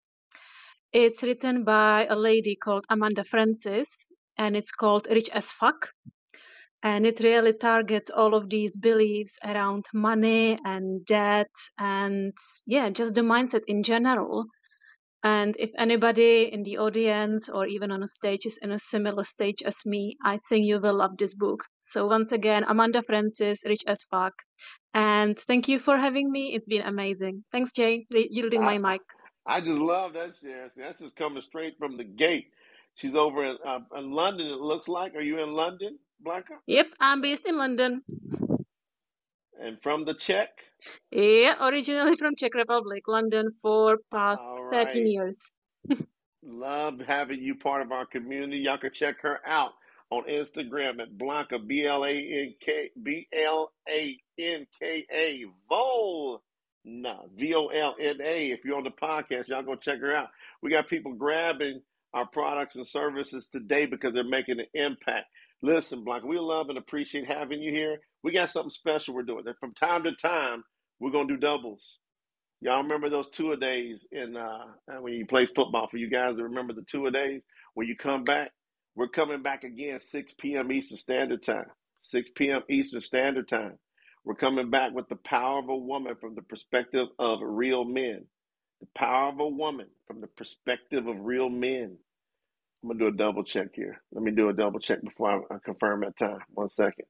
it's 0.93 1.23
written 1.23 1.65
by 1.65 2.07
a 2.09 2.17
lady 2.17 2.57
called 2.57 2.85
amanda 2.89 3.25
Frances, 3.25 4.09
and 4.37 4.57
it's 4.57 4.71
called 4.71 5.07
rich 5.11 5.29
as 5.31 5.53
fuck. 5.53 5.91
And 6.83 7.07
it 7.07 7.21
really 7.21 7.53
targets 7.53 8.11
all 8.11 8.35
of 8.35 8.49
these 8.49 8.77
beliefs 8.77 9.37
around 9.45 9.87
money 9.93 10.59
and 10.65 11.05
debt 11.05 11.51
and 11.79 12.33
yeah 12.67 12.89
just 12.91 13.15
the 13.17 13.23
mindset 13.23 13.63
in 13.67 13.83
general. 13.83 14.47
And 15.25 15.57
if 15.59 15.71
anybody 15.77 16.49
in 16.53 16.63
the 16.63 16.79
audience 16.79 17.49
or 17.49 17.67
even 17.67 17.91
on 17.91 18.05
a 18.05 18.09
stage 18.09 18.47
is 18.47 18.59
in 18.63 18.71
a 18.71 18.79
similar 18.79 19.25
stage 19.25 19.63
as 19.65 19.85
me 19.85 20.17
i 20.25 20.39
think 20.49 20.65
you 20.67 20.81
will 20.81 20.97
love 20.97 21.17
this 21.19 21.35
book. 21.35 21.65
So 21.83 22.07
once 22.07 22.33
again 22.33 22.65
amanda 22.69 23.03
Frances, 23.03 23.61
rich 23.65 23.83
as 23.87 24.05
fuck. 24.05 24.35
And 24.95 25.39
thank 25.39 25.69
you 25.69 25.81
for 25.81 25.99
having 25.99 26.31
me. 26.31 26.55
It's 26.55 26.69
been 26.69 26.83
amazing. 26.83 27.45
Thanks 27.53 27.73
jay 27.73 28.07
yielding 28.11 28.63
my 28.63 28.79
mic 28.79 29.03
I 29.49 29.61
just 29.63 29.79
love 29.79 30.15
that, 30.15 30.33
Sharon. 30.43 30.71
See, 30.75 30.83
that's 30.83 31.01
just 31.03 31.17
coming 31.17 31.43
straight 31.43 31.79
from 31.79 31.99
the 31.99 32.05
gate. 32.05 32.49
She's 32.97 33.17
over 33.17 33.45
in, 33.45 33.59
uh, 33.67 33.81
in 33.99 34.13
London, 34.13 34.49
it 34.49 34.61
looks 34.61 34.89
like. 34.89 35.17
Are 35.17 35.23
you 35.23 35.41
in 35.43 35.55
London, 35.55 35.99
Blanca? 36.21 36.55
yep 36.67 36.87
i'm 37.01 37.21
based 37.23 37.47
in 37.47 37.59
london 37.59 38.03
And 39.61 39.79
from 39.83 40.05
the 40.05 40.15
Czech? 40.15 40.51
yeah 41.13 41.55
originally 41.69 42.17
from 42.17 42.37
czech 42.37 42.55
republic 42.55 43.09
london 43.09 43.51
for 43.63 43.99
past 44.13 44.45
All 44.45 44.71
13 44.71 45.07
years 45.07 45.53
Love 46.45 47.01
having 47.01 47.43
you 47.43 47.57
part 47.57 47.83
of 47.83 47.93
our 47.93 48.07
community. 48.07 48.59
Y'all 48.59 48.79
can 48.79 48.93
check 48.93 49.21
her 49.23 49.41
out 49.47 49.73
on 50.11 50.25
Instagram 50.25 51.01
at 51.03 51.19
Blanca 51.19 51.59
B 51.59 51.85
L 51.87 52.05
A 52.05 52.13
N 52.17 52.55
K 52.61 52.91
B 53.03 53.29
L 53.33 53.73
A 53.89 54.19
N 54.39 54.67
K 54.79 55.07
A 55.13 55.45
Volna 56.87 57.19
V 57.37 57.55
O 57.55 57.67
L 57.67 57.97
N 58.01 58.19
A. 58.23 58.51
If 58.51 58.65
you're 58.65 58.77
on 58.77 58.85
the 58.85 58.91
podcast, 58.91 59.49
y'all 59.49 59.63
go 59.63 59.75
check 59.77 60.01
her 60.01 60.15
out. 60.15 60.29
We 60.63 60.71
got 60.71 60.89
people 60.89 61.15
grabbing 61.15 61.83
our 62.15 62.27
products 62.27 62.77
and 62.77 62.87
services 62.87 63.49
today 63.49 63.87
because 63.87 64.13
they're 64.13 64.25
making 64.25 64.61
an 64.61 64.67
impact. 64.75 65.27
Listen, 65.63 66.05
Blanca, 66.05 66.27
we 66.27 66.39
love 66.39 66.69
and 66.69 66.79
appreciate 66.79 67.27
having 67.27 67.61
you 67.63 67.73
here. 67.73 67.99
We 68.23 68.33
got 68.33 68.51
something 68.51 68.71
special 68.71 69.15
we're 69.15 69.23
doing. 69.23 69.45
From 69.61 69.75
time 69.75 70.05
to 70.05 70.13
time, 70.15 70.65
we're 71.01 71.11
gonna 71.11 71.29
do 71.29 71.37
doubles. 71.37 71.99
Y'all 72.61 72.83
remember 72.83 73.09
those 73.09 73.29
two 73.31 73.53
a 73.53 73.57
days 73.57 74.07
in 74.11 74.37
uh, 74.37 74.65
when 75.01 75.13
you 75.13 75.27
play 75.27 75.47
football? 75.55 75.89
For 75.89 75.97
you 75.97 76.11
guys 76.11 76.37
that 76.37 76.45
remember 76.45 76.73
the 76.73 76.83
two 76.83 77.07
a 77.07 77.11
days, 77.11 77.43
when 77.75 77.87
you 77.87 77.97
come 77.97 78.25
back, 78.25 78.51
we're 78.97 79.09
coming 79.09 79.43
back 79.43 79.63
again 79.63 80.01
6 80.01 80.35
p.m. 80.39 80.73
Eastern 80.73 80.97
Standard 80.97 81.43
Time. 81.45 81.67
6 82.03 82.31
p.m. 82.35 82.63
Eastern 82.69 83.01
Standard 83.01 83.49
Time. 83.49 83.79
We're 84.29 84.35
coming 84.35 84.69
back 84.69 84.93
with 84.93 85.09
the 85.09 85.17
power 85.17 85.59
of 85.59 85.71
a 85.71 85.77
woman 85.77 86.15
from 86.21 86.35
the 86.35 86.43
perspective 86.43 87.09
of 87.19 87.39
real 87.43 87.87
men. 87.87 88.27
The 88.83 88.89
power 88.95 89.31
of 89.31 89.41
a 89.41 89.49
woman 89.49 89.87
from 90.07 90.21
the 90.21 90.27
perspective 90.27 91.07
of 91.07 91.17
real 91.21 91.49
men. 91.49 91.97
I'm 92.83 92.91
gonna 92.91 93.01
do 93.01 93.07
a 93.07 93.13
double 93.13 93.43
check 93.43 93.69
here. 93.75 94.03
Let 94.13 94.23
me 94.23 94.31
do 94.33 94.51
a 94.51 94.53
double 94.53 94.81
check 94.81 95.01
before 95.03 95.47
I, 95.51 95.55
I 95.55 95.59
confirm 95.65 96.03
that 96.03 96.19
time. 96.19 96.41
One 96.53 96.69
second. 96.69 97.07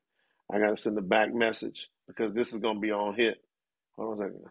I 0.53 0.61
gotta 0.61 0.77
send 0.79 0.97
a 0.97 1.03
back 1.03 1.35
message 1.35 1.89
because 2.07 2.35
this 2.35 2.53
is 2.53 2.61
gonna 2.61 2.79
be 2.79 2.93
on 2.93 3.17
hit. 3.17 3.39
Hold 3.97 4.21
on 4.21 4.25
a 4.25 4.29
second. 4.29 4.45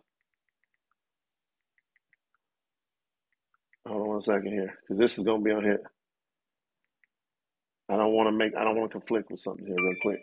Hold 3.88 4.02
on 4.02 4.10
one 4.10 4.22
second 4.24 4.52
here, 4.52 4.78
because 4.82 5.00
this 5.00 5.18
is 5.18 5.24
gonna 5.24 5.42
be 5.42 5.52
on 5.52 5.64
hit. 5.64 5.82
I 7.90 7.96
don't 7.96 8.12
want 8.12 8.28
to 8.28 8.34
make. 8.34 8.58
I 8.58 8.66
don't 8.66 8.78
want 8.78 8.92
to 8.92 9.00
conflict 9.00 9.32
with 9.32 9.40
something 9.40 9.66
here, 9.66 9.78
real 9.80 9.96
quick. 10.02 10.20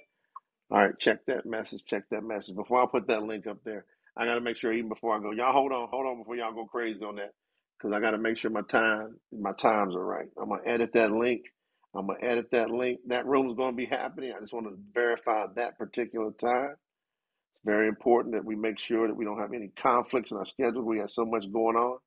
All 0.74 0.80
right, 0.80 0.98
check 0.98 1.24
that 1.28 1.46
message. 1.46 1.84
Check 1.86 2.02
that 2.10 2.24
message. 2.24 2.56
Before 2.56 2.82
I 2.82 2.86
put 2.90 3.06
that 3.06 3.22
link 3.22 3.46
up 3.46 3.58
there, 3.64 3.84
I 4.18 4.24
got 4.24 4.34
to 4.34 4.40
make 4.40 4.56
sure 4.56 4.72
even 4.72 4.88
before 4.88 5.16
I 5.16 5.20
go. 5.20 5.30
Y'all 5.30 5.52
hold 5.52 5.70
on, 5.70 5.86
hold 5.88 6.04
on 6.04 6.18
before 6.18 6.34
y'all 6.34 6.52
go 6.52 6.66
crazy 6.66 7.00
on 7.04 7.14
that, 7.16 7.30
because 7.78 7.96
I 7.96 8.00
got 8.00 8.10
to 8.10 8.18
make 8.18 8.38
sure 8.38 8.50
my 8.50 8.62
time, 8.62 9.16
my 9.32 9.52
times 9.52 9.94
are 9.94 10.04
right. 10.04 10.26
I'm 10.36 10.48
gonna 10.48 10.62
edit 10.66 10.90
that 10.94 11.12
link. 11.12 11.42
I'm 11.94 12.08
gonna 12.08 12.18
edit 12.24 12.46
that 12.50 12.70
link. 12.70 12.98
That 13.06 13.24
room 13.24 13.48
is 13.50 13.56
gonna 13.56 13.76
be 13.76 13.86
happening. 13.86 14.32
I 14.36 14.40
just 14.40 14.52
want 14.52 14.66
to 14.66 14.76
verify 14.92 15.46
that 15.54 15.78
particular 15.78 16.32
time. 16.32 16.74
It's 17.52 17.62
very 17.64 17.86
important 17.86 18.34
that 18.34 18.44
we 18.44 18.56
make 18.56 18.80
sure 18.80 19.06
that 19.06 19.16
we 19.16 19.24
don't 19.24 19.38
have 19.38 19.52
any 19.54 19.70
conflicts 19.80 20.32
in 20.32 20.38
our 20.38 20.46
schedule. 20.46 20.82
We 20.82 20.98
got 20.98 21.12
so 21.12 21.24
much 21.24 21.44
going 21.52 21.76
on. 21.76 21.98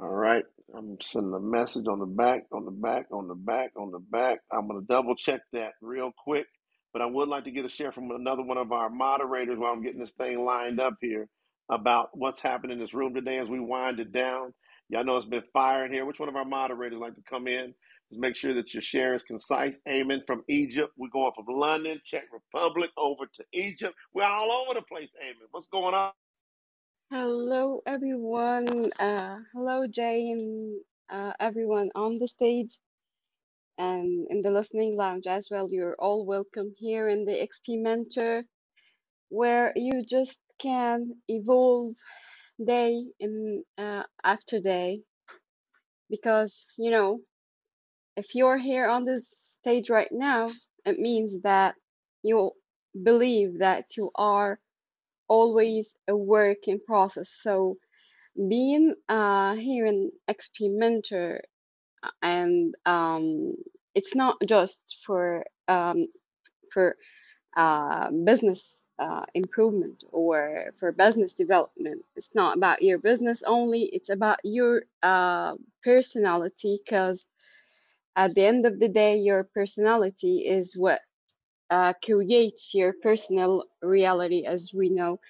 All 0.00 0.08
right. 0.08 0.44
I'm 0.76 0.96
sending 1.00 1.32
a 1.34 1.40
message 1.40 1.86
on 1.88 2.00
the 2.00 2.06
back, 2.06 2.46
on 2.52 2.64
the 2.64 2.72
back, 2.72 3.06
on 3.12 3.28
the 3.28 3.36
back, 3.36 3.70
on 3.76 3.92
the 3.92 4.00
back. 4.00 4.40
I'm 4.52 4.68
to 4.68 4.82
double 4.88 5.14
check 5.14 5.42
that 5.52 5.74
real 5.80 6.10
quick. 6.24 6.46
But 6.94 7.02
I 7.02 7.06
would 7.06 7.28
like 7.30 7.44
to 7.46 7.52
get 7.52 7.66
a 7.66 7.70
share 7.70 7.92
from 7.92 8.12
another 8.12 8.44
one 8.44 8.58
of 8.58 8.72
our 8.72 8.90
moderators 8.90 9.58
while 9.58 9.72
I'm 9.74 9.84
getting 9.84 10.00
this 10.00 10.14
thing 10.14 10.44
lined 10.46 10.80
up 10.80 10.96
here 11.02 11.28
about 11.70 12.10
what's 12.14 12.40
happening 12.40 12.78
in 12.78 12.80
this 12.80 12.94
room 12.94 13.14
today 13.14 13.38
as 13.38 13.50
we 13.50 13.60
wind 13.60 14.00
it 14.00 14.12
down. 14.12 14.54
Y'all 14.90 15.04
know 15.04 15.18
it's 15.18 15.26
been 15.26 15.44
fire 15.54 15.86
in 15.86 15.92
here. 15.94 16.06
Which 16.06 16.20
one 16.20 16.30
of 16.30 16.36
our 16.36 16.46
moderators 16.46 17.00
like 17.00 17.16
to 17.16 17.22
come 17.30 17.48
in? 17.48 17.74
Just 18.10 18.20
make 18.22 18.36
sure 18.36 18.54
that 18.56 18.74
your 18.74 18.82
share 18.82 19.14
is 19.14 19.24
concise. 19.24 19.78
Amen. 19.88 20.22
From 20.28 20.44
Egypt. 20.48 20.92
We're 20.98 21.10
going 21.10 21.32
from 21.36 21.46
London, 21.48 22.00
Czech 22.06 22.24
Republic, 22.32 22.90
over 22.98 23.26
to 23.36 23.44
Egypt. 23.54 23.94
We're 24.14 24.24
all 24.24 24.52
over 24.52 24.74
the 24.74 24.82
place. 24.82 25.10
Amen. 25.22 25.48
What's 25.52 25.68
going 25.68 25.94
on? 25.94 26.12
Hello, 27.10 27.82
everyone. 27.86 28.92
Uh, 29.00 29.38
hello, 29.54 29.88
Jay, 29.88 30.28
and 30.30 30.82
uh, 31.10 31.32
everyone 31.40 31.90
on 31.96 32.18
the 32.18 32.28
stage 32.28 32.78
and 33.78 34.26
in 34.30 34.42
the 34.42 34.50
listening 34.50 34.96
lounge 34.96 35.26
as 35.26 35.48
well. 35.50 35.68
You're 35.70 35.96
all 35.98 36.26
welcome 36.26 36.72
here 36.76 37.08
in 37.08 37.24
the 37.24 37.32
XP 37.32 37.82
Mentor, 37.82 38.44
where 39.28 39.72
you 39.76 40.02
just 40.08 40.38
can 40.60 41.16
evolve 41.28 41.94
day 42.64 43.04
in 43.20 43.64
uh, 43.78 44.04
after 44.22 44.60
day. 44.60 45.02
Because 46.10 46.66
you 46.78 46.90
know, 46.90 47.20
if 48.16 48.34
you're 48.34 48.58
here 48.58 48.88
on 48.88 49.04
this 49.04 49.28
stage 49.60 49.90
right 49.90 50.12
now, 50.12 50.48
it 50.84 50.98
means 50.98 51.40
that 51.42 51.74
you 52.22 52.52
believe 53.02 53.58
that 53.58 53.96
you 53.96 54.10
are 54.14 54.58
always 55.28 55.96
a 56.08 56.16
work 56.16 56.68
in 56.68 56.80
process. 56.86 57.30
So 57.30 57.76
being 58.36 58.94
uh, 59.08 59.54
here 59.56 59.86
in 59.86 60.10
XP 60.28 60.76
Mentor, 60.76 61.40
and 62.22 62.74
um, 62.86 63.54
it's 63.94 64.14
not 64.14 64.36
just 64.46 64.80
for 65.06 65.44
um, 65.68 66.08
for 66.72 66.96
uh, 67.56 68.10
business 68.10 68.68
uh, 68.98 69.24
improvement 69.34 70.04
or 70.12 70.72
for 70.78 70.92
business 70.92 71.34
development. 71.34 72.04
It's 72.16 72.34
not 72.34 72.56
about 72.56 72.82
your 72.82 72.98
business 72.98 73.42
only. 73.46 73.82
It's 73.92 74.10
about 74.10 74.40
your 74.44 74.84
uh, 75.02 75.54
personality 75.84 76.80
because 76.84 77.26
at 78.16 78.34
the 78.34 78.44
end 78.44 78.66
of 78.66 78.78
the 78.80 78.88
day, 78.88 79.18
your 79.18 79.44
personality 79.44 80.38
is 80.46 80.76
what 80.76 81.00
uh, 81.70 81.94
creates 82.04 82.74
your 82.74 82.92
personal 82.92 83.64
reality, 83.82 84.44
as 84.46 84.72
we 84.74 84.90
know. 84.90 85.20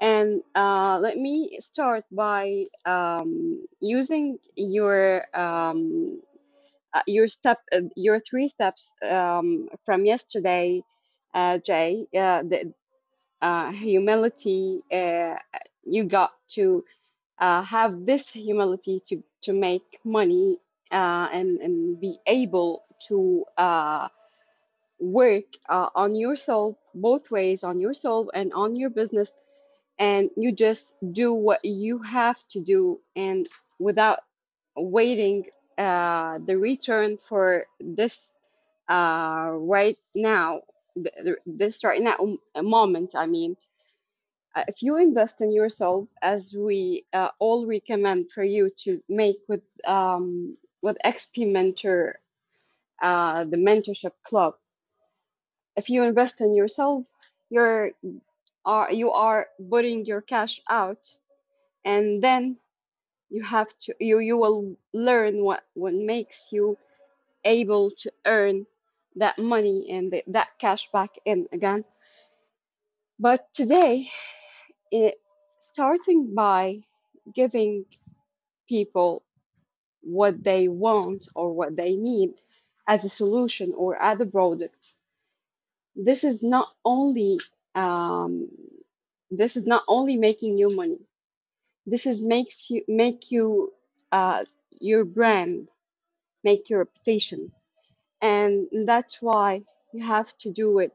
And 0.00 0.42
uh, 0.54 0.98
let 1.00 1.16
me 1.18 1.58
start 1.60 2.04
by 2.10 2.66
um, 2.86 3.66
using 3.80 4.38
your 4.56 5.24
um, 5.38 6.20
uh, 6.94 7.02
your 7.06 7.28
step, 7.28 7.58
uh, 7.72 7.82
your 7.96 8.20
three 8.20 8.48
steps 8.48 8.92
um, 9.08 9.68
from 9.84 10.04
yesterday, 10.06 10.82
uh, 11.34 11.58
Jay. 11.58 12.06
Uh, 12.16 12.42
the 12.42 12.74
uh, 13.42 13.72
humility. 13.72 14.82
You 15.84 16.04
got 16.04 16.32
to 16.50 16.84
have 17.38 18.06
this 18.06 18.30
humility 18.30 19.00
to 19.08 19.22
to 19.42 19.52
make 19.52 19.98
money 20.04 20.58
and 20.90 21.60
and 21.60 22.00
be 22.00 22.18
able 22.26 22.84
to 23.08 23.44
work 25.00 25.44
on 25.68 26.14
yourself 26.14 26.76
both 26.94 27.30
ways 27.30 27.64
on 27.64 27.80
yourself 27.80 28.26
and 28.34 28.52
on 28.52 28.76
your 28.76 28.90
business 28.90 29.32
and 30.00 30.30
you 30.36 30.52
just 30.52 30.94
do 31.12 31.34
what 31.34 31.64
you 31.64 32.00
have 32.02 32.38
to 32.50 32.60
do 32.60 33.00
and 33.16 33.48
without 33.80 34.20
waiting 34.76 35.46
uh, 35.78 36.38
the 36.46 36.58
return 36.58 37.18
for 37.18 37.66
this 37.80 38.30
uh, 38.88 39.50
right 39.52 39.96
now, 40.14 40.62
th- 40.96 41.14
th- 41.24 41.38
this 41.46 41.84
right 41.84 42.02
now 42.02 42.38
moment. 42.62 43.14
I 43.16 43.26
mean, 43.26 43.56
uh, 44.54 44.64
if 44.68 44.82
you 44.82 44.96
invest 44.96 45.40
in 45.40 45.52
yourself, 45.52 46.08
as 46.22 46.52
we 46.54 47.04
uh, 47.12 47.30
all 47.38 47.66
recommend 47.66 48.30
for 48.30 48.42
you 48.42 48.70
to 48.84 49.02
make 49.08 49.38
with 49.48 49.62
um, 49.86 50.56
with 50.82 50.96
XP 51.04 51.44
Mentor, 51.44 52.18
uh, 53.02 53.44
the 53.44 53.56
mentorship 53.58 54.12
club. 54.24 54.56
If 55.76 55.90
you 55.90 56.04
invest 56.04 56.40
in 56.40 56.54
yourself, 56.54 57.06
you're 57.48 57.92
are 58.64 58.92
you 58.92 59.12
are 59.12 59.48
putting 59.70 60.04
your 60.04 60.20
cash 60.20 60.60
out, 60.68 61.14
and 61.84 62.22
then 62.22 62.58
you 63.30 63.42
have 63.42 63.68
to 63.80 63.94
you 64.00 64.18
you 64.18 64.36
will 64.36 64.76
learn 64.92 65.42
what 65.44 65.62
what 65.74 65.94
makes 65.94 66.48
you 66.52 66.76
able 67.44 67.90
to 67.90 68.12
earn 68.26 68.66
that 69.16 69.38
money 69.38 69.88
and 69.90 70.12
the, 70.12 70.22
that 70.28 70.48
cash 70.58 70.90
back 70.92 71.10
in 71.24 71.48
again. 71.52 71.84
But 73.18 73.52
today, 73.52 74.08
it, 74.90 75.20
starting 75.60 76.34
by 76.34 76.80
giving 77.34 77.86
people 78.68 79.22
what 80.02 80.42
they 80.42 80.68
want 80.68 81.28
or 81.34 81.52
what 81.52 81.76
they 81.76 81.96
need 81.96 82.34
as 82.88 83.04
a 83.04 83.08
solution 83.08 83.74
or 83.76 83.96
as 84.00 84.20
a 84.20 84.26
product, 84.26 84.92
this 85.96 86.24
is 86.24 86.42
not 86.42 86.68
only 86.84 87.40
um, 87.74 88.48
this 89.30 89.56
is 89.56 89.66
not 89.66 89.84
only 89.88 90.16
making 90.16 90.58
you 90.58 90.70
money. 90.74 90.98
This 91.86 92.06
is 92.06 92.22
makes 92.22 92.70
you 92.70 92.82
make 92.88 93.30
you 93.30 93.72
uh, 94.12 94.44
your 94.80 95.04
brand, 95.04 95.68
make 96.44 96.70
your 96.70 96.80
reputation, 96.80 97.52
and 98.20 98.68
that's 98.86 99.20
why 99.22 99.62
you 99.92 100.02
have 100.04 100.36
to 100.38 100.50
do 100.50 100.78
it 100.80 100.92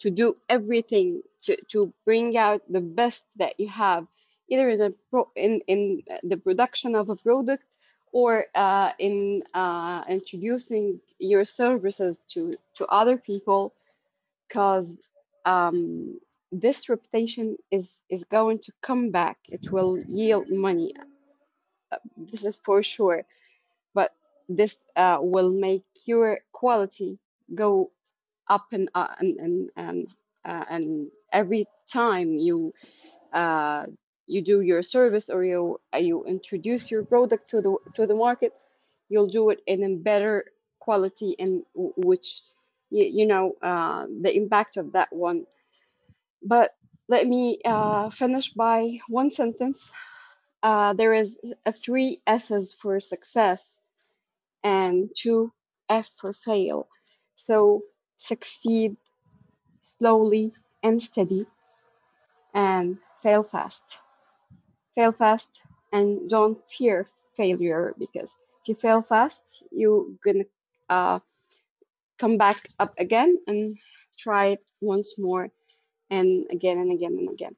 to 0.00 0.10
do 0.10 0.36
everything 0.48 1.22
to, 1.42 1.56
to 1.68 1.92
bring 2.04 2.36
out 2.36 2.62
the 2.70 2.80
best 2.80 3.24
that 3.38 3.58
you 3.58 3.68
have 3.68 4.06
either 4.48 4.68
in, 4.68 4.92
pro, 5.10 5.28
in, 5.34 5.60
in 5.66 6.02
the 6.22 6.36
production 6.36 6.94
of 6.94 7.08
a 7.08 7.16
product 7.16 7.64
or 8.12 8.46
uh, 8.54 8.92
in 8.98 9.42
uh, 9.54 10.04
introducing 10.08 11.00
your 11.18 11.44
services 11.44 12.20
to, 12.28 12.56
to 12.74 12.86
other 12.86 13.16
people 13.16 13.74
because 14.48 15.00
um, 15.46 16.20
this 16.52 16.90
reputation 16.90 17.58
is, 17.72 18.02
is 18.10 18.24
going 18.26 18.60
to 18.60 18.72
come 18.82 19.12
back. 19.12 19.38
It 19.50 19.72
will 19.72 19.98
yield 19.98 20.50
money. 20.50 20.94
Uh, 21.92 21.98
this 22.16 22.44
is 22.44 22.58
for 22.64 22.82
sure. 22.82 23.24
But 23.94 24.12
this 24.48 24.76
uh, 24.96 25.18
will 25.20 25.52
make 25.52 25.84
your 26.06 26.40
quality 26.52 27.18
go 27.54 27.90
up 28.48 28.66
and 28.72 28.88
uh, 28.94 29.08
and 29.18 29.38
and 29.38 29.70
and, 29.76 30.08
uh, 30.44 30.64
and 30.70 31.08
every 31.32 31.66
time 31.92 32.36
you 32.36 32.74
uh, 33.32 33.86
you 34.26 34.42
do 34.42 34.60
your 34.60 34.82
service 34.82 35.30
or 35.30 35.44
you 35.44 35.80
uh, 35.94 35.98
you 35.98 36.24
introduce 36.26 36.90
your 36.90 37.04
product 37.04 37.50
to 37.50 37.60
the 37.62 37.76
to 37.96 38.06
the 38.06 38.14
market, 38.14 38.52
you'll 39.08 39.28
do 39.28 39.50
it 39.50 39.60
in 39.66 39.84
a 39.84 39.96
better 39.96 40.44
quality 40.80 41.36
and 41.38 41.64
which 41.74 42.42
you, 42.96 43.04
you 43.18 43.26
know 43.26 43.44
uh, 43.62 44.06
the 44.24 44.32
impact 44.36 44.76
of 44.78 44.92
that 44.92 45.10
one. 45.12 45.46
But 46.42 46.74
let 47.08 47.26
me 47.26 47.60
uh, 47.64 48.10
finish 48.10 48.52
by 48.54 49.00
one 49.08 49.30
sentence. 49.30 49.90
Uh, 50.62 50.92
there 50.94 51.14
is 51.14 51.38
a 51.66 51.72
three 51.72 52.22
S's 52.26 52.74
for 52.74 53.00
success 53.00 53.80
and 54.64 55.10
two 55.16 55.52
F 55.88 56.08
for 56.20 56.32
fail. 56.32 56.88
So 57.36 57.82
succeed 58.16 58.96
slowly 59.82 60.52
and 60.82 61.00
steady 61.02 61.46
and 62.54 62.98
fail 63.22 63.42
fast. 63.42 63.98
Fail 64.94 65.12
fast 65.12 65.60
and 65.92 66.28
don't 66.28 66.58
fear 66.68 67.06
failure 67.36 67.94
because 67.98 68.34
if 68.62 68.68
you 68.68 68.74
fail 68.76 69.02
fast, 69.02 69.62
you're 69.72 70.06
gonna 70.24 70.44
uh, 70.90 71.20
come 72.18 72.38
back 72.38 72.68
up 72.78 72.94
again 72.98 73.38
and 73.46 73.78
try 74.18 74.46
it 74.46 74.60
once 74.80 75.18
more 75.18 75.48
and 76.10 76.46
again 76.50 76.78
and 76.78 76.92
again 76.92 77.16
and 77.18 77.30
again. 77.30 77.56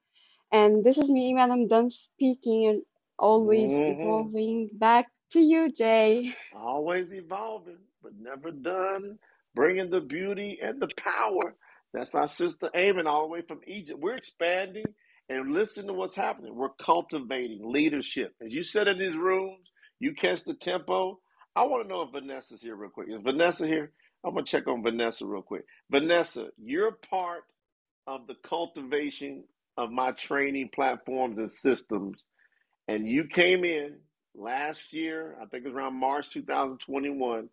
And 0.53 0.85
this 0.85 0.99
is 0.99 1.11
me, 1.11 1.35
Madam 1.35 1.69
Done 1.69 1.91
speaking 1.91 2.67
and 2.69 2.83
always 3.19 3.83
hmm 3.83 3.87
evolving. 3.87 4.71
Back 4.73 5.09
to 5.33 5.41
you, 5.41 5.73
Jay. 5.73 6.35
Always 6.53 7.13
evolving, 7.13 7.79
but 8.03 8.13
never 8.21 8.53
done. 8.53 9.19
Bringing 9.55 9.91
the 9.91 10.03
beauty 10.03 10.59
and 10.63 10.81
the 10.81 10.89
power. 10.97 11.57
That's 11.95 12.15
our 12.15 12.29
sister 12.29 12.71
Aiming 12.75 13.09
all 13.09 13.23
the 13.23 13.29
way 13.29 13.43
from 13.43 13.61
Egypt. 13.67 14.01
We're 14.01 14.17
expanding 14.17 14.95
and 15.29 15.53
listen 15.53 15.89
to 15.89 15.95
what's 15.95 16.17
happening. 16.17 16.57
We're 16.57 16.71
cultivating 16.81 17.61
leadership. 17.73 18.35
As 18.45 18.55
you 18.55 18.65
sit 18.65 18.89
in 18.89 18.99
these 18.99 19.17
rooms, 19.17 19.71
you 20.01 20.15
catch 20.15 20.45
the 20.45 20.55
tempo. 20.55 21.21
I 21.57 21.65
want 21.65 21.85
to 21.85 21.91
know 21.91 22.03
if 22.03 22.13
Vanessa's 22.13 22.63
here 22.63 22.77
real 22.77 22.91
quick. 22.91 23.09
Is 23.11 23.23
Vanessa 23.23 23.67
here? 23.67 23.93
I'm 24.25 24.35
to 24.37 24.43
check 24.45 24.69
on 24.69 24.83
Vanessa 24.83 25.27
real 25.27 25.43
quick. 25.43 25.65
Vanessa, 25.91 26.49
you're 26.59 26.93
part 26.93 27.45
of 28.07 28.27
the 28.27 28.37
cultivation 28.45 29.45
of 29.77 29.91
my 29.91 30.13
training 30.13 30.71
platforms 30.75 31.39
and 31.39 31.53
systems 31.53 32.25
and 32.89 33.07
you 33.09 33.25
came 33.25 33.65
in 33.65 33.99
last 34.35 34.93
year, 34.93 35.37
I 35.41 35.47
think 35.47 35.65
it 35.65 35.69
was 35.69 35.75
around 35.75 35.95
March 36.01 36.31
2021. 36.31 37.49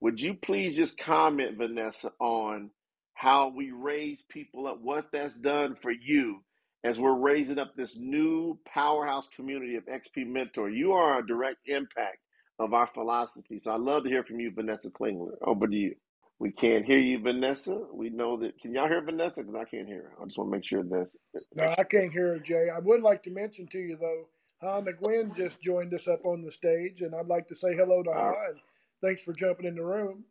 Would 0.00 0.20
you 0.20 0.34
please 0.34 0.76
just 0.76 0.98
comment, 0.98 1.58
Vanessa, 1.58 2.10
on 2.20 2.70
how 3.14 3.50
we 3.50 3.70
raise 3.70 4.22
people 4.22 4.66
up, 4.66 4.78
what 4.80 5.06
that's 5.12 5.34
done 5.34 5.76
for 5.80 5.90
you 5.90 6.42
as 6.84 6.98
we're 6.98 7.18
raising 7.18 7.58
up 7.58 7.74
this 7.76 7.96
new 7.96 8.58
powerhouse 8.66 9.28
community 9.28 9.76
of 9.76 9.86
XP 9.86 10.26
Mentor? 10.26 10.70
You 10.70 10.92
are 10.92 11.18
a 11.18 11.26
direct 11.26 11.58
impact 11.66 12.18
of 12.58 12.72
our 12.74 12.88
philosophy. 12.94 13.58
So 13.58 13.72
I'd 13.72 13.80
love 13.80 14.04
to 14.04 14.10
hear 14.10 14.24
from 14.24 14.40
you, 14.40 14.52
Vanessa 14.54 14.90
Klingler. 14.90 15.36
Over 15.42 15.66
to 15.66 15.76
you. 15.76 15.94
We 16.38 16.50
can't 16.52 16.84
hear 16.84 16.98
you, 16.98 17.18
Vanessa. 17.20 17.80
We 17.92 18.10
know 18.10 18.36
that. 18.38 18.60
Can 18.60 18.74
y'all 18.74 18.88
hear 18.88 19.02
Vanessa? 19.02 19.42
Because 19.42 19.56
I 19.60 19.64
can't 19.64 19.88
hear 19.88 20.02
her. 20.02 20.22
I 20.22 20.26
just 20.26 20.38
want 20.38 20.50
to 20.52 20.56
make 20.56 20.64
sure 20.64 20.84
that's. 20.84 21.16
No, 21.54 21.74
I 21.78 21.84
can't 21.84 22.12
hear 22.12 22.28
her, 22.34 22.38
Jay. 22.38 22.68
I 22.74 22.78
would 22.78 23.02
like 23.02 23.22
to 23.24 23.30
mention 23.30 23.66
to 23.68 23.78
you 23.78 23.96
though, 23.96 24.28
Ha 24.62 24.80
McGuinn 24.82 25.36
just 25.36 25.60
joined 25.60 25.94
us 25.94 26.06
up 26.08 26.24
on 26.26 26.42
the 26.42 26.52
stage, 26.52 27.02
and 27.02 27.14
I'd 27.14 27.26
like 27.26 27.48
to 27.48 27.54
say 27.56 27.74
hello 27.74 28.02
to 28.04 28.10
All 28.10 28.16
Ha 28.16 28.28
right. 28.30 28.50
and 28.50 28.60
thanks 29.02 29.22
for 29.22 29.32
jumping 29.32 29.66
in 29.66 29.76
the 29.76 29.84
room. 29.84 30.24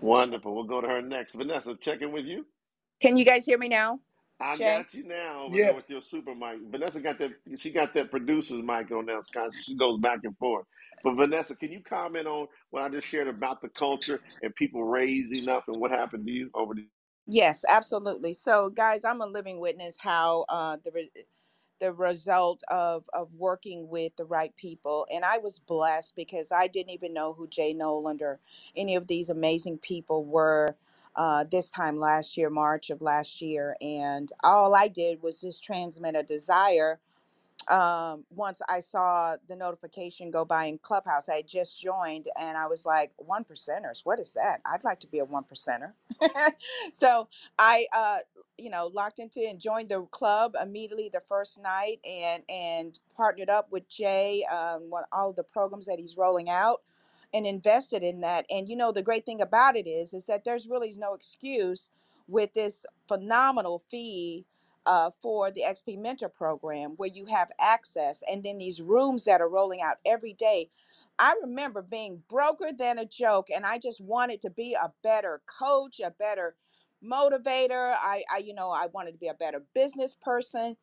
Wonderful. 0.00 0.54
We'll 0.54 0.64
go 0.64 0.80
to 0.80 0.88
her 0.88 1.02
next. 1.02 1.34
Vanessa, 1.34 1.74
check 1.80 2.02
in 2.02 2.12
with 2.12 2.24
you. 2.26 2.46
Can 3.00 3.16
you 3.16 3.24
guys 3.24 3.44
hear 3.46 3.58
me 3.58 3.68
now, 3.68 4.00
I 4.40 4.56
Jay? 4.56 4.58
got 4.58 4.92
you 4.94 5.04
now 5.04 5.42
over 5.44 5.58
there 5.58 5.72
with 5.74 5.88
your 5.90 6.02
super 6.02 6.34
mic. 6.34 6.58
Vanessa 6.70 7.00
got 7.00 7.18
that. 7.18 7.32
She 7.56 7.70
got 7.70 7.94
that 7.94 8.10
producer's 8.10 8.62
mic 8.62 8.90
on 8.90 9.06
now, 9.06 9.22
Scott. 9.22 9.52
So 9.54 9.58
she 9.62 9.76
goes 9.76 9.98
back 10.00 10.20
and 10.24 10.36
forth. 10.38 10.66
But 11.02 11.14
Vanessa, 11.16 11.56
can 11.56 11.72
you 11.72 11.82
comment 11.82 12.26
on 12.26 12.48
what 12.70 12.82
I 12.82 12.88
just 12.90 13.06
shared 13.06 13.28
about 13.28 13.62
the 13.62 13.70
culture 13.70 14.20
and 14.42 14.54
people 14.54 14.84
raising 14.84 15.48
up 15.48 15.64
and 15.68 15.80
what 15.80 15.90
happened 15.90 16.26
to 16.26 16.32
you 16.32 16.50
over 16.54 16.74
the? 16.74 16.86
Yes, 17.26 17.64
absolutely. 17.68 18.34
So, 18.34 18.70
guys, 18.70 19.04
I'm 19.06 19.22
a 19.22 19.26
living 19.26 19.60
witness 19.60 19.98
how 19.98 20.46
uh, 20.50 20.78
the 20.84 20.92
re- 20.92 21.12
the 21.80 21.92
result 21.92 22.62
of 22.68 23.04
of 23.14 23.32
working 23.34 23.88
with 23.88 24.16
the 24.16 24.26
right 24.26 24.54
people, 24.56 25.06
and 25.12 25.24
I 25.24 25.38
was 25.38 25.58
blessed 25.60 26.16
because 26.16 26.52
I 26.52 26.68
didn't 26.68 26.92
even 26.92 27.14
know 27.14 27.32
who 27.34 27.48
Jay 27.48 27.74
Noland 27.74 28.22
or 28.22 28.40
any 28.76 28.96
of 28.96 29.08
these 29.08 29.30
amazing 29.30 29.78
people 29.78 30.24
were. 30.24 30.76
Uh, 31.18 31.44
this 31.50 31.70
time 31.70 31.98
last 32.00 32.38
year, 32.38 32.50
March 32.50 32.90
of 32.90 33.02
last 33.02 33.42
year, 33.42 33.76
and 33.82 34.32
all 34.44 34.74
I 34.76 34.88
did 34.88 35.22
was 35.22 35.42
just 35.42 35.64
transmit 35.64 36.16
a 36.16 36.24
desire 36.24 36.98
um, 37.68 38.24
once 38.30 38.60
I 38.68 38.80
saw 38.80 39.36
the 39.48 39.56
notification 39.56 40.30
go 40.30 40.44
by 40.44 40.66
in 40.66 40.78
Clubhouse, 40.78 41.28
I 41.28 41.36
had 41.36 41.48
just 41.48 41.80
joined 41.80 42.28
and 42.38 42.56
I 42.58 42.66
was 42.66 42.84
like, 42.84 43.12
one 43.16 43.44
percenters, 43.44 44.02
what 44.04 44.18
is 44.20 44.34
that? 44.34 44.60
I'd 44.66 44.84
like 44.84 45.00
to 45.00 45.06
be 45.06 45.18
a 45.20 45.24
one 45.24 45.44
percenter. 45.44 45.92
so 46.92 47.28
I, 47.58 47.86
uh, 47.96 48.18
you 48.58 48.70
know, 48.70 48.88
locked 48.88 49.18
into 49.18 49.40
and 49.48 49.58
joined 49.60 49.88
the 49.88 50.02
club 50.02 50.54
immediately 50.60 51.08
the 51.12 51.22
first 51.28 51.60
night 51.60 52.00
and, 52.06 52.42
and 52.48 52.98
partnered 53.16 53.48
up 53.50 53.72
with 53.72 53.88
Jay, 53.88 54.44
um, 54.44 54.90
what 54.90 55.06
all 55.12 55.32
the 55.32 55.44
programs 55.44 55.86
that 55.86 55.98
he's 55.98 56.16
rolling 56.16 56.50
out 56.50 56.82
and 57.34 57.46
invested 57.46 58.02
in 58.02 58.20
that. 58.20 58.46
And, 58.50 58.68
you 58.68 58.76
know, 58.76 58.92
the 58.92 59.02
great 59.02 59.26
thing 59.26 59.40
about 59.40 59.76
it 59.76 59.86
is, 59.86 60.14
is 60.14 60.24
that 60.26 60.44
there's 60.44 60.68
really 60.68 60.94
no 60.96 61.14
excuse 61.14 61.90
with 62.28 62.52
this 62.54 62.86
phenomenal 63.08 63.82
fee 63.90 64.46
uh, 64.86 65.10
for 65.22 65.50
the 65.50 65.62
XP 65.62 65.98
Mentor 65.98 66.30
Program, 66.30 66.92
where 66.96 67.10
you 67.10 67.26
have 67.26 67.50
access, 67.60 68.22
and 68.30 68.42
then 68.42 68.58
these 68.58 68.80
rooms 68.80 69.24
that 69.24 69.40
are 69.40 69.48
rolling 69.48 69.82
out 69.82 69.96
every 70.06 70.32
day. 70.32 70.70
I 71.18 71.34
remember 71.42 71.82
being 71.82 72.22
broker 72.30 72.70
than 72.76 72.98
a 72.98 73.04
joke, 73.04 73.48
and 73.54 73.66
I 73.66 73.78
just 73.78 74.00
wanted 74.00 74.40
to 74.42 74.50
be 74.50 74.74
a 74.74 74.92
better 75.02 75.42
coach, 75.46 76.00
a 76.00 76.12
better 76.12 76.56
motivator. 77.04 77.94
I, 77.98 78.24
I, 78.32 78.38
you 78.38 78.54
know, 78.54 78.70
I 78.70 78.86
wanted 78.92 79.12
to 79.12 79.18
be 79.18 79.28
a 79.28 79.34
better 79.34 79.62
business 79.74 80.14
person 80.14 80.76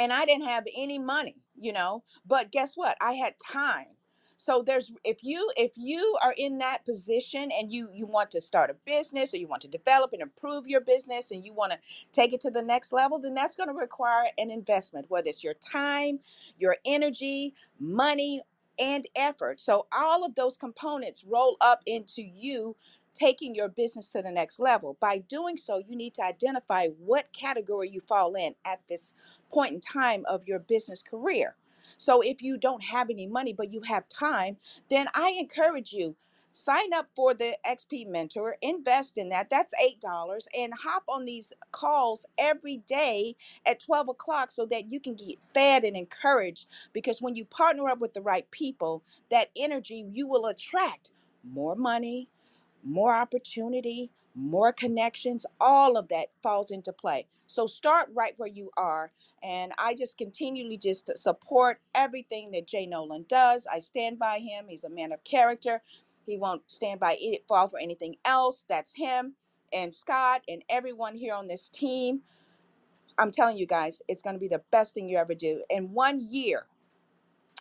and 0.00 0.12
I 0.12 0.24
didn't 0.24 0.46
have 0.46 0.64
any 0.76 0.98
money, 0.98 1.36
you 1.56 1.72
know. 1.72 2.04
But 2.26 2.52
guess 2.52 2.74
what? 2.76 2.96
I 3.00 3.14
had 3.14 3.34
time. 3.44 3.96
So 4.40 4.62
there's 4.66 4.92
if 5.04 5.24
you 5.24 5.50
if 5.56 5.72
you 5.76 6.16
are 6.24 6.34
in 6.38 6.58
that 6.60 6.84
position 6.86 7.50
and 7.58 7.72
you 7.72 7.90
you 7.94 8.06
want 8.06 8.32
to 8.32 8.42
start 8.42 8.70
a 8.70 8.76
business 8.86 9.34
or 9.34 9.38
you 9.38 9.48
want 9.48 9.62
to 9.62 9.68
develop 9.68 10.12
and 10.14 10.22
improve 10.22 10.68
your 10.68 10.82
business 10.82 11.32
and 11.32 11.44
you 11.44 11.54
want 11.54 11.72
to 11.74 11.78
take 12.12 12.34
it 12.34 12.42
to 12.42 12.52
the 12.52 12.62
next 12.62 12.92
level, 12.92 13.20
then 13.20 13.34
that's 13.34 13.56
going 13.56 13.70
to 13.70 13.74
require 13.76 14.26
an 14.38 14.50
investment, 14.50 15.06
whether 15.10 15.28
it's 15.30 15.44
your 15.44 15.54
time, 15.56 16.20
your 16.58 16.76
energy, 16.86 17.54
money, 17.80 18.42
and 18.80 19.06
effort. 19.16 19.60
So 19.60 19.86
all 19.92 20.24
of 20.24 20.36
those 20.36 20.58
components 20.58 21.24
roll 21.26 21.56
up 21.62 21.82
into 21.86 22.22
you 22.22 22.76
taking 23.14 23.54
your 23.54 23.68
business 23.68 24.08
to 24.10 24.22
the 24.22 24.32
next 24.32 24.60
level. 24.60 24.96
By 25.00 25.18
doing 25.18 25.56
so, 25.58 25.78
you 25.78 25.96
need 25.96 26.14
to 26.14 26.24
identify 26.24 26.88
what 26.98 27.32
category 27.32 27.90
you 27.90 28.00
fall 28.00 28.34
in 28.34 28.54
at 28.64 28.80
this 28.88 29.14
point 29.52 29.74
in 29.74 29.80
time 29.80 30.24
of 30.28 30.48
your 30.48 30.60
business 30.60 31.02
career. 31.02 31.56
So 31.98 32.20
if 32.20 32.42
you 32.42 32.58
don't 32.58 32.82
have 32.84 33.10
any 33.10 33.26
money 33.26 33.52
but 33.52 33.72
you 33.72 33.82
have 33.82 34.08
time, 34.08 34.56
then 34.88 35.06
I 35.14 35.36
encourage 35.38 35.92
you 35.92 36.16
sign 36.52 36.92
up 36.94 37.06
for 37.14 37.34
the 37.34 37.56
XP 37.66 38.08
Mentor, 38.08 38.56
invest 38.62 39.18
in 39.18 39.28
that. 39.30 39.50
That's 39.50 39.74
$8 40.04 40.46
and 40.58 40.72
hop 40.74 41.04
on 41.08 41.24
these 41.24 41.52
calls 41.72 42.26
every 42.38 42.78
day 42.86 43.36
at 43.66 43.80
12 43.80 44.08
o'clock 44.08 44.50
so 44.50 44.66
that 44.66 44.92
you 44.92 45.00
can 45.00 45.14
get 45.14 45.38
fed 45.54 45.84
and 45.84 45.96
encouraged. 45.96 46.66
Because 46.92 47.22
when 47.22 47.36
you 47.36 47.44
partner 47.44 47.88
up 47.88 48.00
with 48.00 48.14
the 48.14 48.22
right 48.22 48.50
people, 48.50 49.02
that 49.30 49.50
energy 49.56 50.04
you 50.10 50.26
will 50.26 50.46
attract 50.46 51.12
more 51.44 51.74
money, 51.76 52.28
more 52.82 53.14
opportunity, 53.14 54.10
more 54.34 54.72
connections, 54.72 55.46
all 55.60 55.96
of 55.96 56.08
that 56.08 56.28
falls 56.42 56.70
into 56.70 56.92
play. 56.92 57.26
So 57.46 57.66
start 57.66 58.08
right 58.14 58.34
where 58.36 58.48
you 58.48 58.70
are. 58.76 59.12
And 59.42 59.72
I 59.78 59.94
just 59.94 60.18
continually 60.18 60.78
just 60.78 61.16
support 61.18 61.80
everything 61.94 62.52
that 62.52 62.66
Jay 62.68 62.86
Noland 62.86 63.28
does. 63.28 63.66
I 63.72 63.80
stand 63.80 64.18
by 64.18 64.38
him. 64.38 64.66
He's 64.68 64.84
a 64.84 64.90
man 64.90 65.12
of 65.12 65.24
character. 65.24 65.82
He 66.26 66.38
won't 66.38 66.62
stand 66.70 67.00
by 67.00 67.16
it, 67.20 67.46
fall 67.48 67.68
for 67.68 67.80
anything 67.80 68.16
else. 68.24 68.64
That's 68.68 68.94
him 68.94 69.34
and 69.72 69.92
Scott 69.92 70.42
and 70.48 70.62
everyone 70.68 71.16
here 71.16 71.34
on 71.34 71.48
this 71.48 71.68
team. 71.68 72.22
I'm 73.18 73.30
telling 73.32 73.56
you 73.56 73.66
guys, 73.66 74.02
it's 74.08 74.22
going 74.22 74.36
to 74.36 74.40
be 74.40 74.48
the 74.48 74.62
best 74.70 74.94
thing 74.94 75.08
you 75.08 75.18
ever 75.18 75.34
do. 75.34 75.62
In 75.70 75.92
one 75.92 76.20
year, 76.20 76.66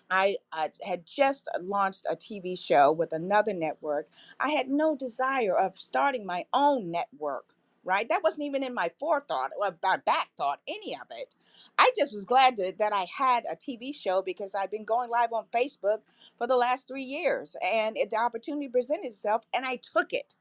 I 0.09 0.37
uh, 0.51 0.69
had 0.85 1.05
just 1.05 1.47
launched 1.61 2.05
a 2.09 2.15
TV 2.15 2.57
show 2.57 2.91
with 2.91 3.13
another 3.13 3.53
network. 3.53 4.09
I 4.39 4.49
had 4.49 4.69
no 4.69 4.95
desire 4.95 5.57
of 5.57 5.77
starting 5.77 6.25
my 6.25 6.45
own 6.53 6.91
network, 6.91 7.53
right? 7.83 8.07
That 8.09 8.23
wasn't 8.23 8.43
even 8.43 8.63
in 8.63 8.73
my 8.73 8.91
forethought 8.99 9.51
or 9.59 9.75
my 9.83 9.97
back 9.97 10.29
thought, 10.37 10.61
any 10.67 10.95
of 10.95 11.07
it. 11.11 11.35
I 11.77 11.91
just 11.97 12.13
was 12.13 12.25
glad 12.25 12.55
to, 12.57 12.73
that 12.79 12.93
I 12.93 13.07
had 13.15 13.43
a 13.51 13.55
TV 13.55 13.93
show 13.95 14.21
because 14.21 14.55
I'd 14.55 14.71
been 14.71 14.85
going 14.85 15.09
live 15.09 15.33
on 15.33 15.45
Facebook 15.53 15.99
for 16.37 16.47
the 16.47 16.57
last 16.57 16.87
three 16.87 17.03
years 17.03 17.55
and 17.63 17.97
it, 17.97 18.09
the 18.11 18.17
opportunity 18.17 18.67
presented 18.67 19.07
itself 19.07 19.45
and 19.53 19.65
I 19.65 19.77
took 19.77 20.13
it, 20.13 20.35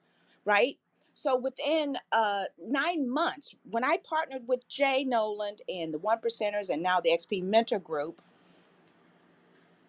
right? 0.44 0.78
So 1.14 1.36
within 1.36 1.96
uh, 2.12 2.44
nine 2.64 3.10
months, 3.10 3.54
when 3.70 3.84
I 3.84 3.98
partnered 4.08 4.46
with 4.46 4.68
Jay 4.68 5.04
Noland 5.04 5.62
and 5.68 5.92
the 5.92 5.98
One 5.98 6.18
Percenters 6.18 6.70
and 6.70 6.80
now 6.80 7.00
the 7.00 7.10
XP 7.10 7.42
Mentor 7.42 7.80
Group, 7.80 8.22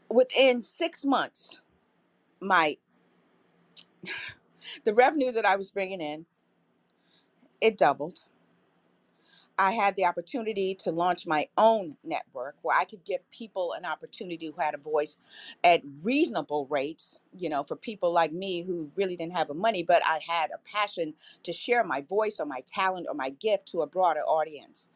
within 0.09 0.61
six 0.61 1.05
months, 1.05 1.59
my 2.41 2.77
the 4.85 4.93
revenue 4.93 5.31
that 5.33 5.45
I 5.45 5.55
was 5.55 5.69
bringing 5.71 6.01
in 6.01 6.25
it 7.61 7.77
doubled. 7.77 8.21
I 9.57 9.71
had 9.71 9.95
the 9.95 10.05
opportunity 10.05 10.75
to 10.75 10.91
launch 10.91 11.27
my 11.27 11.47
own 11.57 11.97
network 12.03 12.55
where 12.61 12.77
I 12.77 12.85
could 12.85 13.05
give 13.05 13.21
people 13.31 13.73
an 13.73 13.85
opportunity 13.85 14.47
who 14.47 14.61
had 14.61 14.73
a 14.73 14.77
voice 14.79 15.17
at 15.63 15.81
reasonable 16.03 16.67
rates, 16.69 17.19
you 17.37 17.49
know, 17.49 17.63
for 17.63 17.75
people 17.77 18.11
like 18.13 18.33
me 18.33 18.63
who 18.63 18.91
really 18.95 19.15
didn't 19.17 19.35
have 19.35 19.49
the 19.49 19.53
money, 19.53 19.83
but 19.83 20.01
I 20.05 20.19
had 20.27 20.51
a 20.51 20.59
passion 20.69 21.13
to 21.43 21.53
share 21.53 21.83
my 21.85 22.01
voice 22.01 22.39
or 22.39 22.45
my 22.45 22.63
talent 22.67 23.07
or 23.09 23.15
my 23.15 23.31
gift 23.31 23.67
to 23.71 23.81
a 23.81 23.87
broader 23.87 24.21
audience. 24.21 24.89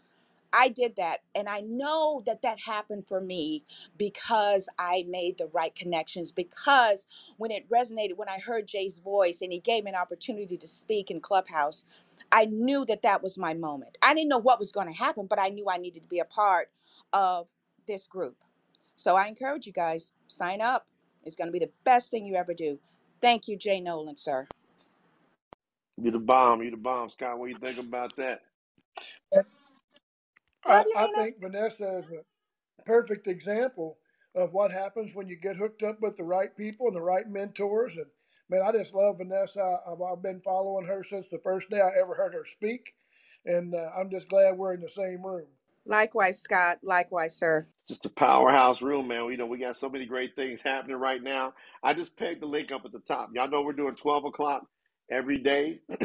I 0.53 0.69
did 0.69 0.97
that. 0.97 1.19
And 1.35 1.49
I 1.49 1.61
know 1.61 2.23
that 2.27 2.43
that 2.43 2.59
happened 2.61 3.05
for 3.07 3.21
me 3.21 3.65
because 3.97 4.69
I 4.80 5.05
made 5.09 5.38
the 5.39 5.47
right 5.47 5.75
connections. 5.75 6.31
Because 6.31 7.07
when 7.38 7.51
it 7.51 7.69
resonated, 7.69 8.17
when 8.17 8.30
I 8.30 8.39
heard 8.39 8.67
Jay's 8.67 8.99
voice 8.99 9.41
and 9.41 9.51
he 9.53 9.59
gave 9.59 9.85
me 9.85 9.91
an 9.91 9.97
opportunity 9.97 10.57
to 10.57 10.67
speak 10.67 11.11
in 11.11 11.21
Clubhouse, 11.21 11.85
I 12.31 12.45
knew 12.45 12.85
that 12.85 13.03
that 13.03 13.23
was 13.23 13.38
my 13.38 13.53
moment. 13.55 13.97
I 14.03 14.13
didn't 14.13 14.30
know 14.30 14.39
what 14.39 14.59
was 14.59 14.71
going 14.71 14.88
to 14.88 14.93
happen, 14.93 15.27
but 15.27 15.41
I 15.41 15.49
knew 15.49 15.67
I 15.69 15.77
needed 15.77 16.03
to 16.03 16.09
be 16.09 16.19
a 16.19 16.25
part 16.25 16.69
of 17.13 17.47
this 17.88 18.07
group. 18.07 18.38
So 18.95 19.15
I 19.17 19.27
encourage 19.27 19.67
you 19.67 19.73
guys, 19.73 20.13
sign 20.27 20.61
up. 20.61 20.88
It's 21.25 21.35
going 21.35 21.47
to 21.47 21.53
be 21.53 21.59
the 21.59 21.71
best 21.85 22.11
thing 22.11 22.25
you 22.25 22.35
ever 22.35 22.53
do. 22.53 22.80
Thank 23.21 23.47
you, 23.47 23.57
Jay 23.57 23.81
Noland, 23.81 24.19
sir. 24.19 24.47
You're 26.01 26.13
the 26.13 26.19
bomb. 26.19 26.61
You're 26.63 26.71
the 26.71 26.77
bomb, 26.77 27.09
Scott. 27.09 27.39
What 27.39 27.47
do 27.47 27.51
you 27.51 27.59
think 27.59 27.80
about 27.80 28.15
that? 28.17 28.41
I, 30.65 30.85
I 30.95 31.07
think 31.15 31.41
Vanessa 31.41 31.99
is 31.99 32.06
a 32.11 32.35
perfect 32.85 33.27
example 33.27 33.98
of 34.35 34.53
what 34.53 34.72
happens 34.72 35.15
when 35.15 35.27
you 35.27 35.38
get 35.38 35.57
hooked 35.57 35.84
up 35.84 36.02
with 36.02 36.18
the 36.18 36.23
right 36.23 36.56
people 36.57 36.88
and 36.88 36.95
the 36.95 37.02
right 37.02 37.30
mentors. 37.30 37.98
And 37.98 38.07
man, 38.49 38.61
I 38.65 38.72
just 38.72 38.94
love 38.94 39.18
Vanessa. 39.19 39.61
I, 39.61 39.91
I've, 39.91 40.02
I've 40.02 40.23
been 40.23 40.41
following 40.41 40.88
her 40.88 41.03
since 41.03 41.27
the 41.30 41.40
first 41.40 41.69
day 41.69 41.81
I 41.81 41.99
ever 42.02 42.15
heard 42.15 42.34
her 42.34 42.45
speak, 42.45 42.94
and 43.45 43.73
uh, 43.76 43.90
I'm 43.99 44.10
just 44.10 44.30
glad 44.30 44.57
we're 44.57 44.73
in 44.73 44.81
the 44.81 44.90
same 44.90 45.26
room. 45.26 45.48
Likewise, 45.85 46.41
Scott. 46.41 46.80
Likewise, 46.84 47.35
sir. 47.38 47.68
Just 47.88 48.06
a 48.06 48.10
powerhouse 48.10 48.81
room, 48.81 49.10
man. 49.10 49.26
You 49.31 49.38
know, 49.38 49.45
we 49.45 49.57
got 49.57 49.77
so 49.77 49.90
many 49.90 50.06
great 50.06 50.35
things 50.35 50.61
happening 50.61 50.98
right 50.98 51.22
now. 51.22 51.53
I 51.84 51.94
just 51.94 52.15
pegged 52.15 52.41
the 52.41 52.45
link 52.48 52.72
up 52.72 52.85
at 52.85 52.94
the 52.94 52.99
top. 53.02 53.31
Y'all 53.35 53.49
know 53.49 53.61
we're 53.61 53.73
doing 53.73 53.95
12 53.95 54.26
o'clock 54.26 54.65
every 55.11 55.38
day 55.40 55.81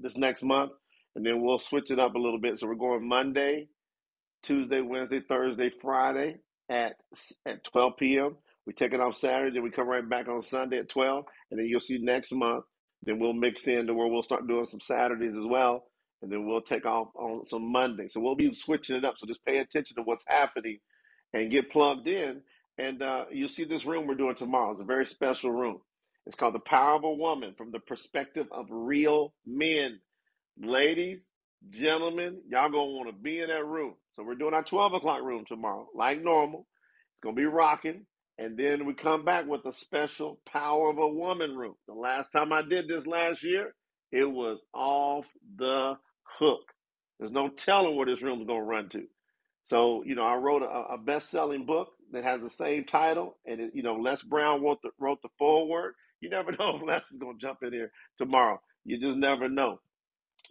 this 0.00 0.16
next 0.16 0.44
month, 0.44 0.72
and 1.16 1.26
then 1.26 1.42
we'll 1.42 1.58
switch 1.58 1.90
it 1.90 1.98
up 1.98 2.14
a 2.14 2.18
little 2.18 2.38
bit. 2.38 2.60
So 2.60 2.68
we're 2.68 2.76
going 2.76 3.08
Monday, 3.08 3.68
Tuesday, 4.44 4.82
Wednesday, 4.82 5.20
Thursday, 5.20 5.70
Friday 5.82 6.36
at 6.70 6.94
at 7.46 7.64
12 7.64 7.94
p.m. 7.98 8.36
We 8.66 8.74
take 8.74 8.94
it 8.94 9.00
off 9.00 9.16
Saturday, 9.16 9.54
then 9.54 9.64
we 9.64 9.70
come 9.70 9.88
right 9.88 10.08
back 10.08 10.28
on 10.28 10.42
Sunday 10.42 10.78
at 10.78 10.90
12, 10.90 11.24
and 11.50 11.60
then 11.60 11.66
you'll 11.68 11.80
see 11.80 11.98
next 11.98 12.32
month. 12.32 12.64
Then 13.04 13.18
we'll 13.20 13.34
mix 13.34 13.68
in 13.68 13.86
to 13.88 13.94
where 13.94 14.08
we'll 14.08 14.22
start 14.22 14.48
doing 14.48 14.66
some 14.66 14.80
Saturdays 14.80 15.36
as 15.36 15.46
well, 15.46 15.84
and 16.22 16.32
then 16.32 16.46
we'll 16.46 16.62
take 16.62 16.86
off 16.86 17.08
on 17.16 17.46
some 17.46 17.72
Monday. 17.72 18.08
So 18.08 18.20
we'll 18.20 18.36
be 18.36 18.54
switching 18.54 18.96
it 18.96 19.04
up. 19.04 19.16
So 19.18 19.26
just 19.26 19.44
pay 19.44 19.58
attention 19.58 19.96
to 19.96 20.02
what's 20.02 20.24
happening 20.28 20.78
and 21.34 21.50
get 21.50 21.70
plugged 21.70 22.08
in. 22.08 22.42
And 22.78 23.02
uh, 23.02 23.26
you'll 23.32 23.48
see 23.50 23.64
this 23.64 23.86
room 23.86 24.06
we're 24.06 24.14
doing 24.16 24.36
tomorrow. 24.36 24.72
It's 24.72 24.80
a 24.80 24.84
very 24.84 25.06
special 25.06 25.50
room. 25.52 25.80
It's 26.26 26.36
called 26.36 26.54
The 26.54 26.60
Power 26.60 26.96
of 26.96 27.04
a 27.04 27.12
Woman 27.12 27.54
from 27.56 27.72
the 27.72 27.80
perspective 27.80 28.46
of 28.52 28.66
real 28.70 29.34
men. 29.46 30.00
Ladies, 30.58 31.28
gentlemen, 31.70 32.40
y'all 32.48 32.70
gonna 32.70 32.92
want 32.92 33.08
to 33.08 33.14
be 33.14 33.40
in 33.40 33.48
that 33.48 33.66
room. 33.66 33.94
So 34.16 34.24
we're 34.24 34.36
doing 34.36 34.54
our 34.54 34.64
12 34.64 34.94
o'clock 34.94 35.22
room 35.22 35.44
tomorrow, 35.46 35.88
like 35.94 36.22
normal. 36.22 36.60
It's 36.60 37.20
gonna 37.22 37.36
be 37.36 37.46
rocking. 37.46 38.06
And 38.38 38.56
then 38.58 38.86
we 38.86 38.94
come 38.94 39.24
back 39.24 39.46
with 39.46 39.64
a 39.66 39.72
special 39.72 40.40
Power 40.46 40.90
of 40.90 40.98
a 40.98 41.08
Woman 41.08 41.56
room. 41.56 41.74
The 41.88 41.94
last 41.94 42.30
time 42.32 42.52
I 42.52 42.62
did 42.62 42.88
this 42.88 43.06
last 43.06 43.42
year, 43.44 43.74
it 44.12 44.30
was 44.30 44.60
off 44.74 45.26
the 45.56 45.98
hook. 46.24 46.72
There's 47.20 47.32
no 47.32 47.48
telling 47.48 47.96
where 47.96 48.06
this 48.06 48.22
room's 48.22 48.46
gonna 48.46 48.62
run 48.62 48.88
to. 48.90 49.04
So, 49.66 50.04
you 50.04 50.14
know, 50.14 50.24
I 50.24 50.36
wrote 50.36 50.62
a, 50.62 50.94
a 50.94 50.98
best-selling 50.98 51.66
book 51.66 51.88
that 52.12 52.24
has 52.24 52.40
the 52.40 52.50
same 52.50 52.84
title, 52.84 53.38
and 53.46 53.60
it, 53.60 53.72
you 53.74 53.82
know, 53.82 53.96
Les 53.96 54.22
Brown 54.22 54.62
wrote 54.62 54.82
the, 54.82 54.90
wrote 54.98 55.22
the 55.22 55.30
foreword. 55.38 55.94
You 56.20 56.30
never 56.30 56.52
know 56.58 56.76
if 56.76 56.82
Les 56.82 57.10
is 57.12 57.18
gonna 57.18 57.38
jump 57.38 57.62
in 57.62 57.72
here 57.72 57.92
tomorrow. 58.18 58.60
You 58.84 59.00
just 59.00 59.16
never 59.18 59.48
know. 59.48 59.80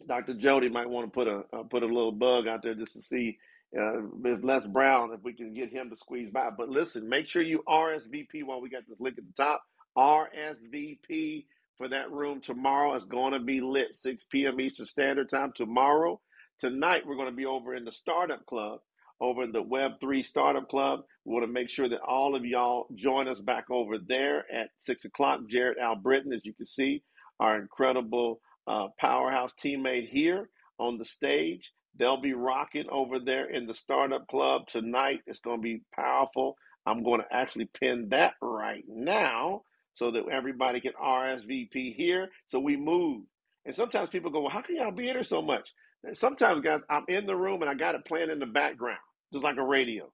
Dr. 0.08 0.34
Jody 0.36 0.70
might 0.70 0.90
want 0.90 1.08
to 1.08 1.12
put 1.12 1.28
a 1.28 1.44
uh, 1.54 1.64
put 1.64 1.84
a 1.84 1.88
little 1.88 2.12
bug 2.12 2.48
out 2.48 2.62
there 2.64 2.76
just 2.76 2.94
to 2.94 3.02
see 3.02 3.38
uh, 3.80 4.02
Les 4.44 4.68
Brown, 4.68 5.14
if 5.14 5.24
we 5.24 5.34
can 5.34 5.54
get 5.54 5.72
him 5.72 5.90
to 5.90 5.98
squeeze 5.98 6.30
by. 6.32 6.50
But 6.56 6.70
listen, 6.70 7.10
make 7.10 7.28
sure 7.28 7.42
you 7.42 7.64
RSVP 7.68 8.44
while 8.46 8.62
we 8.62 8.70
got 8.70 8.84
this 8.88 9.00
link 9.00 9.18
at 9.18 9.26
the 9.26 9.44
top. 9.44 9.64
RSVP 9.98 11.46
for 11.78 11.88
that 11.90 12.12
room 12.12 12.42
tomorrow. 12.42 12.94
It's 12.94 13.06
going 13.06 13.34
to 13.34 13.40
be 13.40 13.62
lit 13.62 13.96
6 13.96 14.26
p.m. 14.26 14.60
Eastern 14.62 14.86
Standard 14.86 15.30
Time 15.30 15.54
tomorrow. 15.56 16.20
Tonight 16.60 17.06
we're 17.06 17.16
going 17.16 17.30
to 17.30 17.36
be 17.36 17.46
over 17.46 17.76
in 17.76 17.86
the 17.86 17.92
Startup 17.92 18.46
Club, 18.46 18.80
over 19.22 19.44
in 19.44 19.52
the 19.52 19.64
Web3 19.64 20.26
Startup 20.26 20.68
Club. 20.68 21.02
We 21.26 21.34
want 21.34 21.46
to 21.46 21.52
make 21.52 21.70
sure 21.70 21.90
that 21.90 22.02
all 22.02 22.36
of 22.36 22.46
y'all 22.46 22.88
join 22.96 23.28
us 23.28 23.40
back 23.40 23.66
over 23.70 23.98
there 23.98 24.46
at 24.52 24.70
six 24.80 25.06
o'clock. 25.06 25.42
Jared 25.50 25.78
Albritton, 25.78 26.34
as 26.34 26.42
you 26.46 26.54
can 26.54 26.66
see, 26.66 27.04
our 27.40 27.60
incredible 27.60 28.40
uh, 28.68 28.88
powerhouse 29.00 29.54
teammate 29.64 30.10
here 30.10 30.50
on 30.80 30.98
the 30.98 31.06
stage. 31.06 31.72
They'll 31.98 32.22
be 32.22 32.34
rocking 32.34 32.88
over 32.90 33.20
there 33.20 33.50
in 33.50 33.68
the 33.68 33.76
startup 33.76 34.28
club 34.28 34.68
tonight. 34.70 35.22
It's 35.28 35.42
going 35.42 35.60
to 35.60 35.64
be 35.64 35.82
powerful. 35.96 36.58
I'm 36.86 37.04
going 37.04 37.22
to 37.22 37.36
actually 37.36 37.70
pin 37.80 38.10
that 38.12 38.36
right 38.42 38.84
now 38.88 39.64
so 39.96 40.12
that 40.12 40.30
everybody 40.32 40.82
can 40.82 40.94
RSVP 41.02 41.96
here. 41.96 42.30
So 42.48 42.60
we 42.60 42.78
move. 42.78 43.24
And 43.66 43.76
sometimes 43.76 44.10
people 44.10 44.32
go, 44.32 44.42
Well, 44.42 44.50
how 44.52 44.62
can 44.62 44.78
y'all 44.78 44.92
be 44.92 45.10
in 45.10 45.16
here 45.16 45.24
so 45.26 45.42
much? 45.42 45.70
And 46.04 46.18
sometimes, 46.18 46.62
guys, 46.62 46.82
I'm 46.90 47.06
in 47.10 47.28
the 47.28 47.36
room 47.38 47.62
and 47.62 47.70
I 47.72 47.76
got 47.76 47.96
it 47.96 48.06
playing 48.06 48.32
in 48.32 48.40
the 48.40 48.48
background, 48.48 49.00
just 49.34 49.44
like 49.46 49.58
a 49.58 49.64
radio. 49.66 50.12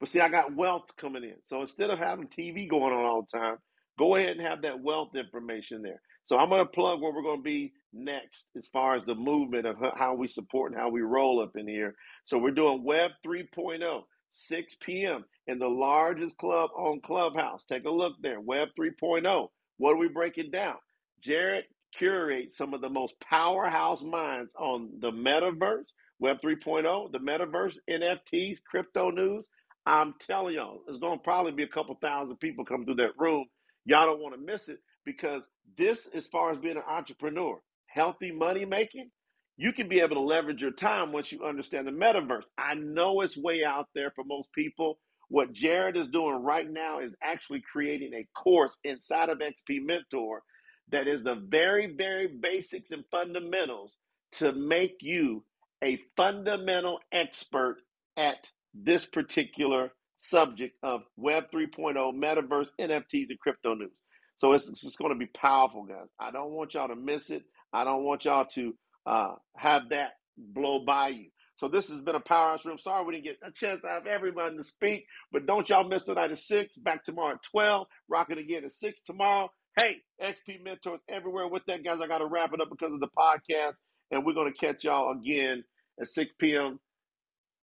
But 0.00 0.10
see, 0.10 0.20
I 0.20 0.28
got 0.30 0.54
wealth 0.56 0.86
coming 0.98 1.24
in. 1.24 1.36
So 1.46 1.62
instead 1.62 1.90
of 1.90 1.98
having 1.98 2.28
TV 2.28 2.68
going 2.68 2.94
on 2.94 3.04
all 3.04 3.26
the 3.30 3.38
time, 3.38 3.56
Go 4.00 4.16
ahead 4.16 4.32
and 4.38 4.42
have 4.42 4.62
that 4.64 4.82
wealth 4.82 5.16
information 5.16 5.82
there. 5.82 6.02
So 6.26 6.38
I'm 6.38 6.50
going 6.50 6.62
to 6.66 6.72
plug 6.72 7.02
where 7.02 7.12
we're 7.12 7.22
going 7.22 7.40
to 7.40 7.44
be 7.44 7.74
next 7.94 8.48
as 8.56 8.68
far 8.68 8.94
as 8.96 9.04
the 9.04 9.16
movement 9.16 9.66
of 9.66 9.78
how 9.98 10.14
we 10.14 10.28
support 10.28 10.72
and 10.72 10.80
how 10.80 10.90
we 10.90 11.02
roll 11.02 11.42
up 11.42 11.56
in 11.56 11.68
here. 11.68 11.96
So 12.26 12.38
we're 12.38 12.52
doing 12.52 12.84
Web 12.84 13.12
3.0, 13.26 14.04
6 14.30 14.76
p.m. 14.82 15.26
in 15.48 15.60
the 15.60 15.68
largest 15.68 16.38
club 16.38 16.70
on 16.78 17.02
Clubhouse. 17.02 17.66
Take 17.66 17.86
a 17.86 17.90
look 17.90 18.14
there, 18.22 18.40
Web 18.40 18.70
3.0. 18.80 19.48
What 19.78 19.94
are 19.94 19.98
we 19.98 20.08
breaking 20.08 20.52
down? 20.52 20.76
Jared 21.22 21.66
curates 21.94 22.56
some 22.58 22.74
of 22.74 22.82
the 22.82 22.90
most 22.90 23.16
powerhouse 23.20 24.04
minds 24.04 24.52
on 24.58 24.90
the 25.00 25.12
metaverse, 25.12 25.88
Web 26.20 26.40
3.0, 26.42 27.12
the 27.12 27.20
metaverse, 27.20 27.78
NFTs, 27.90 28.60
crypto 28.64 29.10
news. 29.10 29.44
I'm 29.86 30.14
telling 30.20 30.56
y'all, 30.56 30.82
there's 30.86 31.00
going 31.00 31.18
to 31.18 31.24
probably 31.24 31.54
be 31.54 31.64
a 31.64 31.68
couple 31.68 31.96
thousand 32.02 32.38
people 32.38 32.64
come 32.64 32.86
through 32.86 32.96
that 32.96 33.18
room. 33.18 33.46
Y'all 33.86 34.06
don't 34.06 34.22
want 34.22 34.36
to 34.36 34.40
miss 34.40 34.68
it 34.70 34.78
because 35.06 35.48
this, 35.78 36.06
as 36.08 36.26
far 36.26 36.50
as 36.50 36.58
being 36.58 36.76
an 36.76 36.82
entrepreneur, 36.86 37.58
healthy 37.86 38.32
money 38.32 38.66
making, 38.66 39.10
you 39.56 39.72
can 39.72 39.88
be 39.88 40.00
able 40.00 40.16
to 40.16 40.20
leverage 40.22 40.60
your 40.60 40.72
time 40.72 41.12
once 41.12 41.32
you 41.32 41.44
understand 41.44 41.86
the 41.86 41.92
metaverse. 41.92 42.46
I 42.58 42.74
know 42.74 43.22
it's 43.22 43.38
way 43.38 43.64
out 43.64 43.88
there 43.94 44.12
for 44.14 44.24
most 44.24 44.52
people. 44.52 44.98
What 45.28 45.54
Jared 45.54 45.96
is 45.96 46.08
doing 46.08 46.42
right 46.42 46.70
now 46.70 46.98
is 46.98 47.16
actually 47.22 47.62
creating 47.72 48.12
a 48.14 48.28
course 48.38 48.76
inside 48.84 49.30
of 49.30 49.38
XP 49.38 49.82
Mentor 49.82 50.42
that 50.90 51.08
is 51.08 51.22
the 51.22 51.36
very, 51.36 51.86
very 51.86 52.28
basics 52.28 52.90
and 52.90 53.04
fundamentals 53.10 53.96
to 54.32 54.52
make 54.52 54.98
you 55.00 55.42
a 55.82 55.98
fundamental 56.16 57.00
expert 57.12 57.78
at 58.16 58.46
this 58.74 59.06
particular 59.06 59.90
subject 60.18 60.76
of 60.82 61.02
Web 61.16 61.50
3.0, 61.50 61.96
metaverse, 62.14 62.70
NFTs, 62.80 63.30
and 63.30 63.40
crypto 63.40 63.74
news. 63.74 63.90
So 64.38 64.52
it's, 64.52 64.68
it's 64.68 64.96
going 64.96 65.12
to 65.12 65.18
be 65.18 65.26
powerful, 65.26 65.84
guys. 65.84 66.08
I 66.20 66.30
don't 66.30 66.52
want 66.52 66.74
y'all 66.74 66.88
to 66.88 66.96
miss 66.96 67.30
it. 67.30 67.44
I 67.72 67.84
don't 67.84 68.04
want 68.04 68.24
y'all 68.24 68.46
to 68.54 68.74
uh, 69.06 69.34
have 69.56 69.90
that 69.90 70.12
blow 70.38 70.84
by 70.84 71.08
you. 71.08 71.26
So 71.56 71.68
this 71.68 71.88
has 71.88 72.00
been 72.00 72.16
a 72.16 72.20
powerhouse 72.20 72.64
room. 72.66 72.78
Sorry 72.78 73.04
we 73.04 73.14
didn't 73.14 73.24
get 73.24 73.38
a 73.42 73.52
chance 73.52 73.80
to 73.82 73.88
have 73.88 74.06
everyone 74.06 74.56
to 74.56 74.64
speak, 74.64 75.06
but 75.32 75.46
don't 75.46 75.68
y'all 75.68 75.84
miss 75.88 76.04
tonight 76.04 76.30
at 76.32 76.38
six. 76.38 76.76
Back 76.76 77.04
tomorrow 77.04 77.34
at 77.34 77.42
twelve. 77.42 77.86
Rocking 78.08 78.38
again 78.38 78.64
at 78.64 78.72
six 78.72 79.02
tomorrow. 79.02 79.50
Hey, 79.80 79.98
XP 80.22 80.64
mentors 80.64 81.00
everywhere. 81.08 81.48
With 81.48 81.64
that, 81.66 81.84
guys, 81.84 82.00
I 82.02 82.08
got 82.08 82.18
to 82.18 82.26
wrap 82.26 82.52
it 82.54 82.60
up 82.60 82.70
because 82.70 82.92
of 82.92 83.00
the 83.00 83.08
podcast, 83.18 83.76
and 84.10 84.24
we're 84.24 84.34
going 84.34 84.52
to 84.52 84.58
catch 84.58 84.84
y'all 84.84 85.12
again 85.12 85.64
at 86.00 86.08
6 86.08 86.32
p.m. 86.38 86.78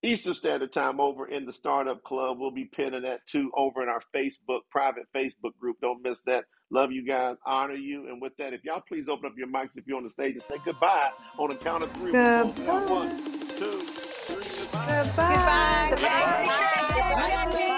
Eastern 0.04 0.34
Standard 0.34 0.72
Time 0.74 1.00
over 1.00 1.28
in 1.28 1.46
the 1.46 1.54
Startup 1.54 2.02
Club. 2.04 2.38
We'll 2.40 2.52
be 2.52 2.66
pinning 2.66 3.04
that 3.04 3.22
too 3.28 3.52
over 3.56 3.84
in 3.84 3.90
our 3.90 4.02
Facebook, 4.16 4.62
private 4.72 5.06
Facebook 5.16 5.58
group. 5.60 5.78
Don't 5.82 6.04
miss 6.04 6.22
that. 6.26 6.46
Love 6.72 6.92
you 6.92 7.06
guys, 7.06 7.38
honor 7.46 7.76
you. 7.76 8.08
And 8.10 8.22
with 8.22 8.36
that, 8.38 8.54
if 8.54 8.64
y'all 8.64 8.82
please 8.82 9.08
open 9.08 9.28
up 9.28 9.34
your 9.38 9.48
mics 9.48 9.78
if 9.78 9.86
you're 9.88 9.98
on 9.98 10.04
the 10.04 10.10
stage 10.10 10.34
and 10.34 10.44
say 10.44 10.56
goodbye 10.66 11.12
on 11.38 11.50
the 11.50 11.56
count 11.56 11.84
of 11.84 11.92
three. 11.94 12.12
Goodbye. 12.12 12.86
One, 12.86 13.20
two, 13.58 13.80
three. 13.80 14.68
Goodbye. 14.72 15.88
Goodbye. 15.90 15.90
Goodbye. 15.92 16.46
Goodbye. 16.90 17.46
Goodbye. 17.52 17.70